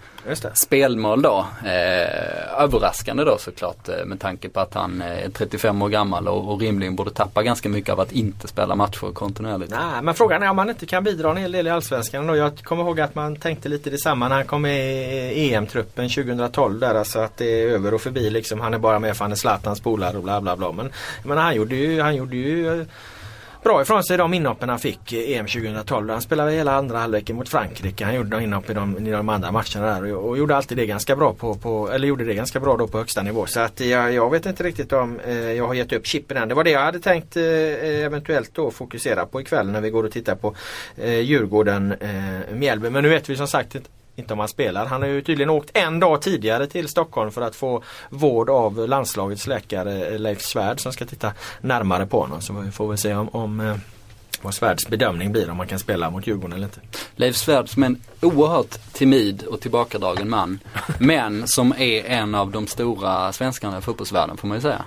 Spelmål 0.54 1.22
då. 1.22 1.46
Eh, 1.64 2.62
överraskande 2.62 3.24
då 3.24 3.38
såklart 3.38 3.88
eh, 3.88 4.04
med 4.06 4.20
tanke 4.20 4.48
på 4.48 4.60
att 4.60 4.74
han 4.74 5.02
är 5.02 5.28
35 5.28 5.82
år 5.82 5.88
gammal 5.88 6.28
och, 6.28 6.52
och 6.52 6.60
rimligen 6.60 6.96
borde 6.96 7.10
tappa 7.10 7.42
ganska 7.42 7.68
mycket 7.68 7.92
av 7.92 8.00
att 8.00 8.12
inte 8.12 8.48
spela 8.48 8.74
matcher 8.74 9.12
kontinuerligt. 9.12 9.70
Nej, 9.70 10.02
men 10.02 10.14
frågan 10.14 10.42
är 10.42 10.50
om 10.50 10.58
han 10.58 10.70
inte 10.70 10.86
kan 10.86 11.04
bidra 11.04 11.30
en 11.30 11.36
hel 11.36 11.52
del 11.52 11.66
i 11.66 11.70
Allsvenskan. 11.70 12.30
Och 12.30 12.36
jag 12.36 12.58
kommer 12.58 12.82
ihåg 12.82 13.00
att 13.00 13.14
man 13.14 13.36
tänkte 13.36 13.68
lite 13.68 13.90
detsamma 13.90 14.28
när 14.28 14.36
han 14.36 14.44
kom 14.44 14.62
med 14.62 14.80
i 15.32 15.54
EM-truppen 15.54 16.08
2012 16.08 16.80
där. 16.80 16.94
Alltså 16.94 17.18
att 17.18 17.36
det 17.36 17.62
är 17.62 17.68
över 17.68 17.94
och 17.94 18.00
förbi 18.00 18.30
liksom. 18.30 18.60
Han 18.60 18.74
är 18.74 18.78
bara 18.78 18.98
med 18.98 19.16
för 19.16 19.24
han 19.24 19.32
är 19.32 19.36
Zlatans 19.36 19.80
polare 19.80 20.16
och 20.16 20.22
bla 20.22 20.40
bla 20.40 20.56
bla. 20.56 20.72
Men, 20.72 20.92
men 21.24 21.38
han 21.38 21.54
gjorde 21.54 21.76
ju, 21.76 22.00
han 22.00 22.16
gjorde 22.16 22.36
ju 22.36 22.80
eh, 22.80 22.86
bra 23.64 23.82
ifrån 23.82 24.04
sig 24.04 24.16
de 24.16 24.34
inhoppen 24.34 24.68
han 24.68 24.78
fick 24.78 25.12
i 25.12 25.34
EM 25.34 25.46
2012. 25.46 26.10
Han 26.10 26.22
spelade 26.22 26.52
hela 26.52 26.72
andra 26.74 26.98
halvleken 26.98 27.36
mot 27.36 27.48
Frankrike. 27.48 28.04
Han 28.04 28.14
gjorde 28.14 28.30
de 28.30 28.42
inhopp 28.42 28.70
i 28.70 28.74
de, 28.74 29.06
i 29.06 29.10
de 29.10 29.28
andra 29.28 29.52
matcherna 29.52 30.00
där 30.00 30.14
och, 30.14 30.28
och 30.28 30.38
gjorde 30.38 30.56
alltid 30.56 30.78
det 30.78 30.86
ganska 30.86 31.16
bra 31.16 31.34
på, 31.34 31.54
på 31.54 31.90
eller 31.90 32.08
gjorde 32.08 32.24
det 32.24 32.34
ganska 32.34 32.60
bra 32.60 32.76
då 32.76 32.86
på 32.86 32.98
högsta 32.98 33.22
nivå. 33.22 33.46
Så 33.46 33.60
att 33.60 33.80
jag, 33.80 34.12
jag 34.12 34.30
vet 34.30 34.46
inte 34.46 34.62
riktigt 34.62 34.92
om 34.92 35.20
eh, 35.20 35.52
jag 35.52 35.66
har 35.66 35.74
gett 35.74 35.92
upp 35.92 36.06
chippen 36.06 36.36
än. 36.36 36.48
Det 36.48 36.54
var 36.54 36.64
det 36.64 36.70
jag 36.70 36.80
hade 36.80 37.00
tänkt 37.00 37.36
eh, 37.36 37.44
eh, 37.44 38.04
eventuellt 38.04 38.54
då 38.54 38.70
fokusera 38.70 39.26
på 39.26 39.40
ikväll 39.40 39.70
när 39.70 39.80
vi 39.80 39.90
går 39.90 40.04
och 40.04 40.12
tittar 40.12 40.34
på 40.34 40.54
eh, 40.96 41.20
Djurgården 41.20 41.92
eh, 41.92 42.54
Mjällby. 42.54 42.90
Men 42.90 43.02
nu 43.02 43.08
vet 43.08 43.28
vi 43.28 43.36
som 43.36 43.46
sagt 43.46 43.76
inte 44.16 44.32
om 44.32 44.38
han 44.38 44.48
spelar. 44.48 44.86
Han 44.86 45.02
har 45.02 45.08
ju 45.08 45.22
tydligen 45.22 45.50
åkt 45.50 45.70
en 45.74 46.00
dag 46.00 46.22
tidigare 46.22 46.66
till 46.66 46.88
Stockholm 46.88 47.30
för 47.30 47.42
att 47.42 47.56
få 47.56 47.82
vård 48.08 48.50
av 48.50 48.88
landslagets 48.88 49.46
läkare 49.46 50.06
eh, 50.06 50.18
Leif 50.18 50.42
Svärd 50.42 50.80
som 50.80 50.92
ska 50.92 51.06
titta 51.06 51.32
närmare 51.60 52.06
på 52.06 52.20
honom. 52.20 52.40
Så 52.40 52.52
vi 52.52 52.70
får 52.70 52.88
väl 52.88 52.98
se 52.98 53.14
om, 53.14 53.28
om 53.28 53.60
eh, 53.60 53.76
vad 54.42 54.54
Svärds 54.54 54.88
bedömning 54.88 55.32
blir 55.32 55.50
om 55.50 55.56
man 55.56 55.66
kan 55.66 55.78
spela 55.78 56.10
mot 56.10 56.26
Djurgården 56.26 56.52
eller 56.52 56.66
inte. 56.66 56.80
Leif 57.16 57.36
Svärd 57.36 57.68
som 57.68 57.82
är 57.82 57.86
en 57.86 58.00
oerhört 58.20 58.92
timid 58.92 59.42
och 59.42 59.60
tillbakadragen 59.60 60.30
man. 60.30 60.58
men 60.98 61.48
som 61.48 61.72
är 61.78 62.04
en 62.04 62.34
av 62.34 62.50
de 62.50 62.66
stora 62.66 63.32
svenskarna 63.32 63.78
i 63.78 63.80
fotbollsvärlden 63.80 64.36
får 64.36 64.48
man 64.48 64.56
ju 64.56 64.62
säga. 64.62 64.84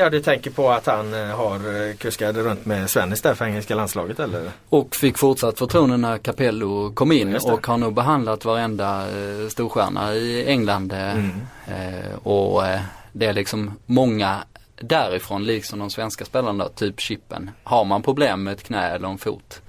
Ja 0.00 0.10
du 0.10 0.20
tänker 0.20 0.50
på 0.50 0.70
att 0.70 0.86
han 0.86 1.14
eh, 1.14 1.36
har 1.36 1.88
eh, 1.88 1.94
kuskat 1.94 2.36
runt 2.36 2.66
med 2.66 2.90
Svennis 2.90 3.22
där 3.22 3.34
för 3.34 3.44
engelska 3.44 3.74
landslaget 3.74 4.20
eller? 4.20 4.50
Och 4.68 4.96
fick 4.96 5.18
fortsatt 5.18 5.58
förtroende 5.58 5.96
när 5.96 6.18
Capello 6.18 6.92
kom 6.94 7.12
in 7.12 7.36
och 7.36 7.66
har 7.66 7.76
nog 7.76 7.94
behandlat 7.94 8.44
varenda 8.44 9.06
eh, 9.08 9.48
storstjärna 9.48 10.14
i 10.14 10.46
England. 10.46 10.92
Mm. 10.92 11.30
eh, 11.66 12.14
och 12.22 12.66
eh, 12.66 12.80
det 13.12 13.26
är 13.26 13.32
liksom 13.32 13.74
många 13.86 14.44
därifrån, 14.80 15.44
liksom 15.44 15.78
de 15.78 15.90
svenska 15.90 16.24
spelarna 16.24 16.68
typ 16.68 17.00
Chippen. 17.00 17.50
Har 17.64 17.84
man 17.84 18.02
problem 18.02 18.42
med 18.42 18.52
ett 18.52 18.62
knä 18.62 18.90
eller 18.90 19.08
en 19.08 19.18
fot, 19.18 19.62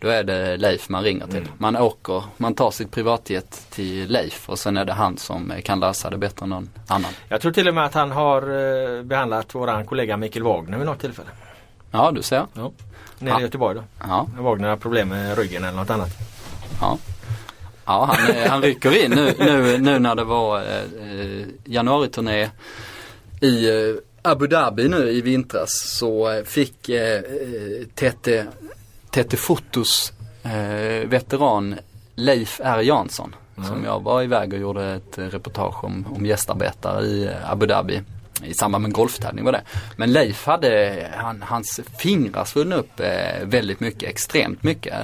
då 0.00 0.08
är 0.08 0.24
det 0.24 0.56
Leif 0.56 0.88
man 0.88 1.02
ringer 1.04 1.26
till. 1.26 1.48
Man 1.58 1.76
åker, 1.76 2.22
man 2.36 2.54
tar 2.54 2.70
sitt 2.70 2.90
privatjet 2.90 3.66
till 3.70 4.08
Leif 4.12 4.48
och 4.48 4.58
sen 4.58 4.76
är 4.76 4.84
det 4.84 4.92
han 4.92 5.18
som 5.18 5.52
kan 5.64 5.80
lösa 5.80 6.10
det 6.10 6.18
bättre 6.18 6.44
än 6.44 6.50
någon 6.50 6.70
annan. 6.86 7.10
Jag 7.28 7.40
tror 7.40 7.52
till 7.52 7.68
och 7.68 7.74
med 7.74 7.84
att 7.84 7.94
han 7.94 8.10
har 8.10 8.42
eh, 8.42 9.02
behandlat 9.02 9.54
våran 9.54 9.86
kollega 9.86 10.16
Mikael 10.16 10.42
Wagner 10.42 10.78
vid 10.78 10.86
något 10.86 11.00
tillfälle. 11.00 11.28
Ja, 11.90 12.10
du 12.10 12.22
ser. 12.22 12.46
Nere 12.54 12.70
Ja. 13.18 13.38
i 13.40 13.42
Göteborg 13.42 13.74
då. 13.76 13.82
Ja, 14.00 14.26
Wagner 14.38 14.68
har 14.68 14.76
problem 14.76 15.08
med 15.08 15.38
ryggen 15.38 15.64
eller 15.64 15.76
något 15.78 15.90
annat. 15.90 16.10
ja. 16.80 16.98
Ja, 17.88 18.10
han, 18.12 18.36
eh, 18.36 18.50
han 18.50 18.62
rycker 18.62 19.04
in 19.04 19.10
nu, 19.10 19.34
nu, 19.38 19.78
nu 19.78 19.98
när 19.98 20.14
det 20.14 20.24
var 20.24 20.60
eh, 20.60 20.66
eh, 21.20 21.46
januariturné 21.64 22.50
i 23.40 23.68
eh, 23.70 23.94
Abu 24.22 24.46
Dhabi 24.46 24.88
nu 24.88 25.10
i 25.10 25.20
vintras 25.20 25.70
så 25.98 26.30
eh, 26.32 26.44
fick 26.44 26.88
eh, 26.88 27.18
eh, 27.18 27.22
Tete, 27.94 28.46
Tete 29.16 29.36
Fotos 29.36 30.12
eh, 30.42 31.08
veteran 31.08 31.78
Leif 32.14 32.60
R 32.64 32.80
Jansson 32.80 33.34
som 33.68 33.84
jag 33.84 34.02
var 34.02 34.22
iväg 34.22 34.52
och 34.52 34.58
gjorde 34.58 34.94
ett 34.94 35.18
eh, 35.18 35.24
reportage 35.24 35.84
om, 35.84 36.06
om 36.16 36.26
gästarbetare 36.26 37.04
i 37.04 37.24
eh, 37.24 37.50
Abu 37.52 37.66
Dhabi 37.66 38.02
i 38.44 38.54
samband 38.54 38.82
med 38.82 38.88
en 38.88 38.92
golftävling 38.92 39.44
var 39.44 39.52
det. 39.52 39.62
Men 39.96 40.12
Leif 40.12 40.46
hade, 40.46 41.06
han, 41.14 41.42
hans 41.42 41.80
fingrar 41.98 42.44
svullnade 42.44 42.80
upp 42.80 43.00
eh, 43.00 43.44
väldigt 43.44 43.80
mycket, 43.80 44.08
extremt 44.08 44.62
mycket 44.62 44.94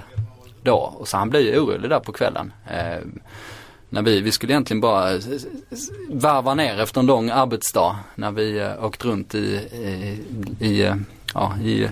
då. 0.62 0.76
Och 0.76 1.08
så 1.08 1.16
han 1.16 1.30
blev 1.30 1.42
ju 1.42 1.58
orolig 1.58 1.90
där 1.90 2.00
på 2.00 2.12
kvällen. 2.12 2.52
Eh, 2.70 2.98
när 3.88 4.02
vi, 4.02 4.20
vi 4.20 4.32
skulle 4.32 4.52
egentligen 4.52 4.80
bara 4.80 5.18
varva 6.10 6.54
ner 6.54 6.80
efter 6.80 7.00
en 7.00 7.06
lång 7.06 7.30
arbetsdag 7.30 7.98
när 8.14 8.30
vi 8.30 8.58
eh, 8.58 8.84
åkt 8.84 9.04
runt 9.04 9.34
i, 9.34 9.38
i, 9.38 10.20
i, 10.60 10.82
eh, 10.82 10.96
ja, 11.34 11.54
i 11.62 11.88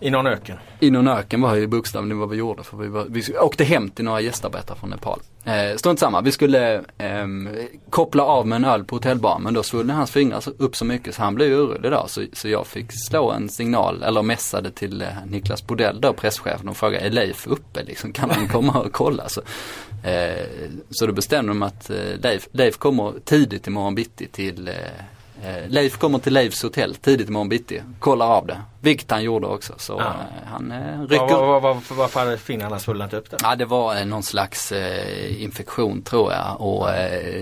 I 0.00 0.10
någon 0.10 0.26
öken 0.26 0.56
i 0.80 0.90
någon 0.90 1.08
öken 1.08 1.40
var 1.40 1.54
ju 1.54 1.66
bokstavligen 1.66 2.18
vad 2.18 2.28
vi 2.28 2.36
gjorde 2.36 2.62
för 2.62 2.76
vi, 2.76 2.88
var, 2.88 3.06
vi 3.08 3.38
åkte 3.38 3.64
hem 3.64 3.90
till 3.90 4.04
några 4.04 4.20
gästarbetare 4.20 4.78
från 4.78 4.90
Nepal. 4.90 5.20
Eh, 5.44 5.76
strunt 5.76 5.98
samma, 5.98 6.20
vi 6.20 6.32
skulle 6.32 6.74
eh, 6.98 7.26
koppla 7.90 8.22
av 8.22 8.46
med 8.46 8.56
en 8.56 8.64
öl 8.64 8.84
på 8.84 8.96
hotellbaren 8.96 9.42
men 9.42 9.54
då 9.54 9.62
svullnade 9.62 9.96
hans 9.96 10.10
fingrar 10.10 10.42
upp 10.58 10.76
så 10.76 10.84
mycket 10.84 11.14
så 11.14 11.22
han 11.22 11.34
blev 11.34 11.52
orolig 11.52 11.90
då 11.90 12.04
så, 12.08 12.24
så 12.32 12.48
jag 12.48 12.66
fick 12.66 12.86
slå 12.92 13.30
en 13.30 13.48
signal 13.48 14.02
eller 14.02 14.22
messade 14.22 14.70
till 14.70 15.02
eh, 15.02 15.08
Niklas 15.26 15.66
Bodell 15.66 16.00
då 16.00 16.12
presschefen 16.12 16.68
och 16.68 16.76
frågade 16.76 17.06
är 17.06 17.10
Leif 17.10 17.46
uppe 17.46 17.82
liksom 17.82 18.12
kan 18.12 18.30
han 18.30 18.48
komma 18.48 18.80
och 18.80 18.92
kolla? 18.92 19.28
Så, 19.28 19.40
eh, 20.04 20.46
så 20.90 21.06
då 21.06 21.12
bestämde 21.12 21.50
de 21.50 21.62
att 21.62 21.90
eh, 21.90 21.96
Leif, 22.22 22.48
Leif 22.52 22.76
kommer 22.76 23.12
tidigt 23.24 23.66
imorgon 23.66 23.94
bitti 23.94 24.26
till 24.26 24.68
eh, 24.68 24.74
eh, 25.44 25.68
Leif 25.68 25.98
kommer 25.98 26.18
till 26.18 26.32
Leifs 26.32 26.62
hotell 26.62 26.94
tidigt 26.94 27.28
imorgon 27.28 27.48
bitti, 27.48 27.82
kollar 27.98 28.26
av 28.26 28.46
det. 28.46 28.60
Vilket 28.82 29.10
han 29.10 29.22
gjorde 29.22 29.46
också. 29.46 29.74
Så 29.78 29.92
Ja. 29.92 30.06
eh, 30.06 30.48
han 30.52 30.72
eh, 30.72 31.00
rycker. 31.02 31.26
vad, 31.26 31.62
vad, 31.62 31.62
vad, 31.62 31.82
varför 31.90 32.20
hade 32.20 32.38
fingrarna 32.38 32.78
svullnat 32.78 33.12
upp 33.14 33.30
där? 33.30 33.38
Ja 33.42 33.56
det 33.56 33.64
var 33.64 33.96
eh, 33.96 34.04
någon 34.06 34.22
slags 34.22 34.72
eh, 34.72 35.42
infektion 35.42 36.02
tror 36.02 36.32
jag 36.32 36.56
och 36.60 36.86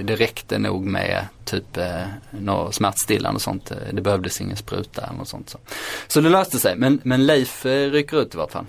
det 0.05 0.17
räckte 0.17 0.59
nog 0.59 0.85
med 0.85 1.27
typ 1.45 1.77
eh, 1.77 1.87
något 2.31 2.75
smärtstillande 2.75 3.37
och 3.37 3.43
sånt. 3.43 3.73
Det 3.93 4.01
behövdes 4.01 4.41
ingen 4.41 4.57
spruta 4.57 5.03
eller 5.07 5.17
något 5.19 5.29
sånt. 5.29 5.51
Så, 5.51 5.59
så 6.09 6.21
det 6.21 6.29
löste 6.29 6.59
sig 6.59 6.77
men, 6.77 7.01
men 7.05 7.27
Leif 7.27 7.65
rycker 7.67 8.21
ut 8.23 8.35
i 8.35 8.37
vart 8.39 8.53
fall. 8.53 8.67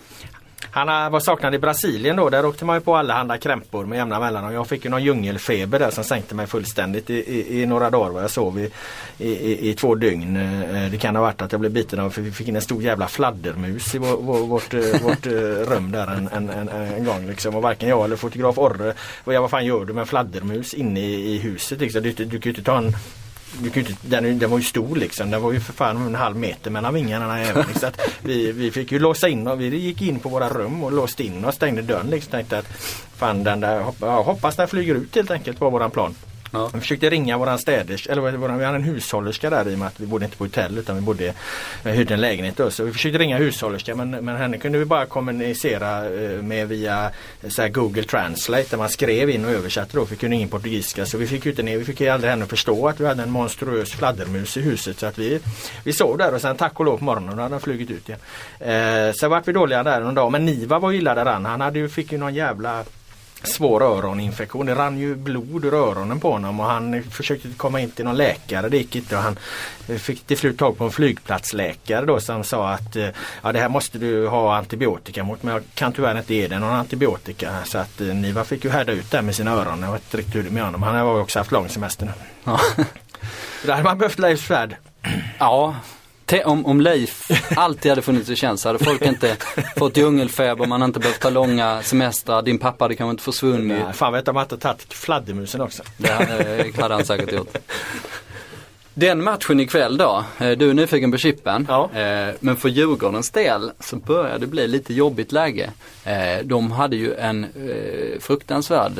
Han 0.72 0.89
eh, 0.89 1.09
var 1.09 1.20
saknad 1.20 1.55
i 1.55 1.59
Brasilien 1.59 2.15
då. 2.15 2.30
Där 2.30 2.45
åkte 2.45 2.65
man 2.65 2.76
ju 2.78 2.82
på 2.82 2.95
allehanda 2.95 3.38
krämpor 3.38 3.86
med 3.86 3.97
jämna 3.97 4.20
mellanrum. 4.20 4.53
Jag 4.53 4.67
fick 4.67 4.86
ju 4.86 4.91
någon 4.91 5.03
djungelfeber 5.03 5.80
där 5.80 5.91
som 5.91 6.03
sänkte 6.03 6.36
mig 6.36 6.47
fullständigt 6.47 7.09
i, 7.09 7.13
i, 7.13 7.61
i 7.61 7.65
några 7.65 7.89
dagar. 7.89 8.09
Vad 8.09 8.24
jag 8.24 8.32
sov 8.32 8.59
i, 8.59 8.72
i, 9.17 9.30
i, 9.30 9.70
i 9.70 9.74
två 9.74 9.95
dygn. 9.95 10.38
Eh, 10.38 10.91
det 10.91 10.97
kan 10.97 11.15
ha 11.15 11.24
varit 11.24 11.41
att 11.41 11.51
jag 11.51 11.61
blev 11.61 11.72
biten 11.72 11.99
av, 11.99 12.09
för 12.09 12.22
vi 12.22 12.32
fick 12.32 12.47
in 12.47 12.55
en 12.55 12.61
stor 12.61 12.84
jävla 12.84 13.07
fladdermus 13.07 13.95
i 13.95 13.97
vår, 13.97 14.17
vår, 14.17 14.39
vårt, 14.39 14.74
eh, 14.74 15.01
vårt 15.03 15.26
rum 15.70 15.91
där 15.91 16.07
en, 16.07 16.28
en, 16.28 16.49
en, 16.49 16.70
en 16.70 17.05
gång. 17.05 17.28
Liksom. 17.28 17.55
Och 17.55 17.61
varken 17.61 17.89
jag 17.89 18.05
eller 18.05 18.15
fotograf 18.15 18.57
Orre, 18.57 18.93
vad, 19.24 19.36
jag, 19.36 19.41
vad 19.41 19.49
fan 19.49 19.65
gör 19.65 19.86
du 19.86 19.93
med 19.93 20.01
en 20.01 20.07
fladdermus 20.07 20.74
inne 20.74 20.99
i, 20.99 21.36
i 21.36 21.38
huset? 21.38 21.80
Liksom. 21.80 22.01
Du, 22.03 22.11
du, 22.11 22.26
du 22.26 22.39
kan 22.39 22.41
ju 22.43 22.49
inte 22.49 22.63
ta 22.63 22.78
en 22.78 22.93
du 23.62 23.70
kan 23.70 23.86
inte, 23.86 23.95
den, 24.02 24.39
den 24.39 24.50
var 24.50 24.58
ju 24.58 24.64
stor 24.64 24.95
liksom. 24.95 25.32
Den 25.32 25.41
var 25.41 25.52
ju 25.52 25.60
för 25.60 25.74
fan 25.74 26.08
en 26.08 26.16
halv 26.16 26.36
meter 26.36 26.72
mellan 26.72 26.93
vingarna 26.93 27.39
även. 27.39 27.68
Liksom. 27.68 27.80
Så 27.80 27.88
att 27.88 28.02
vi, 28.24 28.52
vi 28.52 28.72
fick 28.72 28.91
ju 28.91 29.00
låsa 29.00 29.28
in 29.28 29.47
och 29.47 29.62
vi 29.62 29.78
gick 29.78 30.02
in 30.02 30.20
på 30.20 30.30
våra 30.30 30.50
rum 30.50 30.84
och 30.84 30.91
låste 30.91 31.24
in 31.24 31.45
och 31.45 31.54
stängde 31.54 31.82
dörren. 31.82 32.10
Liksom. 32.10 32.32
Tänkte 32.32 32.58
att 32.58 32.68
fan 33.16 33.43
den 33.43 33.60
där, 33.60 33.80
hoppas 34.24 34.56
den 34.56 34.68
flyger 34.68 34.95
ut 34.95 35.16
helt 35.16 35.32
enkelt 35.32 35.60
på 35.60 35.70
våran 35.70 35.91
plan. 35.91 36.16
Ja. 36.52 36.70
Vi 36.74 36.80
försökte 36.80 37.10
ringa 37.10 37.38
våran 37.38 37.60
städerska, 37.60 38.12
eller 38.12 38.38
våran, 38.38 38.58
vi 38.58 38.66
hade 38.66 38.78
en 38.78 38.84
hushållerska 38.84 39.50
där 39.50 39.70
i 39.70 39.76
och 39.76 39.80
med 39.80 39.88
att 39.88 40.00
vi 40.00 40.06
bodde 40.06 40.26
inte 40.26 40.38
på 40.38 40.43
hotell 40.43 40.78
utan 40.78 40.95
vi 40.95 41.02
bodde, 41.02 41.34
vi 41.84 41.91
hyrde 41.91 42.14
en 42.14 42.22
lägenhet 42.22 42.58
då. 42.58 42.72
Så 42.72 42.84
vi 42.84 42.91
försökte 42.91 43.18
ringa 43.18 43.38
hushållerska 43.38 43.95
men, 43.95 44.10
men 44.10 44.38
henne 44.38 44.58
kunde 44.58 44.78
vi 44.78 44.86
bara 44.86 45.06
kommunicera 45.06 46.06
eh, 46.06 46.41
med 46.41 46.68
via 46.68 47.12
eh, 47.41 47.50
så 47.50 47.62
här 47.62 47.70
Google 47.70 48.04
Translate 48.04 48.66
där 48.70 48.78
man 48.78 48.89
skrev 48.89 49.30
in 49.30 49.45
och 49.45 49.52
översatte 49.52 49.97
då 49.97 50.04
vi 50.04 50.16
kunde 50.16 50.36
ingen 50.36 50.50
portugisiska. 50.50 51.06
Så 51.06 51.18
vi 51.18 51.28
fick 51.28 51.45
ju 51.45 51.52
inte 51.52 51.64
ner, 51.64 51.78
vi 51.78 51.86
fick 51.86 52.02
ju 52.02 52.10
aldrig 52.10 52.30
henne 52.30 52.43
att 52.43 52.50
förstå 52.50 52.88
att 52.88 53.00
vi 53.00 53.06
hade 53.06 53.24
en 53.24 53.32
monstruös 53.32 53.91
fladdermus 53.91 54.58
i 54.58 54.62
huset. 54.62 55.00
Så 55.00 55.06
att 55.06 55.18
vi, 55.18 55.39
vi 55.84 55.93
sov 55.93 56.18
där 56.18 56.34
och 56.34 56.41
sen 56.41 56.58
tack 56.58 56.80
och 56.80 56.86
lov 56.86 56.97
på 56.97 57.04
morgonen 57.04 57.36
då 57.36 57.43
hade 57.43 57.54
den 57.54 57.62
flugit 57.62 57.91
ut 57.91 58.10
igen. 58.10 58.20
Eh, 58.60 59.14
sen 59.14 59.30
vart 59.30 59.47
vi 59.47 59.52
dåliga 59.52 59.84
där 59.84 60.02
någon 60.02 60.16
dag 60.16 60.32
men 60.32 60.45
Niva 60.45 60.80
var 60.80 60.91
ju 60.91 60.97
illa 60.97 61.16
däran. 61.16 61.45
Han 61.45 61.62
hade 61.62 61.80
ju, 61.80 61.89
fick 61.89 62.12
ju 62.12 62.18
någon 62.18 62.36
jävla 62.36 62.84
svår 63.43 63.83
öroninfektion. 63.83 64.65
Det 64.65 64.75
rann 64.75 64.97
ju 64.97 65.15
blod 65.15 65.65
ur 65.65 65.73
öronen 65.73 66.19
på 66.19 66.31
honom 66.31 66.59
och 66.59 66.65
han 66.65 67.03
försökte 67.03 67.47
komma 67.57 67.79
in 67.79 67.91
till 67.91 68.05
någon 68.05 68.17
läkare. 68.17 68.69
Det 68.69 68.77
gick 68.77 68.95
inte 68.95 69.15
och 69.15 69.21
han 69.21 69.37
fick 69.99 70.27
till 70.27 70.37
slut 70.37 70.57
tag 70.57 70.77
på 70.77 70.83
en 70.83 70.91
flygplatsläkare 70.91 72.05
då 72.05 72.19
som 72.19 72.43
sa 72.43 72.69
att 72.69 72.95
eh, 72.95 73.07
ja, 73.43 73.51
det 73.51 73.59
här 73.59 73.69
måste 73.69 73.97
du 73.97 74.27
ha 74.27 74.55
antibiotika 74.55 75.23
mot 75.23 75.43
men 75.43 75.53
jag 75.53 75.63
kan 75.73 75.93
tyvärr 75.93 76.17
inte 76.17 76.33
ge 76.33 76.47
dig 76.47 76.59
någon 76.59 76.73
antibiotika. 76.73 77.51
Så 77.65 77.77
att 77.77 78.01
eh, 78.01 78.07
Niva 78.07 78.43
fick 78.43 78.63
ju 78.63 78.69
härda 78.69 78.91
ut 78.91 79.11
där 79.11 79.21
med 79.21 79.35
sina 79.35 79.51
öron. 79.51 79.83
Jag 79.83 79.91
vet 79.91 80.03
inte 80.03 80.17
riktigt 80.17 80.35
hur 80.35 80.43
det 80.43 80.49
är 80.49 80.51
med 80.51 80.63
honom. 80.63 80.83
Han 80.83 80.95
har 80.95 81.19
också 81.19 81.39
haft 81.39 81.51
lång 81.51 81.69
semester 81.69 82.05
nu. 82.05 82.11
Ja. 82.43 82.59
Där 83.63 83.71
hade 83.71 83.83
man 83.83 83.97
behövt 83.97 84.19
Leif 84.19 84.47
Svärd. 84.47 84.75
Ja, 85.39 85.75
om, 86.45 86.65
om 86.65 86.82
Leif 86.82 87.27
alltid 87.55 87.91
hade 87.91 88.01
funnits 88.01 88.30
i 88.30 88.36
tjänst 88.36 88.65
hade 88.65 88.80
folk 88.80 89.01
inte 89.01 89.36
fått 89.77 89.97
djungelfeber, 89.97 90.65
man 90.65 90.82
hade 90.82 90.89
inte 90.89 90.99
behövt 90.99 91.19
ta 91.19 91.30
långa 91.30 91.82
semestrar, 91.84 92.41
din 92.41 92.57
pappa 92.59 92.84
hade 92.84 92.95
kanske 92.95 93.11
inte 93.11 93.23
försvunnit. 93.23 93.84
Nej, 93.86 93.93
fan 93.93 94.13
vet 94.13 94.27
om 94.27 94.34
man 94.36 94.43
inte 94.43 94.57
tagit 94.57 94.93
fladdermusen 94.93 95.61
också. 95.61 95.84
Det 95.97 96.11
hade, 96.11 96.71
hade 96.82 96.93
han 96.93 97.05
säkert 97.05 97.32
gjort. 97.32 97.57
Den 98.93 99.23
matchen 99.23 99.59
ikväll 99.59 99.97
då, 99.97 100.23
eh, 100.39 100.51
du 100.51 100.69
är 100.69 100.73
nyfiken 100.73 101.11
på 101.11 101.17
chippen. 101.17 101.65
Ja. 101.69 101.89
Eh, 101.99 102.34
Men 102.39 102.55
för 102.55 102.69
Djurgårdens 102.69 103.32
del 103.32 103.71
så 103.80 103.95
börjar 103.95 104.39
det 104.39 104.47
bli 104.47 104.67
lite 104.67 104.93
jobbigt 104.93 105.32
läge. 105.32 105.71
Eh, 106.03 106.43
De 106.43 106.71
hade 106.71 106.95
ju 106.95 107.13
en 107.15 107.45
fruktansvärd 108.19 108.91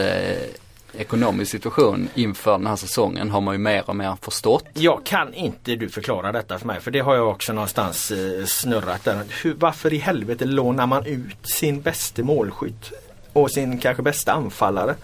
ekonomisk 0.98 1.52
situation 1.52 2.10
inför 2.16 2.52
den 2.52 2.68
här 2.68 2.76
säsongen 2.76 3.30
har 3.30 3.42
man 3.42 3.56
ju 3.56 3.60
mer 3.60 3.90
och 3.90 3.96
mer 3.96 4.18
förstått. 4.22 4.66
Jag 4.74 5.04
kan 5.04 5.34
inte 5.34 5.76
du 5.76 5.90
förklara 5.90 6.32
detta 6.32 6.60
för 6.60 6.68
mig 6.68 6.80
för 6.80 6.92
det 6.92 7.00
har 7.00 7.16
jag 7.16 7.30
också 7.30 7.54
någonstans 7.54 8.12
eh, 8.12 8.46
snurrat 8.46 9.04
där. 9.04 9.24
Hur, 9.44 9.54
varför 9.54 9.94
i 9.94 9.98
helvete 9.98 10.46
lånar 10.46 10.88
man 10.88 11.06
ut 11.06 11.38
sin 11.48 11.82
bästa 11.82 12.24
målskytt 12.24 12.92
och 13.34 13.52
sin 13.52 13.78
kanske 13.78 14.04
bästa 14.04 14.34
anfallare 14.34 14.96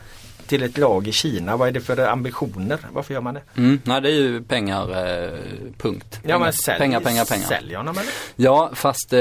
till 0.48 0.64
ett 0.64 0.78
lag 0.78 1.08
i 1.08 1.12
Kina? 1.12 1.58
Vad 1.58 1.68
är 1.68 1.72
det 1.72 1.82
för 1.82 1.98
ambitioner? 2.08 2.80
Varför 2.94 3.14
gör 3.14 3.22
man 3.22 3.34
det? 3.34 3.42
Mm, 3.58 3.80
nej 3.84 4.02
det 4.02 4.10
är 4.10 4.14
ju 4.14 4.42
pengar, 4.44 4.90
eh, 5.24 5.30
punkt. 5.78 6.20
Ja 6.24 6.40
men 6.40 6.54
sälj, 6.54 6.80
pengar, 6.80 7.00
pengar, 7.00 7.26
pengar. 7.26 7.46
Sälj 7.48 7.76
honom 7.76 7.98
eller? 7.98 8.12
Ja 8.36 8.70
fast 8.74 9.14
eh, 9.14 9.20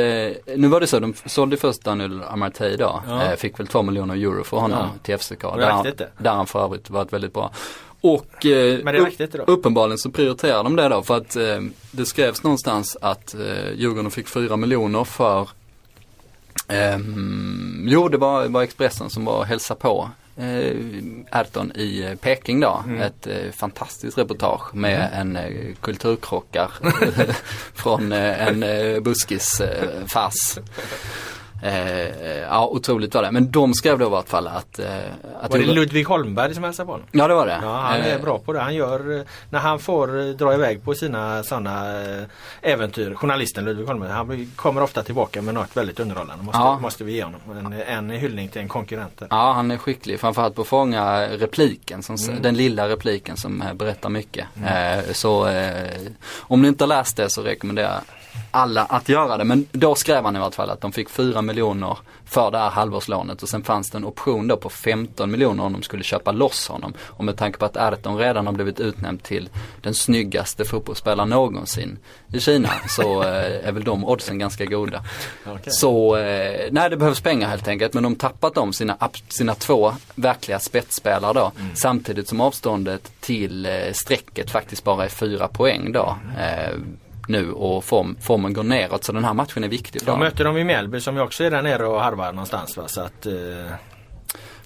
nu 0.57 0.69
var 0.69 0.81
det 0.81 0.87
så, 0.87 1.01
de 1.01 1.15
sålde 1.27 1.57
först 1.57 1.81
Daniel 1.85 2.23
Amartey 2.23 2.77
då. 2.77 3.03
Ja. 3.09 3.23
Eh, 3.25 3.37
fick 3.37 3.59
väl 3.61 3.67
2 3.67 3.83
miljoner 3.83 4.15
euro 4.15 4.45
för 4.45 4.57
honom 4.57 4.79
Ja. 4.79 4.91
till 5.03 5.15
FCK. 5.19 5.43
Där, 5.43 5.71
han- 5.71 5.87
där 6.19 6.31
han 6.31 6.47
för 6.47 6.65
övrigt 6.65 6.91
varit 6.91 7.13
väldigt 7.13 7.33
bra. 7.35 7.51
Och 8.01 8.47
eh, 8.47 8.79
uppenbarligen 9.47 9.99
så 9.99 10.11
prioriterar 10.11 10.65
de 10.65 10.77
det 10.77 10.89
då 10.89 11.03
för 11.03 11.17
att 11.17 11.37
eh, 11.37 11.61
det 11.91 12.07
skrevs 12.07 12.43
någonstans 12.43 12.97
att 13.01 13.35
eh, 13.35 13.73
Djurgården 13.77 14.11
fick 14.11 14.29
4 14.29 14.57
miljoner 14.57 15.05
för 15.05 15.49
ehm, 16.69 17.85
Jo 17.89 18.09
det 18.09 18.17
var, 18.17 18.49
var 18.49 18.63
Expressen 18.63 19.11
som 19.11 19.25
var 19.25 19.39
och 19.39 19.47
hälsade 19.47 19.81
på 19.81 20.11
eh, 20.37 20.77
Ayrton 21.31 21.73
i 21.75 22.03
eh, 22.03 22.15
Peking 22.15 22.61
då. 22.61 22.83
Mm. 22.87 23.01
Ett 23.01 23.27
eh, 23.27 23.51
fantastiskt 23.53 24.19
reportage 24.19 24.75
med 24.75 25.11
en 25.13 25.37
eh, 25.37 25.75
kulturkrockar 25.81 26.71
från 27.75 28.13
eh, 28.13 28.49
en 28.49 28.63
eh, 28.63 29.01
buskisfars. 29.01 30.59
Eh, 31.65 32.39
ja, 32.51 32.67
otroligt 32.73 33.15
var 33.15 33.23
det. 33.23 33.31
Men 33.31 33.51
de 33.51 33.75
skrev 33.75 33.99
då 33.99 34.07
i 34.07 34.09
vart 34.09 34.29
fall 34.29 34.47
att... 34.49 34.79
Eh, 34.79 34.87
att 35.41 35.51
Var 35.53 35.59
det 35.59 35.65
Ludvig 35.67 36.05
Holmberg 36.07 36.55
som 36.55 36.65
hälsade 36.65 36.87
på 36.87 36.93
honom? 36.93 37.07
Ja 37.13 37.29
det 37.29 37.35
var 37.35 37.47
det. 37.47 37.59
Ja, 37.63 37.77
han 37.77 38.01
är 38.01 38.15
Eh, 38.15 38.21
bra 38.23 38.39
på 38.39 38.53
det. 38.53 38.61
Han 38.61 38.75
gör, 38.75 39.19
eh, 39.19 39.23
när 39.51 39.59
han 39.59 39.79
får 39.79 40.21
eh, 40.21 40.25
dra 40.27 40.55
iväg 40.55 40.85
på 40.85 40.95
sina 40.95 41.43
sådana 41.43 42.03
eh, 42.03 42.25
äventyr, 42.63 43.15
journalisten 43.15 43.65
Ludvig 43.65 43.87
Holmberg, 43.87 44.11
han 44.11 44.51
kommer 44.57 44.83
ofta 44.83 45.03
tillbaka 45.03 45.43
med 45.43 45.55
något 45.55 45.77
väldigt 45.77 46.01
underhållande. 46.01 46.45
Måste, 46.45 46.59
Ja. 46.59 46.79
måste 46.79 47.05
vi 47.05 47.13
ge 47.13 47.25
honom. 47.25 47.41
En, 47.57 47.73
en 47.73 48.11
hyllning 48.11 48.49
till 48.49 48.61
en 48.61 48.69
konkurrent. 48.69 49.23
Ja 49.31 49.53
han 49.53 49.71
är 49.71 49.77
skicklig 49.77 50.21
framförallt 50.21 50.55
på 50.55 50.63
att 50.63 50.69
fånga 50.69 51.27
repliken, 51.29 52.03
som, 52.03 52.17
Mm. 52.29 52.43
den 52.43 52.55
lilla 52.57 52.89
repliken 52.89 53.37
som 53.37 53.63
eh, 53.63 53.73
berättar 53.75 54.09
mycket. 54.09 54.47
Eh, 54.67 55.13
så 55.13 55.47
eh, 55.49 56.01
om 56.39 56.63
ni 56.63 56.69
inte 56.69 56.85
har 56.85 56.89
läst 56.89 57.17
det 57.17 57.31
så 57.31 57.43
rekommenderar 57.43 57.89
jag 57.93 58.01
alla 58.51 58.85
att 58.85 59.09
göra 59.09 59.37
det. 59.37 59.45
Men 59.45 59.67
då 59.73 59.95
skrev 59.95 60.25
han 60.25 60.37
i 60.37 60.39
vart 60.39 60.55
fall 60.55 60.71
att 60.71 60.81
de 60.81 60.93
fick 60.93 61.11
4 61.11 61.43
miljoner 61.43 61.99
för 62.25 62.51
det 62.51 62.59
här 62.59 62.71
halvårslånet 62.71 63.43
och 63.43 63.49
sen 63.49 63.63
fanns 63.63 63.91
det 63.91 63.99
en 63.99 64.05
option 64.05 64.49
då 64.49 64.57
på 64.57 64.69
15 64.69 65.31
miljoner 65.31 65.65
om 65.65 65.73
de 65.73 65.83
skulle 65.83 66.03
köpa 66.03 66.33
loss 66.33 66.69
honom. 66.69 66.95
Och 67.01 67.25
med 67.25 67.37
tanke 67.37 67.59
på 67.59 67.65
att 67.65 67.77
Erton 67.77 68.19
redan 68.19 68.47
har 68.47 68.53
blivit 68.53 68.81
utnämnd 68.81 69.23
till 69.23 69.49
den 69.83 69.95
snyggaste 69.95 70.65
fotbollsspelaren 70.65 71.29
någonsin 71.29 71.99
i 72.33 72.41
Kina 72.41 72.69
så 72.89 73.23
eh, 73.23 73.69
är 73.69 73.73
väl 73.73 73.85
de 73.85 74.05
oddsen 74.05 74.39
ganska 74.39 74.65
goda. 74.65 75.05
Okej. 75.47 75.73
Så 75.73 76.17
eh, 76.17 76.69
nej 76.71 76.91
det 76.91 76.97
behövs 76.97 77.21
pengar 77.21 77.49
helt 77.49 77.69
enkelt 77.69 77.95
men 77.95 78.03
de 78.03 78.17
tappat 78.17 78.59
om 78.59 78.73
sina, 78.73 78.97
sina 79.29 79.55
två 79.55 79.93
verkliga 80.15 80.59
spetsspelare 80.59 81.33
då. 81.33 81.53
Samtidigt 81.75 82.29
som 82.29 82.41
avståndet 82.41 83.13
till 83.21 83.67
eh, 83.67 83.93
strecket 83.93 84.51
faktiskt 84.51 84.85
bara 84.85 85.05
är 85.05 85.09
fyra 85.09 85.49
poäng 85.49 85.93
då. 85.93 86.17
Eh, 86.39 86.75
nu 87.29 87.53
och 87.53 87.85
form, 87.85 88.17
formen 88.21 88.53
går 88.53 88.63
neråt 88.63 89.05
så 89.05 89.13
den 89.13 89.25
här 89.25 89.35
matchen 89.35 89.65
är 89.65 89.69
viktig 89.69 90.01
för 90.01 90.07
De 90.07 90.11
dem. 90.11 90.21
möter 90.21 90.45
de 90.45 90.57
i 90.59 90.65
Mjällby 90.65 91.01
som 91.01 91.17
ju 91.17 91.23
också 91.23 91.45
är 91.45 91.51
där 91.51 91.63
nere 91.63 91.87
och 91.87 92.01
harvar 92.01 92.33
någonstans. 92.33 92.77
Va? 92.77 92.89
Så 92.89 93.01
att, 93.01 93.27
eh, 93.27 93.33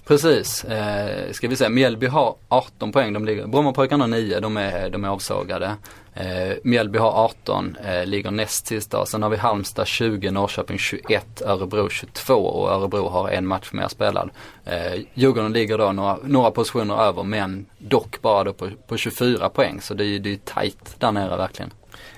Precis, 0.07 0.63
eh, 0.63 1.31
ska 1.31 1.47
vi 1.47 1.55
säga 1.55 1.69
Mjällby 1.69 2.07
har 2.07 2.35
18 2.47 2.91
poäng, 2.91 3.13
de 3.13 3.25
ligger, 3.25 3.47
Brommapojkarna 3.47 4.03
har 4.03 4.09
9, 4.09 4.39
de 4.39 4.57
är, 4.57 4.89
de 4.89 5.03
är 5.03 5.09
avsågade. 5.09 5.75
Eh, 6.13 6.57
Mjällby 6.63 6.99
har 6.99 7.11
18, 7.11 7.77
eh, 7.85 8.05
ligger 8.05 8.31
näst 8.31 8.67
sist 8.67 8.91
då. 8.91 9.05
Sen 9.05 9.23
har 9.23 9.29
vi 9.29 9.37
Halmstad 9.37 9.87
20, 9.87 10.31
Norrköping 10.31 10.77
21, 10.77 11.41
Örebro 11.45 11.89
22 11.89 12.33
och 12.33 12.71
Örebro 12.71 13.07
har 13.09 13.29
en 13.29 13.47
match 13.47 13.69
mer 13.71 13.87
spelad. 13.87 14.29
Eh, 14.65 15.01
Djurgården 15.13 15.53
ligger 15.53 15.77
då 15.77 15.91
några, 15.91 16.17
några 16.23 16.51
positioner 16.51 16.97
över 16.97 17.23
men 17.23 17.65
dock 17.77 18.21
bara 18.21 18.43
då 18.43 18.53
på, 18.53 18.69
på 18.87 18.97
24 18.97 19.49
poäng 19.49 19.81
så 19.81 19.93
det 19.93 20.03
är 20.03 20.07
ju 20.07 20.19
det 20.19 20.33
är 20.33 20.37
tajt 20.45 20.95
där 20.99 21.11
nere 21.11 21.37
verkligen. 21.37 21.71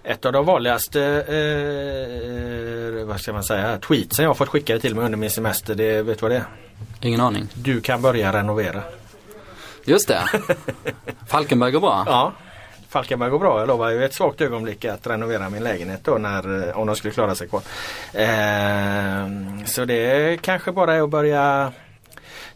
Ett 0.03 0.25
av 0.25 0.33
de 0.33 0.45
vanligaste 0.45 1.01
eh, 1.27 3.05
vad 3.05 3.21
ska 3.21 3.33
man 3.33 3.43
säga, 3.43 3.77
tweetsen 3.77 4.23
jag 4.23 4.29
har 4.29 4.35
fått 4.35 4.49
skickade 4.49 4.79
till 4.79 4.95
mig 4.95 5.05
under 5.05 5.17
min 5.17 5.29
semester. 5.29 5.75
Det, 5.75 6.01
vet 6.01 6.17
du 6.17 6.21
vad 6.21 6.31
det 6.31 6.37
är? 6.37 6.45
Ingen 7.01 7.21
aning. 7.21 7.47
Du 7.53 7.81
kan 7.81 8.01
börja 8.01 8.33
renovera. 8.33 8.83
Just 9.85 10.07
det. 10.07 10.23
Falkenberg 11.27 11.71
går 11.71 11.79
bra. 11.79 12.03
Ja. 12.07 12.33
Falkenberg 12.89 13.29
går 13.29 13.39
bra. 13.39 13.59
Jag 13.59 13.67
lovar 13.67 13.89
ju 13.89 14.05
ett 14.05 14.13
svagt 14.13 14.41
ögonblick 14.41 14.85
att 14.85 15.07
renovera 15.07 15.49
min 15.49 15.63
lägenhet 15.63 16.01
då 16.03 16.17
när, 16.17 16.67
eh, 16.69 16.77
om 16.77 16.87
de 16.87 16.95
skulle 16.95 17.13
klara 17.13 17.35
sig 17.35 17.47
kvar. 17.47 17.61
Eh, 18.13 19.27
så 19.65 19.85
det 19.85 20.41
kanske 20.41 20.71
bara 20.71 20.93
är 20.93 21.01
att 21.01 21.09
börja 21.09 21.71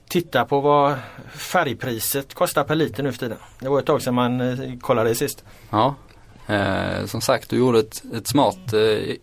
titta 0.08 0.46
på 0.46 0.62
vad 0.62 0.96
färgpriset 1.32 2.34
kostar 2.34 2.64
per 2.64 2.76
liter 2.76 3.04
nu 3.04 3.12
för 3.12 3.20
tiden. 3.20 3.38
Det 3.60 3.70
var 3.70 3.80
ett 3.80 3.86
tag 3.86 4.02
sedan 4.02 4.14
man 4.14 4.42
eh, 4.42 4.80
kollade 4.80 5.10
det 5.10 5.16
sist. 5.16 5.44
Ja, 5.70 5.96
eh, 6.48 7.06
som 7.06 7.22
sagt 7.22 7.50
du 7.50 7.58
gjorde 7.58 7.80
ett, 7.80 8.04
ett 8.16 8.28
smart, 8.28 8.74
eh, 8.74 9.16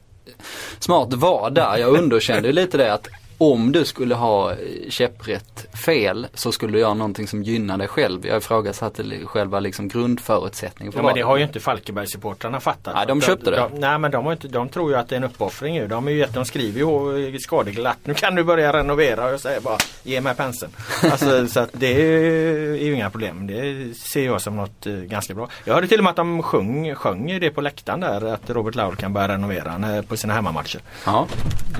smart 0.78 1.12
vad 1.12 1.54
där. 1.54 1.76
Jag 1.76 1.98
underkände 1.98 2.48
ju 2.48 2.52
lite 2.52 2.76
det 2.76 2.92
att 2.92 3.08
om 3.42 3.72
du 3.72 3.84
skulle 3.84 4.14
ha 4.14 4.50
eh, 4.50 4.56
käpprätt 4.88 5.76
fel 5.84 6.26
så 6.34 6.52
skulle 6.52 6.72
du 6.72 6.78
göra 6.78 6.94
någonting 6.94 7.26
som 7.26 7.42
gynnar 7.42 7.78
dig 7.78 7.88
själv. 7.88 8.26
Jag 8.26 8.36
ifrågasatte 8.36 9.04
själva 9.24 9.60
liksom 9.60 9.88
grundförutsättningen 9.88 10.92
för 10.92 11.00
Ja, 11.00 11.06
men 11.06 11.14
det 11.14 11.20
har 11.20 11.36
ju 11.36 11.42
inte 11.42 11.60
Falkenbergssupportrarna 11.60 12.60
fattat. 12.60 12.94
Nej, 12.94 13.06
de 13.06 13.20
köpte 13.20 13.50
det. 13.50 13.56
De, 13.56 13.80
nej 13.80 13.98
men 13.98 14.10
de, 14.10 14.24
har 14.24 14.32
inte, 14.32 14.48
de 14.48 14.68
tror 14.68 14.90
ju 14.90 14.96
att 14.96 15.08
det 15.08 15.14
är 15.14 15.16
en 15.16 15.24
uppoffring 15.24 15.74
ju. 15.74 15.86
De, 15.86 16.08
är 16.08 16.12
ju, 16.12 16.26
de 16.34 16.44
skriver 16.44 16.80
ju 17.18 17.38
skadeglatt. 17.38 17.98
Nu 18.04 18.14
kan 18.14 18.34
du 18.34 18.44
börja 18.44 18.72
renovera 18.72 19.26
och 19.26 19.32
jag 19.32 19.40
säger 19.40 19.60
bara 19.60 19.78
ge 20.02 20.20
mig 20.20 20.34
penseln. 20.34 20.72
Alltså, 21.12 21.46
så 21.46 21.60
att 21.60 21.70
det 21.72 21.86
är 21.86 22.76
ju 22.76 22.94
inga 22.94 23.10
problem. 23.10 23.46
Det 23.46 23.94
ser 23.98 24.24
jag 24.24 24.42
som 24.42 24.56
något 24.56 24.86
eh, 24.86 24.92
ganska 24.92 25.34
bra. 25.34 25.48
Jag 25.64 25.74
hörde 25.74 25.88
till 25.88 25.98
och 25.98 26.04
med 26.04 26.10
att 26.10 26.16
de 26.16 26.42
sjöng, 26.42 26.94
sjöng 26.94 27.40
det 27.40 27.50
på 27.50 27.60
läktaren 27.60 28.00
där 28.00 28.34
att 28.34 28.50
Robert 28.50 28.74
Laul 28.74 28.96
kan 28.96 29.12
börja 29.12 29.28
renovera 29.28 30.02
på 30.08 30.16
sina 30.16 30.34
hemmamatcher. 30.34 30.80
Ja, 31.06 31.26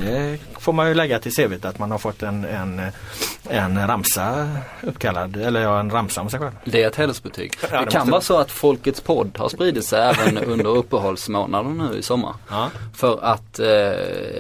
Det 0.01 0.39
får 0.63 0.73
man 0.73 0.89
ju 0.89 0.95
lägga 0.95 1.19
till 1.19 1.33
CVt 1.35 1.65
att 1.65 1.79
man 1.79 1.91
har 1.91 1.99
fått 1.99 2.23
en, 2.23 2.45
en, 2.45 2.83
en 3.49 3.87
ramsa 3.87 4.49
uppkallad. 4.83 5.37
Eller 5.37 5.61
ja, 5.61 5.81
en 5.81 5.91
ramsa 5.91 6.21
om 6.21 6.31
sig 6.31 6.41
själv. 6.41 6.53
det 6.65 6.83
är 6.83 6.89
ett 6.89 6.97
hedersbetyg. 6.97 7.55
Ja, 7.63 7.79
det, 7.79 7.85
det 7.85 7.91
kan 7.91 8.11
vara 8.11 8.21
så 8.21 8.39
att 8.39 8.51
Folkets 8.51 9.01
podd 9.01 9.39
har 9.39 9.49
spridit 9.49 9.85
sig 9.85 10.03
även 10.03 10.39
under 10.53 10.77
uppehållsmånaden 10.77 11.79
nu 11.79 11.99
i 11.99 12.03
sommar. 12.03 12.35
Ja. 12.51 12.71
För 12.95 13.25
att 13.25 13.59
eh, 13.59 13.67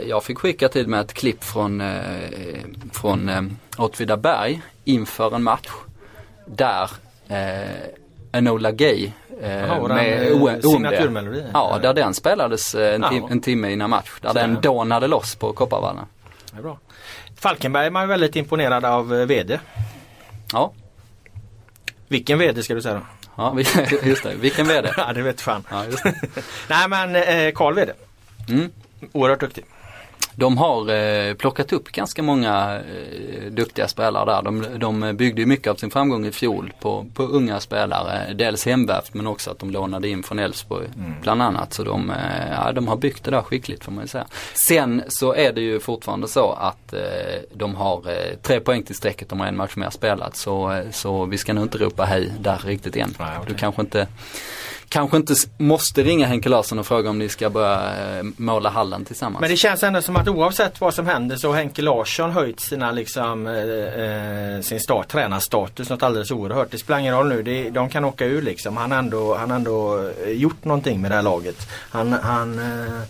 jag 0.09 0.25
fick 0.25 0.39
skicka 0.39 0.69
till 0.69 0.89
mig 0.89 1.01
ett 1.01 1.15
klipp 1.15 1.45
från, 1.45 1.81
eh, 1.81 2.01
från 2.93 3.29
eh, 3.29 3.43
Åtvidaberg 3.77 4.63
inför 4.85 5.35
en 5.35 5.43
match. 5.43 5.71
Där 6.47 6.91
eh, 7.29 8.02
Enola 8.33 8.71
Gay 8.71 9.13
eh, 9.43 9.79
våran, 9.81 9.97
med 9.97 10.33
eh, 10.33 10.61
signaturmelodi. 10.61 11.45
Ja, 11.53 11.79
där 11.83 11.95
den 11.95 12.15
spelades 12.15 12.75
eh, 12.75 12.95
en, 12.95 13.05
tim- 13.05 13.31
en 13.31 13.41
timme 13.41 13.71
innan 13.73 13.91
match. 13.91 14.11
Där 14.21 14.29
Så 14.29 14.35
den 14.35 14.61
dånade 14.61 15.07
loss 15.07 15.35
på 15.37 15.53
Kopparvallen. 15.53 16.05
Det 16.53 16.59
är 16.59 16.63
bra. 16.63 16.79
Falkenberg 17.37 17.87
är 17.87 17.91
man 17.91 18.03
ju 18.03 18.09
väldigt 18.09 18.37
imponerad 18.37 18.85
av 18.85 19.15
eh, 19.15 19.27
VD. 19.27 19.59
Ja, 20.53 20.73
Vilken 22.09 22.39
VD 22.39 22.63
ska 22.63 22.75
du 22.75 22.83
säga 22.83 22.95
då? 22.95 23.01
ja 23.37 23.57
just 24.03 24.23
det. 24.23 24.35
Vilken 24.35 24.67
VD. 24.69 24.93
Ja 24.97 25.13
det 25.13 25.23
vet 25.23 25.41
fan. 25.41 25.65
Ja. 25.71 25.85
Nej 26.69 26.89
men 26.89 27.17
eh, 27.17 27.53
Karl 27.55 27.75
VD. 27.75 27.93
Mm. 28.49 28.71
Oerhört 29.13 29.41
duktig. 29.41 29.65
De 30.35 30.59
har 30.59 30.91
eh, 30.91 31.35
plockat 31.35 31.73
upp 31.73 31.93
ganska 31.93 32.23
många 32.23 32.81
eh, 32.81 33.51
duktiga 33.51 33.89
spelare 33.89 34.25
där. 34.25 34.43
De, 34.43 34.79
de 34.79 35.17
byggde 35.17 35.47
mycket 35.47 35.67
av 35.67 35.75
sin 35.75 35.91
framgång 35.91 36.27
i 36.27 36.33
fjol 36.33 36.73
på, 36.81 37.07
på 37.15 37.23
unga 37.23 37.61
spelare. 37.61 38.35
Dels 38.35 38.67
hemvävt 38.67 39.15
men 39.15 39.27
också 39.27 39.51
att 39.51 39.59
de 39.59 39.71
lånade 39.71 40.09
in 40.09 40.23
från 40.23 40.39
Elfsborg 40.39 40.89
bland 41.23 41.43
annat. 41.43 41.73
Så 41.73 41.85
de, 41.85 42.11
eh, 42.11 42.17
ja, 42.51 42.73
de 42.73 42.89
har 42.89 42.97
byggt 42.97 43.25
det 43.25 43.31
där 43.31 43.43
skickligt 43.43 43.85
får 43.85 43.93
man 43.93 44.05
ju 44.05 44.09
säga. 44.09 44.27
Sen 44.55 45.03
så 45.09 45.35
är 45.35 45.53
det 45.53 45.61
ju 45.61 45.81
fortfarande 45.81 46.29
så 46.29 46.53
att 46.53 46.93
eh, 46.93 47.01
de 47.55 47.75
har 47.75 48.11
eh, 48.11 48.37
tre 48.43 48.61
poäng 48.61 48.83
till 48.83 48.95
strecket. 48.95 49.29
De 49.29 49.41
har 49.41 49.47
en 49.47 49.57
match 49.57 49.77
mer 49.77 49.91
spelat. 49.91 50.37
Så, 50.37 50.73
eh, 50.73 50.91
så 50.91 51.25
vi 51.25 51.39
ska 51.39 51.53
nog 51.53 51.65
inte 51.65 51.79
ropa 51.79 52.05
hej 52.05 52.33
där 52.41 52.59
riktigt 52.65 52.97
än. 52.97 53.15
Nej, 53.19 53.29
okej. 53.37 53.53
Du 53.53 53.55
kanske 53.55 53.83
inte 53.83 54.07
Kanske 54.93 55.17
inte 55.17 55.35
måste 55.59 56.03
ringa 56.03 56.27
Henke 56.27 56.49
Larsson 56.49 56.79
och 56.79 56.87
fråga 56.87 57.11
om 57.11 57.19
ni 57.19 57.29
ska 57.29 57.51
börja 57.51 57.75
eh, 57.75 58.23
måla 58.37 58.71
hallen 58.71 59.05
tillsammans. 59.05 59.41
Men 59.41 59.51
det 59.51 59.57
känns 59.57 59.83
ändå 59.83 60.03
som 60.03 60.17
att 60.17 60.29
oavsett 60.29 60.81
vad 60.81 60.95
som 60.95 61.07
händer 61.07 61.37
så 61.37 61.49
har 61.49 61.55
Henke 61.55 61.83
Larsson 61.83 62.31
höjt 62.31 62.61
sina 62.61 62.91
liksom 62.91 63.47
eh, 63.47 63.55
eh, 63.55 64.61
sin 64.61 64.81
start, 64.81 65.09
tränarstatus 65.09 65.91
något 65.91 66.03
alldeles 66.03 66.31
oerhört. 66.31 66.71
Det 66.71 66.79
spelar 66.79 67.01
ingen 67.01 67.15
roll 67.15 67.29
nu. 67.29 67.43
Det, 67.43 67.71
de 67.71 67.89
kan 67.89 68.05
åka 68.05 68.27
ur 68.27 68.43
liksom. 68.43 68.77
Han 68.77 68.91
har 68.91 68.99
ändå, 68.99 69.35
han 69.35 69.51
ändå 69.51 70.09
eh, 70.27 70.33
gjort 70.33 70.65
någonting 70.65 71.01
med 71.01 71.11
det 71.11 71.15
här 71.15 71.23
laget. 71.23 71.69
Han, 71.91 72.13
han 72.13 72.59
eh, 72.59 73.03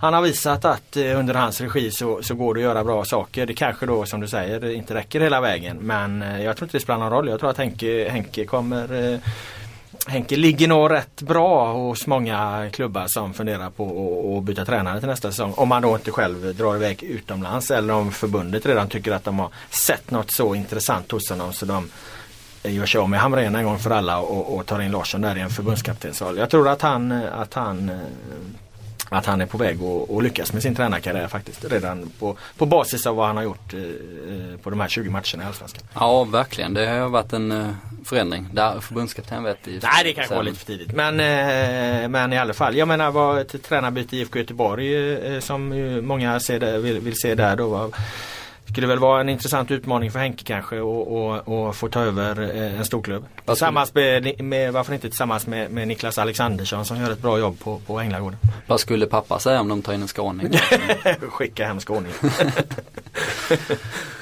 han 0.00 0.14
har 0.14 0.22
visat 0.22 0.64
att 0.64 0.96
under 0.96 1.34
hans 1.34 1.60
regi 1.60 1.90
så, 1.90 2.22
så 2.22 2.34
går 2.34 2.54
det 2.54 2.60
att 2.60 2.64
göra 2.64 2.84
bra 2.84 3.04
saker. 3.04 3.46
Det 3.46 3.54
kanske 3.54 3.86
då 3.86 4.06
som 4.06 4.20
du 4.20 4.28
säger 4.28 4.70
inte 4.70 4.94
räcker 4.94 5.20
hela 5.20 5.40
vägen. 5.40 5.76
Men 5.80 6.20
jag 6.20 6.56
tror 6.56 6.66
inte 6.66 6.76
det 6.76 6.82
spelar 6.82 6.98
någon 6.98 7.10
roll. 7.10 7.28
Jag 7.28 7.40
tror 7.40 7.50
att 7.50 7.58
Henke, 7.58 8.08
Henke 8.10 8.44
kommer 8.44 9.12
eh, 9.12 9.18
Henke 10.08 10.36
ligger 10.36 10.68
nog 10.68 10.90
rätt 10.90 11.22
bra 11.22 11.72
hos 11.72 12.06
många 12.06 12.68
klubbar 12.72 13.06
som 13.06 13.34
funderar 13.34 13.70
på 13.70 14.38
att- 14.38 14.44
byta 14.44 14.64
tränare 14.64 14.98
till 15.00 15.08
nästa 15.08 15.30
säsong. 15.30 15.52
Om 15.56 15.68
man 15.68 15.82
då 15.82 15.94
inte 15.94 16.10
själv 16.10 16.54
drar 16.56 16.76
iväg 16.76 17.02
utomlands 17.02 17.70
eller 17.70 17.94
om 17.94 18.12
förbundet 18.12 18.66
redan 18.66 18.88
tycker 18.88 19.12
att 19.12 19.24
de 19.24 19.38
har 19.38 19.50
sett 19.70 20.10
något 20.10 20.30
så 20.30 20.54
intressant 20.54 21.10
hos 21.10 21.30
honom 21.30 21.52
så 21.52 21.66
de 21.66 21.90
gör 22.62 22.86
sig 22.86 23.00
av 23.00 23.08
med 23.10 23.20
Hamrén 23.20 23.54
en 23.54 23.64
gång 23.64 23.78
för 23.78 23.90
alla 23.90 24.18
och, 24.18 24.56
och 24.56 24.66
tar 24.66 24.80
in 24.80 24.90
Larsson 24.90 25.20
där 25.20 25.36
i 25.36 25.40
en 25.40 25.50
förbundskaptensroll. 25.50 26.38
Jag 26.38 26.50
tror 26.50 26.68
att 26.68 26.82
han, 26.82 27.12
att 27.12 27.54
han 27.54 27.90
att 29.08 29.26
han 29.26 29.40
är 29.40 29.46
på 29.46 29.58
väg 29.58 29.78
att, 29.82 30.10
att 30.10 30.22
lyckas 30.22 30.52
med 30.52 30.62
sin 30.62 30.74
tränarkarriär 30.74 31.28
faktiskt. 31.28 31.64
Redan 31.64 32.10
på, 32.18 32.36
på 32.56 32.66
basis 32.66 33.06
av 33.06 33.16
vad 33.16 33.26
han 33.26 33.36
har 33.36 33.44
gjort 33.44 33.74
eh, 33.74 33.80
eh, 33.80 34.58
på 34.62 34.70
de 34.70 34.80
här 34.80 34.88
20 34.88 35.10
matcherna 35.10 35.42
i 35.42 35.46
Allsvenskan. 35.46 35.82
Ja, 35.94 36.24
verkligen. 36.24 36.74
Det 36.74 36.86
har 36.86 37.08
varit 37.08 37.32
en 37.32 37.52
eh, 37.52 37.68
förändring. 38.04 38.48
Där 38.52 38.80
förbundskapten 38.80 39.42
vet 39.42 39.68
i 39.68 39.80
Nej 39.82 40.04
det 40.04 40.12
kanske 40.12 40.34
var 40.34 40.42
lite 40.42 40.58
för 40.58 40.66
tidigt. 40.66 40.92
Men, 40.92 41.20
eh, 41.20 42.08
men 42.08 42.32
i 42.32 42.38
alla 42.38 42.54
fall. 42.54 42.76
Jag 42.76 42.88
menar 42.88 43.10
vad 43.10 43.38
ett 43.38 43.62
tränarbyte 43.62 44.16
i 44.16 44.20
IFK 44.20 44.38
Göteborg 44.38 45.14
eh, 45.14 45.40
som 45.40 45.72
ju 45.72 46.02
många 46.02 46.40
ser 46.40 46.60
där, 46.60 46.78
vill, 46.78 47.00
vill 47.00 47.20
se 47.20 47.34
där 47.34 47.56
då. 47.56 47.68
Vad, 47.68 47.94
skulle 48.68 48.86
väl 48.86 48.98
vara 48.98 49.20
en 49.20 49.28
intressant 49.28 49.70
utmaning 49.70 50.10
för 50.10 50.18
Henke 50.18 50.44
kanske 50.44 50.80
och, 50.80 51.16
och, 51.16 51.48
och 51.48 51.76
få 51.76 51.88
ta 51.88 52.00
över 52.00 52.56
eh, 52.56 52.78
en 52.78 52.84
storklubb. 52.84 53.26
Tillsammans 53.46 53.94
med, 53.94 54.40
med, 54.44 54.72
varför 54.72 54.94
inte 54.94 55.08
tillsammans 55.08 55.46
med, 55.46 55.70
med 55.70 55.88
Niklas 55.88 56.18
Alexandersson 56.18 56.84
som 56.84 57.00
gör 57.00 57.10
ett 57.10 57.22
bra 57.22 57.38
jobb 57.38 57.60
på, 57.60 57.78
på 57.86 58.00
Änglagården. 58.00 58.38
Vad 58.66 58.80
skulle 58.80 59.06
pappa 59.06 59.38
säga 59.38 59.60
om 59.60 59.68
de 59.68 59.82
tar 59.82 59.92
in 59.92 60.02
en 60.02 60.08
skåning? 60.08 60.58
Skicka 61.28 61.66
hem 61.66 61.80
skåning. 61.80 62.12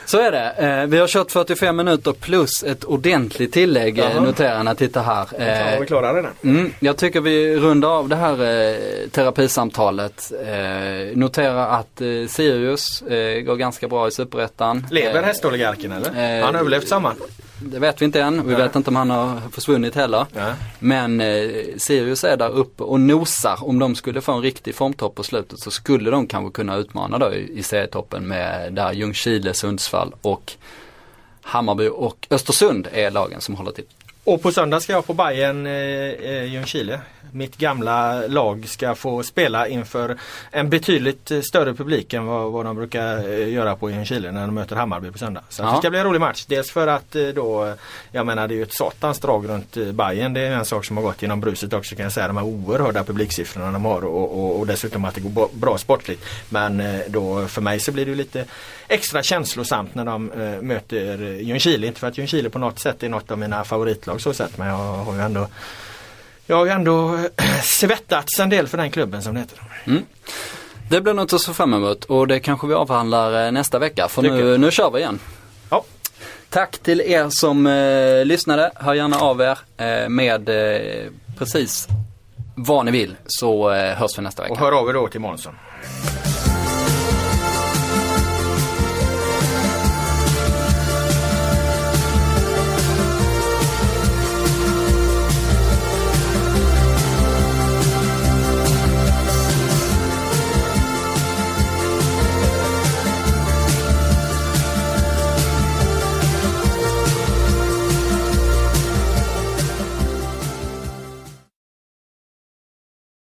Så 0.07 0.19
är 0.21 0.33
det. 0.33 0.51
Eh, 0.59 0.87
vi 0.87 0.99
har 0.99 1.07
kört 1.07 1.31
45 1.31 1.77
minuter 1.77 2.13
plus 2.13 2.63
ett 2.65 2.85
ordentligt 2.85 3.53
tillägg 3.53 3.99
eh, 3.99 4.05
Jaha. 4.05 4.21
noterar 4.21 4.65
jag 4.65 4.79
titta 4.79 5.01
här. 5.03 5.27
Eh, 5.75 5.81
vi 5.81 5.87
det. 6.23 6.49
Mm, 6.49 6.73
jag 6.81 6.97
tycker 6.97 7.21
vi 7.21 7.57
rundar 7.57 7.89
av 7.89 8.09
det 8.09 8.17
här 8.17 8.33
eh, 8.33 8.77
terapisamtalet. 9.11 10.33
Eh, 10.47 11.17
notera 11.17 11.67
att 11.67 12.01
eh, 12.01 12.07
Sirius 12.29 13.03
eh, 13.03 13.41
går 13.41 13.57
ganska 13.57 13.89
bra 13.89 14.09
i 14.09 14.11
Superettan. 14.11 14.87
Lever 14.91 15.19
Eh, 15.21 15.25
hästoligarken 15.25 15.93
eller? 15.93 16.39
eh, 16.39 16.45
Han 16.45 16.55
har 16.55 16.61
överlevt 16.61 16.89
samman. 16.89 17.15
Det 17.61 17.79
vet 17.79 18.01
vi 18.01 18.05
inte 18.05 18.23
än. 18.23 18.47
Vi 18.47 18.53
Nej. 18.53 18.63
vet 18.63 18.77
inte 18.77 18.91
om 18.91 18.97
han 18.97 19.11
har 19.11 19.41
försvunnit 19.53 19.95
heller. 19.95 20.27
Ja. 20.35 20.55
Men 20.79 21.21
eh, 21.21 21.51
Sirius 21.77 22.25
är 22.25 22.37
där 22.37 22.51
uppe 22.51 22.83
och 22.83 23.01
nosar. 23.01 23.59
Om 23.61 23.79
de 23.79 23.95
skulle 23.95 24.21
få 24.21 24.33
en 24.33 24.43
riktig 24.43 24.75
formtopp 24.75 25.15
på 25.15 25.23
slutet 25.23 25.59
så 25.59 25.71
skulle 25.71 26.11
de 26.11 26.27
kanske 26.27 26.53
kunna 26.53 26.77
utmana 26.77 27.19
då 27.19 27.35
i, 27.35 27.59
i 27.59 27.63
serietoppen 27.63 28.29
med 28.29 28.73
där 28.73 28.93
Ljungskile, 28.93 29.55
Sundsvall 29.55 30.15
och 30.23 30.53
Hammarby 31.43 31.89
och 31.89 32.27
Östersund 32.31 32.89
är 32.93 33.11
lagen 33.11 33.41
som 33.41 33.55
håller 33.55 33.73
till. 33.73 33.85
Och 34.27 34.43
på 34.43 34.53
söndag 34.53 34.81
ska 34.81 34.93
jag 34.93 35.07
på 35.07 35.15
Bayern 35.15 35.67
eh, 35.67 35.73
eh, 35.73 36.45
Ljungskile. 36.45 37.01
Mitt 37.33 37.57
gamla 37.57 38.27
lag 38.27 38.69
ska 38.69 38.95
få 38.95 39.23
spela 39.23 39.69
inför 39.69 40.17
en 40.51 40.71
betydligt 40.71 41.33
större 41.43 41.75
publik 41.75 42.13
än 42.13 42.27
vad, 42.27 42.53
vad 42.53 42.65
de 42.65 42.77
brukar 42.77 43.29
eh, 43.29 43.49
göra 43.53 43.77
på 43.77 43.91
Ljungskile 43.91 44.33
när 44.33 44.41
de 44.47 44.55
möter 44.55 44.77
Hammarby 44.77 45.11
på 45.11 45.19
söndag. 45.19 45.43
Så 45.49 45.63
Ja. 45.63 45.71
det 45.73 45.79
ska 45.79 45.91
bli 45.91 45.99
en 45.99 46.05
rolig 46.07 46.21
match. 46.21 46.45
Dels 46.49 46.71
för 46.71 46.87
att 46.87 47.17
eh, 47.17 47.27
då, 47.29 47.75
jag 48.13 48.27
menar 48.27 48.49
det 48.49 48.55
är 48.55 48.57
ju 48.57 48.63
ett 48.63 48.73
satans 48.75 49.19
drag 49.21 49.49
runt 49.49 49.77
Bayern. 49.93 50.35
Det 50.35 50.41
är 50.41 50.51
en 50.51 50.65
sak 50.65 50.85
som 50.85 50.97
har 50.97 51.05
gått 51.05 51.23
genom 51.23 51.41
bruset 51.41 51.73
också 51.73 51.97
kan 51.97 52.03
jag 52.03 52.13
säga. 52.13 52.27
De 52.27 52.37
här 52.37 52.45
oerhörda 52.45 53.05
publiksiffrorna 53.05 53.73
de 53.73 53.85
har 53.85 54.05
och, 54.05 54.39
och, 54.45 54.59
och 54.59 54.67
dessutom 54.67 55.05
att 55.05 55.15
det 55.15 55.21
går 55.21 55.49
bra- 55.53 55.79
sportligt. 55.79 56.25
Men 56.49 56.83
då 57.09 57.47
för 57.47 57.61
mig 57.61 57.81
så 57.81 57.93
blir 57.93 58.07
det 58.07 58.15
lite 58.15 58.45
extra 58.89 59.23
känslosamt 59.23 59.95
när 59.95 60.05
de 60.05 60.33
eh, 60.33 60.63
möter 60.63 61.23
Ljungskile. 61.41 61.87
Inte 61.87 62.01
för 62.01 62.07
att 62.07 62.19
Ljungskile 62.19 62.51
på 62.51 62.59
något 62.59 62.79
sätt 62.79 63.03
är 63.03 63.09
något 63.09 63.31
av 63.31 63.39
mina 63.39 63.65
favoritlag 63.65 64.21
så 64.21 64.33
sett 64.33 64.59
men 64.59 64.69
jag 64.69 64.77
har 64.77 65.15
ju 65.15 65.21
ändå 65.21 65.49
jag 66.47 66.57
har 66.57 66.65
ju 66.65 66.71
ändå 66.71 67.15
eh, 67.15 67.61
svettats 67.63 68.41
en 68.41 68.49
del 68.49 68.69
för 68.69 68.79
den 68.79 68.91
klubben 68.91 69.23
som 69.23 69.35
det 69.35 69.41
heter. 69.41 69.59
Det 70.89 71.01
blir 71.01 71.15
något 71.15 71.33
att 71.33 71.41
se 71.41 71.53
fram 71.53 71.75
emot 71.75 72.05
och 72.05 72.27
det 72.27 72.41
kanske 72.41 72.67
vi 72.67 72.75
avhandlar 72.75 73.47
eh, 73.47 73.53
nästa 73.53 73.79
vecka 73.79 74.09
för 74.09 74.23
Tycker 74.23 74.35
nu, 74.35 74.59
nu 74.59 74.71
kör 74.71 74.91
vi 74.91 74.99
igen. 74.99 75.19
Ja. 75.71 75.85
Tack 76.51 76.79
till 76.79 77.01
er 77.01 77.27
som 77.31 77.67
eh, 77.67 78.25
lyssnade. 78.25 78.71
Hör 78.75 78.95
gärna 78.95 79.19
av 79.19 79.41
er 79.41 79.59
eh, 79.77 80.09
med 80.09 80.49
eh, 80.49 81.11
precis 81.39 81.89
vad 82.55 82.85
ni 82.85 82.91
vill 82.91 83.17
så 83.27 83.71
eh, 83.71 83.95
hörs 83.97 84.19
vi 84.19 84.23
nästa 84.23 84.43
vecka. 84.43 84.53
Och 84.53 84.59
hör 84.59 84.73
av 84.73 84.89
er 84.89 84.93
då 84.93 85.09
till 85.09 85.21
Månsson. 85.21 85.55